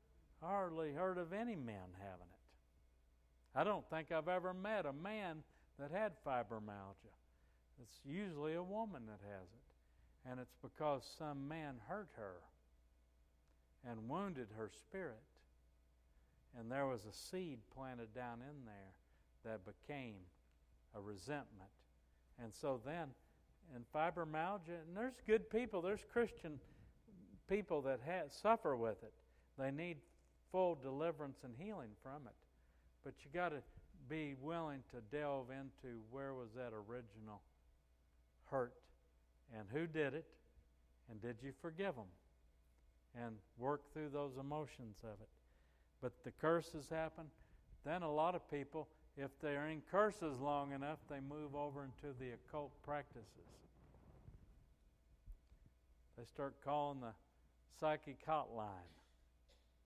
Hardly 0.43 0.93
heard 0.93 1.19
of 1.19 1.33
any 1.33 1.57
men 1.57 1.89
having 1.99 2.21
it. 2.21 3.59
I 3.59 3.65
don't 3.65 3.89
think 3.91 4.13
I've 4.13 4.29
ever 4.29 4.55
met 4.55 4.87
a 4.87 4.93
man 4.93 5.43
that 5.79 5.91
had 5.91 6.13
fibromyalgia. 6.27 7.15
It's 7.83 8.01
usually 8.05 8.55
a 8.55 8.63
woman 8.63 9.03
that 9.07 9.21
has 9.29 9.49
it. 9.49 10.31
And 10.31 10.41
it's 10.41 10.57
because 10.63 11.03
some 11.19 11.49
man 11.49 11.77
hurt 11.89 12.09
her 12.17 12.37
and 13.87 14.09
wounded 14.09 14.49
her 14.57 14.71
spirit. 14.75 15.23
And 16.59 16.71
there 16.71 16.87
was 16.87 17.01
a 17.05 17.13
seed 17.13 17.59
planted 17.75 18.15
down 18.15 18.39
in 18.41 18.65
there 18.65 18.95
that 19.45 19.61
became 19.65 20.15
a 20.97 21.01
resentment. 21.01 21.71
And 22.43 22.53
so 22.53 22.81
then, 22.85 23.09
in 23.75 23.83
fibromyalgia, 23.95 24.81
and 24.87 24.97
there's 24.97 25.21
good 25.27 25.51
people, 25.51 25.83
there's 25.83 26.05
Christian 26.13 26.59
people 27.49 27.83
that 27.83 28.01
ha- 28.05 28.29
suffer 28.31 28.77
with 28.77 29.03
it. 29.03 29.13
They 29.59 29.71
need 29.71 29.99
full 30.51 30.77
deliverance 30.77 31.39
and 31.45 31.55
healing 31.59 31.91
from 32.03 32.27
it. 32.27 32.35
But 33.05 33.15
you 33.25 33.31
got 33.33 33.51
to 33.51 33.63
be 34.09 34.35
willing 34.41 34.83
to 34.91 35.17
delve 35.17 35.51
into 35.51 35.99
where 36.11 36.35
was 36.35 36.49
that 36.57 36.73
original 36.73 37.43
hurt 38.51 38.73
and 39.57 39.67
who 39.73 39.87
did 39.87 40.15
it 40.15 40.25
and 41.11 41.21
did 41.21 41.37
you 41.43 41.53
forgive 41.61 41.95
them 41.95 42.07
and 43.25 43.37
work 43.59 43.93
through 43.93 44.11
those 44.13 44.37
emotions 44.39 44.97
of 45.03 45.21
it. 45.21 45.29
But 46.01 46.13
the 46.25 46.31
curses 46.31 46.89
happen. 46.91 47.25
Then 47.85 48.03
a 48.03 48.13
lot 48.13 48.35
of 48.35 48.49
people, 48.51 48.89
if 49.17 49.31
they're 49.41 49.69
in 49.69 49.83
curses 49.91 50.39
long 50.41 50.73
enough, 50.73 50.99
they 51.11 51.21
move 51.21 51.55
over 51.55 51.85
into 51.85 52.17
the 52.19 52.31
occult 52.33 52.73
practices. 52.85 53.27
They 56.17 56.25
start 56.25 56.55
calling 56.65 57.01
the 57.01 57.13
psychic 57.79 58.25
hotline. 58.27 58.93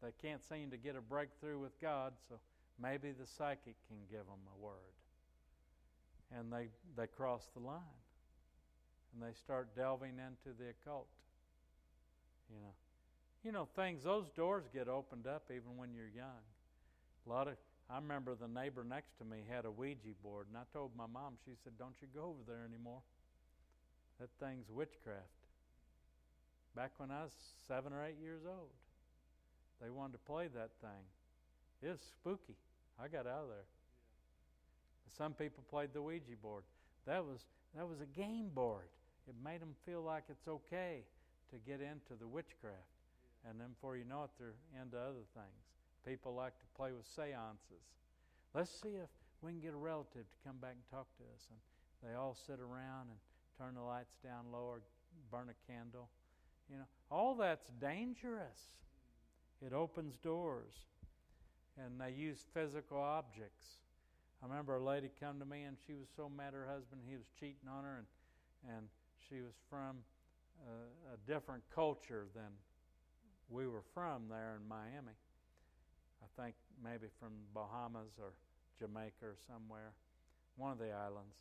They 0.03 0.13
can't 0.21 0.43
seem 0.43 0.71
to 0.71 0.77
get 0.77 0.97
a 0.97 1.01
breakthrough 1.01 1.59
with 1.59 1.79
God, 1.81 2.13
so 2.29 2.37
maybe 2.81 3.13
the 3.13 3.27
psychic 3.27 3.77
can 3.89 3.99
give 4.11 4.27
them 4.27 4.41
a 4.59 4.65
word. 4.65 4.75
And 6.37 6.53
they, 6.53 6.69
they 6.97 7.07
cross 7.07 7.49
the 7.55 7.61
line. 7.61 7.79
And 9.13 9.23
they 9.23 9.35
start 9.35 9.77
delving 9.77 10.13
into 10.13 10.57
the 10.59 10.71
occult. 10.71 11.07
You 12.51 12.61
know. 12.61 12.73
You 13.45 13.51
know, 13.51 13.67
things, 13.75 14.05
those 14.05 14.29
doors 14.37 14.65
get 14.73 14.89
opened 14.89 15.27
up 15.27 15.51
even 15.51 15.77
when 15.77 15.95
you're 15.95 16.13
young. 16.15 16.43
A 17.27 17.29
lot 17.29 17.49
of, 17.49 17.55
I 17.91 17.97
remember 17.97 18.35
the 18.35 18.47
neighbor 18.47 18.85
next 18.85 19.19
to 19.19 19.25
me 19.25 19.39
had 19.51 19.65
a 19.65 19.71
Ouija 19.71 20.15
board, 20.23 20.47
and 20.49 20.57
I 20.57 20.63
told 20.73 20.93
my 20.97 21.07
mom, 21.07 21.35
she 21.45 21.53
said, 21.65 21.73
Don't 21.79 21.95
you 22.01 22.09
go 22.15 22.27
over 22.27 22.43
there 22.47 22.65
anymore. 22.69 23.03
That 24.21 24.31
thing's 24.39 24.71
witchcraft. 24.71 25.27
Back 26.77 26.93
when 26.99 27.11
I 27.11 27.25
was 27.25 27.33
seven 27.67 27.93
or 27.93 28.05
eight 28.05 28.19
years 28.23 28.43
old. 28.47 28.71
They 29.83 29.91
wanted 29.91 30.13
to 30.13 30.19
play 30.19 30.47
that 30.55 30.71
thing. 30.81 31.05
It 31.83 31.91
was 31.91 32.01
spooky. 32.01 32.55
I 33.03 33.09
got 33.09 33.27
out 33.27 33.43
of 33.43 33.49
there. 33.49 33.67
Some 35.19 35.35
people 35.35 35.65
played 35.69 35.91
the 35.93 36.01
Ouija 36.01 36.37
board. 36.41 36.63
That 37.07 37.25
was 37.25 37.41
that 37.75 37.89
was 37.89 38.01
a 38.01 38.07
game 38.07 38.51
board. 38.55 38.87
It 39.29 39.35
made 39.45 39.61
them 39.61 39.75
feel 39.85 40.03
like 40.03 40.25
it's 40.29 40.47
okay 40.47 41.03
to 41.51 41.57
get 41.67 41.81
into 41.81 42.15
the 42.19 42.29
witchcraft. 42.29 42.92
And 43.49 43.61
then 43.61 43.75
before 43.75 43.97
you 43.97 44.05
know 44.05 44.25
it, 44.25 44.31
they're 44.39 44.55
into 44.81 44.97
other 44.97 45.27
things. 45.35 45.63
People 46.07 46.35
like 46.35 46.59
to 46.59 46.67
play 46.77 46.93
with 46.93 47.07
seances. 47.07 47.87
Let's 48.55 48.71
see 48.71 48.95
if 48.99 49.11
we 49.41 49.53
can 49.53 49.61
get 49.61 49.75
a 49.75 49.77
relative 49.77 50.27
to 50.27 50.37
come 50.47 50.57
back 50.61 50.75
and 50.75 50.87
talk 50.91 51.07
to 51.19 51.25
us. 51.35 51.49
And 51.51 51.59
they 52.03 52.17
all 52.17 52.37
sit 52.47 52.61
around 52.61 53.11
and 53.11 53.19
turn 53.59 53.75
the 53.75 53.83
lights 53.83 54.15
down 54.23 54.53
lower, 54.53 54.83
burn 55.31 55.49
a 55.51 55.73
candle. 55.73 56.09
You 56.71 56.79
know, 56.79 56.89
all 57.11 57.35
that's 57.35 57.69
dangerous. 57.81 58.59
It 59.65 59.73
opens 59.73 60.17
doors. 60.17 60.75
And 61.79 62.01
they 62.01 62.13
use 62.13 62.45
physical 62.53 62.99
objects. 62.99 63.65
I 64.43 64.47
remember 64.47 64.77
a 64.77 64.85
lady 64.85 65.11
come 65.21 65.39
to 65.39 65.47
me 65.47 65.63
and 65.63 65.77
she 65.87 65.95
was 65.95 66.09
so 66.17 66.29
mad 66.29 66.53
her 66.53 66.67
husband 66.67 67.03
he 67.09 67.17
was 67.17 67.27
cheating 67.39 67.71
on 67.71 67.85
her 67.85 67.99
and 67.99 68.07
and 68.69 68.87
she 69.29 69.41
was 69.41 69.55
from 69.69 69.99
a, 70.67 71.15
a 71.15 71.17
different 71.27 71.63
culture 71.75 72.27
than 72.35 72.51
we 73.53 73.67
were 73.67 73.83
from 73.95 74.23
there 74.29 74.57
in 74.61 74.67
Miami. 74.69 75.17
I 76.23 76.43
think 76.43 76.55
maybe 76.83 77.07
from 77.21 77.33
Bahamas 77.55 78.13
or 78.19 78.33
Jamaica 78.79 79.23
or 79.23 79.37
somewhere, 79.47 79.93
one 80.57 80.73
of 80.73 80.79
the 80.79 80.91
islands. 80.91 81.37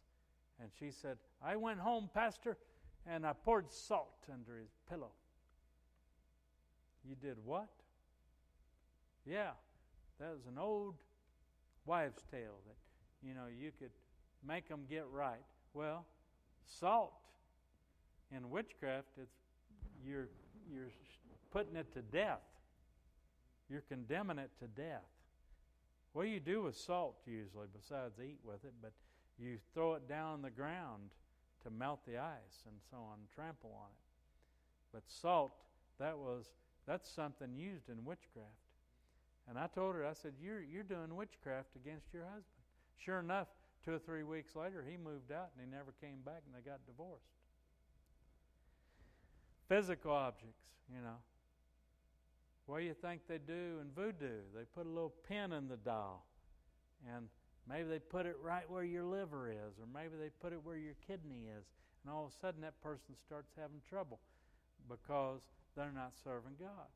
And 0.61 0.69
she 0.77 0.91
said, 0.91 1.17
I 1.43 1.55
went 1.55 1.79
home, 1.79 2.09
Pastor, 2.13 2.57
and 3.07 3.25
I 3.25 3.33
poured 3.33 3.71
salt 3.71 4.25
under 4.31 4.59
his 4.59 4.69
pillow. 4.89 5.11
You 7.07 7.15
did 7.15 7.38
what? 7.43 7.69
Yeah, 9.25 9.51
that 10.19 10.31
was 10.31 10.45
an 10.47 10.59
old 10.59 10.95
wives' 11.85 12.23
tale 12.29 12.59
that, 12.67 13.27
you 13.27 13.33
know, 13.33 13.45
you 13.47 13.71
could 13.79 13.91
make 14.47 14.67
them 14.67 14.81
get 14.89 15.05
right. 15.11 15.41
Well, 15.73 16.05
salt 16.65 17.13
in 18.35 18.49
witchcraft, 18.49 19.07
it's 19.21 19.38
you're 20.05 20.29
you're 20.71 20.91
putting 21.51 21.75
it 21.75 21.91
to 21.93 22.01
death. 22.01 22.41
You're 23.69 23.83
condemning 23.87 24.37
it 24.37 24.51
to 24.59 24.67
death. 24.67 25.05
What 26.13 26.23
do 26.23 26.29
you 26.29 26.39
do 26.39 26.63
with 26.63 26.75
salt 26.75 27.15
usually, 27.25 27.67
besides 27.73 28.19
eat 28.19 28.39
with 28.43 28.63
it? 28.65 28.73
But 28.81 28.91
you 29.39 29.57
throw 29.73 29.93
it 29.93 30.09
down 30.09 30.41
the 30.41 30.49
ground 30.49 31.11
to 31.63 31.69
melt 31.69 31.99
the 32.05 32.17
ice 32.17 32.65
and 32.65 32.75
so 32.89 32.97
on, 32.97 33.19
trample 33.33 33.71
on 33.73 33.87
it. 33.87 34.93
But 34.93 35.03
salt, 35.07 35.53
that 35.99 36.17
was 36.17 36.49
that's 36.87 37.09
something 37.09 37.55
used 37.55 37.89
in 37.89 38.03
witchcraft. 38.03 38.49
And 39.47 39.57
I 39.57 39.67
told 39.67 39.95
her, 39.95 40.05
I 40.05 40.13
said, 40.13 40.33
You're 40.41 40.61
you're 40.61 40.83
doing 40.83 41.15
witchcraft 41.15 41.75
against 41.75 42.13
your 42.13 42.23
husband. 42.23 42.45
Sure 42.97 43.19
enough, 43.19 43.47
two 43.85 43.93
or 43.93 43.99
three 43.99 44.23
weeks 44.23 44.55
later 44.55 44.83
he 44.87 44.97
moved 44.97 45.31
out 45.31 45.49
and 45.55 45.65
he 45.65 45.71
never 45.71 45.93
came 46.01 46.19
back 46.25 46.43
and 46.45 46.55
they 46.55 46.67
got 46.67 46.85
divorced. 46.85 47.23
Physical 49.69 50.11
objects, 50.11 50.65
you 50.89 51.01
know. 51.01 51.17
What 52.65 52.79
do 52.79 52.85
you 52.85 52.93
think 52.93 53.21
they 53.27 53.38
do 53.38 53.79
in 53.81 53.89
voodoo? 53.95 54.41
They 54.55 54.63
put 54.75 54.85
a 54.85 54.89
little 54.89 55.13
pin 55.27 55.51
in 55.51 55.67
the 55.67 55.77
doll, 55.77 56.25
and 57.13 57.27
maybe 57.67 57.89
they 57.89 57.99
put 57.99 58.25
it 58.25 58.38
right 58.41 58.69
where 58.69 58.83
your 58.83 59.03
liver 59.03 59.49
is, 59.49 59.79
or 59.79 59.88
maybe 59.93 60.13
they 60.19 60.29
put 60.41 60.53
it 60.53 60.59
where 60.63 60.77
your 60.77 60.95
kidney 61.07 61.47
is, 61.57 61.65
and 62.03 62.13
all 62.13 62.25
of 62.25 62.31
a 62.31 62.35
sudden 62.35 62.61
that 62.61 62.81
person 62.81 63.15
starts 63.17 63.51
having 63.59 63.81
trouble 63.89 64.19
because 64.89 65.41
they're 65.75 65.91
not 65.93 66.13
serving 66.23 66.53
God. 66.59 66.89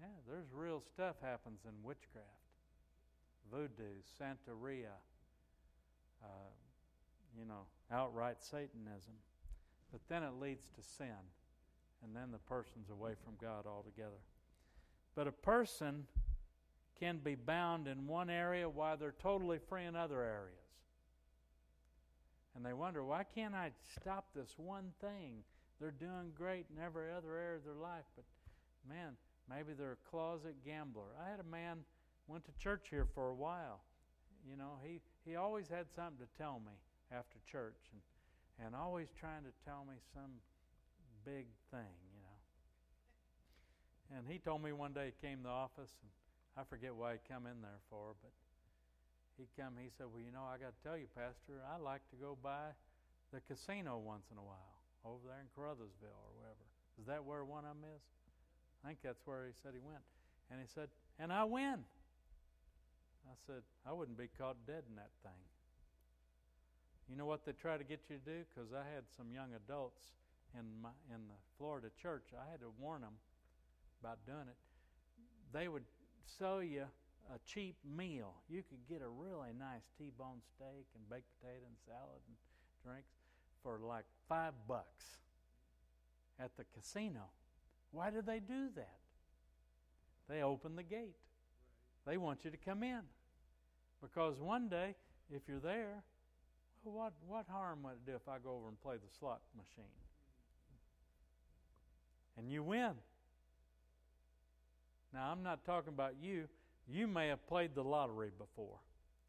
Yeah, 0.00 0.06
there's 0.28 0.46
real 0.52 0.82
stuff 0.94 1.16
happens 1.22 1.60
in 1.66 1.72
witchcraft, 1.82 2.26
voodoo, 3.52 4.00
Santeria, 4.18 4.96
uh, 6.24 6.52
you 7.38 7.44
know, 7.44 7.66
outright 7.92 8.36
Satanism. 8.40 9.14
But 9.92 10.00
then 10.08 10.22
it 10.22 10.32
leads 10.40 10.66
to 10.76 10.82
sin 10.82 11.20
and 12.04 12.14
then 12.14 12.30
the 12.32 12.38
person's 12.38 12.90
away 12.90 13.12
from 13.24 13.34
God 13.40 13.66
altogether. 13.66 14.20
But 15.14 15.26
a 15.26 15.32
person 15.32 16.06
can 16.98 17.18
be 17.18 17.34
bound 17.34 17.88
in 17.88 18.06
one 18.06 18.30
area 18.30 18.68
while 18.68 18.96
they're 18.96 19.14
totally 19.22 19.58
free 19.68 19.84
in 19.84 19.96
other 19.96 20.22
areas. 20.22 20.56
And 22.54 22.64
they 22.64 22.72
wonder, 22.72 23.04
why 23.04 23.24
can't 23.24 23.54
I 23.54 23.70
stop 24.00 24.26
this 24.34 24.54
one 24.56 24.92
thing? 25.00 25.42
They're 25.80 25.90
doing 25.92 26.32
great 26.34 26.66
in 26.74 26.82
every 26.82 27.10
other 27.10 27.36
area 27.36 27.56
of 27.56 27.64
their 27.64 27.74
life, 27.74 28.04
but 28.16 28.24
man, 28.88 29.16
maybe 29.48 29.72
they're 29.72 29.92
a 29.92 30.10
closet 30.10 30.56
gambler. 30.64 31.16
I 31.24 31.30
had 31.30 31.40
a 31.40 31.50
man 31.50 31.78
went 32.26 32.44
to 32.44 32.52
church 32.58 32.88
here 32.90 33.06
for 33.14 33.30
a 33.30 33.34
while. 33.34 33.80
You 34.48 34.56
know, 34.56 34.78
he, 34.84 35.00
he 35.24 35.36
always 35.36 35.68
had 35.68 35.86
something 35.94 36.18
to 36.18 36.42
tell 36.42 36.60
me 36.60 36.72
after 37.12 37.38
church 37.50 37.90
and, 37.92 38.66
and 38.66 38.74
always 38.74 39.08
trying 39.18 39.42
to 39.44 39.52
tell 39.64 39.86
me 39.88 39.96
some 40.14 40.30
big 41.24 41.46
thing, 41.70 41.94
you 42.12 42.20
know. 42.22 42.38
And 44.18 44.26
he 44.26 44.38
told 44.38 44.62
me 44.62 44.72
one 44.72 44.92
day 44.92 45.14
he 45.14 45.26
came 45.26 45.38
to 45.38 45.50
the 45.50 45.54
office, 45.54 45.94
and 46.02 46.10
I 46.58 46.62
forget 46.68 46.94
why 46.94 47.14
he 47.14 47.18
come 47.30 47.46
in 47.46 47.62
there 47.62 47.80
for, 47.88 48.14
but 48.22 48.32
he 49.38 49.46
come. 49.56 49.74
He 49.80 49.90
said, 49.96 50.06
"Well, 50.12 50.22
you 50.22 50.32
know, 50.32 50.44
I 50.44 50.58
got 50.58 50.74
to 50.74 50.80
tell 50.82 50.98
you, 50.98 51.06
Pastor, 51.14 51.62
I 51.64 51.78
like 51.78 52.02
to 52.10 52.16
go 52.16 52.36
by 52.42 52.74
the 53.32 53.40
casino 53.46 53.98
once 53.98 54.26
in 54.30 54.38
a 54.38 54.42
while." 54.42 54.80
over 55.04 55.32
there 55.32 55.40
in 55.40 55.48
Caruthersville 55.56 56.12
or 56.12 56.32
wherever. 56.36 56.66
Is 57.00 57.06
that 57.06 57.24
where 57.24 57.44
one 57.44 57.64
of 57.64 57.76
them 57.76 57.88
is? 57.88 58.02
I 58.84 58.88
think 58.88 59.00
that's 59.02 59.20
where 59.24 59.46
he 59.46 59.52
said 59.62 59.72
he 59.72 59.80
went. 59.80 60.04
And 60.50 60.60
he 60.60 60.68
said, 60.68 60.88
and 61.18 61.32
I 61.32 61.44
win. 61.44 61.84
I 63.28 63.36
said, 63.46 63.62
I 63.86 63.92
wouldn't 63.92 64.18
be 64.18 64.28
caught 64.36 64.56
dead 64.66 64.84
in 64.88 64.96
that 64.96 65.12
thing. 65.22 65.40
You 67.08 67.16
know 67.16 67.26
what 67.26 67.44
they 67.44 67.52
try 67.52 67.76
to 67.76 67.84
get 67.84 68.00
you 68.08 68.16
to 68.18 68.24
do? 68.24 68.38
Because 68.48 68.72
I 68.72 68.84
had 68.94 69.04
some 69.16 69.32
young 69.32 69.50
adults 69.54 70.02
in 70.58 70.64
my 70.82 70.90
in 71.14 71.28
the 71.28 71.40
Florida 71.58 71.88
church. 72.00 72.32
I 72.34 72.50
had 72.50 72.60
to 72.60 72.70
warn 72.78 73.02
them 73.02 73.14
about 74.00 74.18
doing 74.26 74.48
it. 74.48 74.56
They 75.52 75.68
would 75.68 75.84
sell 76.38 76.62
you 76.62 76.84
a 77.34 77.38
cheap 77.46 77.76
meal. 77.84 78.34
You 78.48 78.62
could 78.62 78.86
get 78.88 79.02
a 79.02 79.08
really 79.08 79.50
nice 79.58 79.86
T-bone 79.98 80.40
steak 80.56 80.86
and 80.94 81.08
baked 81.10 81.28
potato 81.38 81.66
and 81.66 81.76
salad 81.86 82.22
and 82.26 82.36
drinks 82.84 83.12
for 83.62 83.78
like 83.84 84.04
five 84.28 84.54
bucks 84.66 85.04
at 86.38 86.56
the 86.56 86.64
casino. 86.74 87.30
Why 87.92 88.10
do 88.10 88.22
they 88.22 88.40
do 88.40 88.68
that? 88.76 88.98
They 90.28 90.42
open 90.42 90.76
the 90.76 90.82
gate. 90.82 91.16
They 92.06 92.16
want 92.16 92.44
you 92.44 92.50
to 92.50 92.56
come 92.56 92.82
in. 92.82 93.02
Because 94.00 94.40
one 94.40 94.68
day, 94.68 94.94
if 95.30 95.42
you're 95.48 95.58
there, 95.58 96.02
what, 96.84 97.12
what 97.26 97.46
harm 97.50 97.82
would 97.82 97.92
it 97.92 98.06
do 98.06 98.14
if 98.14 98.28
I 98.28 98.38
go 98.38 98.54
over 98.56 98.68
and 98.68 98.80
play 98.80 98.96
the 98.96 99.10
slot 99.18 99.40
machine? 99.56 99.92
And 102.40 102.50
you 102.50 102.62
win. 102.62 102.92
Now, 105.12 105.30
I'm 105.30 105.42
not 105.42 105.62
talking 105.66 105.92
about 105.92 106.14
you. 106.22 106.48
You 106.88 107.06
may 107.06 107.28
have 107.28 107.46
played 107.46 107.74
the 107.74 107.84
lottery 107.84 108.30
before, 108.38 108.78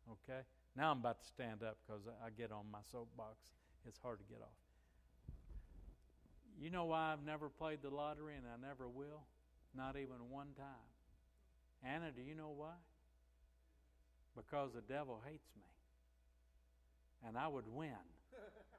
okay? 0.10 0.40
Now 0.78 0.92
I'm 0.92 1.00
about 1.00 1.20
to 1.20 1.28
stand 1.28 1.62
up 1.62 1.78
because 1.86 2.04
I 2.26 2.30
get 2.30 2.54
on 2.54 2.66
my 2.72 2.80
soapbox. 2.90 3.36
It's 3.86 4.00
hard 4.02 4.20
to 4.20 4.26
get 4.26 4.42
off. 4.42 4.48
You 6.60 6.70
know 6.70 6.86
why 6.86 7.12
I've 7.12 7.26
never 7.26 7.50
played 7.50 7.80
the 7.82 7.90
lottery 7.90 8.36
and 8.36 8.46
I 8.46 8.66
never 8.66 8.88
will? 8.88 9.24
Not 9.76 9.98
even 9.98 10.30
one 10.30 10.48
time. 10.56 10.88
Anna, 11.84 12.12
do 12.16 12.22
you 12.22 12.36
know 12.36 12.54
why? 12.56 12.76
Because 14.38 14.72
the 14.74 14.82
devil 14.82 15.22
hates 15.28 15.50
me. 15.58 15.68
And 17.28 17.38
I 17.38 17.48
would 17.48 17.68
win. 17.68 17.90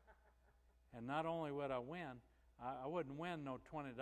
and 0.97 1.07
not 1.07 1.27
only 1.27 1.53
would 1.53 1.71
I 1.71 1.79
win, 1.79 2.23
I, 2.63 2.85
I 2.85 2.87
wouldn't 2.87 3.19
win 3.19 3.45
no 3.45 3.59
$20. 3.73 3.93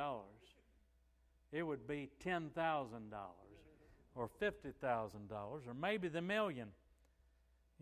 It 1.52 1.62
would 1.62 1.86
be 1.86 2.10
$10,000 2.24 2.50
or 4.14 4.30
$50,000 4.40 5.32
or 5.32 5.74
maybe 5.80 6.08
the 6.08 6.22
million. 6.22 6.68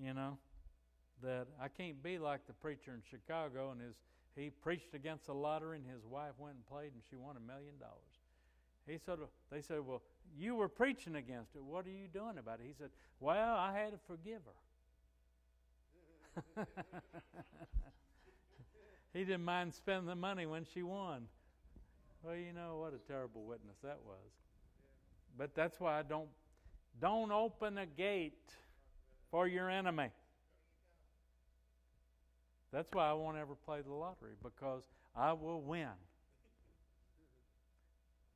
You 0.00 0.14
know, 0.14 0.38
that 1.22 1.48
I 1.60 1.66
can't 1.68 2.00
be 2.02 2.18
like 2.18 2.46
the 2.46 2.52
preacher 2.52 2.92
in 2.94 3.02
Chicago 3.10 3.72
and 3.72 3.80
his 3.80 3.96
he 4.36 4.50
preached 4.50 4.94
against 4.94 5.26
the 5.26 5.34
lottery 5.34 5.78
and 5.78 5.86
his 5.86 6.04
wife 6.04 6.32
went 6.38 6.54
and 6.54 6.64
played 6.66 6.92
and 6.92 7.02
she 7.10 7.16
won 7.16 7.36
a 7.36 7.40
million 7.40 7.76
dollars. 7.80 8.20
He 8.86 8.96
said, 9.04 9.18
they 9.50 9.60
said, 9.60 9.80
well, 9.84 10.02
you 10.38 10.54
were 10.54 10.68
preaching 10.68 11.16
against 11.16 11.56
it. 11.56 11.62
What 11.62 11.86
are 11.86 11.90
you 11.90 12.06
doing 12.06 12.38
about 12.38 12.60
it? 12.60 12.66
He 12.66 12.74
said, 12.78 12.90
well, 13.18 13.56
I 13.56 13.72
had 13.76 13.90
to 13.90 13.98
forgive 14.06 14.42
her. 16.56 16.66
he 19.18 19.24
didn't 19.24 19.44
mind 19.44 19.74
spending 19.74 20.06
the 20.06 20.14
money 20.14 20.46
when 20.46 20.64
she 20.72 20.84
won. 20.84 21.26
Well, 22.22 22.36
you 22.36 22.52
know 22.52 22.78
what 22.80 22.94
a 22.94 23.12
terrible 23.12 23.42
witness 23.42 23.74
that 23.82 23.98
was. 24.06 24.30
But 25.36 25.56
that's 25.56 25.80
why 25.80 25.98
I 25.98 26.02
don't 26.02 26.28
don't 27.00 27.32
open 27.32 27.78
a 27.78 27.86
gate 27.86 28.52
for 29.32 29.48
your 29.48 29.68
enemy. 29.68 30.10
That's 32.72 32.88
why 32.92 33.10
I 33.10 33.12
won't 33.14 33.36
ever 33.36 33.56
play 33.56 33.80
the 33.80 33.92
lottery 33.92 34.34
because 34.40 34.84
I 35.16 35.32
will 35.32 35.62
win. 35.62 35.88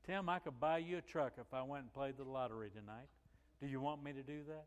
Tim, 0.05 0.27
I 0.27 0.39
could 0.39 0.59
buy 0.59 0.79
you 0.79 0.97
a 0.97 1.01
truck 1.01 1.33
if 1.39 1.53
I 1.53 1.61
went 1.63 1.83
and 1.83 1.93
played 1.93 2.17
the 2.17 2.25
lottery 2.25 2.69
tonight. 2.69 3.07
Do 3.61 3.67
you 3.67 3.79
want 3.79 4.03
me 4.03 4.11
to 4.11 4.23
do 4.23 4.41
that? 4.49 4.65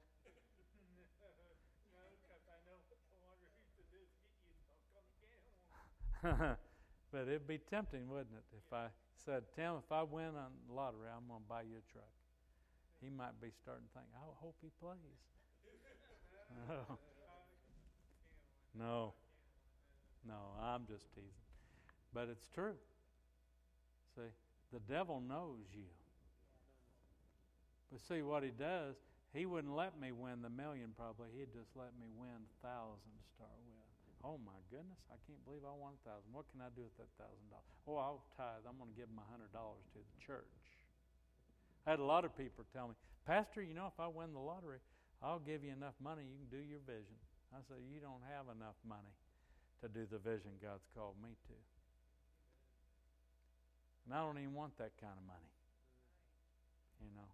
but 7.12 7.22
it'd 7.22 7.46
be 7.46 7.58
tempting, 7.58 8.08
wouldn't 8.08 8.34
it, 8.34 8.44
if 8.56 8.72
I 8.72 8.86
said, 9.24 9.42
Tim, 9.54 9.74
if 9.78 9.90
I 9.90 10.02
win 10.02 10.34
on 10.36 10.52
the 10.68 10.74
lottery, 10.74 11.08
I'm 11.10 11.26
going 11.28 11.40
to 11.40 11.48
buy 11.48 11.62
you 11.62 11.78
a 11.78 11.92
truck. 11.92 12.10
He 13.02 13.10
might 13.10 13.40
be 13.40 13.48
starting 13.62 13.84
to 13.86 13.92
think, 13.94 14.06
I 14.14 14.24
hope 14.40 14.56
he 14.62 14.70
plays. 14.80 14.98
no. 18.78 19.12
No. 20.26 20.40
I'm 20.60 20.86
just 20.86 21.12
teasing. 21.14 21.30
But 22.14 22.28
it's 22.30 22.48
true. 22.54 22.76
See, 24.14 24.32
the 24.72 24.80
devil 24.80 25.20
knows 25.20 25.66
you. 25.72 25.90
But 27.92 28.00
see 28.00 28.22
what 28.22 28.42
he 28.42 28.50
does, 28.50 28.96
he 29.32 29.46
wouldn't 29.46 29.74
let 29.74 30.00
me 30.00 30.12
win 30.12 30.42
the 30.42 30.50
million 30.50 30.90
probably. 30.96 31.28
He'd 31.36 31.52
just 31.52 31.76
let 31.76 31.92
me 32.00 32.06
win 32.16 32.30
a 32.30 32.66
thousand 32.66 33.12
to 33.12 33.24
start 33.36 33.52
with. 33.68 33.85
Oh 34.26 34.42
my 34.42 34.58
goodness, 34.74 34.98
I 35.06 35.22
can't 35.30 35.38
believe 35.46 35.62
I 35.62 35.70
won 35.70 35.94
a 35.94 36.02
thousand. 36.02 36.34
What 36.34 36.50
can 36.50 36.58
I 36.58 36.74
do 36.74 36.82
with 36.82 36.98
that 36.98 37.06
thousand 37.14 37.46
dollars? 37.46 37.70
Oh, 37.86 37.94
I'll 37.94 38.26
tithe. 38.34 38.66
I'm 38.66 38.74
going 38.74 38.90
to 38.90 38.98
give 38.98 39.06
my 39.14 39.22
hundred 39.30 39.54
dollars 39.54 39.86
to 39.94 40.02
the 40.02 40.18
church. 40.18 40.58
I 41.86 41.94
had 41.94 42.02
a 42.02 42.08
lot 42.08 42.26
of 42.26 42.34
people 42.34 42.66
tell 42.74 42.90
me, 42.90 42.98
Pastor, 43.22 43.62
you 43.62 43.70
know, 43.70 43.86
if 43.86 43.94
I 44.02 44.10
win 44.10 44.34
the 44.34 44.42
lottery, 44.42 44.82
I'll 45.22 45.38
give 45.38 45.62
you 45.62 45.70
enough 45.70 45.94
money 46.02 46.26
you 46.26 46.42
can 46.42 46.50
do 46.50 46.58
your 46.58 46.82
vision. 46.82 47.14
I 47.54 47.62
said, 47.70 47.78
You 47.86 48.02
don't 48.02 48.26
have 48.34 48.50
enough 48.50 48.74
money 48.82 49.14
to 49.82 49.86
do 49.86 50.10
the 50.10 50.18
vision 50.18 50.58
God's 50.58 50.82
called 50.90 51.14
me 51.22 51.38
to. 51.46 51.56
And 54.06 54.14
I 54.14 54.26
don't 54.26 54.42
even 54.42 54.58
want 54.58 54.74
that 54.82 54.98
kind 54.98 55.14
of 55.14 55.22
money. 55.22 55.54
You 56.98 57.14
know, 57.14 57.30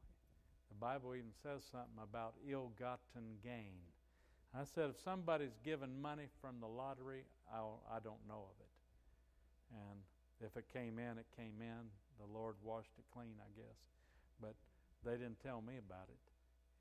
the 0.69 0.77
Bible 0.77 1.17
even 1.17 1.33
says 1.41 1.65
something 1.73 2.01
about 2.05 2.37
ill 2.45 2.73
gotten 2.77 3.41
gain. 3.41 3.81
I 4.53 4.65
said, 4.65 4.93
if 4.93 5.01
somebody's 5.01 5.57
given 5.65 6.01
money 6.01 6.29
from 6.41 6.61
the 6.61 6.69
lottery, 6.69 7.25
I'll, 7.49 7.81
I 7.89 8.05
don't 8.05 8.21
know 8.29 8.45
of 8.53 8.57
it. 8.61 8.73
And 9.73 9.99
if 10.45 10.57
it 10.61 10.69
came 10.69 11.01
in, 11.01 11.17
it 11.17 11.25
came 11.37 11.57
in. 11.61 11.89
The 12.21 12.29
Lord 12.29 12.57
washed 12.63 12.93
it 12.99 13.09
clean, 13.17 13.41
I 13.41 13.49
guess. 13.57 13.81
But 14.41 14.55
they 15.05 15.17
didn't 15.17 15.41
tell 15.41 15.65
me 15.65 15.81
about 15.81 16.13
it. 16.13 16.21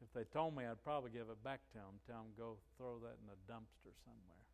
If 0.04 0.12
they 0.12 0.28
told 0.34 0.58
me, 0.58 0.66
I'd 0.66 0.84
probably 0.84 1.12
give 1.12 1.32
it 1.32 1.40
back 1.44 1.62
to 1.72 1.78
them, 1.80 1.96
tell 2.10 2.28
them 2.28 2.34
go 2.36 2.58
throw 2.76 3.00
that 3.08 3.16
in 3.24 3.30
a 3.32 3.40
dumpster 3.48 3.94
somewhere. 4.04 4.46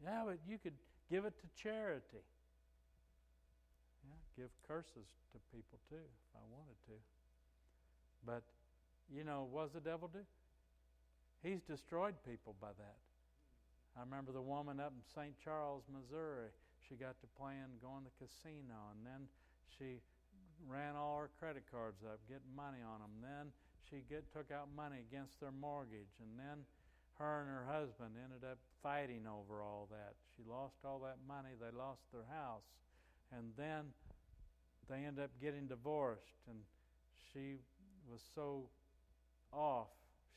Yeah, 0.00 0.22
but 0.24 0.38
you 0.48 0.56
could 0.56 0.78
give 1.10 1.24
it 1.24 1.34
to 1.42 1.46
charity. 1.60 2.24
Yeah, 4.06 4.16
give 4.38 4.50
curses 4.66 5.08
to 5.32 5.38
people 5.52 5.78
too 5.90 6.00
if 6.00 6.30
I 6.32 6.44
wanted 6.48 6.78
to. 6.88 6.96
But, 8.24 8.42
you 9.12 9.24
know, 9.24 9.48
what 9.50 9.72
does 9.72 9.74
the 9.74 9.84
devil 9.84 10.08
do? 10.08 10.24
He's 11.44 11.60
destroyed 11.60 12.16
people 12.24 12.56
by 12.56 12.72
that. 12.80 12.98
I 13.94 14.00
remember 14.00 14.32
the 14.32 14.40
woman 14.40 14.80
up 14.80 14.96
in 14.96 15.04
St. 15.04 15.36
Charles, 15.44 15.84
Missouri. 15.92 16.48
She 16.88 16.96
got 16.96 17.20
to 17.20 17.28
playing, 17.36 17.68
going 17.84 18.00
to 18.00 18.08
the 18.08 18.16
casino, 18.16 18.88
and 18.96 19.04
then 19.04 19.28
she 19.76 20.00
ran 20.64 20.96
all 20.96 21.20
her 21.20 21.30
credit 21.38 21.68
cards 21.68 22.00
up, 22.00 22.16
getting 22.32 22.48
money 22.56 22.80
on 22.80 23.04
them. 23.04 23.12
Then 23.20 23.52
she 23.84 24.00
get, 24.08 24.24
took 24.32 24.48
out 24.48 24.72
money 24.72 25.04
against 25.04 25.36
their 25.36 25.52
mortgage, 25.52 26.16
and 26.16 26.32
then 26.40 26.64
her 27.20 27.44
and 27.44 27.48
her 27.52 27.68
husband 27.68 28.16
ended 28.16 28.42
up 28.42 28.56
fighting 28.82 29.28
over 29.28 29.60
all 29.60 29.86
that. 29.92 30.16
She 30.32 30.42
lost 30.48 30.80
all 30.80 30.98
that 31.04 31.20
money, 31.28 31.52
they 31.60 31.70
lost 31.76 32.08
their 32.08 32.26
house, 32.32 32.66
and 33.36 33.52
then 33.60 33.92
they 34.88 35.04
ended 35.04 35.24
up 35.24 35.30
getting 35.40 35.68
divorced, 35.68 36.40
and 36.48 36.56
she 37.32 37.60
was 38.08 38.24
so 38.34 38.64
off, 39.52 39.92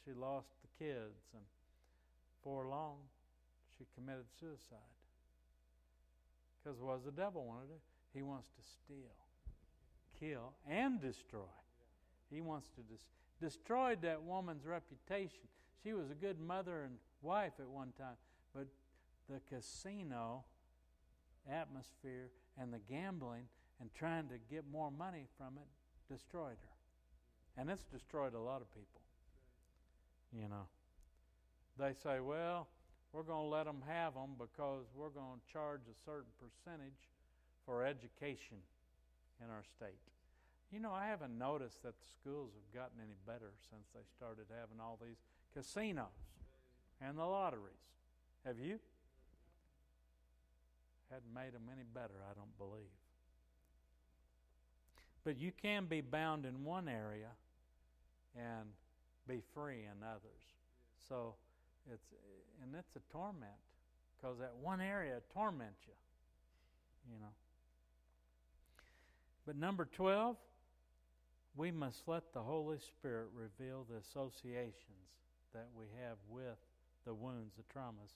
she 0.05 0.13
lost 0.13 0.47
kids, 0.79 1.21
and 1.33 1.43
for 2.43 2.67
long, 2.67 2.97
she 3.77 3.85
committed 3.95 4.25
suicide. 4.39 4.77
Because 6.63 6.79
what 6.79 6.95
does 6.95 7.05
the 7.05 7.11
devil 7.11 7.45
want 7.45 7.61
to 7.61 7.67
do? 7.67 7.79
He 8.13 8.23
wants 8.23 8.47
to 8.49 8.61
steal, 8.63 9.15
kill, 10.19 10.53
and 10.69 11.01
destroy. 11.01 11.53
He 12.29 12.41
wants 12.41 12.69
to 12.75 12.81
destroyed 13.39 14.01
that 14.01 14.21
woman's 14.23 14.65
reputation. 14.65 15.47
She 15.83 15.93
was 15.93 16.09
a 16.09 16.15
good 16.15 16.39
mother 16.39 16.83
and 16.83 16.95
wife 17.21 17.53
at 17.59 17.69
one 17.69 17.93
time, 17.97 18.17
but 18.53 18.67
the 19.29 19.39
casino 19.49 20.43
atmosphere 21.49 22.31
and 22.59 22.73
the 22.73 22.79
gambling 22.89 23.45
and 23.79 23.93
trying 23.93 24.27
to 24.29 24.35
get 24.49 24.63
more 24.71 24.91
money 24.91 25.27
from 25.37 25.53
it 25.57 26.13
destroyed 26.13 26.57
her. 26.61 27.61
And 27.61 27.69
it's 27.69 27.83
destroyed 27.83 28.33
a 28.33 28.39
lot 28.39 28.61
of 28.61 28.71
people. 28.71 29.01
You 30.33 30.49
know, 30.49 30.67
they 31.79 31.93
say, 32.03 32.19
well, 32.19 32.67
we're 33.13 33.23
going 33.23 33.45
to 33.45 33.49
let 33.49 33.65
them 33.65 33.81
have 33.87 34.13
them 34.13 34.35
because 34.37 34.85
we're 34.95 35.09
going 35.09 35.39
to 35.39 35.53
charge 35.53 35.81
a 35.89 35.95
certain 36.05 36.31
percentage 36.37 37.09
for 37.65 37.85
education 37.85 38.57
in 39.43 39.49
our 39.49 39.63
state. 39.63 39.99
You 40.71 40.79
know, 40.79 40.91
I 40.91 41.07
haven't 41.07 41.37
noticed 41.37 41.83
that 41.83 41.97
the 41.97 42.05
schools 42.19 42.51
have 42.53 42.73
gotten 42.73 42.99
any 43.01 43.15
better 43.25 43.53
since 43.69 43.87
they 43.93 44.01
started 44.17 44.45
having 44.49 44.81
all 44.81 44.99
these 45.01 45.17
casinos 45.53 46.05
and 47.01 47.17
the 47.17 47.25
lotteries. 47.25 47.73
Have 48.45 48.59
you? 48.59 48.79
Hadn't 51.09 51.33
made 51.33 51.53
them 51.53 51.69
any 51.71 51.83
better, 51.93 52.15
I 52.29 52.33
don't 52.33 52.57
believe. 52.57 52.91
But 55.23 55.37
you 55.37 55.51
can 55.61 55.85
be 55.85 56.01
bound 56.01 56.45
in 56.45 56.65
one 56.65 56.89
area 56.89 57.31
and 58.35 58.69
be 59.27 59.41
free 59.53 59.83
in 59.83 60.03
others. 60.03 60.43
So 61.09 61.35
it's 61.91 62.07
and 62.63 62.73
it's 62.75 62.95
a 62.95 63.11
torment 63.11 63.51
because 64.17 64.37
that 64.39 64.53
one 64.61 64.81
area 64.81 65.19
torments 65.33 65.79
you. 65.85 65.93
You 67.13 67.19
know. 67.19 67.33
But 69.45 69.55
number 69.55 69.87
12, 69.95 70.35
we 71.55 71.71
must 71.71 72.03
let 72.05 72.33
the 72.33 72.41
Holy 72.41 72.79
Spirit 72.79 73.27
reveal 73.33 73.85
the 73.89 73.97
associations 73.97 75.07
that 75.53 75.67
we 75.73 75.85
have 76.03 76.17
with 76.29 76.57
the 77.05 77.13
wounds, 77.13 77.53
the 77.55 77.63
traumas, 77.73 78.11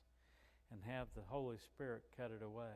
and 0.72 0.82
have 0.86 1.08
the 1.16 1.24
Holy 1.28 1.58
Spirit 1.58 2.04
cut 2.18 2.32
it 2.32 2.44
away. 2.44 2.76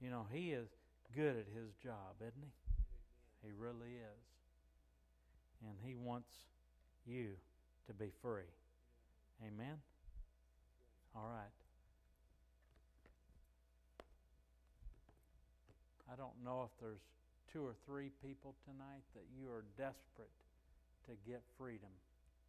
You 0.00 0.10
know, 0.10 0.26
He 0.32 0.52
is 0.52 0.68
good 1.14 1.36
at 1.36 1.46
His 1.54 1.74
job, 1.82 2.16
isn't 2.20 2.42
He? 2.42 3.48
He 3.48 3.52
really 3.52 3.92
is. 3.92 4.24
And 5.68 5.76
He 5.84 5.94
wants 5.94 6.32
you 7.08 7.30
to 7.86 7.92
be 7.92 8.10
free. 8.22 8.50
Amen? 9.46 9.76
All 11.16 11.28
right. 11.28 11.50
I 16.12 16.16
don't 16.16 16.36
know 16.44 16.68
if 16.68 16.80
there's 16.80 17.00
two 17.52 17.64
or 17.64 17.74
three 17.86 18.10
people 18.24 18.54
tonight 18.64 19.04
that 19.14 19.24
you 19.38 19.48
are 19.50 19.64
desperate 19.76 20.32
to 21.06 21.12
get 21.28 21.42
freedom 21.56 21.90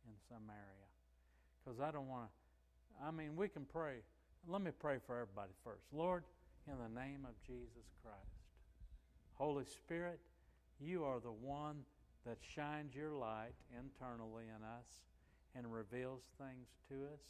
in 0.06 0.14
some 0.28 0.44
area. 0.50 0.90
Because 1.64 1.80
I 1.80 1.92
don't 1.92 2.08
want 2.08 2.28
to, 2.28 3.06
I 3.06 3.12
mean, 3.12 3.36
we 3.36 3.48
can 3.48 3.66
pray. 3.66 3.96
Let 4.48 4.62
me 4.62 4.72
pray 4.78 4.98
for 5.06 5.16
everybody 5.16 5.52
first. 5.64 5.84
Lord, 5.94 6.24
in 6.68 6.74
the 6.78 7.00
name 7.00 7.26
of 7.26 7.36
Jesus 7.46 7.88
Christ, 8.04 8.40
Holy 9.36 9.66
Spirit, 9.66 10.20
you 10.80 11.04
are 11.04 11.20
the 11.20 11.32
one 11.32 11.84
that 12.30 12.38
shines 12.56 12.94
your 12.94 13.12
light 13.12 13.56
internally 13.76 14.44
in 14.56 14.64
us 14.64 14.86
and 15.56 15.74
reveals 15.74 16.22
things 16.38 16.68
to 16.88 16.94
us 17.12 17.22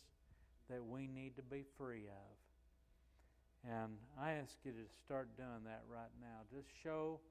that 0.69 0.85
we 0.85 1.07
need 1.07 1.37
to 1.37 1.41
be 1.41 1.63
free 1.77 2.03
of. 2.07 3.71
And 3.71 3.93
I 4.21 4.31
ask 4.31 4.57
you 4.65 4.73
to 4.73 4.93
start 5.05 5.37
doing 5.37 5.63
that 5.63 5.83
right 5.89 6.11
now. 6.19 6.41
Just 6.53 6.67
show 6.83 7.21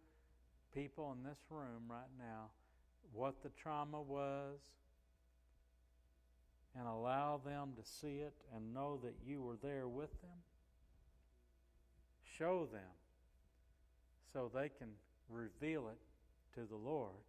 people 0.75 1.15
in 1.15 1.29
this 1.29 1.39
room 1.51 1.83
right 1.91 2.11
now 2.19 2.47
what 3.13 3.43
the 3.43 3.51
trauma 3.51 4.01
was 4.01 4.61
and 6.75 6.89
allow 6.89 7.39
them 7.45 7.73
to 7.77 7.85
see 7.85 8.21
it 8.21 8.35
and 8.57 8.73
know 8.73 8.99
that 9.05 9.15
you 9.27 9.43
were 9.43 9.59
there 9.63 9.89
with 9.89 10.11
them. 10.23 10.39
Show 12.39 12.67
them 12.73 12.97
so 14.33 14.51
they 14.55 14.71
can 14.71 14.89
reveal 15.29 15.89
it 15.89 15.99
to 16.59 16.67
the 16.67 16.77
Lord 16.77 17.28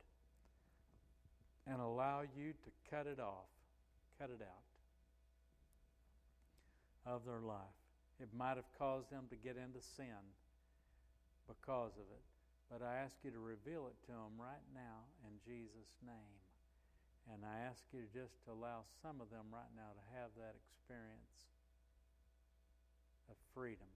and 1.68 1.80
allow 1.80 2.22
you 2.22 2.54
to 2.54 2.70
cut 2.90 3.08
it 3.08 3.20
off, 3.20 3.50
cut 4.20 4.30
it 4.30 4.42
out 4.42 4.66
of 7.06 7.26
their 7.26 7.42
life. 7.42 7.78
It 8.20 8.30
might 8.36 8.56
have 8.56 8.68
caused 8.78 9.10
them 9.10 9.26
to 9.30 9.36
get 9.36 9.56
into 9.56 9.80
sin 9.82 10.20
because 11.48 11.96
of 11.96 12.06
it. 12.12 12.26
But 12.70 12.86
I 12.86 13.02
ask 13.02 13.16
you 13.24 13.32
to 13.32 13.40
reveal 13.40 13.90
it 13.90 13.98
to 14.06 14.14
them 14.14 14.38
right 14.38 14.66
now 14.76 15.10
in 15.26 15.34
Jesus' 15.42 15.90
name. 16.06 16.38
And 17.34 17.42
I 17.46 17.66
ask 17.66 17.82
you 17.94 18.06
just 18.14 18.38
to 18.46 18.54
allow 18.54 18.86
some 19.02 19.22
of 19.22 19.30
them 19.30 19.50
right 19.54 19.72
now 19.74 19.90
to 19.94 20.04
have 20.18 20.30
that 20.38 20.54
experience 20.54 21.50
of 23.30 23.38
freedom 23.54 23.90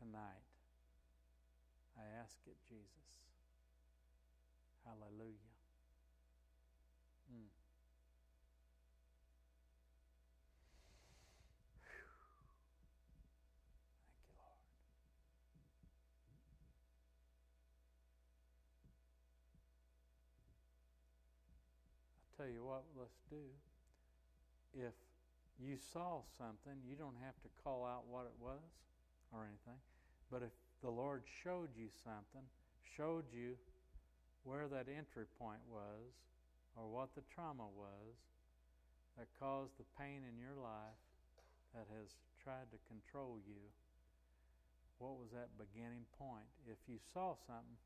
tonight. 0.00 0.44
I 1.96 2.04
ask 2.22 2.36
it, 2.46 2.56
Jesus. 2.68 3.08
Hallelujah. 4.84 5.47
Tell 22.38 22.46
you 22.46 22.62
what, 22.62 22.86
let's 22.94 23.18
do. 23.26 23.42
If 24.70 24.94
you 25.58 25.74
saw 25.74 26.22
something, 26.38 26.78
you 26.86 26.94
don't 26.94 27.18
have 27.26 27.34
to 27.42 27.50
call 27.66 27.82
out 27.82 28.06
what 28.06 28.30
it 28.30 28.38
was 28.38 28.62
or 29.34 29.42
anything. 29.42 29.82
But 30.30 30.46
if 30.46 30.54
the 30.78 30.94
Lord 30.94 31.26
showed 31.26 31.74
you 31.74 31.90
something, 32.06 32.46
showed 32.94 33.26
you 33.34 33.58
where 34.46 34.70
that 34.70 34.86
entry 34.86 35.26
point 35.34 35.66
was 35.66 36.14
or 36.78 36.86
what 36.86 37.10
the 37.18 37.26
trauma 37.34 37.66
was 37.74 38.14
that 39.18 39.26
caused 39.34 39.74
the 39.74 39.90
pain 39.98 40.22
in 40.22 40.38
your 40.38 40.54
life 40.54 41.02
that 41.74 41.90
has 41.90 42.14
tried 42.38 42.70
to 42.70 42.78
control 42.86 43.42
you, 43.42 43.66
what 45.02 45.18
was 45.18 45.34
that 45.34 45.50
beginning 45.58 46.06
point? 46.14 46.46
If 46.70 46.78
you 46.86 47.02
saw 47.10 47.34
something, 47.50 47.82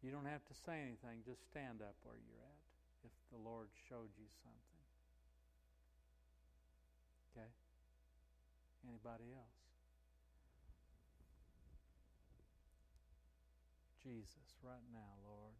you 0.00 0.08
don't 0.08 0.24
have 0.24 0.48
to 0.48 0.56
say 0.64 0.80
anything, 0.80 1.20
just 1.28 1.44
stand 1.44 1.84
up 1.84 2.00
where 2.08 2.16
you're 2.16 2.41
if 3.04 3.14
the 3.30 3.38
Lord 3.38 3.68
showed 3.88 4.10
you 4.18 4.26
something. 4.42 4.84
Okay? 7.30 7.50
Anybody 8.86 9.34
else? 9.34 9.62
Jesus, 14.02 14.58
right 14.66 14.86
now, 14.90 15.14
Lord, 15.22 15.54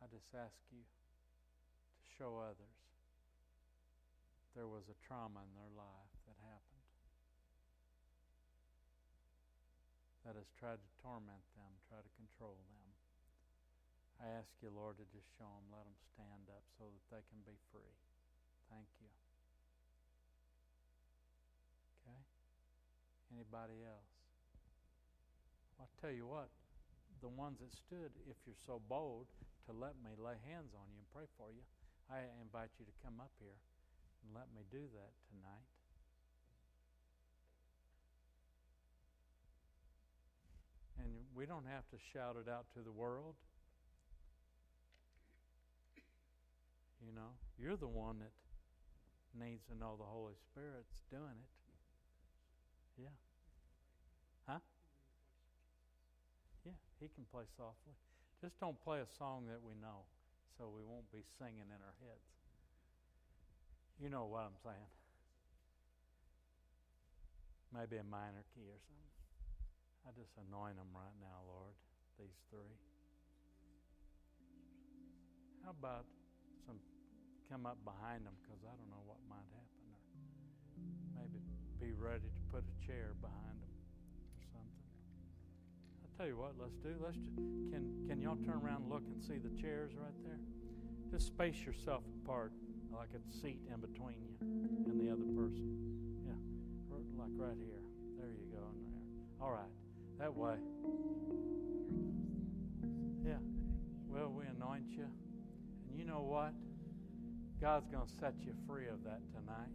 I 0.00 0.08
just 0.08 0.32
ask 0.32 0.56
you 0.72 0.80
to 0.80 2.04
show 2.16 2.40
others 2.40 2.78
there 4.56 4.66
was 4.66 4.88
a 4.88 4.96
trauma 5.06 5.44
in 5.44 5.52
their 5.54 5.70
life 5.76 6.14
that 6.24 6.34
happened 6.40 6.78
that 10.28 10.36
has 10.36 10.52
tried 10.60 10.76
to 10.76 10.90
torment 11.00 11.40
them, 11.56 11.72
try 11.88 12.04
to 12.04 12.12
control 12.20 12.60
them. 12.68 12.77
I 14.18 14.26
ask 14.34 14.50
you, 14.58 14.74
Lord, 14.74 14.98
to 14.98 15.06
just 15.14 15.30
show 15.38 15.46
them, 15.46 15.70
let 15.70 15.86
them 15.86 15.98
stand 16.14 16.50
up 16.50 16.66
so 16.74 16.90
that 16.90 17.04
they 17.10 17.22
can 17.30 17.38
be 17.46 17.54
free. 17.70 17.94
Thank 18.66 18.90
you. 18.98 19.10
Okay? 22.02 22.22
Anybody 23.30 23.78
else? 23.86 24.12
Well, 25.78 25.86
I'll 25.86 25.98
tell 26.02 26.10
you 26.10 26.26
what, 26.26 26.50
the 27.22 27.30
ones 27.30 27.62
that 27.62 27.70
stood, 27.70 28.10
if 28.26 28.34
you're 28.42 28.58
so 28.66 28.82
bold 28.90 29.30
to 29.66 29.70
let 29.70 29.94
me 30.02 30.18
lay 30.18 30.34
hands 30.50 30.74
on 30.74 30.90
you 30.90 30.98
and 30.98 31.08
pray 31.14 31.30
for 31.38 31.54
you, 31.54 31.62
I 32.10 32.26
invite 32.42 32.74
you 32.82 32.86
to 32.90 32.94
come 33.06 33.22
up 33.22 33.30
here 33.38 33.58
and 34.26 34.34
let 34.34 34.50
me 34.50 34.66
do 34.74 34.82
that 34.98 35.12
tonight. 35.30 35.68
And 40.98 41.14
we 41.36 41.46
don't 41.46 41.66
have 41.70 41.86
to 41.94 41.98
shout 42.10 42.34
it 42.34 42.50
out 42.50 42.66
to 42.74 42.82
the 42.82 42.90
world. 42.90 43.38
You 47.04 47.14
know, 47.14 47.38
you're 47.58 47.76
the 47.76 47.88
one 47.88 48.18
that 48.18 48.34
needs 49.38 49.62
to 49.70 49.74
know 49.78 49.94
the 49.98 50.08
Holy 50.08 50.34
Spirit's 50.50 51.04
doing 51.10 51.38
it. 51.38 51.52
Yeah. 52.98 53.14
Huh? 54.46 54.58
Yeah, 56.66 56.78
he 56.98 57.06
can 57.08 57.24
play 57.30 57.44
softly. 57.56 57.94
Just 58.42 58.58
don't 58.58 58.78
play 58.82 58.98
a 58.98 59.10
song 59.18 59.46
that 59.46 59.62
we 59.62 59.74
know 59.78 60.06
so 60.58 60.66
we 60.66 60.82
won't 60.82 61.06
be 61.14 61.22
singing 61.38 61.70
in 61.70 61.80
our 61.82 61.96
heads. 62.02 62.26
You 64.02 64.10
know 64.10 64.26
what 64.26 64.46
I'm 64.46 64.58
saying. 64.62 64.90
Maybe 67.74 67.98
a 67.98 68.06
minor 68.06 68.42
key 68.54 68.66
or 68.66 68.78
something. 68.86 69.14
I 70.06 70.10
just 70.18 70.34
anoint 70.38 70.78
them 70.78 70.90
right 70.94 71.14
now, 71.20 71.44
Lord, 71.46 71.74
these 72.18 72.38
three. 72.50 72.74
How 75.62 75.74
about 75.76 76.06
come 77.48 77.64
up 77.64 77.80
behind 77.84 78.28
them 78.28 78.36
because 78.44 78.60
I 78.60 78.72
don't 78.76 78.92
know 78.92 79.00
what 79.08 79.16
might 79.24 79.48
happen. 79.56 79.80
Or 79.88 80.04
maybe 81.16 81.40
be 81.80 81.96
ready 81.96 82.28
to 82.28 82.42
put 82.52 82.60
a 82.60 82.76
chair 82.84 83.16
behind 83.24 83.56
them 83.64 83.72
or 83.72 84.44
something. 84.52 84.84
I'll 86.04 86.12
tell 86.20 86.28
you 86.28 86.36
what, 86.36 86.60
let's 86.60 86.76
do. 86.84 86.92
Let's 87.00 87.16
just, 87.16 87.40
can 87.72 88.04
can 88.04 88.20
y'all 88.20 88.36
turn 88.44 88.60
around 88.60 88.84
and 88.84 88.90
look 88.92 89.08
and 89.08 89.16
see 89.16 89.40
the 89.40 89.52
chairs 89.56 89.96
right 89.96 90.12
there? 90.28 90.38
Just 91.08 91.32
space 91.32 91.56
yourself 91.64 92.04
apart 92.22 92.52
like 92.92 93.08
a 93.16 93.22
seat 93.40 93.64
in 93.72 93.80
between 93.80 94.20
you 94.20 94.36
and 94.92 95.00
the 95.00 95.08
other 95.08 95.24
person. 95.32 95.72
Yeah, 96.28 96.36
like 97.16 97.32
right 97.36 97.56
here. 97.56 97.80
There 98.20 98.28
you 98.28 98.44
go. 98.52 98.60
There. 98.60 99.40
All 99.40 99.52
right, 99.52 99.72
that 100.20 100.36
way. 100.36 100.60
Yeah. 103.24 103.40
Well, 104.08 104.32
we 104.36 104.44
anoint 104.44 104.90
you. 104.90 105.08
And 105.88 105.98
you 105.98 106.04
know 106.04 106.20
what? 106.20 106.52
God's 107.60 107.88
going 107.88 108.06
to 108.06 108.12
set 108.20 108.34
you 108.40 108.52
free 108.68 108.86
of 108.86 109.02
that 109.04 109.20
tonight. 109.32 109.74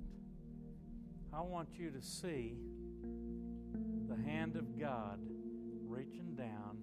I 1.34 1.42
want 1.42 1.70
you 1.78 1.90
to 1.90 2.02
see 2.02 2.56
the 4.08 4.16
hand 4.24 4.56
of 4.56 4.80
God 4.80 5.20
reaching 5.86 6.36
down 6.36 6.78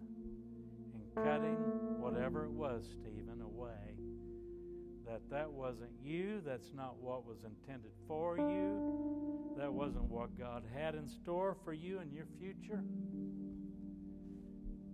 and 0.95 1.25
cutting 1.25 1.57
whatever 2.01 2.45
it 2.45 2.51
was, 2.51 2.85
Stephen, 3.01 3.41
away. 3.41 3.97
That 5.07 5.23
that 5.31 5.51
wasn't 5.51 5.91
you, 6.05 6.43
that's 6.45 6.73
not 6.75 6.97
what 7.01 7.27
was 7.27 7.39
intended 7.45 7.93
for 8.07 8.37
you, 8.37 9.55
that 9.57 9.73
wasn't 9.73 10.05
what 10.05 10.39
God 10.39 10.65
had 10.75 10.95
in 10.95 11.09
store 11.09 11.57
for 11.65 11.73
you 11.73 12.01
and 12.01 12.13
your 12.13 12.27
future. 12.39 12.83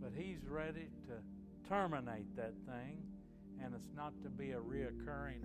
But 0.00 0.12
He's 0.16 0.46
ready 0.48 0.88
to 1.08 1.68
terminate 1.68 2.36
that 2.36 2.54
thing, 2.64 3.02
and 3.62 3.74
it's 3.74 3.94
not 3.94 4.12
to 4.22 4.28
be 4.28 4.52
a 4.52 4.58
reoccurring 4.58 5.40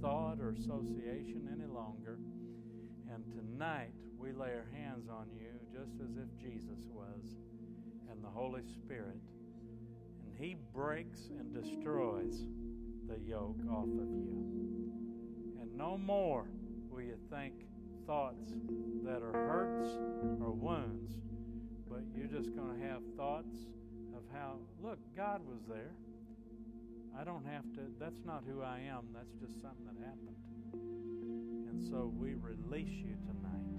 thought 0.00 0.38
or 0.40 0.50
association 0.50 1.48
any 1.52 1.66
longer. 1.66 2.18
And 3.12 3.24
tonight 3.32 3.92
we 4.18 4.32
lay 4.32 4.50
our 4.50 4.68
hands 4.72 5.08
on 5.08 5.26
you 5.34 5.48
just 5.72 5.92
as 6.00 6.16
if 6.16 6.28
Jesus 6.40 6.78
was 6.92 7.36
and 8.10 8.22
the 8.22 8.28
Holy 8.28 8.62
Spirit. 8.62 9.20
And 10.24 10.34
He 10.38 10.56
breaks 10.74 11.28
and 11.28 11.52
destroys 11.52 12.44
the 13.08 13.18
yoke 13.18 13.60
off 13.70 13.88
of 13.88 14.08
you. 14.08 14.92
And 15.60 15.74
no 15.76 15.98
more 15.98 16.46
will 16.88 17.02
you 17.02 17.16
think 17.30 17.54
thoughts 18.06 18.52
that 19.04 19.22
are 19.22 19.32
hurts 19.32 19.90
or 20.40 20.52
wounds, 20.52 21.12
but 21.88 22.00
you're 22.14 22.26
just 22.26 22.54
going 22.54 22.78
to 22.78 22.86
have 22.86 23.02
thoughts 23.16 23.66
of 24.14 24.22
how, 24.32 24.56
look, 24.82 24.98
God 25.16 25.40
was 25.46 25.60
there. 25.68 25.92
I 27.18 27.24
don't 27.24 27.44
have 27.44 27.64
to, 27.74 27.80
that's 27.98 28.24
not 28.24 28.44
who 28.46 28.62
I 28.62 28.80
am, 28.88 29.08
that's 29.14 29.32
just 29.40 29.60
something 29.60 29.84
that 29.86 29.98
happened. 30.04 30.36
And 31.68 31.82
so 31.90 32.12
we 32.18 32.34
release 32.34 32.90
you 32.90 33.16
tonight 33.26 33.70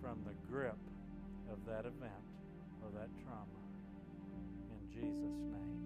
from 0.00 0.18
the 0.24 0.34
grip 0.50 0.78
of 1.50 1.58
that 1.66 1.86
event 1.86 2.24
or 2.82 2.90
that 2.98 3.08
trauma. 3.24 3.60
In 4.70 4.82
Jesus' 4.92 5.38
name. 5.52 5.80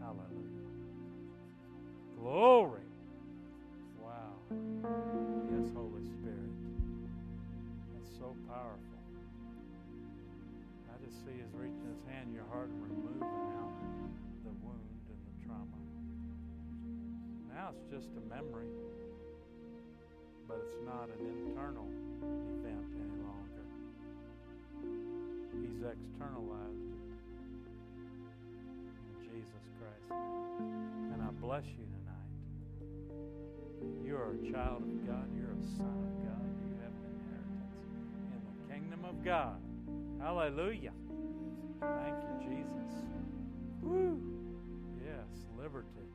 Hallelujah. 0.00 0.68
Glory. 2.18 2.86
Wow. 4.00 4.34
Yes, 4.50 5.70
Holy 5.74 6.04
Spirit. 6.06 6.54
That's 7.94 8.16
so 8.16 8.34
powerful. 8.48 9.02
I 10.88 11.04
just 11.04 11.16
see 11.24 11.36
His 11.38 11.52
reaching 11.54 11.86
His 11.88 12.02
hand 12.10 12.28
in 12.28 12.34
your 12.34 12.46
heart 12.50 12.70
and 12.70 12.82
removing 12.82 13.57
Now 17.58 17.74
it's 17.74 17.90
just 17.90 18.14
a 18.14 18.22
memory, 18.32 18.70
but 20.46 20.62
it's 20.62 20.78
not 20.86 21.10
an 21.10 21.18
internal 21.26 21.90
event 22.54 22.86
any 22.94 23.18
longer. 23.26 23.66
He's 25.58 25.82
externalized. 25.82 26.94
In 28.94 29.26
Jesus 29.26 29.64
Christ's 29.74 30.06
name. 30.08 31.10
And 31.14 31.20
I 31.20 31.30
bless 31.42 31.64
you 31.66 31.82
tonight. 31.98 32.30
You 34.06 34.14
are 34.14 34.30
a 34.38 34.52
child 34.52 34.86
of 34.86 34.94
God. 35.04 35.26
You're 35.34 35.50
a 35.50 35.66
son 35.74 35.98
of 35.98 36.14
God. 36.30 36.46
You 36.62 36.78
have 36.78 36.94
an 36.94 37.10
inheritance 37.10 37.74
in 38.30 38.40
the 38.54 38.72
kingdom 38.72 39.02
of 39.02 39.18
God. 39.24 39.58
Hallelujah. 40.22 40.94
Thank 41.80 42.22
you, 42.22 42.34
Jesus. 42.54 43.02
Woo. 43.82 44.22
Yes, 45.02 45.26
liberty. 45.60 46.07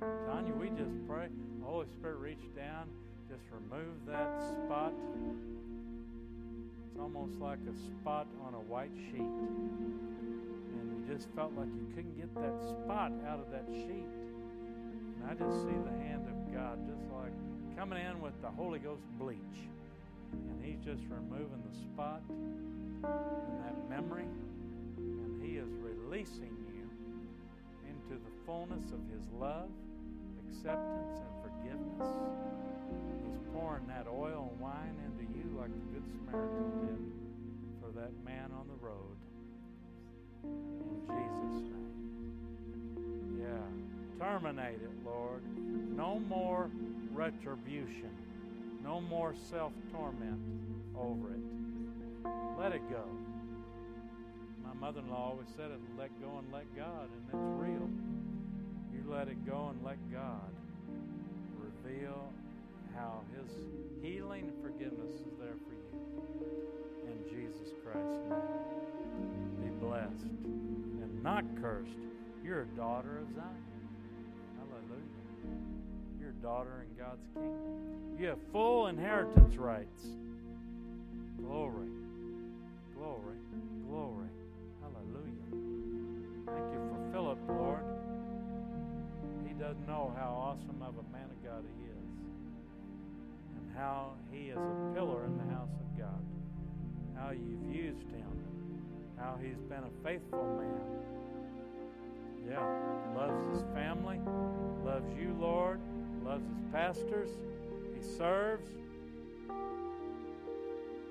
Tanya, 0.00 0.54
we 0.54 0.68
just 0.70 0.94
pray. 1.08 1.28
The 1.58 1.64
Holy 1.64 1.86
Spirit 1.98 2.18
reach 2.18 2.54
down, 2.54 2.88
just 3.28 3.42
remove 3.50 3.94
that 4.06 4.30
spot. 4.40 4.92
It's 6.86 6.98
almost 7.00 7.34
like 7.40 7.58
a 7.68 7.74
spot 7.74 8.26
on 8.46 8.54
a 8.54 8.60
white 8.60 8.94
sheet. 9.10 9.20
And 9.20 11.06
you 11.08 11.14
just 11.14 11.28
felt 11.34 11.52
like 11.56 11.68
you 11.68 11.86
couldn't 11.94 12.16
get 12.16 12.32
that 12.34 12.60
spot 12.62 13.12
out 13.26 13.40
of 13.40 13.50
that 13.50 13.66
sheet. 13.68 14.06
And 15.18 15.24
I 15.28 15.34
just 15.34 15.62
see 15.62 15.76
the 15.84 15.96
hand 16.02 16.26
of 16.28 16.54
God 16.54 16.78
just 16.86 17.02
like 17.12 17.32
coming 17.76 18.04
in 18.04 18.20
with 18.20 18.40
the 18.40 18.48
Holy 18.48 18.78
Ghost 18.78 19.02
bleach. 19.18 19.38
And 20.32 20.62
He's 20.62 20.78
just 20.84 21.02
removing 21.10 21.62
the 21.68 21.76
spot 21.76 22.22
and 22.28 23.02
that 23.02 23.90
memory. 23.90 24.28
And 24.96 25.42
He 25.42 25.56
is 25.56 25.68
releasing 25.82 26.54
you 26.70 26.86
into 27.88 28.14
the 28.22 28.30
fullness 28.46 28.90
of 28.92 29.00
His 29.12 29.26
love, 29.38 29.70
acceptance, 30.48 31.20
and 31.20 31.34
forgiveness. 31.42 32.08
He's 33.24 33.38
pouring 33.52 33.86
that 33.88 34.06
oil 34.08 34.50
and 34.50 34.60
wine 34.60 34.96
into 35.04 35.24
you 35.36 35.44
like 35.58 35.70
the 35.72 35.86
Good 35.92 36.04
Samaritan 36.08 36.86
did 36.86 37.00
for 37.80 37.90
that 38.00 38.12
man 38.24 38.50
on 38.52 38.66
the 38.68 38.78
road. 38.84 39.16
In 40.44 41.00
Jesus' 41.06 41.70
name. 41.72 43.40
Yeah. 43.40 44.24
Terminate 44.24 44.80
it, 44.82 44.90
Lord. 45.04 45.42
No 45.96 46.20
more 46.28 46.70
retribution. 47.12 48.10
No 48.82 49.00
more 49.00 49.34
self 49.50 49.72
torment 49.92 50.40
over 50.96 51.32
it. 51.32 51.40
Let 52.58 52.72
it 52.72 52.88
go. 52.90 53.04
My 54.64 54.74
mother 54.74 55.00
in 55.00 55.10
law 55.10 55.30
always 55.30 55.48
said 55.56 55.70
it 55.70 55.80
let 55.98 56.10
go 56.20 56.38
and 56.38 56.52
let 56.52 56.64
God, 56.76 57.08
and 57.12 57.22
it's 57.28 57.34
real. 57.34 57.88
Let 59.10 59.28
it 59.28 59.46
go 59.46 59.70
and 59.70 59.82
let 59.82 59.96
God 60.12 60.50
reveal 61.56 62.30
how 62.94 63.22
His 63.34 63.50
healing 64.02 64.44
and 64.44 64.62
forgiveness 64.62 65.12
is 65.12 65.38
there 65.40 65.56
for 65.66 65.72
you. 65.72 65.88
In 67.06 67.24
Jesus 67.24 67.72
Christ's 67.82 68.20
name. 68.28 69.64
Be 69.64 69.70
blessed 69.86 70.26
and 71.02 71.22
not 71.22 71.44
cursed. 71.60 71.90
You're 72.44 72.62
a 72.62 72.76
daughter 72.76 73.18
of 73.18 73.34
Zion. 73.34 73.88
Hallelujah. 74.58 75.58
You're 76.20 76.30
a 76.30 76.42
daughter 76.42 76.84
in 76.88 77.02
God's 77.02 77.26
kingdom. 77.32 78.16
You 78.20 78.26
have 78.26 78.38
full 78.52 78.88
inheritance 78.88 79.56
rights. 79.56 80.06
Glory. 81.38 81.88
Glory. 82.94 83.38
Glory. 83.88 84.28
Doesn't 89.68 89.86
know 89.86 90.14
how 90.16 90.30
awesome 90.30 90.80
of 90.80 90.94
a 90.96 91.12
man 91.12 91.28
of 91.28 91.44
God 91.44 91.62
he 91.76 91.84
is 91.84 92.08
and 93.54 93.76
how 93.76 94.14
he 94.32 94.48
is 94.48 94.56
a 94.56 94.94
pillar 94.94 95.26
in 95.26 95.36
the 95.36 95.44
house 95.54 95.74
of 95.78 95.98
God. 95.98 96.24
How 97.14 97.32
you've 97.32 97.68
used 97.70 98.08
him. 98.08 98.24
How 99.18 99.38
he's 99.42 99.60
been 99.68 99.84
a 99.84 99.90
faithful 100.02 100.56
man. 100.56 100.80
Yeah, 102.48 102.64
loves 103.14 103.44
his 103.54 103.62
family, 103.74 104.18
loves 104.82 105.12
you, 105.20 105.36
Lord, 105.38 105.80
loves 106.24 106.46
his 106.48 106.72
pastors, 106.72 107.28
he 107.94 108.02
serves. 108.16 108.70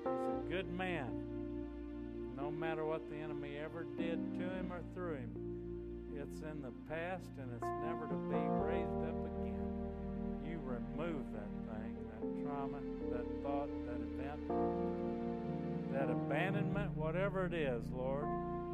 He's 0.00 0.34
a 0.34 0.50
good 0.50 0.68
man. 0.72 1.12
No 2.36 2.50
matter 2.50 2.84
what 2.84 3.08
the 3.08 3.18
enemy 3.18 3.56
ever 3.64 3.86
did 3.96 4.18
to 4.40 4.44
him 4.44 4.72
or 4.72 4.80
through 4.94 5.14
him, 5.14 5.47
it's 6.20 6.42
in 6.42 6.62
the 6.62 6.72
past 6.88 7.30
and 7.38 7.48
it's 7.54 7.70
never 7.86 8.06
to 8.08 8.18
be 8.26 8.42
raised 8.66 9.02
up 9.06 9.18
again. 9.38 9.70
You 10.44 10.58
remove 10.64 11.22
that 11.32 11.52
thing, 11.70 11.94
that 12.10 12.22
trauma, 12.42 12.80
that 13.12 13.26
thought, 13.42 13.70
that 13.86 14.00
event, 14.02 14.42
that 15.92 16.10
abandonment, 16.10 16.96
whatever 16.96 17.46
it 17.46 17.54
is, 17.54 17.84
Lord. 17.92 18.26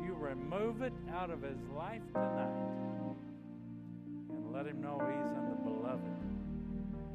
You 0.02 0.14
remove 0.14 0.80
it 0.80 0.94
out 1.12 1.30
of 1.30 1.42
his 1.42 1.58
life 1.76 2.02
tonight 2.14 2.64
and 4.30 4.52
let 4.52 4.66
him 4.66 4.80
know 4.80 4.98
he's 5.00 5.32
in 5.36 5.48
the 5.50 5.56
beloved. 5.70 6.00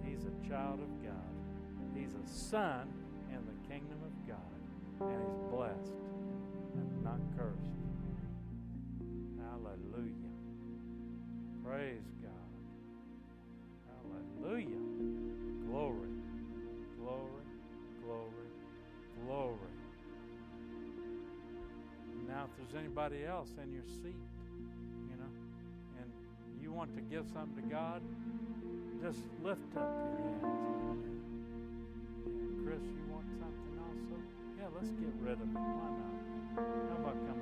He's 0.05 0.25
a 0.25 0.47
child 0.47 0.79
of 0.79 1.03
God. 1.03 1.33
He's 1.95 2.13
a 2.13 2.27
son 2.27 2.87
in 3.31 3.41
the 3.45 3.67
kingdom 3.67 3.97
of 4.05 4.27
God. 4.27 4.37
And 5.09 5.23
he's 5.23 5.39
blessed 5.49 5.97
and 6.75 7.03
not 7.03 7.19
cursed. 7.35 7.78
Hallelujah. 9.61 10.13
Praise 11.65 12.07
God. 12.23 12.31
Hallelujah. 14.39 14.83
Glory, 15.67 16.09
glory, 16.97 17.43
glory, 18.03 18.49
glory. 19.25 19.73
Now, 22.27 22.45
if 22.45 22.51
there's 22.57 22.75
anybody 22.79 23.25
else 23.25 23.49
in 23.61 23.73
your 23.73 23.83
seat, 23.83 24.15
you 25.09 25.17
know, 25.17 25.31
and 25.99 26.11
you 26.61 26.71
want 26.71 26.95
to 26.95 27.01
give 27.01 27.27
something 27.33 27.63
to 27.63 27.69
God, 27.69 28.01
just 29.03 29.19
lift 29.43 29.75
up 29.75 29.91
your 30.17 30.49
hands. 30.49 31.05
Chris, 32.63 32.83
you 32.83 33.05
want 33.11 33.25
something 33.39 33.75
also? 33.81 34.21
Yeah, 34.57 34.69
let's 34.75 34.89
get 34.89 35.13
rid 35.19 35.33
of 35.33 35.41
it. 35.41 35.53
Why 35.53 35.89
not? 35.99 36.15
How 36.55 36.95
about 36.97 37.17
coming 37.27 37.38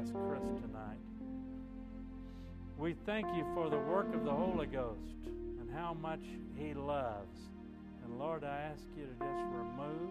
bless 0.00 0.12
Chris 0.12 0.42
tonight. 0.62 0.96
We 2.78 2.94
thank 3.04 3.26
you 3.36 3.44
for 3.54 3.68
the 3.68 3.76
work 3.76 4.14
of 4.14 4.24
the 4.24 4.30
Holy 4.30 4.66
Ghost 4.66 5.26
and 5.26 5.70
how 5.74 5.92
much 5.94 6.22
he 6.56 6.72
loves 6.72 7.38
And 8.04 8.18
Lord, 8.18 8.42
I 8.44 8.70
ask 8.72 8.82
you 8.96 9.04
to 9.04 9.12
just 9.12 9.44
remove 9.52 10.10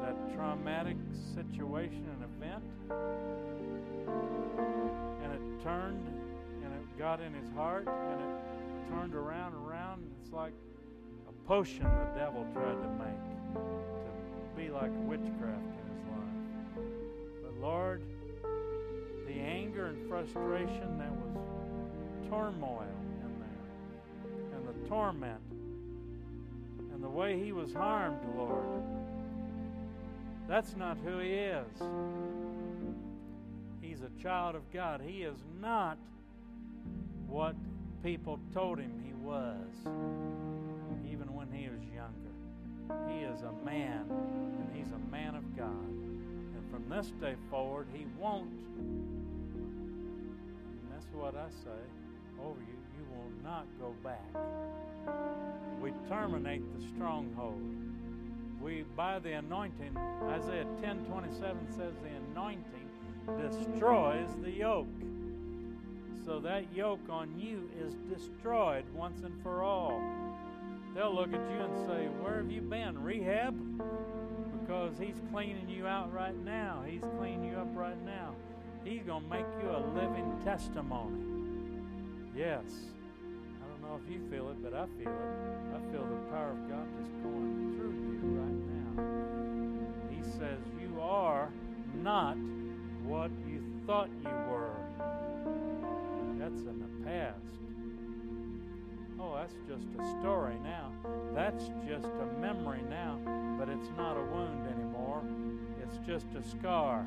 that 0.00 0.34
traumatic 0.34 0.96
situation 1.34 2.06
and 2.14 2.24
event. 2.24 2.64
And 5.22 5.32
it 5.34 5.62
turned 5.62 6.06
and 6.64 6.72
it 6.72 6.98
got 6.98 7.20
in 7.20 7.34
his 7.34 7.50
heart 7.54 7.86
and 7.86 8.20
it 8.20 8.88
turned 8.88 9.14
around 9.14 9.54
and 9.54 9.68
around. 9.68 10.02
And 10.02 10.10
it's 10.22 10.32
like 10.32 10.54
a 11.28 11.32
potion 11.46 11.84
the 11.84 12.18
devil 12.18 12.46
tried 12.54 12.80
to 12.80 12.88
make 12.96 13.24
to 13.54 14.56
be 14.56 14.70
like 14.70 14.90
witchcraft 15.06 15.34
in 15.36 15.86
his 15.92 16.04
life. 16.06 16.84
But 17.42 17.54
Lord, 17.60 18.02
the 19.28 19.40
anger 19.40 19.86
and 19.86 20.08
frustration 20.08 20.98
that 20.98 21.12
was 21.12 21.36
turmoil 22.30 22.86
in 23.22 23.32
there 23.38 24.58
and 24.58 24.66
the 24.66 24.88
torment 24.88 25.40
and 26.92 27.04
the 27.04 27.08
way 27.08 27.38
he 27.38 27.52
was 27.52 27.72
harmed, 27.74 28.18
Lord. 28.36 28.82
That's 30.48 30.74
not 30.76 30.96
who 31.04 31.18
he 31.18 31.34
is. 31.34 31.66
He's 33.82 34.00
a 34.00 34.22
child 34.22 34.56
of 34.56 34.62
God. 34.72 35.02
He 35.06 35.22
is 35.22 35.36
not 35.60 35.98
what 37.26 37.54
people 38.02 38.40
told 38.54 38.78
him 38.78 38.92
he 39.04 39.12
was, 39.12 39.56
even 41.06 41.34
when 41.34 41.48
he 41.52 41.68
was 41.68 41.80
younger. 41.94 43.12
He 43.12 43.24
is 43.24 43.42
a 43.42 43.52
man, 43.64 44.06
and 44.08 44.70
he's 44.74 44.90
a 44.92 45.10
man 45.10 45.34
of 45.34 45.54
God. 45.54 45.68
And 45.68 46.70
from 46.70 46.88
this 46.88 47.12
day 47.20 47.34
forward, 47.50 47.86
he 47.92 48.06
won't. 48.18 48.48
What 51.12 51.34
I 51.34 51.48
say. 51.50 51.80
Over 52.40 52.60
you. 52.60 52.78
You 52.96 53.04
will 53.10 53.30
not 53.42 53.66
go 53.80 53.94
back. 54.02 54.24
We 55.80 55.92
terminate 56.08 56.62
the 56.76 56.86
stronghold. 56.94 57.62
We 58.60 58.84
by 58.96 59.18
the 59.18 59.32
anointing 59.32 59.96
isaiah 60.28 60.66
10 60.82 61.04
27 61.04 61.72
says 61.72 61.94
the 62.02 62.10
anointing 62.32 62.88
destroys 63.36 64.28
the 64.42 64.50
yoke. 64.50 64.86
So 66.24 66.40
that 66.40 66.72
yoke 66.74 67.08
on 67.08 67.38
you 67.38 67.70
is 67.80 67.94
destroyed 68.12 68.84
once 68.94 69.22
and 69.22 69.40
for 69.42 69.62
all. 69.62 70.00
They'll 70.94 71.14
look 71.14 71.32
at 71.32 71.50
you 71.50 71.60
and 71.60 71.86
say 71.86 72.06
where 72.20 72.38
have 72.38 72.50
you 72.50 72.62
been? 72.62 73.02
Rehab? 73.02 73.56
Because 74.60 74.98
he's 74.98 75.20
cleaning 75.32 75.68
you 75.68 75.86
out 75.86 76.12
right 76.12 76.36
now. 76.44 76.82
He's 76.86 77.04
cleaning 77.18 77.44
you 77.44 77.56
up 77.56 77.68
right 77.74 78.00
now 78.04 78.34
he's 78.88 79.02
going 79.02 79.22
to 79.22 79.28
make 79.28 79.46
you 79.62 79.68
a 79.70 79.82
living 79.94 80.40
testimony 80.44 81.20
yes 82.34 82.62
i 83.62 83.68
don't 83.68 83.82
know 83.82 84.00
if 84.02 84.12
you 84.12 84.20
feel 84.30 84.48
it 84.48 84.62
but 84.62 84.72
i 84.72 84.86
feel 84.98 85.12
it 85.12 85.76
i 85.76 85.92
feel 85.92 86.04
the 86.04 86.16
power 86.30 86.50
of 86.50 86.68
god 86.70 86.86
just 86.98 87.12
going 87.22 87.74
through 87.76 87.92
you 87.92 88.40
right 88.40 88.58
now. 88.66 88.78
he 90.10 90.22
says, 90.38 90.58
You 90.80 91.00
are 91.00 91.50
not 92.02 92.36
what 93.04 93.30
you 93.46 93.62
thought 93.86 94.08
you 94.22 94.30
were. 94.50 94.76
That's 96.38 96.60
in 96.62 96.80
the 96.80 97.08
past. 97.08 97.38
Oh, 99.20 99.34
that's 99.36 99.54
just 99.68 99.86
a 99.98 100.20
story 100.20 100.56
now. 100.62 100.92
That's 101.34 101.70
just 101.86 102.06
a 102.06 102.40
memory 102.40 102.82
now, 102.88 103.18
but 103.58 103.68
it's 103.68 103.90
not 103.96 104.16
a 104.16 104.22
wound 104.22 104.66
anymore. 104.68 105.22
It's 105.82 105.98
just 106.06 106.26
a 106.34 106.42
scar. 106.48 107.06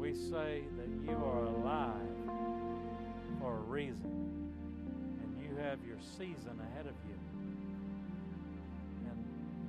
And 0.00 0.08
we 0.08 0.14
say 0.14 0.62
that 0.78 0.88
you 1.10 1.16
are 1.16 1.44
alive 1.44 2.00
for 3.38 3.52
a 3.52 3.60
reason, 3.60 4.50
and 5.22 5.42
you 5.42 5.54
have 5.62 5.78
your 5.86 5.98
season 6.16 6.58
ahead 6.72 6.86
of 6.86 6.94
you. 7.06 7.16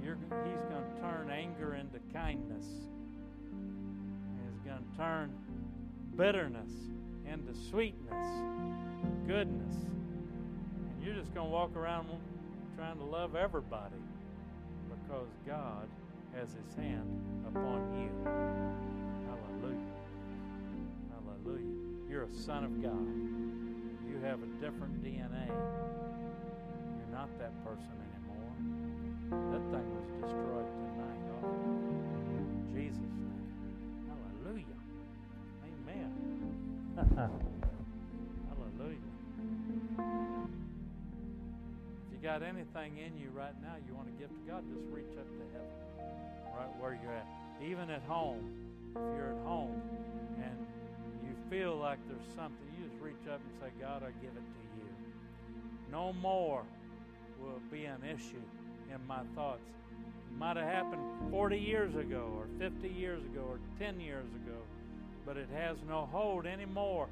You're, 0.01 0.15
he's 0.15 0.63
going 0.69 0.83
to 0.83 1.01
turn 1.01 1.29
anger 1.29 1.75
into 1.75 1.99
kindness. 2.13 2.65
He's 3.45 4.61
going 4.65 4.79
to 4.79 4.97
turn 4.97 5.33
bitterness 6.15 6.71
into 7.29 7.53
sweetness, 7.69 8.27
goodness. 9.27 9.75
And 9.83 11.03
you're 11.03 11.15
just 11.15 11.33
going 11.33 11.47
to 11.47 11.53
walk 11.53 11.75
around 11.75 12.07
trying 12.77 12.97
to 12.97 13.03
love 13.03 13.35
everybody 13.35 14.01
because 14.89 15.27
God 15.45 15.89
has 16.35 16.47
his 16.53 16.75
hand 16.75 17.21
upon 17.47 17.99
you. 17.99 19.00
Hallelujah. 21.43 21.65
You're 22.09 22.23
a 22.23 22.33
son 22.33 22.63
of 22.63 22.81
God. 22.81 23.07
You 24.07 24.19
have 24.23 24.39
a 24.43 24.47
different 24.59 25.03
DNA. 25.03 25.47
You're 25.47 27.11
not 27.11 27.29
that 27.39 27.53
person 27.63 27.89
anymore. 28.13 28.53
That 29.51 29.63
thing 29.71 29.87
was 29.95 30.05
destroyed 30.21 30.67
tonight. 30.67 31.21
Oh, 31.41 32.73
Jesus' 32.73 32.99
name. 32.99 33.47
Hallelujah. 34.07 34.79
Amen. 35.65 36.11
Hallelujah. 38.49 39.11
If 42.05 42.13
you 42.13 42.19
got 42.21 42.43
anything 42.43 42.97
in 42.97 43.17
you 43.17 43.29
right 43.33 43.55
now 43.61 43.75
you 43.87 43.95
want 43.95 44.07
to 44.07 44.13
give 44.13 44.29
to 44.29 44.41
God, 44.47 44.63
just 44.69 44.85
reach 44.91 45.17
up 45.17 45.25
to 45.25 45.43
heaven, 45.53 45.69
right 46.55 46.69
where 46.79 46.99
you're 47.01 47.13
at. 47.13 47.27
Even 47.63 47.89
at 47.89 48.01
home, 48.03 48.51
if 48.95 49.15
you're 49.15 49.31
at 49.31 49.45
home 49.45 49.81
feel 51.51 51.75
like 51.75 51.99
there's 52.07 52.33
something, 52.33 52.65
you 52.79 52.87
just 52.87 52.97
reach 53.01 53.27
up 53.29 53.41
and 53.43 53.51
say, 53.59 53.67
God, 53.81 54.03
I 54.03 54.11
give 54.23 54.31
it 54.31 54.39
to 54.39 54.63
you. 54.77 54.87
No 55.91 56.13
more 56.13 56.63
will 57.41 57.59
be 57.69 57.83
an 57.83 58.01
issue 58.05 58.41
in 58.89 59.05
my 59.05 59.19
thoughts. 59.35 59.59
It 60.31 60.37
might 60.37 60.55
have 60.55 60.65
happened 60.65 61.01
40 61.29 61.57
years 61.57 61.93
ago, 61.97 62.31
or 62.37 62.47
50 62.57 62.87
years 62.87 63.21
ago, 63.25 63.41
or 63.41 63.59
10 63.79 63.99
years 63.99 64.27
ago, 64.45 64.59
but 65.25 65.35
it 65.35 65.49
has 65.53 65.75
no 65.89 66.07
hold 66.09 66.45
anymore. 66.45 67.09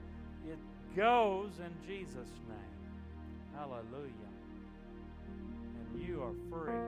It 0.50 0.58
goes 0.96 1.52
in 1.60 1.74
Jesus' 1.86 2.16
name. 2.48 2.80
Hallelujah. 3.58 4.32
And 5.28 6.02
you 6.02 6.24
are 6.24 6.34
free. 6.50 6.80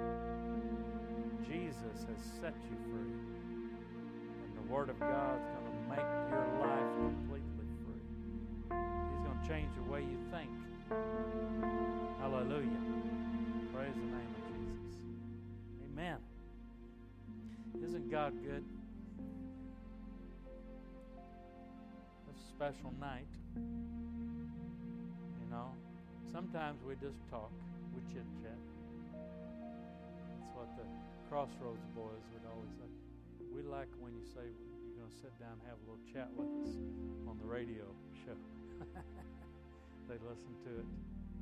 Jesus 1.46 2.08
has 2.08 2.26
set 2.40 2.54
you 2.70 2.78
free. 2.90 3.12
And 4.46 4.56
the 4.56 4.74
Word 4.74 4.90
of 4.90 4.98
God 5.02 5.36
is 5.36 5.50
going 5.50 5.66
to 5.66 5.90
make 5.90 6.08
your 6.32 6.48
life 6.62 7.31
change 9.52 9.76
the 9.76 9.92
way 9.92 10.00
you 10.00 10.18
think. 10.32 10.50
Hallelujah. 12.22 12.82
Praise 13.76 13.96
the 13.96 14.08
name 14.16 14.32
of 14.32 14.44
Jesus. 14.48 14.96
Amen. 15.92 16.20
Isn't 17.84 18.10
God 18.10 18.32
good? 18.46 18.64
It's 22.30 22.40
a 22.40 22.48
special 22.56 22.94
night. 22.98 23.28
You 23.58 25.48
know, 25.52 25.76
sometimes 26.32 26.80
we 26.88 26.96
just 26.96 27.20
talk, 27.30 27.52
we 27.94 28.00
chit 28.14 28.24
chat. 28.42 28.56
That's 29.12 30.48
what 30.56 30.70
the 30.78 30.88
Crossroads 31.28 31.84
boys 31.94 32.24
would 32.32 32.48
always 32.50 32.72
say. 32.80 32.88
We 33.54 33.64
like 33.64 33.90
when 34.00 34.14
you 34.14 34.24
say 34.34 34.48
you're 34.48 34.96
going 34.96 35.12
to 35.12 35.18
sit 35.18 35.38
down 35.42 35.60
and 35.60 35.64
have 35.68 35.76
a 35.76 35.92
little 35.92 36.06
chat 36.14 36.30
with 36.38 36.48
us 36.64 36.72
on 37.28 37.38
the 37.38 37.46
radio 37.46 37.84
show. 38.24 38.40
they 40.12 40.20
listen 40.28 40.52
to 40.68 40.84
it 40.84 40.88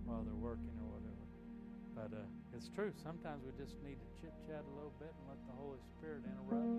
while 0.05 0.21
they're 0.21 0.37
working 0.37 0.77
or 0.77 0.93
whatever. 0.93 1.25
But 1.97 2.13
uh, 2.13 2.53
it's 2.53 2.69
true. 2.69 2.93
Sometimes 3.01 3.41
we 3.41 3.49
just 3.57 3.81
need 3.81 3.97
to 3.97 4.07
chit 4.21 4.29
chat 4.45 4.61
a 4.61 4.73
little 4.77 4.93
bit 5.01 5.09
and 5.09 5.25
let 5.25 5.41
the 5.49 5.57
Holy 5.57 5.81
Spirit 5.97 6.21
interrupt 6.21 6.69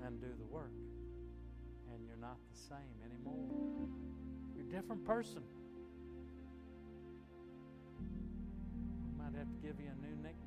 and 0.00 0.16
do 0.16 0.32
the 0.32 0.48
work. 0.48 0.72
And 1.92 2.08
you're 2.08 2.16
not 2.16 2.40
the 2.48 2.56
same 2.56 2.96
anymore. 3.04 3.36
You're 4.56 4.64
a 4.64 4.72
different 4.72 5.04
person. 5.04 5.44
We 8.00 9.12
might 9.20 9.36
have 9.36 9.52
to 9.52 9.60
give 9.60 9.76
you 9.76 9.92
a 9.92 9.98
new 10.00 10.16
nickname 10.24 10.43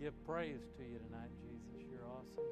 give 0.00 0.16
praise 0.24 0.64
to 0.80 0.82
you 0.82 0.96
tonight, 0.96 1.28
Jesus. 1.44 1.84
You're 1.92 2.08
awesome. 2.08 2.48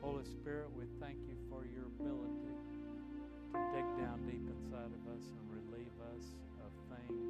Holy 0.00 0.24
Spirit, 0.24 0.72
we 0.72 0.88
thank 0.96 1.20
you 1.28 1.36
for 1.52 1.60
your 1.68 1.84
ability 2.00 2.56
to 3.52 3.60
dig 3.76 3.84
down 4.00 4.24
deep 4.24 4.40
inside 4.40 4.88
of 4.88 5.02
us 5.12 5.28
and 5.28 5.44
relieve 5.52 5.92
us 6.16 6.24
of 6.64 6.72
things 6.88 7.20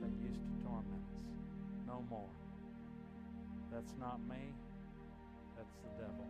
that 0.00 0.08
used 0.24 0.40
to 0.40 0.52
torment 0.64 1.04
us. 1.04 1.28
No 1.84 2.00
more. 2.08 2.32
That's 3.68 3.92
not 4.00 4.24
me. 4.24 4.56
That's 5.60 5.76
the 5.84 5.92
devil. 6.00 6.24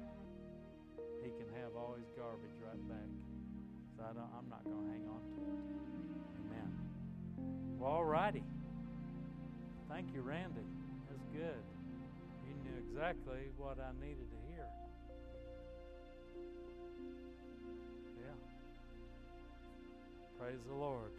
He 1.23 1.31
can 1.31 1.47
have 1.63 1.79
all 1.79 1.95
his 1.95 2.11
garbage 2.19 2.59
right 2.59 2.83
back. 2.91 3.11
So 3.95 4.03
I 4.03 4.11
am 4.11 4.51
not 4.51 4.67
going 4.67 4.83
to 4.83 4.91
hang 4.91 5.07
on 5.07 5.23
to 5.31 5.41
it. 5.47 5.63
Amen. 6.43 6.71
Well, 7.79 8.03
all 8.03 8.05
righty. 8.05 8.43
Thank 9.89 10.11
you, 10.13 10.23
Randy. 10.23 10.67
That's 11.07 11.23
good. 11.31 11.76
Exactly 12.97 13.53
what 13.59 13.77
I 13.79 13.93
needed 14.01 14.25
to 14.31 14.39
hear. 14.49 14.65
Yeah. 18.17 18.33
Praise 20.41 20.63
the 20.67 20.75
Lord. 20.75 21.13